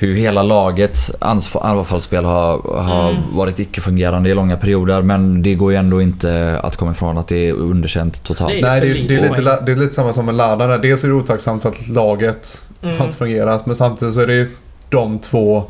hur 0.00 0.14
hela 0.14 0.42
lagets 0.42 1.12
anfallsspel 1.20 2.24
har, 2.24 2.58
har 2.82 3.10
Mm. 3.10 3.22
varit 3.32 3.58
icke-fungerande 3.58 4.28
i 4.30 4.34
långa 4.34 4.56
perioder. 4.56 5.02
Men 5.02 5.42
det 5.42 5.54
går 5.54 5.72
ju 5.72 5.78
ändå 5.78 6.02
inte 6.02 6.60
att 6.62 6.76
komma 6.76 6.90
ifrån 6.92 7.18
att 7.18 7.28
det 7.28 7.48
är 7.48 7.52
underkänt 7.52 8.22
totalt. 8.24 8.54
Nej. 8.62 8.80
Det, 8.80 8.86
det, 8.86 9.14
är 9.14 9.22
lite, 9.22 9.60
det 9.66 9.72
är 9.72 9.76
lite 9.76 9.94
samma 9.94 10.14
som 10.14 10.26
med 10.26 10.34
Lada. 10.34 10.78
Dels 10.78 11.04
är 11.04 11.08
det 11.08 11.14
otacksamt 11.14 11.62
för 11.62 11.68
att 11.68 11.88
laget 11.88 12.62
har 12.82 12.90
Mm. 12.90 13.02
inte 13.04 13.16
fungerat 13.16 13.66
men 13.66 13.76
samtidigt 13.76 14.14
så 14.14 14.20
är 14.20 14.26
det 14.26 14.34
ju 14.34 14.56
de 14.90 15.18
två 15.18 15.64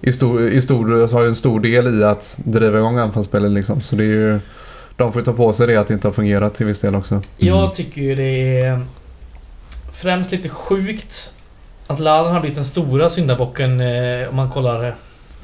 i 0.00 0.12
stor, 0.12 0.42
i 0.42 0.62
stor, 0.62 1.08
så 1.08 1.16
har 1.16 1.22
ju 1.22 1.28
en 1.28 1.34
stor 1.34 1.60
del 1.60 2.00
i 2.00 2.04
att 2.04 2.38
driva 2.44 2.78
igång 2.78 2.98
anfallsspelet 2.98 3.50
liksom. 3.52 3.80
Så 3.80 3.96
det 3.96 4.04
är 4.04 4.06
ju... 4.06 4.40
De 4.96 5.12
får 5.12 5.20
ju 5.22 5.24
ta 5.24 5.32
på 5.32 5.52
sig 5.52 5.66
det 5.66 5.76
att 5.76 5.88
det 5.88 5.94
inte 5.94 6.08
har 6.08 6.12
fungerat 6.12 6.54
till 6.54 6.66
viss 6.66 6.80
del 6.80 6.94
också. 6.94 7.20
Jag 7.36 7.74
tycker 7.74 8.00
ju 8.02 8.14
det 8.14 8.58
är 8.60 8.80
främst 9.92 10.32
lite 10.32 10.48
sjukt 10.48 11.32
att 11.86 12.00
Ladan 12.00 12.32
har 12.32 12.40
blivit 12.40 12.56
den 12.56 12.64
stora 12.64 13.08
syndabocken 13.08 13.80
eh, 13.80 14.28
om 14.28 14.36
man 14.36 14.50
kollar 14.50 14.84
eh, 14.84 14.94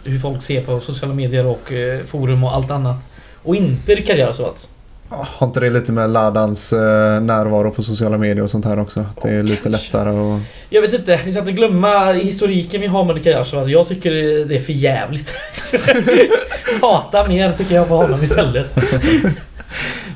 hur 0.04 0.18
folk 0.18 0.42
ser 0.42 0.64
på 0.64 0.80
sociala 0.80 1.14
medier 1.14 1.46
och 1.46 1.72
eh, 1.72 2.04
forum 2.04 2.44
och 2.44 2.54
allt 2.54 2.70
annat. 2.70 2.96
Och 3.42 3.56
inte 3.56 3.94
Rikard 3.94 4.16
Jarsuvat. 4.16 4.68
Har 5.10 5.46
inte 5.46 5.60
det 5.60 5.70
lite 5.70 5.92
med 5.92 6.10
Ladans 6.10 6.72
eh, 6.72 7.20
närvaro 7.20 7.70
på 7.70 7.82
sociala 7.82 8.18
medier 8.18 8.42
och 8.42 8.50
sånt 8.50 8.64
här 8.64 8.78
också? 8.78 9.00
Att 9.00 9.22
det 9.22 9.30
är 9.30 9.42
lite 9.42 9.68
lättare 9.68 10.10
och... 10.10 10.40
Jag 10.70 10.82
vet 10.82 10.92
inte, 10.92 11.20
vi 11.24 11.32
ska 11.32 11.40
inte 11.40 11.52
glömma 11.52 12.12
historiken 12.12 12.80
vi 12.80 12.86
har 12.86 13.04
med 13.04 13.16
Rikard 13.16 13.32
Jarsuvat. 13.32 13.68
Jag 13.68 13.88
tycker 13.88 14.10
det 14.44 14.54
är 14.54 14.58
för 14.58 14.72
jävligt. 14.72 15.34
Hata 16.82 17.26
mer 17.26 17.52
tycker 17.52 17.74
jag 17.74 17.88
på 17.88 17.96
honom 17.96 18.22
istället. 18.22 18.66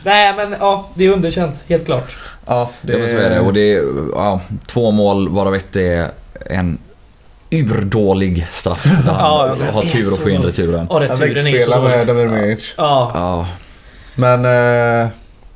Nej 0.04 0.34
men 0.36 0.52
ja, 0.60 0.88
det 0.94 1.04
är 1.04 1.10
underkänt. 1.10 1.64
Helt 1.68 1.84
klart. 1.86 2.16
Ja, 2.46 2.70
Det 2.82 2.92
är... 2.92 3.08
Så 3.08 3.16
är 3.22 3.30
det. 3.30 3.40
Och 3.40 3.52
det 3.52 3.60
är 3.74 3.82
ja, 4.14 4.40
två 4.66 4.90
mål 4.90 5.28
varav 5.28 5.54
ett 5.54 5.76
är 5.76 6.10
en 6.46 6.78
urdålig 7.50 8.46
straff. 8.52 8.84
Där 8.84 8.90
han 9.12 9.14
Ja, 9.16 9.54
det 9.58 9.64
har 9.72 9.82
tur 9.82 10.12
att 10.12 10.18
få 10.18 10.30
in 10.30 10.42
returen. 10.42 10.86
Han 10.90 11.00
returen 11.00 11.30
är 11.30 11.34
så 11.34 11.34
växtspelar 11.34 11.82
med 11.82 12.06
dålig. 12.06 12.26
Damir. 12.28 12.58
Ja. 12.76 13.10
Ja, 13.14 13.46
Men... 14.14 14.44
Eh, 15.04 15.08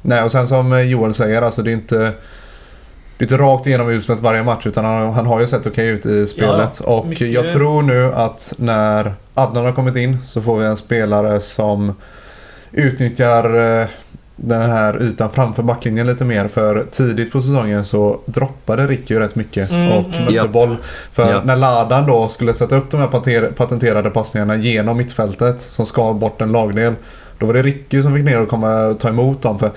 nej, 0.03 0.23
och 0.23 0.33
sen 0.33 0.49
som 0.49 0.89
Joel 0.89 1.15
säger, 1.15 1.43
alltså 1.43 1.63
det 1.63 1.71
är 1.71 1.73
inte... 1.73 1.97
Det 3.19 3.23
är 3.23 3.25
inte 3.25 3.39
rakt 3.39 3.67
igenom 3.67 3.89
uselt 3.91 4.21
varje 4.21 4.43
match 4.43 4.67
utan 4.67 4.85
han, 4.85 5.13
han 5.13 5.27
har 5.27 5.41
ju 5.41 5.47
sett 5.47 5.67
okej 5.67 5.89
ut 5.89 6.07
i 6.07 6.27
spelet. 6.27 6.81
och 6.81 7.07
mycket- 7.07 7.29
jag 7.33 7.49
tror 7.49 7.83
nu 7.83 8.13
att 8.15 8.53
när 8.57 9.15
Adnan 9.35 9.65
har 9.65 9.73
kommit 9.73 9.97
in 9.97 10.19
så 10.25 10.43
får 10.43 10.59
vi 10.59 10.67
en 10.67 10.77
spelare 10.77 11.41
som 11.41 11.95
utnyttjar 12.73 13.81
eh, 13.81 13.87
den 14.37 14.71
här 14.71 15.03
ytan 15.03 15.31
framför 15.33 15.63
backlinjen 15.63 16.07
lite 16.07 16.25
mer. 16.25 16.49
För 16.49 16.85
tidigt 16.91 17.33
på 17.33 17.41
säsongen 17.41 17.85
så 17.85 18.21
droppade 18.27 18.87
Ricky 18.87 19.15
ju 19.15 19.21
rätt 19.21 19.35
mycket 19.37 19.71
Mm, 19.71 19.93
och 19.93 20.05
mm. 20.07 20.21
mötte 20.21 20.35
Japp. 20.35 20.53
boll. 20.53 20.77
För 21.13 21.31
Japp. 21.33 21.45
när 21.45 21.57
Ladan 21.57 22.07
då 22.07 22.29
skulle 22.29 22.55
sätta 22.55 22.77
upp 22.77 22.91
de 22.91 23.01
här 23.01 23.51
patenterade 23.53 24.11
passningarna 24.11 24.57
genom 24.57 24.97
mittfältet 24.97 25.61
som 25.61 25.87
skar 25.87 26.15
bort 26.15 26.41
en 26.41 26.53
lagdel. 26.53 26.95
Då 27.39 27.47
var 27.47 27.55
det 27.55 27.63
Ricky 27.63 28.03
som 28.03 28.15
fick 28.15 28.25
ner 28.25 28.41
och 28.41 28.49
komma 28.49 28.87
och 28.87 29.01
ta 29.01 29.09
emot 29.09 29.43
dem. 29.43 29.59
För 29.59 29.71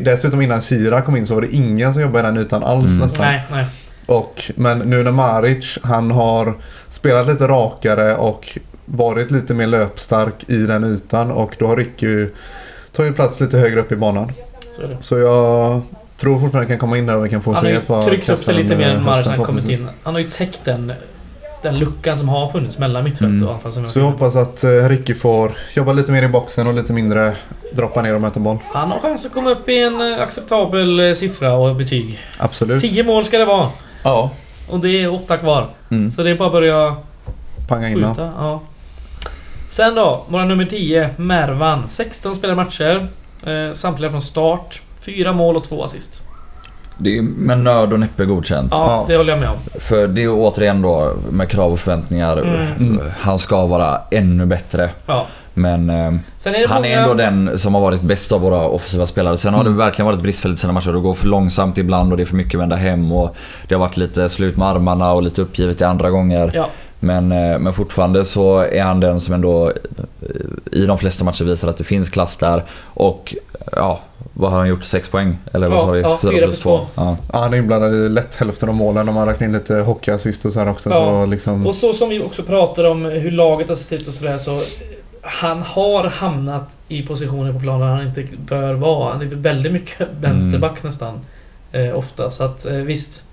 dessutom 0.00 0.42
innan 0.42 0.60
Sira 0.62 1.02
kom 1.02 1.16
in 1.16 1.26
så 1.26 1.34
var 1.34 1.42
det 1.42 1.54
ingen 1.54 1.92
som 1.92 2.02
jobbade 2.02 2.28
i 2.28 2.32
den 2.32 2.42
ytan 2.42 2.64
alls 2.64 2.90
Mm. 2.90 3.02
nästan. 3.02 3.26
Nej, 3.26 3.42
nej. 3.50 3.66
Och, 4.06 4.42
men 4.56 4.78
nu 4.78 5.02
när 5.02 5.12
Maric, 5.12 5.78
han 5.82 6.10
har 6.10 6.54
spelat 6.88 7.26
lite 7.26 7.48
rakare 7.48 8.16
och 8.16 8.58
varit 8.84 9.30
lite 9.30 9.54
mer 9.54 9.66
löpstark 9.66 10.34
i 10.50 10.56
den 10.56 10.84
ytan 10.84 11.30
och 11.30 11.56
då 11.58 11.66
har 11.66 11.76
Ricky 11.76 12.26
tagit 12.96 13.14
plats 13.14 13.40
lite 13.40 13.58
högre 13.58 13.80
upp 13.80 13.92
i 13.92 13.96
banan. 13.96 14.32
Så 14.76 14.82
är 14.82 14.86
det. 14.86 14.96
Så 15.00 15.18
jag 15.18 15.80
tror 16.16 16.40
fortfarande 16.40 16.68
kan 16.68 16.78
komma 16.78 16.98
in 16.98 17.06
där 17.06 17.16
och 17.16 17.24
vi 17.24 17.28
kan 17.30 17.42
få 17.42 17.50
Han 17.50 17.56
har 17.56 17.62
se 17.64 17.70
ju 17.70 17.78
ett 17.78 17.86
par 17.86 18.02
tryckt 18.04 18.20
upp 18.22 18.26
det 18.26 18.32
kassar 18.32 18.52
lite 18.52 18.76
mer 18.76 18.88
än 18.88 19.02
när 19.04 19.22
han 19.24 19.44
kommit 19.44 19.68
in. 19.68 19.88
Han 20.02 20.14
har 20.14 20.20
ju 20.20 20.26
täckt 20.28 20.60
den, 20.64 20.92
den 21.62 21.78
luckan 21.78 22.16
som 22.18 22.28
har 22.28 22.48
funnits 22.48 22.78
mellan 22.78 23.04
mittfält 23.04 23.30
Mm. 23.30 23.46
och 23.48 23.54
anfall. 23.54 23.72
som 23.72 23.86
Så 23.86 23.98
vi 23.98 24.04
hoppas 24.04 24.36
att 24.36 24.64
eh, 24.64 24.68
Ricky 24.70 25.14
får 25.14 25.52
jobba 25.76 25.92
lite 25.92 26.12
mer 26.12 26.22
i 26.22 26.28
boxen 26.28 26.66
och 26.66 26.74
lite 26.74 26.92
mindre 26.92 27.36
droppa 27.72 28.02
ner 28.02 28.14
och 28.14 28.20
möta 28.20 28.40
boll. 28.40 28.58
Han 28.72 28.90
har 28.90 28.98
chans 29.00 29.26
att 29.26 29.32
komma 29.32 29.50
upp 29.50 29.68
i 29.68 29.78
en 29.82 30.12
eh, 30.14 30.22
acceptabel 30.22 31.00
eh, 31.00 31.12
siffra 31.14 31.54
och 31.54 31.76
betyg. 31.76 32.18
Absolut. 32.38 32.80
10 32.82 33.04
mål 33.04 33.24
ska 33.24 33.38
det 33.38 33.44
vara. 33.44 33.68
ja. 34.02 34.30
Och 34.70 34.80
det 34.80 34.88
är 35.02 35.14
åtta 35.14 35.36
kvar. 35.36 35.66
Mm. 35.90 36.10
Så 36.10 36.22
det 36.22 36.30
är 36.30 36.34
bara 36.34 36.46
att 36.46 36.52
börja 36.52 36.96
Panga 37.68 37.88
in 37.88 37.94
skjuta. 37.94 38.32
Ja. 38.38 38.60
Sen 39.74 39.94
då, 39.94 40.24
våra 40.28 40.44
nummer 40.44 40.64
10, 40.64 41.10
Mervan. 41.16 41.88
16 41.88 42.34
spelade 42.34 42.56
matcher. 42.56 43.08
Eh, 43.46 43.72
samtliga 43.72 44.10
från 44.10 44.22
start. 44.22 44.82
Fyra 45.00 45.32
mål 45.32 45.56
och 45.56 45.64
två 45.64 45.84
assist. 45.84 46.22
Det 46.98 47.18
är 47.18 47.22
med 47.22 47.58
nöd 47.58 47.92
och 47.92 48.00
näppe 48.00 48.24
godkänt. 48.24 48.68
Ja, 48.74 49.04
det 49.08 49.16
håller 49.16 49.32
jag 49.32 49.40
med 49.40 49.48
om. 49.48 49.56
För 49.80 50.08
det 50.08 50.22
är 50.22 50.28
återigen 50.30 50.82
då 50.82 51.16
med 51.30 51.48
krav 51.48 51.72
och 51.72 51.80
förväntningar. 51.80 52.36
Mm. 52.36 53.00
Han 53.18 53.38
ska 53.38 53.66
vara 53.66 54.00
ännu 54.10 54.46
bättre. 54.46 54.90
Ja. 55.06 55.26
Men 55.54 55.90
eh, 55.90 56.12
Sen 56.36 56.54
är 56.54 56.68
han 56.68 56.82
många... 56.82 56.94
är 56.94 57.02
ändå 57.02 57.14
den 57.14 57.58
som 57.58 57.74
har 57.74 57.80
varit 57.80 58.02
bäst 58.02 58.32
av 58.32 58.40
våra 58.40 58.68
offensiva 58.68 59.06
spelare. 59.06 59.36
Sen 59.36 59.54
har 59.54 59.64
det 59.64 59.70
verkligen 59.70 60.06
varit 60.06 60.20
bristfälligt 60.20 60.60
sina 60.60 60.72
matcher. 60.72 60.92
Det 60.92 61.00
går 61.00 61.14
för 61.14 61.26
långsamt 61.26 61.78
ibland 61.78 62.12
och 62.12 62.16
det 62.16 62.22
är 62.22 62.26
för 62.26 62.36
mycket 62.36 62.60
vända 62.60 62.76
hem. 62.76 63.12
Och 63.12 63.36
det 63.68 63.74
har 63.74 63.80
varit 63.80 63.96
lite 63.96 64.28
slut 64.28 64.56
med 64.56 64.68
armarna 64.68 65.12
och 65.12 65.22
lite 65.22 65.42
uppgivet 65.42 65.80
i 65.80 65.84
andra 65.84 66.10
gånger. 66.10 66.50
Ja. 66.54 66.68
Men, 67.04 67.32
eh, 67.32 67.58
men 67.58 67.72
fortfarande 67.72 68.24
så 68.24 68.58
är 68.58 68.82
han 68.82 69.00
den 69.00 69.20
som 69.20 69.34
ändå 69.34 69.68
eh, 69.68 69.74
i 70.72 70.86
de 70.86 70.98
flesta 70.98 71.24
matcher 71.24 71.44
visar 71.44 71.68
att 71.68 71.76
det 71.76 71.84
finns 71.84 72.10
klass 72.10 72.36
där. 72.36 72.62
Och 72.84 73.34
ja, 73.72 74.00
vad 74.32 74.50
har 74.50 74.58
han 74.58 74.68
gjort? 74.68 74.84
6 74.84 75.08
poäng? 75.08 75.38
Eller 75.52 75.68
vad 75.68 75.80
sa 75.80 75.90
vi? 75.90 76.00
ja, 76.00 76.18
Fyra 76.22 76.30
fyra 76.30 76.38
plus 76.38 76.50
plus 76.50 76.60
två. 76.60 76.78
två. 76.78 76.86
Ja. 76.94 77.16
Ja, 77.32 77.38
han 77.38 77.54
är 77.54 77.58
inblandad 77.58 77.94
i 77.94 78.08
lätt 78.08 78.34
hälften 78.34 78.68
av 78.68 78.74
målen 78.74 79.08
om 79.08 79.14
man 79.14 79.28
räknar 79.28 79.46
in 79.46 79.52
lite 79.52 79.74
hockeyassist 79.74 80.44
och 80.44 80.52
så 80.52 80.60
här 80.60 80.68
också. 80.68 80.90
Ja. 80.90 80.96
Så 80.96 81.26
liksom, 81.26 81.66
Och 81.66 81.74
så 81.74 81.92
som 81.92 82.08
vi 82.08 82.22
också 82.22 82.42
pratar 82.42 82.84
om 82.84 83.04
hur 83.04 83.30
laget 83.30 83.68
har 83.68 83.74
sett 83.76 83.92
ut 84.00 84.08
och 84.08 84.14
sådär 84.14 84.38
så... 84.38 84.62
Han 85.26 85.62
har 85.62 86.04
hamnat 86.04 86.76
i 86.88 87.02
positioner 87.02 87.52
på 87.52 87.60
planen 87.60 87.88
han 87.88 88.06
inte 88.06 88.26
bör 88.46 88.74
vara. 88.74 89.12
Han 89.12 89.22
är 89.22 89.26
väldigt 89.26 89.72
mycket 89.72 90.08
vänsterback 90.20 90.82
nästan. 90.82 91.20
Eh, 91.72 91.98
ofta, 91.98 92.30
så 92.30 92.44
att 92.44 92.66
eh, 92.66 92.72
visst. 92.72 93.23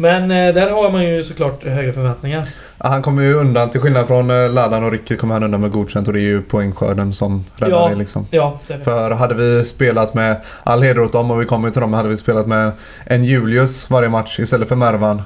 Men 0.00 0.30
eh, 0.30 0.54
där 0.54 0.70
har 0.70 0.90
man 0.90 1.04
ju 1.04 1.24
såklart 1.24 1.64
högre 1.64 1.92
förväntningar. 1.92 2.46
ja, 2.78 2.88
han 2.88 3.02
kommer 3.02 3.22
ju 3.22 3.34
undan, 3.34 3.70
till 3.70 3.80
skillnad 3.80 4.06
från 4.06 4.30
eh, 4.30 4.50
Ladan 4.52 4.84
och 4.84 4.92
Ricky 4.92 5.16
kommer 5.16 5.34
han 5.34 5.42
undan 5.42 5.60
med 5.60 5.70
godkänt 5.70 6.06
och 6.08 6.14
det 6.14 6.20
är 6.20 6.22
ju 6.22 6.42
poängskörden 6.42 7.12
som 7.12 7.44
räddar 7.56 7.70
Ja. 7.76 7.88
det 7.88 7.94
liksom. 7.94 8.26
Ja, 8.30 8.58
det. 8.66 8.78
För 8.84 9.10
hade 9.10 9.34
vi 9.34 9.64
spelat 9.64 10.14
med, 10.14 10.36
all 10.62 10.82
heder 10.82 11.00
åt 11.02 11.12
dem 11.12 11.30
och 11.30 11.40
vi 11.40 11.44
kommer 11.44 11.70
till 11.70 11.80
dem, 11.80 11.92
hade 11.92 12.08
vi 12.08 12.16
spelat 12.16 12.46
med 12.46 12.72
en 13.06 13.24
Julius 13.24 13.90
varje 13.90 14.08
match 14.08 14.38
istället 14.40 14.68
för 14.68 14.76
Mervan. 14.76 15.22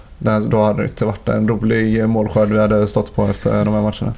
Då 0.51 0.63
hade 0.63 0.83
det 0.83 0.89
inte 0.89 1.05
varit 1.05 1.29
en 1.29 1.49
rolig 1.49 2.09
målskörd 2.09 2.49
vi 2.49 2.59
hade 2.59 2.87
stått 2.89 3.15
på 3.15 3.25
efter 3.27 3.65
de 3.65 3.75
här 3.75 3.83
matcherna. 3.83 4.13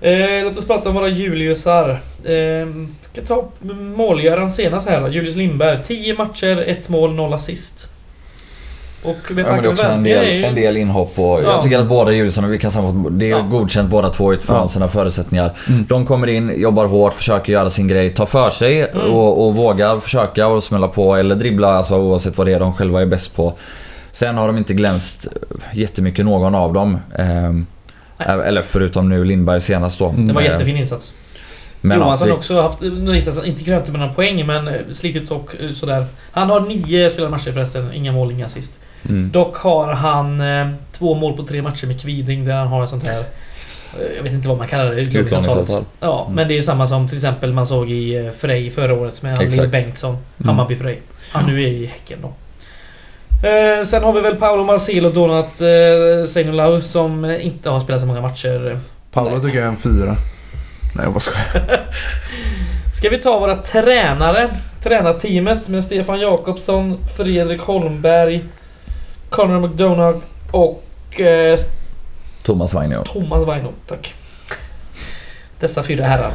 Eh, 0.00 0.44
låt 0.44 0.58
oss 0.58 0.66
prata 0.66 0.88
om 0.88 0.94
våra 0.94 1.08
Juliusar. 1.08 1.90
Eh, 2.24 2.66
ska 3.12 3.22
ta 3.22 3.48
målgöraren 3.96 4.50
senast 4.50 4.88
här 4.88 5.00
då. 5.00 5.08
Julius 5.08 5.36
Lindberg. 5.36 5.78
10 5.86 6.14
matcher, 6.16 6.64
ett 6.66 6.88
mål, 6.88 7.14
noll 7.14 7.32
assist. 7.32 7.88
Och 9.04 9.16
med 9.34 9.44
Ja, 9.46 9.52
men 9.52 9.62
det 9.62 9.68
är 9.68 9.72
också 9.72 9.86
en 9.86 10.04
del, 10.04 10.28
ju... 10.28 10.44
en 10.44 10.54
del 10.54 10.76
inhopp 10.76 11.18
och 11.18 11.24
Ja. 11.24 11.40
jag 11.42 11.62
tycker 11.62 11.78
att 11.78 11.86
båda 11.88 12.12
Juliusson, 12.12 12.50
vi 12.50 12.58
kan 12.58 12.70
sammanfatta, 12.70 13.10
det 13.14 13.26
är 13.26 13.30
Ja. 13.30 13.40
godkänt 13.40 13.90
båda 13.90 14.08
två 14.10 14.32
utifrån 14.32 14.56
Ja. 14.56 14.68
sina 14.68 14.88
förutsättningar. 14.88 15.52
Mm. 15.68 15.84
De 15.88 16.06
kommer 16.06 16.26
in, 16.26 16.52
jobbar 16.60 16.86
hårt, 16.86 17.14
försöker 17.14 17.52
göra 17.52 17.70
sin 17.70 17.88
grej, 17.88 18.10
tar 18.14 18.26
för 18.26 18.50
sig 18.50 18.82
Mm. 18.82 19.12
och, 19.12 19.46
och 19.46 19.54
vågar 19.56 20.00
försöka 20.00 20.46
och 20.46 20.64
smälla 20.64 20.88
på 20.88 21.16
eller 21.16 21.34
dribbla 21.34 21.68
alltså, 21.76 21.96
oavsett 21.96 22.38
vad 22.38 22.46
det 22.46 22.52
är 22.52 22.60
de 22.60 22.72
själva 22.74 23.00
är 23.02 23.06
bäst 23.06 23.36
på. 23.36 23.52
Sen 24.12 24.36
har 24.36 24.46
de 24.46 24.58
inte 24.58 24.74
glänst 24.74 25.26
jättemycket 25.72 26.24
någon 26.24 26.54
av 26.54 26.72
dem. 26.72 26.98
Nej. 27.18 27.64
eller 28.18 28.62
förutom 28.62 29.08
nu 29.08 29.24
Lindberg 29.24 29.60
senast 29.60 29.98
då. 29.98 30.08
Mm. 30.08 30.26
Det 30.26 30.32
var 30.32 30.40
Ehm, 30.42 30.46
jättefin 30.52 30.76
insats. 30.76 31.14
Men 31.80 31.98
Johansson 31.98 32.28
har 32.28 32.36
också 32.36 32.60
haft 32.60 32.82
insatser, 32.82 33.46
inte 33.46 33.64
krönt 33.64 33.88
med 33.88 34.00
några 34.00 34.12
poäng 34.12 34.46
men 34.46 34.68
eh, 34.68 34.74
slitit 34.92 35.30
och 35.30 35.50
eh, 35.60 35.70
sådär. 35.74 36.04
Han 36.32 36.50
har 36.50 36.60
nio 36.60 37.10
spelade 37.10 37.30
matcher 37.30 37.52
förresten, 37.52 37.92
inga 37.92 38.12
mål, 38.12 38.32
inga 38.32 38.46
assist. 38.46 38.72
Mm. 39.08 39.30
Dock 39.32 39.56
har 39.56 39.92
han 39.92 40.40
eh, 40.40 40.68
två 40.92 41.14
mål 41.14 41.36
på 41.36 41.42
tre 41.42 41.62
matcher 41.62 41.86
med 41.86 42.00
Kviding 42.00 42.44
där 42.44 42.54
han 42.54 42.68
har 42.68 42.84
ett 42.84 42.90
sånt 42.90 43.06
här... 43.06 43.18
eh, 43.20 44.16
Jag 44.16 44.22
vet 44.22 44.32
inte 44.32 44.48
vad 44.48 44.58
man 44.58 44.68
kallar 44.68 44.84
det, 44.90 45.00
utlåningsavtalet. 45.00 45.46
Utlåningsavtal. 45.48 45.84
Ja, 46.00 46.22
Mm. 46.24 46.34
men 46.36 46.48
det 46.48 46.54
är 46.54 46.56
ju 46.56 46.62
samma 46.62 46.86
som 46.86 47.08
till 47.08 47.16
exempel 47.18 47.52
man 47.52 47.66
såg 47.66 47.90
i 47.90 48.26
eh, 48.26 48.30
Frej 48.32 48.70
förra 48.70 48.94
året 48.94 49.22
med. 49.22 49.50
Lill 49.52 49.68
Bengtsson. 49.68 50.10
Mm. 50.14 50.48
Hammarby 50.48 50.76
Frej. 50.76 51.00
Han 51.32 51.46
nu 51.46 51.62
är 51.62 51.68
i 51.68 51.86
Häcken 51.86 52.18
då. 52.22 52.28
Eh, 53.48 53.84
sen 53.84 54.04
har 54.04 54.12
vi 54.12 54.20
väl 54.20 54.36
Paolo 54.36 54.64
Marcelo 54.64 55.08
och 55.08 55.14
Donat 55.14 55.60
eh, 55.60 56.26
Seinulau 56.28 56.80
som 56.80 57.24
inte 57.24 57.70
har 57.70 57.80
spelat 57.80 58.00
så 58.00 58.06
många 58.06 58.20
matcher. 58.20 58.78
Paolo 59.12 59.30
tycker 59.40 59.58
jag 59.58 59.64
är 59.66 59.70
en 59.70 59.76
fyra. 59.76 60.16
Nej 60.94 61.04
jag 61.04 61.12
bara 61.12 61.20
skojar. 61.20 61.86
Ska 62.94 63.08
vi 63.08 63.18
ta 63.18 63.38
våra 63.38 63.56
tränare? 63.56 64.48
Tränarteamet 64.82 65.68
med 65.68 65.84
Stefan 65.84 66.20
Jakobsson, 66.20 66.98
Fredrik 67.16 67.60
Holmberg, 67.60 68.44
Conor 69.34 69.60
McDonagh 69.60 70.18
och 70.50 71.20
eh, 71.20 71.60
Thomas 72.42 72.74
Wainio. 72.74 73.02
Thomas 73.04 73.46
Waino. 73.46 73.68
Tack. 73.86 74.14
Dessa 75.60 75.82
fyra 75.82 76.04
herrar. 76.04 76.32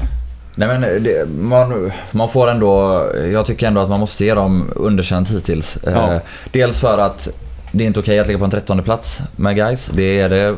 Nej 0.56 0.68
men 0.68 1.04
det, 1.04 1.30
man, 1.30 1.92
man 2.12 2.30
får 2.30 2.50
ändå, 2.50 3.04
jag 3.34 3.46
tycker 3.46 3.68
ändå 3.68 3.82
att 3.82 3.90
man 3.90 4.00
måste 4.00 4.26
ge 4.26 4.34
dem 4.34 4.72
underkänt 4.76 5.32
hittills. 5.32 5.78
Ja. 5.84 6.14
Eh, 6.14 6.22
dels 6.52 6.80
för 6.80 6.98
att 6.98 7.30
det 7.72 7.84
är 7.84 7.88
inte 7.88 8.00
okej 8.00 8.20
att 8.20 8.28
ligga 8.28 8.40
på 8.40 8.46
en 8.46 8.52
trettonde 8.52 8.84
plats 8.84 9.20
med 9.36 9.56
guys. 9.56 9.90
Det 9.94 10.20
är 10.20 10.30
det 10.30 10.46
eh, 10.46 10.56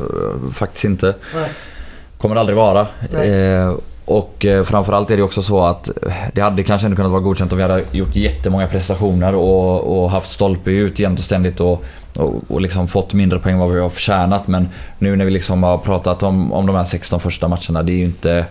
faktiskt 0.54 0.84
inte. 0.84 1.14
Nej. 1.34 1.48
Kommer 2.18 2.34
det 2.34 2.40
aldrig 2.40 2.56
vara. 2.56 2.86
Eh, 3.24 3.74
och 4.04 4.46
eh, 4.46 4.64
framförallt 4.64 5.10
är 5.10 5.16
det 5.16 5.22
också 5.22 5.42
så 5.42 5.64
att 5.64 5.88
eh, 6.06 6.12
det 6.32 6.40
hade 6.40 6.62
kanske 6.62 6.86
ändå 6.86 6.96
kunnat 6.96 7.12
vara 7.12 7.22
godkänt 7.22 7.52
om 7.52 7.58
vi 7.58 7.62
hade 7.62 7.84
gjort 7.90 8.16
jättemånga 8.16 8.66
prestationer 8.66 9.34
och, 9.34 10.02
och 10.02 10.10
haft 10.10 10.30
stolpe 10.30 10.70
ut 10.70 10.98
jämt 10.98 11.18
och 11.18 11.24
ständigt 11.24 11.60
och, 11.60 11.84
och, 12.16 12.34
och 12.48 12.60
liksom 12.60 12.88
fått 12.88 13.14
mindre 13.14 13.38
poäng 13.38 13.52
än 13.54 13.60
vad 13.60 13.70
vi 13.70 13.80
har 13.80 13.88
förtjänat. 13.88 14.48
Men 14.48 14.68
nu 14.98 15.16
när 15.16 15.24
vi 15.24 15.30
liksom 15.30 15.62
har 15.62 15.78
pratat 15.78 16.22
om, 16.22 16.52
om 16.52 16.66
de 16.66 16.76
här 16.76 16.84
16 16.84 17.20
första 17.20 17.48
matcherna, 17.48 17.82
det 17.82 17.92
är 17.92 17.96
ju 17.96 18.04
inte 18.04 18.46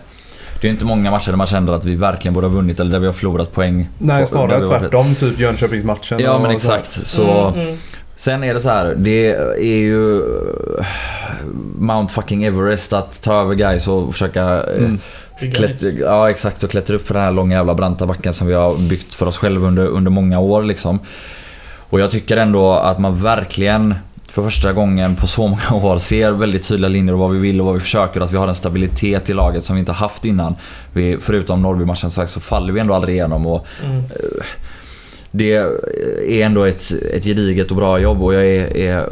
det 0.60 0.68
är 0.68 0.72
inte 0.72 0.84
många 0.84 1.10
matcher 1.10 1.30
där 1.30 1.36
man 1.36 1.46
känner 1.46 1.72
att 1.72 1.84
vi 1.84 1.94
verkligen 1.94 2.34
borde 2.34 2.46
ha 2.46 2.54
vunnit 2.54 2.80
eller 2.80 2.90
där 2.90 2.98
vi 2.98 3.06
har 3.06 3.12
förlorat 3.12 3.52
poäng. 3.52 3.88
Nej 3.98 4.26
snarare 4.26 4.64
varit- 4.64 4.80
tvärtom, 4.80 5.14
typ 5.14 5.38
Jönköpingsmatchen. 5.38 6.18
Ja 6.20 6.38
men 6.38 6.60
så 6.60 6.70
här. 6.70 6.78
exakt. 6.78 7.06
Så, 7.06 7.48
Mm, 7.48 7.60
mm. 7.60 7.78
Sen 8.16 8.44
är 8.44 8.54
det 8.54 8.60
så 8.60 8.68
här, 8.68 8.94
det 8.98 9.30
är 9.58 9.62
ju 9.78 10.16
eh, 10.78 10.84
Mount 11.78 12.14
fucking 12.14 12.44
Everest 12.44 12.92
att 12.92 13.22
ta 13.22 13.40
över 13.40 13.54
guys 13.54 13.88
och 13.88 14.12
försöka 14.12 14.42
eh, 14.62 14.76
Mm. 14.78 14.98
Klätt, 15.54 15.82
ja 16.00 16.30
exakt 16.30 16.64
och 16.64 16.70
klättra 16.70 16.96
upp 16.96 17.06
för 17.06 17.14
den 17.14 17.22
här 17.22 17.32
långa 17.32 17.56
jävla 17.56 17.74
branta 17.74 18.06
backen 18.06 18.34
som 18.34 18.46
vi 18.46 18.54
har 18.54 18.76
byggt 18.76 19.14
för 19.14 19.26
oss 19.26 19.36
själva 19.38 19.66
under, 19.66 19.86
under 19.86 20.10
många 20.10 20.38
år 20.40 20.62
liksom. 20.62 20.98
Och 21.92 22.00
jag 22.00 22.10
tycker 22.10 22.36
ändå 22.36 22.72
att 22.72 22.98
man 22.98 23.22
verkligen 23.22 23.94
för 24.28 24.42
första 24.42 24.72
gången 24.72 25.16
på 25.16 25.26
så 25.26 25.46
många 25.48 25.86
år 25.86 25.98
ser 25.98 26.30
väldigt 26.30 26.68
tydliga 26.68 26.88
linjer 26.88 27.14
och 27.14 27.20
vad 27.20 27.30
vi 27.30 27.38
vill 27.38 27.60
och 27.60 27.66
vad 27.66 27.74
vi 27.74 27.80
försöker. 27.80 28.20
Att 28.20 28.32
vi 28.32 28.36
har 28.36 28.48
en 28.48 28.54
stabilitet 28.54 29.30
i 29.30 29.32
laget 29.34 29.64
som 29.64 29.76
vi 29.76 29.80
inte 29.80 29.92
haft 29.92 30.24
innan. 30.24 30.54
Vi, 30.92 31.16
förutom 31.20 31.62
Norrby-matchen 31.62 32.10
så 32.10 32.40
faller 32.40 32.72
vi 32.72 32.80
ändå 32.80 32.94
aldrig 32.94 33.14
igenom 33.14 33.46
och 33.46 33.66
Mm. 33.84 34.02
det 35.30 35.54
är 36.28 36.44
ändå 36.44 36.64
ett, 36.64 36.92
ett 36.92 37.24
gediget 37.24 37.70
och 37.70 37.76
bra 37.76 37.98
jobb 37.98 38.22
och 38.22 38.34
jag 38.34 38.46
är, 38.46 38.76
är 38.76 39.06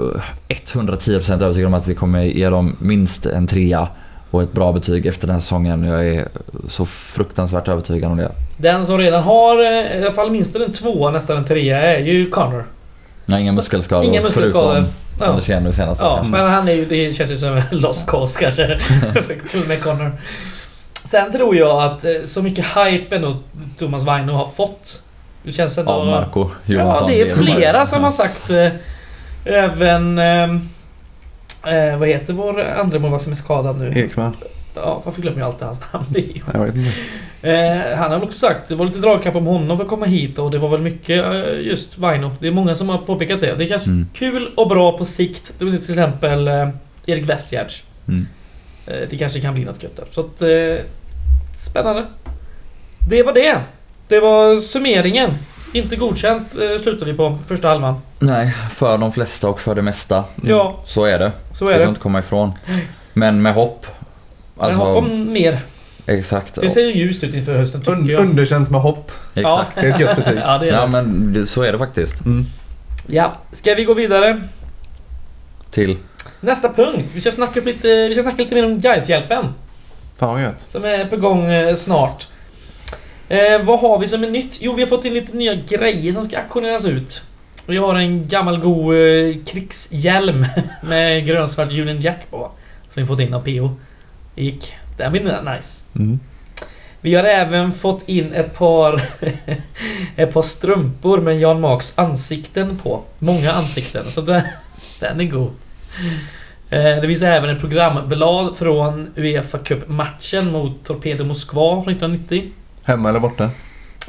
110% 0.48 1.42
övertygad 1.42 1.66
om 1.66 1.74
att 1.74 1.88
vi 1.88 1.94
kommer 1.94 2.22
ge 2.22 2.48
dem 2.48 2.76
minst 2.78 3.26
en 3.26 3.46
trea 3.46 3.88
och 4.30 4.42
ett 4.42 4.52
bra 4.52 4.72
betyg 4.72 5.06
efter 5.06 5.26
den 5.26 5.34
här 5.34 5.40
säsongen. 5.40 5.84
Jag 5.84 6.06
är 6.06 6.28
så 6.68 6.86
fruktansvärt 6.86 7.68
övertygad 7.68 8.10
om 8.10 8.16
det. 8.16 8.32
Den 8.56 8.86
som 8.86 8.98
redan 8.98 9.22
har 9.22 9.58
eh, 9.64 9.98
i 9.98 10.02
alla 10.02 10.12
fall 10.12 10.30
minst 10.30 10.56
en 10.56 10.72
tvåa, 10.72 11.10
nästan 11.10 11.36
en 11.36 11.44
trea, 11.44 11.82
är 11.96 11.98
ju 11.98 12.30
Connor. 12.30 12.64
Har 13.28 13.38
inga 13.38 13.52
muskelskador 13.52 14.04
Inga 14.04 14.22
muskelskador. 14.22 14.72
förutom 14.72 14.86
Ja. 15.20 15.26
Anders 15.26 15.48
Jenny 15.48 15.72
senast. 15.72 16.00
Ja, 16.00 16.14
kanske. 16.16 16.32
men 16.32 16.50
han 16.50 16.68
är 16.68 16.72
ju, 16.72 16.84
det 16.84 17.12
känns 17.16 17.30
ju 17.30 17.36
som 17.36 17.56
en 17.56 17.62
lost 17.70 18.06
cause 18.06 18.40
kanske. 18.40 18.66
Till 19.50 19.62
och 19.62 19.68
med 19.68 19.82
Connor. 19.82 20.12
Sen 21.04 21.32
tror 21.32 21.56
jag 21.56 21.82
att 21.82 22.04
eh, 22.04 22.10
så 22.24 22.42
mycket 22.42 22.64
hype 22.76 23.16
ändå 23.16 23.36
Thomas 23.78 24.04
Waino 24.04 24.32
har 24.32 24.48
fått. 24.56 25.02
Det 25.42 25.52
känns 25.52 25.78
ändå... 25.78 25.92
Av 25.92 26.06
Marco 26.06 26.50
Ja, 26.66 26.74
Johansson. 26.74 27.08
det 27.08 27.20
är 27.20 27.34
flera 27.34 27.86
som 27.86 28.04
har 28.04 28.10
sagt... 28.10 28.50
Eh, 28.50 28.68
även... 29.44 30.18
Eh, 31.66 31.98
vad 31.98 32.08
heter 32.08 32.32
vår 32.32 32.60
andra 32.60 32.98
målvakt 32.98 33.22
som 33.24 33.32
är 33.32 33.36
skadad 33.36 33.78
nu? 33.78 33.92
Ekman. 33.96 34.36
Ja, 34.74 35.02
varför 35.04 35.22
glömmer 35.22 35.38
jag 35.38 35.46
alltid 35.46 35.66
hans 35.66 35.80
namn? 35.92 36.06
Jag 36.54 36.64
vet 36.64 36.74
inte. 36.74 36.90
Eh, 37.42 37.96
han 37.98 38.10
har 38.10 38.18
väl 38.18 38.28
också 38.28 38.38
sagt, 38.38 38.68
det 38.68 38.74
var 38.74 38.86
lite 38.86 38.98
dragkamp 38.98 39.36
om 39.36 39.46
honom 39.46 39.76
för 39.76 39.84
att 39.84 39.90
komma 39.90 40.06
hit 40.06 40.38
och 40.38 40.50
det 40.50 40.58
var 40.58 40.68
väl 40.68 40.80
mycket 40.80 41.24
eh, 41.24 41.60
just 41.60 41.98
Vaino. 41.98 42.30
Det 42.40 42.46
är 42.46 42.52
många 42.52 42.74
som 42.74 42.88
har 42.88 42.98
påpekat 42.98 43.40
det. 43.40 43.54
Det 43.58 43.66
känns 43.66 43.86
Mm. 43.86 44.06
kul 44.14 44.50
och 44.56 44.68
bra 44.68 44.98
på 44.98 45.04
sikt. 45.04 45.52
Det 45.58 45.64
var 45.64 45.72
till 45.72 45.78
exempel 45.90 46.48
eh, 46.48 46.68
Erik 47.06 47.28
Westgärds. 47.28 47.82
Mm. 48.08 48.26
Eh, 48.86 49.08
det 49.10 49.16
kanske 49.18 49.40
kan 49.40 49.54
bli 49.54 49.64
något 49.64 49.82
gött 49.82 49.96
där. 49.96 50.04
Så 50.10 50.20
att... 50.20 50.42
Eh, 50.42 50.84
spännande. 51.56 52.06
Det 53.08 53.22
var 53.22 53.32
det. 53.32 53.60
Det 54.08 54.20
var 54.20 54.60
summeringen. 54.60 55.30
Inte 55.72 55.96
godkänt 55.96 56.54
eh, 56.54 56.82
slutar 56.82 57.06
vi 57.06 57.12
på 57.12 57.38
första 57.46 57.68
halvan. 57.68 57.94
Nej, 58.18 58.54
för 58.70 58.98
de 58.98 59.12
flesta 59.12 59.48
och 59.48 59.60
för 59.60 59.74
det 59.74 59.82
mesta. 59.82 60.24
Ja, 60.42 60.80
Så 60.86 61.04
är 61.04 61.18
det. 61.18 61.32
så 61.52 61.64
Det 61.68 61.74
är 61.74 61.78
går 61.78 61.84
det. 61.84 61.88
inte 61.88 62.00
komma 62.00 62.18
ifrån. 62.18 62.52
Men 63.12 63.42
med 63.42 63.54
hopp. 63.54 63.86
Alltså, 64.58 64.84
Men 64.84 64.96
om 64.96 65.32
mer. 65.32 65.60
exakt. 66.06 66.54
Det 66.60 66.70
ser 66.70 66.80
ljust 66.86 67.24
ut 67.24 67.34
inför 67.34 67.56
hösten 67.56 67.80
tycker 67.80 67.92
Un- 67.92 68.06
jag. 68.06 68.20
underkänt 68.20 68.70
med 68.70 68.80
hopp. 68.80 69.12
Exakt. 69.34 69.70
Det 69.74 69.80
är 69.80 69.94
ett 69.94 70.00
gött 70.00 70.16
betyg. 70.16 70.38
Ja, 70.44 70.58
det 70.58 70.68
är 70.68 70.72
Ja 70.72 70.80
det. 70.80 70.86
men 70.86 71.32
det- 71.32 71.46
så 71.46 71.62
är 71.62 71.72
det 71.72 71.78
faktiskt. 71.78 72.24
Mm. 72.24 72.46
Ja, 73.06 73.32
ska 73.52 73.74
vi 73.74 73.84
gå 73.84 73.94
vidare? 73.94 74.40
Till. 75.70 75.96
Nästa 76.40 76.68
punkt. 76.68 77.10
Vi 77.14 77.20
ska 77.20 77.30
snacka, 77.32 77.60
upp 77.60 77.66
lite, 77.66 78.08
vi 78.08 78.14
ska 78.14 78.22
snacka 78.22 78.42
lite 78.42 78.54
mer 78.54 78.64
om 78.66 78.80
Gaishjälpen 78.80 79.44
Fan 80.18 80.28
vad 80.34 80.42
gött. 80.42 80.64
Som 80.66 80.84
är 80.84 81.04
på 81.04 81.16
gång 81.16 81.46
eh, 81.50 81.74
snart. 81.74 82.28
Eh, 83.30 83.62
vad 83.62 83.80
har 83.80 83.98
vi 83.98 84.06
som 84.06 84.24
är 84.24 84.30
nytt? 84.30 84.56
Jo, 84.60 84.72
vi 84.72 84.82
har 84.82 84.88
fått 84.88 85.04
in 85.04 85.14
lite 85.14 85.36
nya 85.36 85.54
grejer 85.54 86.12
som 86.12 86.24
ska 86.24 86.38
auktioneras 86.38 86.84
ut. 86.84 87.22
Vi 87.66 87.76
har 87.76 87.94
en 87.94 88.28
gammal 88.28 88.60
god 88.60 88.94
eh, 88.94 89.36
krigshjälm 89.46 90.46
med 90.82 91.26
grönsvart 91.26 91.72
Union 91.72 92.00
Jack 92.00 92.30
på. 92.30 92.50
Som 92.88 93.02
vi 93.02 93.06
fått 93.06 93.20
in 93.20 93.34
av 93.34 93.40
PO. 93.40 93.70
Det 94.34 94.42
gick. 94.44 94.74
Den 94.96 95.12
blir 95.12 95.22
nice. 95.22 95.84
Mm. 95.96 96.20
Vi 97.00 97.14
har 97.14 97.24
även 97.24 97.72
fått 97.72 98.08
in 98.08 98.32
ett 98.32 98.54
par 98.54 99.02
ett 100.16 100.32
par 100.32 100.42
strumpor 100.42 101.20
med 101.20 101.40
Jan 101.40 101.60
Marks 101.60 101.98
ansikten 101.98 102.78
på. 102.78 103.02
Många 103.18 103.52
ansikten. 103.52 104.04
Så 104.10 104.20
den, 104.20 104.42
den 105.00 105.20
är 105.20 105.24
god. 105.24 105.50
Eh, 106.70 106.82
Det 107.00 107.06
finns 107.06 107.22
även 107.22 107.50
ett 107.50 107.60
programblad 107.60 108.56
från 108.56 109.10
Uefa 109.16 109.58
Cup-matchen 109.58 110.52
mot 110.52 110.84
Torpedo 110.84 111.24
Moskva 111.24 111.82
från 111.82 111.94
1990. 111.94 112.42
Hemma 112.90 113.08
eller 113.08 113.20
borta? 113.20 113.50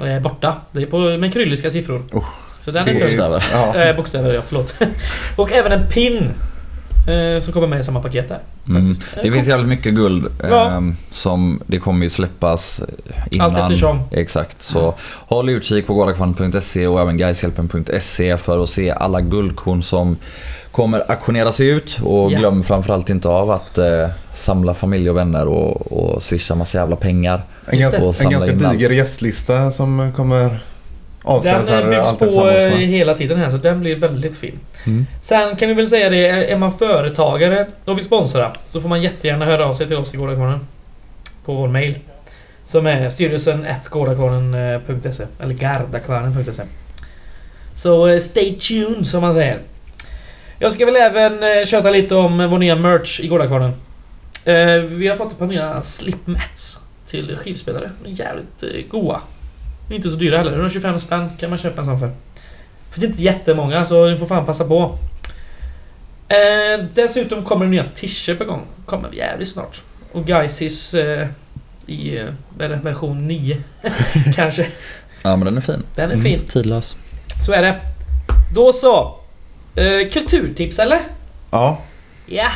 Eh, 0.03 0.19
borta. 0.19 0.55
Det 0.71 0.81
är 0.81 0.85
på, 0.85 0.99
med 0.99 1.33
krylliska 1.33 1.71
siffror. 1.71 2.03
Oh. 2.11 2.25
Så 2.59 2.71
den 2.71 2.87
är 2.87 2.93
tung. 2.93 3.01
Bokstäver. 3.01 3.43
Ja. 3.51 3.75
Eh, 3.75 3.95
bokstäver, 3.95 4.33
ja. 4.33 4.41
Förlåt. 4.47 4.75
och 5.35 5.51
även 5.51 5.71
en 5.71 5.87
pin. 5.87 6.29
Eh, 7.11 7.39
som 7.41 7.53
kommer 7.53 7.67
med 7.67 7.79
i 7.79 7.83
samma 7.83 8.01
paket 8.01 8.29
där. 8.29 8.39
Mm. 8.69 8.93
Det 9.23 9.31
finns 9.31 9.47
jävligt 9.47 9.67
mycket 9.69 9.93
guld 9.93 10.25
Ja. 10.49 10.69
ehm, 10.71 10.95
som 11.11 11.61
det 11.67 11.79
kommer 11.79 12.03
ju 12.03 12.09
släppas 12.09 12.81
innan. 13.31 13.47
Allt 13.55 13.59
eftersom. 13.59 13.99
Exakt, 14.11 14.61
så 14.63 14.93
håll 15.27 15.49
utkik 15.49 15.87
på 15.87 15.93
gårdakvarn.se 15.93 16.87
och 16.87 17.01
även 17.01 17.17
gaishjälpen.se 17.17 18.37
för 18.37 18.63
att 18.63 18.69
se 18.69 18.91
alla 18.91 19.21
guldkorn 19.21 19.83
som 19.83 20.17
kommer 20.71 21.11
auktioneras 21.11 21.59
ut. 21.59 21.97
Och 22.03 22.31
Ja. 22.31 22.39
glöm 22.39 22.63
framförallt 22.63 23.09
inte 23.09 23.29
av 23.29 23.51
att 23.51 23.77
eh, 23.77 24.07
samla 24.35 24.73
familj 24.73 25.09
och 25.09 25.17
vänner 25.17 25.47
och, 25.47 25.91
och 25.91 26.23
swisha 26.23 26.55
massa 26.55 26.77
jävla 26.77 26.95
pengar. 26.95 27.41
En, 27.65 27.79
ganska, 27.79 28.01
en 28.23 28.29
ganska 28.29 28.51
diger 28.51 28.89
gästlista 28.89 29.71
som 29.71 30.11
kommer 30.15 30.59
Den 31.43 31.67
eh, 31.69 31.89
byggs 31.89 32.35
på 32.35 32.49
eh, 32.49 32.67
hela 32.77 33.13
tiden 33.15 33.37
här 33.37 33.51
så 33.51 33.57
den 33.57 33.79
blir 33.79 33.95
väldigt 33.95 34.37
fin. 34.37 34.59
Mm. 34.85 35.05
Sen 35.21 35.55
kan 35.55 35.67
vi 35.67 35.73
väl 35.73 35.87
säga 35.87 36.09
det, 36.09 36.27
är 36.51 36.57
man 36.57 36.77
företagare 36.77 37.67
och 37.85 37.97
vill 37.97 38.05
sponsra 38.05 38.51
så 38.67 38.81
får 38.81 38.89
man 38.89 39.01
jättegärna 39.01 39.45
höra 39.45 39.65
av 39.65 39.73
sig 39.73 39.87
till 39.87 39.97
oss 39.97 40.13
i 40.13 40.17
Gårdakvarnen. 40.17 40.59
På 41.45 41.53
vår 41.53 41.67
mail. 41.67 41.99
Som 42.63 42.87
är 42.87 43.09
styrelsen 43.09 43.65
gårdakvarnen.se 43.89 45.23
eller 45.43 45.53
gardakvarnen.se. 45.53 46.63
Så 47.75 48.07
eh, 48.07 48.19
stay 48.19 48.55
tuned 48.55 49.07
som 49.07 49.21
man 49.21 49.33
säger. 49.33 49.59
Jag 50.59 50.71
ska 50.71 50.85
väl 50.85 50.95
även 50.95 51.43
eh, 51.43 51.65
köta 51.65 51.91
lite 51.91 52.15
om 52.15 52.49
vår 52.49 52.59
nya 52.59 52.75
merch 52.75 53.19
i 53.19 53.27
Gårdakvarnen. 53.27 53.73
Eh, 54.45 54.75
Vi 54.75 55.07
har 55.07 55.15
fått 55.15 55.31
ett 55.31 55.39
par 55.39 55.47
nya 55.47 55.81
slipmats 55.81 56.79
till 57.07 57.37
skivspelare. 57.37 57.91
Jävligt 58.05 58.63
eh, 58.63 58.69
goa. 58.89 59.21
Inte 59.89 60.09
så 60.09 60.15
dyra 60.15 60.37
heller. 60.37 60.51
125 60.51 60.99
spänn 60.99 61.29
kan 61.39 61.49
man 61.49 61.59
köpa 61.59 61.79
en 61.79 61.85
sån 61.85 61.99
för. 61.99 62.11
Finns 62.91 63.03
inte 63.03 63.23
jättemånga 63.23 63.85
så 63.85 64.09
ni 64.09 64.17
får 64.17 64.25
fan 64.25 64.45
passa 64.45 64.65
på. 64.65 64.97
Eh, 66.27 66.85
dessutom 66.93 67.43
kommer 67.45 67.65
nya 67.65 67.83
t-shirt 67.95 68.37
på 68.37 68.45
gång. 68.45 68.61
Kommer 68.85 69.09
jävligt 69.13 69.47
snart. 69.49 69.81
Och 70.11 70.29
Geisis 70.29 70.93
eh, 70.93 71.27
i 71.85 72.17
eh, 72.17 72.25
det, 72.57 72.67
version 72.67 73.27
9 73.27 73.57
kanske. 74.35 74.67
Ja 75.23 75.35
men 75.35 75.45
den 75.45 75.57
är 75.57 75.61
fin. 75.61 75.83
Den 75.95 76.09
är 76.11 76.13
Mm. 76.15 76.23
fin. 76.23 76.45
Tidlös. 76.45 76.95
Så 77.45 77.51
är 77.53 77.61
det. 77.61 77.79
Då 78.55 78.71
så. 78.73 79.19
Eh, 79.75 80.09
kulturtips 80.11 80.79
eller? 80.79 80.99
Ja, 81.51 81.77
Ja. 82.25 82.51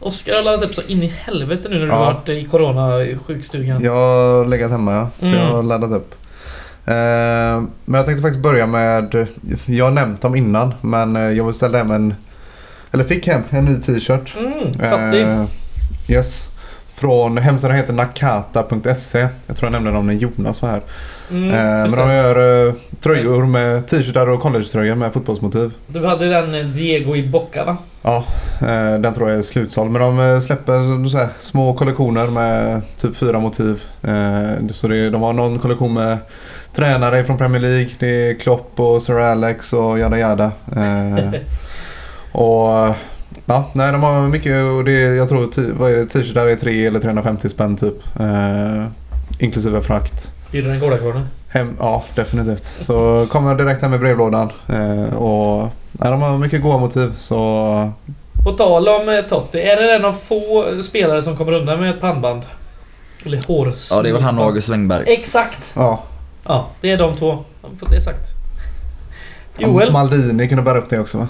Oskar 0.00 0.34
har 0.36 0.42
laddat 0.42 0.62
upp 0.64 0.74
så 0.74 0.82
in 0.86 1.02
i 1.02 1.06
helvete 1.06 1.68
nu 1.68 1.74
när 1.78 1.86
du 1.86 1.92
Ja. 1.92 1.98
varit 1.98 2.28
i 2.28 2.44
Corona-sjukstugan. 2.44 3.84
jag 3.84 3.92
har 3.92 4.46
legat 4.46 4.70
hemma 4.70 4.92
ja. 4.94 5.10
Så 5.18 5.26
Mm. 5.26 5.38
jag 5.38 5.46
har 5.46 5.62
laddat 5.62 5.90
upp. 5.92 6.14
Eh, 6.86 7.62
men 7.84 7.94
jag 7.98 8.06
tänkte 8.06 8.22
faktiskt 8.22 8.42
börja 8.42 8.66
med, 8.66 9.26
jag 9.66 9.84
har 9.84 9.92
nämnt 9.92 10.20
dem 10.22 10.36
innan 10.36 10.74
men 10.80 11.16
eh, 11.16 11.22
jag 11.22 11.46
beställde 11.46 11.78
hem 11.78 11.90
en, 11.90 12.14
eller 12.92 13.04
fick 13.04 13.26
hem 13.26 13.42
en 13.50 13.64
ny 13.64 13.76
t-shirt. 13.76 14.34
Mm, 14.38 14.72
fattig. 14.90 15.20
Eh, 15.22 15.44
yes. 16.08 16.48
Från 16.94 17.38
hemsidan 17.38 17.76
heter 17.76 17.92
nakata.se. 17.92 19.28
Jag 19.46 19.56
tror 19.56 19.66
jag 19.66 19.72
nämnde 19.72 19.90
dem 19.90 20.06
när 20.06 20.14
Jonas 20.14 20.62
var 20.62 20.68
här. 20.68 20.80
Mm, 21.30 21.48
Eh, 21.48 21.90
men 21.90 21.90
de 21.90 22.10
gör 22.14 22.66
eh, 22.68 22.74
tröjor 23.00 23.46
med 23.46 23.86
t-shirtar 23.88 24.26
och 24.28 24.40
collegetröjor 24.40 24.94
med 24.94 25.12
fotbollsmotiv. 25.12 25.72
Du 25.86 26.06
hade 26.06 26.28
den 26.28 26.72
Diego 26.72 27.16
i 27.16 27.28
Bocca 27.28 27.64
va? 27.64 27.76
Ja, 28.02 28.24
eh, 28.60 29.00
den 29.00 29.14
tror 29.14 29.30
jag 29.30 29.38
är 29.38 29.42
slutsåld. 29.42 29.90
Men 29.90 30.00
de 30.00 30.20
eh, 30.20 30.40
släpper 30.40 30.72
här, 31.18 31.28
små 31.40 31.74
kollektioner 31.74 32.26
med 32.26 32.82
typ 32.96 33.16
fyra 33.16 33.40
motiv. 33.40 33.84
Eh, 34.02 34.66
så 34.70 34.88
det, 34.88 35.10
de 35.10 35.22
har 35.22 35.32
någon 35.32 35.58
kollektion 35.58 35.94
med 35.94 36.18
tränare 36.74 37.24
från 37.24 37.38
Premier 37.38 37.60
League. 37.60 37.90
Det 37.98 38.30
är 38.30 38.34
Klopp 38.34 38.80
och 38.80 39.02
Sir 39.02 39.18
Alex 39.18 39.72
och 39.72 39.98
jada 39.98 40.18
jada. 40.18 40.52
Eh, 40.76 41.40
och 42.32 42.94
ja, 43.46 43.70
nej 43.72 43.92
de 43.92 44.02
har 44.02 44.28
mycket 44.28 44.62
och 44.62 44.84
det 44.84 45.02
är, 45.02 45.12
jag 45.12 45.28
tror 45.28 45.72
vad 45.78 45.90
är 45.90 45.96
det, 45.96 46.06
t-shirtar 46.06 46.46
är 46.46 46.56
3 46.56 46.86
eller 46.86 47.00
350 47.00 47.48
spänn 47.48 47.76
typ. 47.76 48.20
Eh, 48.20 48.84
inklusive 49.38 49.82
frakt. 49.82 50.32
Gjorde 50.50 50.68
den 50.68 50.80
Gårdakvarnen? 50.80 51.26
Hem, 51.48 51.76
ja, 51.78 52.04
definitivt. 52.14 52.64
Så 52.64 53.26
kommer 53.30 53.54
direkt 53.54 53.82
hem 53.82 53.94
i 53.94 53.98
brevlådan. 53.98 54.50
Eh, 54.68 55.14
och 55.14 55.68
nej, 55.92 56.10
de 56.10 56.22
har 56.22 56.38
mycket 56.38 56.62
goda 56.62 56.78
motiv 56.78 57.12
så 57.16 57.92
På 58.44 58.52
tal 58.52 58.88
om 58.88 59.08
eh, 59.08 59.20
Totti, 59.20 59.60
är 59.60 59.76
det 59.76 59.94
en 59.96 60.04
av 60.04 60.12
få 60.12 60.64
spelare 60.82 61.22
som 61.22 61.36
kommer 61.36 61.52
undan 61.52 61.80
med 61.80 61.90
ett 61.90 62.00
pannband? 62.00 62.42
Eller 63.24 63.40
hår... 63.48 63.72
Ja 63.90 64.02
det 64.02 64.08
är 64.08 64.12
väl 64.12 64.22
han 64.22 64.38
och 64.38 64.44
August 64.44 64.68
Wengberg. 64.68 65.04
Exakt! 65.08 65.72
ja. 65.76 66.02
Ja, 66.48 66.66
det 66.80 66.90
är 66.90 66.98
de 66.98 67.16
två. 67.16 67.30
Har 67.62 67.70
fått 67.80 67.90
det 67.90 68.00
sagt. 68.00 68.28
Joel? 69.58 69.92
Maldini 69.92 70.48
kunde 70.48 70.62
bära 70.62 70.78
upp 70.78 70.90
det 70.90 70.98
också 70.98 71.18
va? 71.18 71.28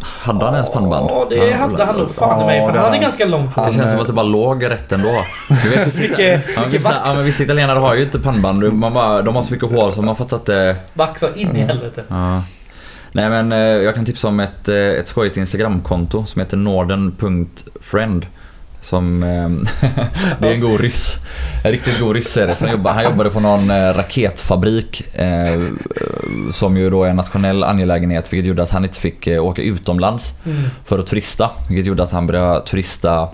Hade 0.00 0.44
han 0.44 0.54
ens 0.54 0.70
pannband? 0.70 1.10
Ja, 1.10 1.26
det 1.30 1.52
hade 1.52 1.84
han 1.84 1.96
nog 1.96 2.10
fan 2.10 2.42
i 2.42 2.46
mig. 2.46 2.58
För 2.60 2.64
han 2.66 2.74
det 2.74 2.80
hade 2.80 2.90
han- 2.92 3.00
ganska 3.00 3.24
långt 3.24 3.54
hår. 3.54 3.66
Det 3.66 3.72
känns 3.72 3.90
som 3.90 4.00
att 4.00 4.06
det 4.06 4.12
bara 4.12 4.22
låg 4.26 4.70
rätt 4.70 4.92
ändå. 4.92 5.24
Du 5.62 5.68
vet, 5.68 5.86
vissa, 5.86 6.02
Mycket, 6.02 6.18
ja, 6.56 6.60
mycket 6.60 6.72
vissa, 6.80 6.88
vax. 6.88 7.00
ja, 7.04 7.12
men 7.16 7.24
vissa 7.24 7.42
italienare 7.42 7.78
har 7.78 7.94
ju 7.94 8.02
inte 8.02 8.18
pannband. 8.18 8.72
Man 8.72 8.92
bara, 8.94 9.22
de 9.22 9.34
har 9.36 9.42
så 9.42 9.52
mycket 9.52 9.72
hår 9.76 9.90
så 9.90 10.02
man 10.02 10.16
fattar 10.16 10.36
att 10.36 10.46
det... 10.46 10.76
Vax 10.94 11.22
och 11.22 11.36
in 11.36 11.56
i 11.56 11.60
helvete. 11.60 12.02
Ja. 12.08 12.42
Nej 13.16 13.28
men 13.28 13.52
eh, 13.52 13.58
jag 13.58 13.94
kan 13.94 14.04
tipsa 14.04 14.28
om 14.28 14.40
ett, 14.40 14.68
eh, 14.68 14.76
ett 14.76 15.08
skojigt 15.08 15.36
Instagramkonto 15.36 16.26
som 16.26 16.40
heter 16.40 16.56
norden.friend. 16.56 18.26
Som, 18.80 19.22
eh, 19.22 19.48
det 20.40 20.48
är 20.48 20.52
en 20.52 20.60
god 20.60 20.80
ryss. 20.80 21.16
En 21.64 21.70
riktigt 21.72 22.00
god 22.00 22.16
ryss 22.16 22.36
är 22.36 22.46
det. 22.46 22.54
Som 22.56 22.70
jobbar, 22.70 22.92
han 22.92 23.04
jobbade 23.04 23.30
på 23.30 23.40
någon 23.40 23.70
eh, 23.70 23.92
raketfabrik. 23.96 25.14
Eh, 25.14 25.62
som 26.50 26.76
ju 26.76 26.90
då 26.90 27.04
är 27.04 27.10
en 27.10 27.16
nationell 27.16 27.64
angelägenhet 27.64 28.32
vilket 28.32 28.46
gjorde 28.48 28.62
att 28.62 28.70
han 28.70 28.84
inte 28.84 29.00
fick 29.00 29.28
åka 29.28 29.62
utomlands 29.62 30.34
Mm. 30.46 30.62
för 30.84 30.98
att 30.98 31.06
turista. 31.06 31.50
Vilket 31.68 31.86
gjorde 31.86 32.02
att 32.02 32.12
han 32.12 32.26
började 32.26 32.66
turista 32.66 33.28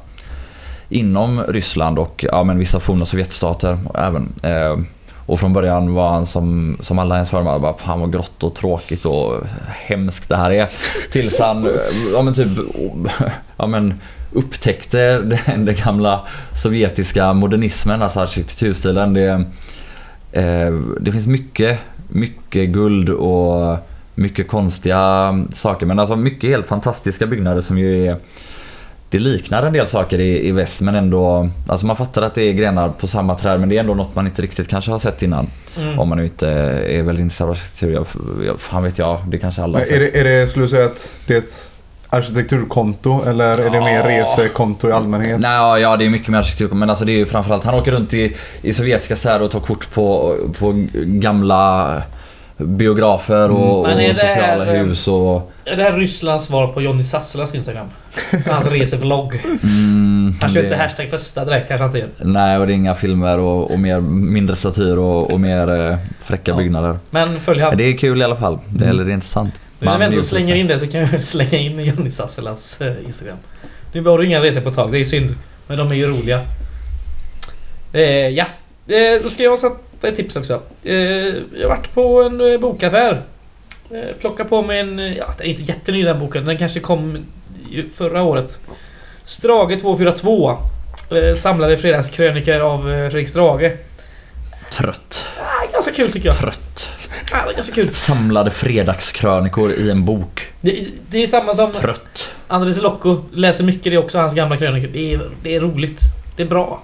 inom 0.88 1.42
Ryssland 1.48 1.98
och 1.98 2.24
ja, 2.28 2.44
men 2.44 2.58
vissa 2.58 2.80
forna 2.80 3.06
Sovjetstater 3.06 3.78
även. 3.94 4.32
Eh, 4.42 4.78
och 5.26 5.40
från 5.40 5.52
början 5.52 5.94
var 5.94 6.10
han 6.10 6.26
som, 6.26 6.76
som 6.80 6.98
alla 6.98 7.14
ens 7.14 7.30
fördomar 7.30 7.58
bara 7.58 7.74
fan 7.78 8.00
vad 8.00 8.12
grått 8.12 8.42
och 8.42 8.54
tråkigt 8.54 9.04
och 9.04 9.34
hemskt 9.68 10.28
det 10.28 10.36
här 10.36 10.50
är. 10.50 10.68
Tills 11.12 11.38
han 11.38 11.70
ja, 12.14 12.22
men 12.22 12.34
typ, 12.34 12.48
ja, 13.56 13.66
men 13.66 13.94
upptäckte 14.32 15.18
den, 15.18 15.64
den 15.64 15.74
gamla 15.74 16.26
sovjetiska 16.62 17.32
modernismen, 17.32 18.02
alltså 18.02 18.20
arkitekturstilen. 18.20 19.14
Det, 19.14 19.44
eh, 20.32 20.72
det 21.00 21.12
finns 21.12 21.26
mycket, 21.26 21.78
mycket 22.08 22.68
guld 22.68 23.08
och 23.08 23.76
mycket 24.14 24.48
konstiga 24.48 25.34
saker. 25.52 25.86
Men 25.86 25.98
alltså 25.98 26.16
mycket 26.16 26.50
helt 26.50 26.66
fantastiska 26.66 27.26
byggnader 27.26 27.60
som 27.60 27.78
ju 27.78 28.06
är 28.06 28.16
det 29.12 29.18
liknar 29.18 29.62
en 29.62 29.72
del 29.72 29.86
saker 29.86 30.18
i, 30.18 30.48
i 30.48 30.52
väst 30.52 30.80
men 30.80 30.94
ändå, 30.94 31.48
alltså 31.68 31.86
man 31.86 31.96
fattar 31.96 32.22
att 32.22 32.34
det 32.34 32.42
är 32.42 32.52
grenar 32.52 32.88
på 32.88 33.06
samma 33.06 33.34
träd 33.34 33.60
men 33.60 33.68
det 33.68 33.76
är 33.76 33.80
ändå 33.80 33.94
något 33.94 34.14
man 34.14 34.26
inte 34.26 34.42
riktigt 34.42 34.68
kanske 34.68 34.90
har 34.90 34.98
sett 34.98 35.22
innan. 35.22 35.50
Mm. 35.78 35.98
Om 35.98 36.08
man 36.08 36.18
nu 36.18 36.24
inte 36.24 36.48
är 36.48 37.02
väldigt 37.02 37.22
intresserad 37.22 37.50
av 37.50 37.54
arkitektur. 37.54 37.92
Jag, 37.92 38.06
jag, 38.46 38.60
fan 38.60 38.82
vet 38.82 38.98
jag, 38.98 39.18
det 39.28 39.38
kanske 39.38 39.62
alla 39.62 39.78
har 39.78 39.84
Men 39.84 39.94
är, 39.94 40.04
sett. 40.04 40.12
det, 40.12 40.20
är 40.20 40.24
det, 40.24 40.48
skulle 40.48 40.64
du 40.64 40.68
säga 40.68 40.84
att 40.84 41.10
det 41.26 41.34
är 41.34 41.38
ett 41.38 41.68
arkitekturkonto 42.08 43.22
eller 43.26 43.58
är 43.58 43.70
det 43.70 43.80
mer 43.80 44.02
resekonto 44.02 44.88
i 44.88 44.92
allmänhet? 44.92 45.40
Nej, 45.40 45.56
ja, 45.56 45.78
ja, 45.78 45.96
det 45.96 46.04
är 46.04 46.10
mycket 46.10 46.28
mer 46.28 46.38
arkitektur 46.38 46.76
men 46.76 46.90
alltså 46.90 47.04
det 47.04 47.12
är 47.12 47.16
ju 47.16 47.26
framförallt, 47.26 47.64
han 47.64 47.74
åker 47.74 47.92
runt 47.92 48.14
i, 48.14 48.36
i 48.62 48.72
sovjetiska 48.72 49.16
städer 49.16 49.42
och 49.42 49.50
tar 49.50 49.60
kort 49.60 49.94
på, 49.94 50.36
på 50.58 50.84
gamla 50.94 52.02
biografer 52.64 53.50
och, 53.50 53.90
är 53.90 54.10
och 54.10 54.16
sociala 54.16 54.64
här, 54.64 54.76
hus 54.84 55.08
och... 55.08 55.52
Är 55.64 55.76
det 55.76 55.82
här 55.82 55.92
Rysslands 55.92 56.44
svar 56.44 56.66
på 56.66 56.82
Johnny 56.82 57.04
Sasselas 57.04 57.54
Instagram? 57.54 57.86
Hans 58.46 58.66
resevlogg. 58.66 59.34
Mm, 59.62 60.34
Han 60.40 60.48
kör 60.50 60.60
det- 60.62 60.66
inte 60.66 60.76
hashtag 60.76 61.10
första 61.10 61.44
direkt 61.44 61.68
kanske 61.68 61.84
inte. 61.98 62.24
Nej, 62.24 62.58
och 62.58 62.66
det 62.66 62.72
är 62.72 62.74
inga 62.74 62.94
filmer 62.94 63.38
och, 63.38 63.70
och 63.70 63.78
mer, 63.78 64.00
mindre 64.00 64.56
statyr 64.56 64.96
och, 64.96 65.30
och 65.30 65.40
mer 65.40 65.90
eh, 65.90 65.96
fräcka 66.24 66.50
Ja. 66.50 66.56
byggnader. 66.56 66.98
Men 67.10 67.40
följ 67.40 67.60
han. 67.60 67.76
Det 67.76 67.84
är 67.84 67.96
kul 67.98 68.20
i 68.20 68.24
alla 68.24 68.36
fall. 68.36 68.58
Det, 68.68 68.84
Mm. 68.84 68.88
eller 68.96 69.04
det 69.04 69.10
är 69.10 69.14
intressant. 69.14 69.54
Nu 69.78 69.86
när 69.86 69.98
vi 69.98 70.04
ändå 70.04 70.22
slänger 70.22 70.54
in 70.54 70.66
det 70.66 70.78
så 70.78 70.86
kan 70.86 71.00
vi 71.00 71.06
väl 71.06 71.22
slänga 71.22 71.58
in 71.58 71.80
Johnny 71.80 72.10
Sasselas 72.10 72.80
eh, 72.80 72.92
Instagram. 73.06 73.36
Nu 73.92 74.00
var 74.00 74.18
det 74.18 74.26
inga 74.26 74.42
resor 74.42 74.60
på 74.60 74.68
ett 74.68 74.74
tag, 74.74 74.92
det 74.92 74.98
är 74.98 75.04
synd. 75.04 75.34
Men 75.66 75.78
de 75.78 75.90
är 75.90 75.94
ju 75.94 76.06
roliga. 76.08 76.40
Eh, 77.92 78.02
ja, 78.28 78.44
eh, 78.88 79.22
då 79.22 79.28
ska 79.28 79.42
jag 79.42 79.58
sätta 79.58 79.74
ett 80.08 80.16
tips 80.16 80.36
också. 80.36 80.60
Eh, 80.82 80.94
jag 80.94 81.62
har 81.62 81.68
varit 81.68 81.94
på 81.94 82.22
en 82.22 82.52
eh, 82.52 82.58
bokaffär. 82.60 83.22
Eh, 83.90 84.16
plocka 84.20 84.44
på 84.44 84.62
mig 84.62 84.80
en... 84.80 84.98
Ja, 84.98 85.34
den 85.38 85.46
är 85.46 85.50
inte 85.50 85.62
jätteny 85.62 86.04
den 86.04 86.20
boken. 86.20 86.44
Den 86.44 86.58
kanske 86.58 86.80
kom 86.80 87.18
förra 87.92 88.22
året. 88.22 88.58
Strage 89.24 89.80
242. 89.80 90.58
Eh, 91.10 91.34
samlade 91.34 91.78
fredagskrönikor 91.78 92.60
av 92.60 92.82
Fredrik 92.82 93.28
Strage. 93.28 93.72
Trött. 94.72 95.24
Ah, 95.38 95.72
ganska 95.72 95.92
kul 95.92 96.12
tycker 96.12 96.28
jag. 96.28 96.38
Trött. 96.38 96.90
Ah, 97.32 97.44
det 97.44 97.52
är 97.52 97.54
ganska 97.54 97.74
kul. 97.74 97.94
Samlade 97.94 98.50
fredagskrönikor 98.50 99.72
i 99.72 99.90
en 99.90 100.04
bok. 100.04 100.48
Det, 100.60 100.86
det 101.10 101.22
är 101.22 101.26
samma 101.26 101.54
som... 101.54 101.72
Trött. 101.72 102.30
Andres 102.48 102.82
Locco 102.82 103.24
läser 103.32 103.64
mycket 103.64 103.92
det 103.92 103.98
också, 103.98 104.18
hans 104.18 104.34
gamla 104.34 104.56
krönikor. 104.56 104.88
Det 104.92 105.14
är, 105.14 105.30
det 105.42 105.54
är 105.54 105.60
roligt. 105.60 106.00
Det 106.36 106.42
är 106.42 106.46
bra. 106.46 106.82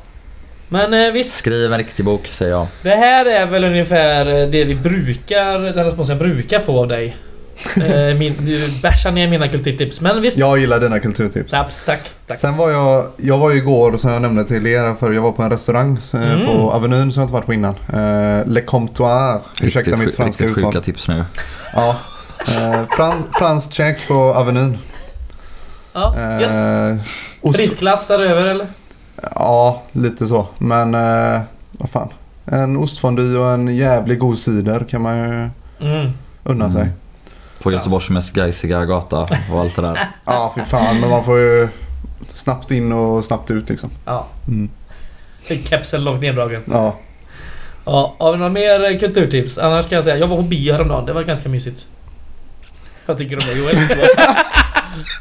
Men 0.68 0.94
eh, 0.94 1.12
visst, 1.12 1.34
Skriv 1.34 1.72
en 1.72 1.78
riktig 1.78 2.04
bok, 2.04 2.26
säger 2.32 2.52
jag. 2.52 2.66
det 2.82 2.90
här 2.90 3.26
är 3.26 3.46
väl 3.46 3.64
ungefär 3.64 4.26
eh, 4.26 4.48
det 4.48 4.64
vi 4.64 4.74
brukar, 4.74 5.58
den 5.58 5.84
responsen 5.84 6.18
jag 6.18 6.26
brukar 6.28 6.60
få 6.60 6.78
av 6.80 6.88
dig. 6.88 7.16
Eh, 7.76 8.14
min, 8.18 8.34
du 8.46 8.68
bärsar 8.82 9.10
ner 9.10 9.28
mina 9.28 9.48
kulturtips. 9.48 10.00
Men 10.00 10.22
visst. 10.22 10.38
Jag 10.38 10.58
gillar 10.58 10.80
dina 10.80 10.98
kulturtips. 11.00 11.50
Taps, 11.50 11.80
tack. 11.86 12.00
tack. 12.26 12.38
Sen 12.38 12.56
var 12.56 12.70
jag, 12.70 13.06
jag 13.16 13.38
var 13.38 13.50
ju 13.50 13.56
igår 13.56 13.96
som 13.96 14.10
jag 14.12 14.22
nämnde 14.22 14.44
till 14.44 14.66
er 14.66 14.94
för 14.94 15.12
jag 15.12 15.22
var 15.22 15.32
på 15.32 15.42
en 15.42 15.50
restaurang 15.50 15.98
eh, 16.14 16.32
Mm. 16.32 16.46
på 16.46 16.52
Avenyn 16.72 17.12
som 17.12 17.20
jag 17.20 17.24
inte 17.24 17.34
varit 17.34 17.46
på 17.46 17.52
innan. 17.54 17.74
Eh, 17.92 18.46
Le 18.46 18.60
Comptoir. 18.60 19.40
Ursäkta 19.62 19.90
Riktigt, 19.90 20.06
mitt 20.06 20.14
franska 20.16 20.44
riktigt 20.44 20.58
uttal. 20.58 20.72
sjuka 20.72 20.84
tips 20.84 21.08
nu. 21.08 21.24
Ja. 21.72 21.96
Eh, 22.48 22.82
frans, 22.96 23.28
franskt 23.38 23.72
käk 23.72 24.08
på 24.08 24.14
Avenyn. 24.14 24.78
Ja, 25.92 26.14
gött. 26.40 26.50
Eh, 26.50 26.96
ost, 27.40 27.58
Prisklass 27.58 28.06
där 28.06 28.18
över 28.18 28.46
eller? 28.46 28.66
Ja, 29.34 29.82
lite 29.92 30.26
så. 30.26 30.46
Men 30.58 30.94
eh, 30.94 31.40
vad 31.72 31.90
fan. 31.90 32.08
En 32.44 32.76
ostfondue 32.76 33.38
och 33.38 33.50
en 33.52 33.76
jävlig 33.76 34.18
god 34.18 34.38
cider 34.38 34.86
kan 34.90 35.02
man 35.02 35.16
ju 35.18 35.48
Mm. 35.80 36.10
unna 36.44 36.70
sig. 36.70 36.82
Mm. 36.82 36.94
På 37.62 37.72
Göteborgs 37.72 38.10
mest 38.10 38.36
gejsiga 38.36 38.84
gata 38.84 39.18
och 39.52 39.60
allt 39.60 39.76
det 39.76 39.82
där. 39.82 40.08
Ja, 40.24 40.52
fy 40.56 40.62
fan. 40.64 41.00
Men 41.00 41.10
man 41.10 41.24
får 41.24 41.38
ju 41.38 41.68
snabbt 42.28 42.70
in 42.70 42.92
och 42.92 43.24
snabbt 43.24 43.50
ut 43.50 43.68
liksom. 43.68 43.90
Ja. 44.04 44.26
Mm. 44.48 44.70
Kepsen 45.64 46.04
långt 46.04 46.20
neddragen. 46.20 46.62
Ja. 46.70 46.94
Ja, 47.84 48.14
har 48.18 48.32
vi 48.32 48.38
några 48.38 48.52
mer 48.52 48.92
eh, 48.92 48.98
kulturtips? 48.98 49.58
Annars 49.58 49.88
kan 49.88 49.96
jag 49.96 50.04
säga, 50.04 50.16
jag 50.16 50.26
var 50.26 50.36
på 50.36 50.42
bio 50.42 50.72
häromdagen. 50.72 51.06
Det 51.06 51.12
var 51.12 51.22
ganska 51.22 51.48
mysigt. 51.48 51.86
Vad 53.06 53.18
tycker 53.18 53.36
du 53.36 53.42
om 53.50 53.54
det 53.54 53.60
Joel? 53.60 53.76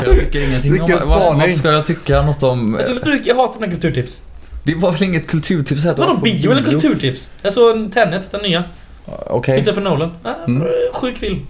Jag 0.05 0.19
tycker 0.19 0.47
ingenting 0.47 0.71
Vilken 0.71 0.99
om... 1.03 1.09
Vad, 1.09 1.21
spaning. 1.21 1.49
vad 1.49 1.57
ska 1.57 1.71
jag 1.71 1.85
tycka 1.85 2.21
något 2.21 2.43
om... 2.43 2.79
du 2.87 2.99
brukar 2.99 3.35
hata 3.35 3.59
mina 3.59 3.71
kulturtips. 3.71 4.21
Det 4.63 4.75
var 4.75 4.91
väl 4.91 5.03
inget 5.03 5.27
kulturtips 5.27 5.85
Vadå 5.85 6.17
bio 6.17 6.51
eller 6.51 6.63
kulturtips? 6.63 7.29
Jag 7.41 7.53
såg 7.53 7.91
Tenet, 7.93 8.31
den 8.31 8.41
nya. 8.41 8.63
Okej. 9.05 9.55
Christopher 9.55 9.81
Nolan. 9.81 10.11
Ja, 10.23 10.35
Mm. 10.47 10.67
Sjuk 10.93 11.17
film. 11.17 11.47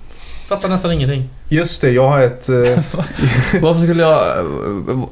Fattar 0.48 0.70
nästan 0.70 0.92
ingenting. 0.92 1.30
Just 1.50 1.82
det, 1.82 1.92
jag 1.92 2.08
har 2.10 2.22
ett... 2.24 2.50
Eh, 2.50 2.56
Varför 3.62 3.82
skulle 3.82 4.04
jag... 4.04 4.46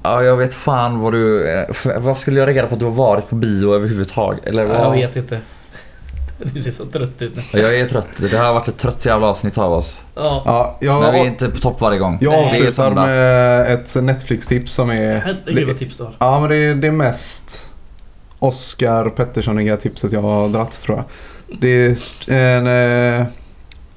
Ja, 0.03 0.23
jag 0.23 0.37
vet 0.37 0.53
fan 0.53 0.99
vad 0.99 1.13
du... 1.13 1.43
Varför 1.97 2.21
skulle 2.21 2.39
jag 2.39 2.47
reagera 2.47 2.67
på 2.67 2.73
att 2.73 2.79
du 2.79 2.85
har 2.85 2.91
varit 2.91 3.29
på 3.29 3.35
bio 3.35 3.73
överhuvudtaget? 3.73 4.45
Eller 4.45 4.65
vad? 4.65 4.77
Ja, 4.77 4.95
jag 4.95 5.07
vet 5.07 5.15
inte. 5.15 5.39
Du 6.53 6.59
ser 6.59 6.71
så 6.71 6.85
trött 6.85 7.21
ut 7.21 7.35
nu. 7.35 7.59
Jag 7.59 7.75
är 7.79 7.85
trött. 7.85 8.07
Det 8.17 8.27
här 8.37 8.45
har 8.45 8.53
varit 8.53 8.67
ett 8.67 8.77
trött 8.77 9.05
jävla 9.05 9.27
avsnitt 9.27 9.57
av 9.57 9.73
oss. 9.73 9.95
Ja. 10.15 10.41
ja, 10.45 10.77
jag, 10.81 11.01
När 11.01 11.11
vi 11.11 11.19
är 11.19 11.25
inte 11.25 11.49
på 11.49 11.57
topp 11.59 11.81
varje 11.81 11.99
gång. 11.99 12.17
jag 12.21 12.31
Nej. 12.31 12.39
Det 12.51 12.57
är 12.57 12.67
avslutar 12.67 12.91
med 12.91 13.73
ett 13.73 13.95
Netflix-tips 13.95 14.71
som 14.73 14.89
är... 14.89 15.19
Herregud 15.19 15.67
vad 15.67 15.77
tips 15.77 15.97
du 15.97 16.03
har. 16.03 16.13
Ja, 16.19 16.39
men 16.39 16.49
det 16.49 16.55
är 16.55 16.75
det 16.75 16.91
mest 16.91 17.69
Oscar 18.39 19.09
Petterssoniga 19.09 19.77
tipset 19.77 20.11
jag 20.11 20.21
har 20.21 20.49
dratt 20.49 20.81
tror 20.81 20.97
jag. 20.97 21.05
Det 21.61 21.67
är 22.29 22.33
en, 22.33 22.67
eh, 23.21 23.25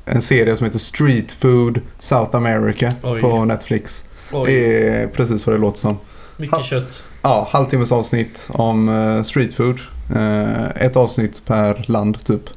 en 0.05 0.23
serie 0.23 0.57
som 0.57 0.65
heter 0.67 0.79
Street 0.79 1.33
Food 1.33 1.81
South 1.99 2.37
America 2.37 2.93
Oj. 3.03 3.21
på 3.21 3.45
Netflix. 3.45 4.05
Oj, 4.33 4.53
Det 4.53 4.89
är 4.89 5.07
precis 5.07 5.47
vad 5.47 5.55
det 5.57 5.61
låter 5.61 5.79
som. 5.79 5.99
mycket 6.37 6.65
kött. 6.65 7.03
Ja, 7.23 7.49
halvtimmes 7.51 7.93
avsnitt 7.93 8.49
om 8.53 8.89
eh, 8.89 9.23
street 9.23 9.55
food. 9.55 9.81
Eh, 10.17 10.67
ett 10.85 10.97
avsnitt 10.97 11.43
per 11.47 11.85
land 11.89 12.25
typ. 12.25 12.51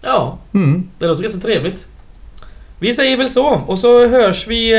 Ja, 0.00 0.38
Mm. 0.54 0.88
det 0.98 1.06
låter 1.06 1.22
ganska 1.22 1.40
trevligt. 1.40 1.86
Vi 2.78 2.94
säger 2.94 3.16
väl 3.16 3.30
så. 3.30 3.46
Och 3.46 3.78
så 3.78 4.08
hörs 4.08 4.46
vi... 4.46 4.72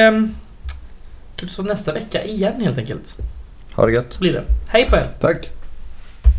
så 1.50 1.64
nästa 1.64 1.94
vecka 1.94 2.24
igen 2.24 2.62
helt 2.62 2.78
enkelt. 2.78 3.16
Ha 3.76 3.86
det 3.86 3.92
gött. 3.94 4.20
Blir 4.20 4.34
det. 4.34 4.44
Hej 4.68 4.86
på 4.90 4.96
er! 4.96 5.10
Tack. 5.20 5.50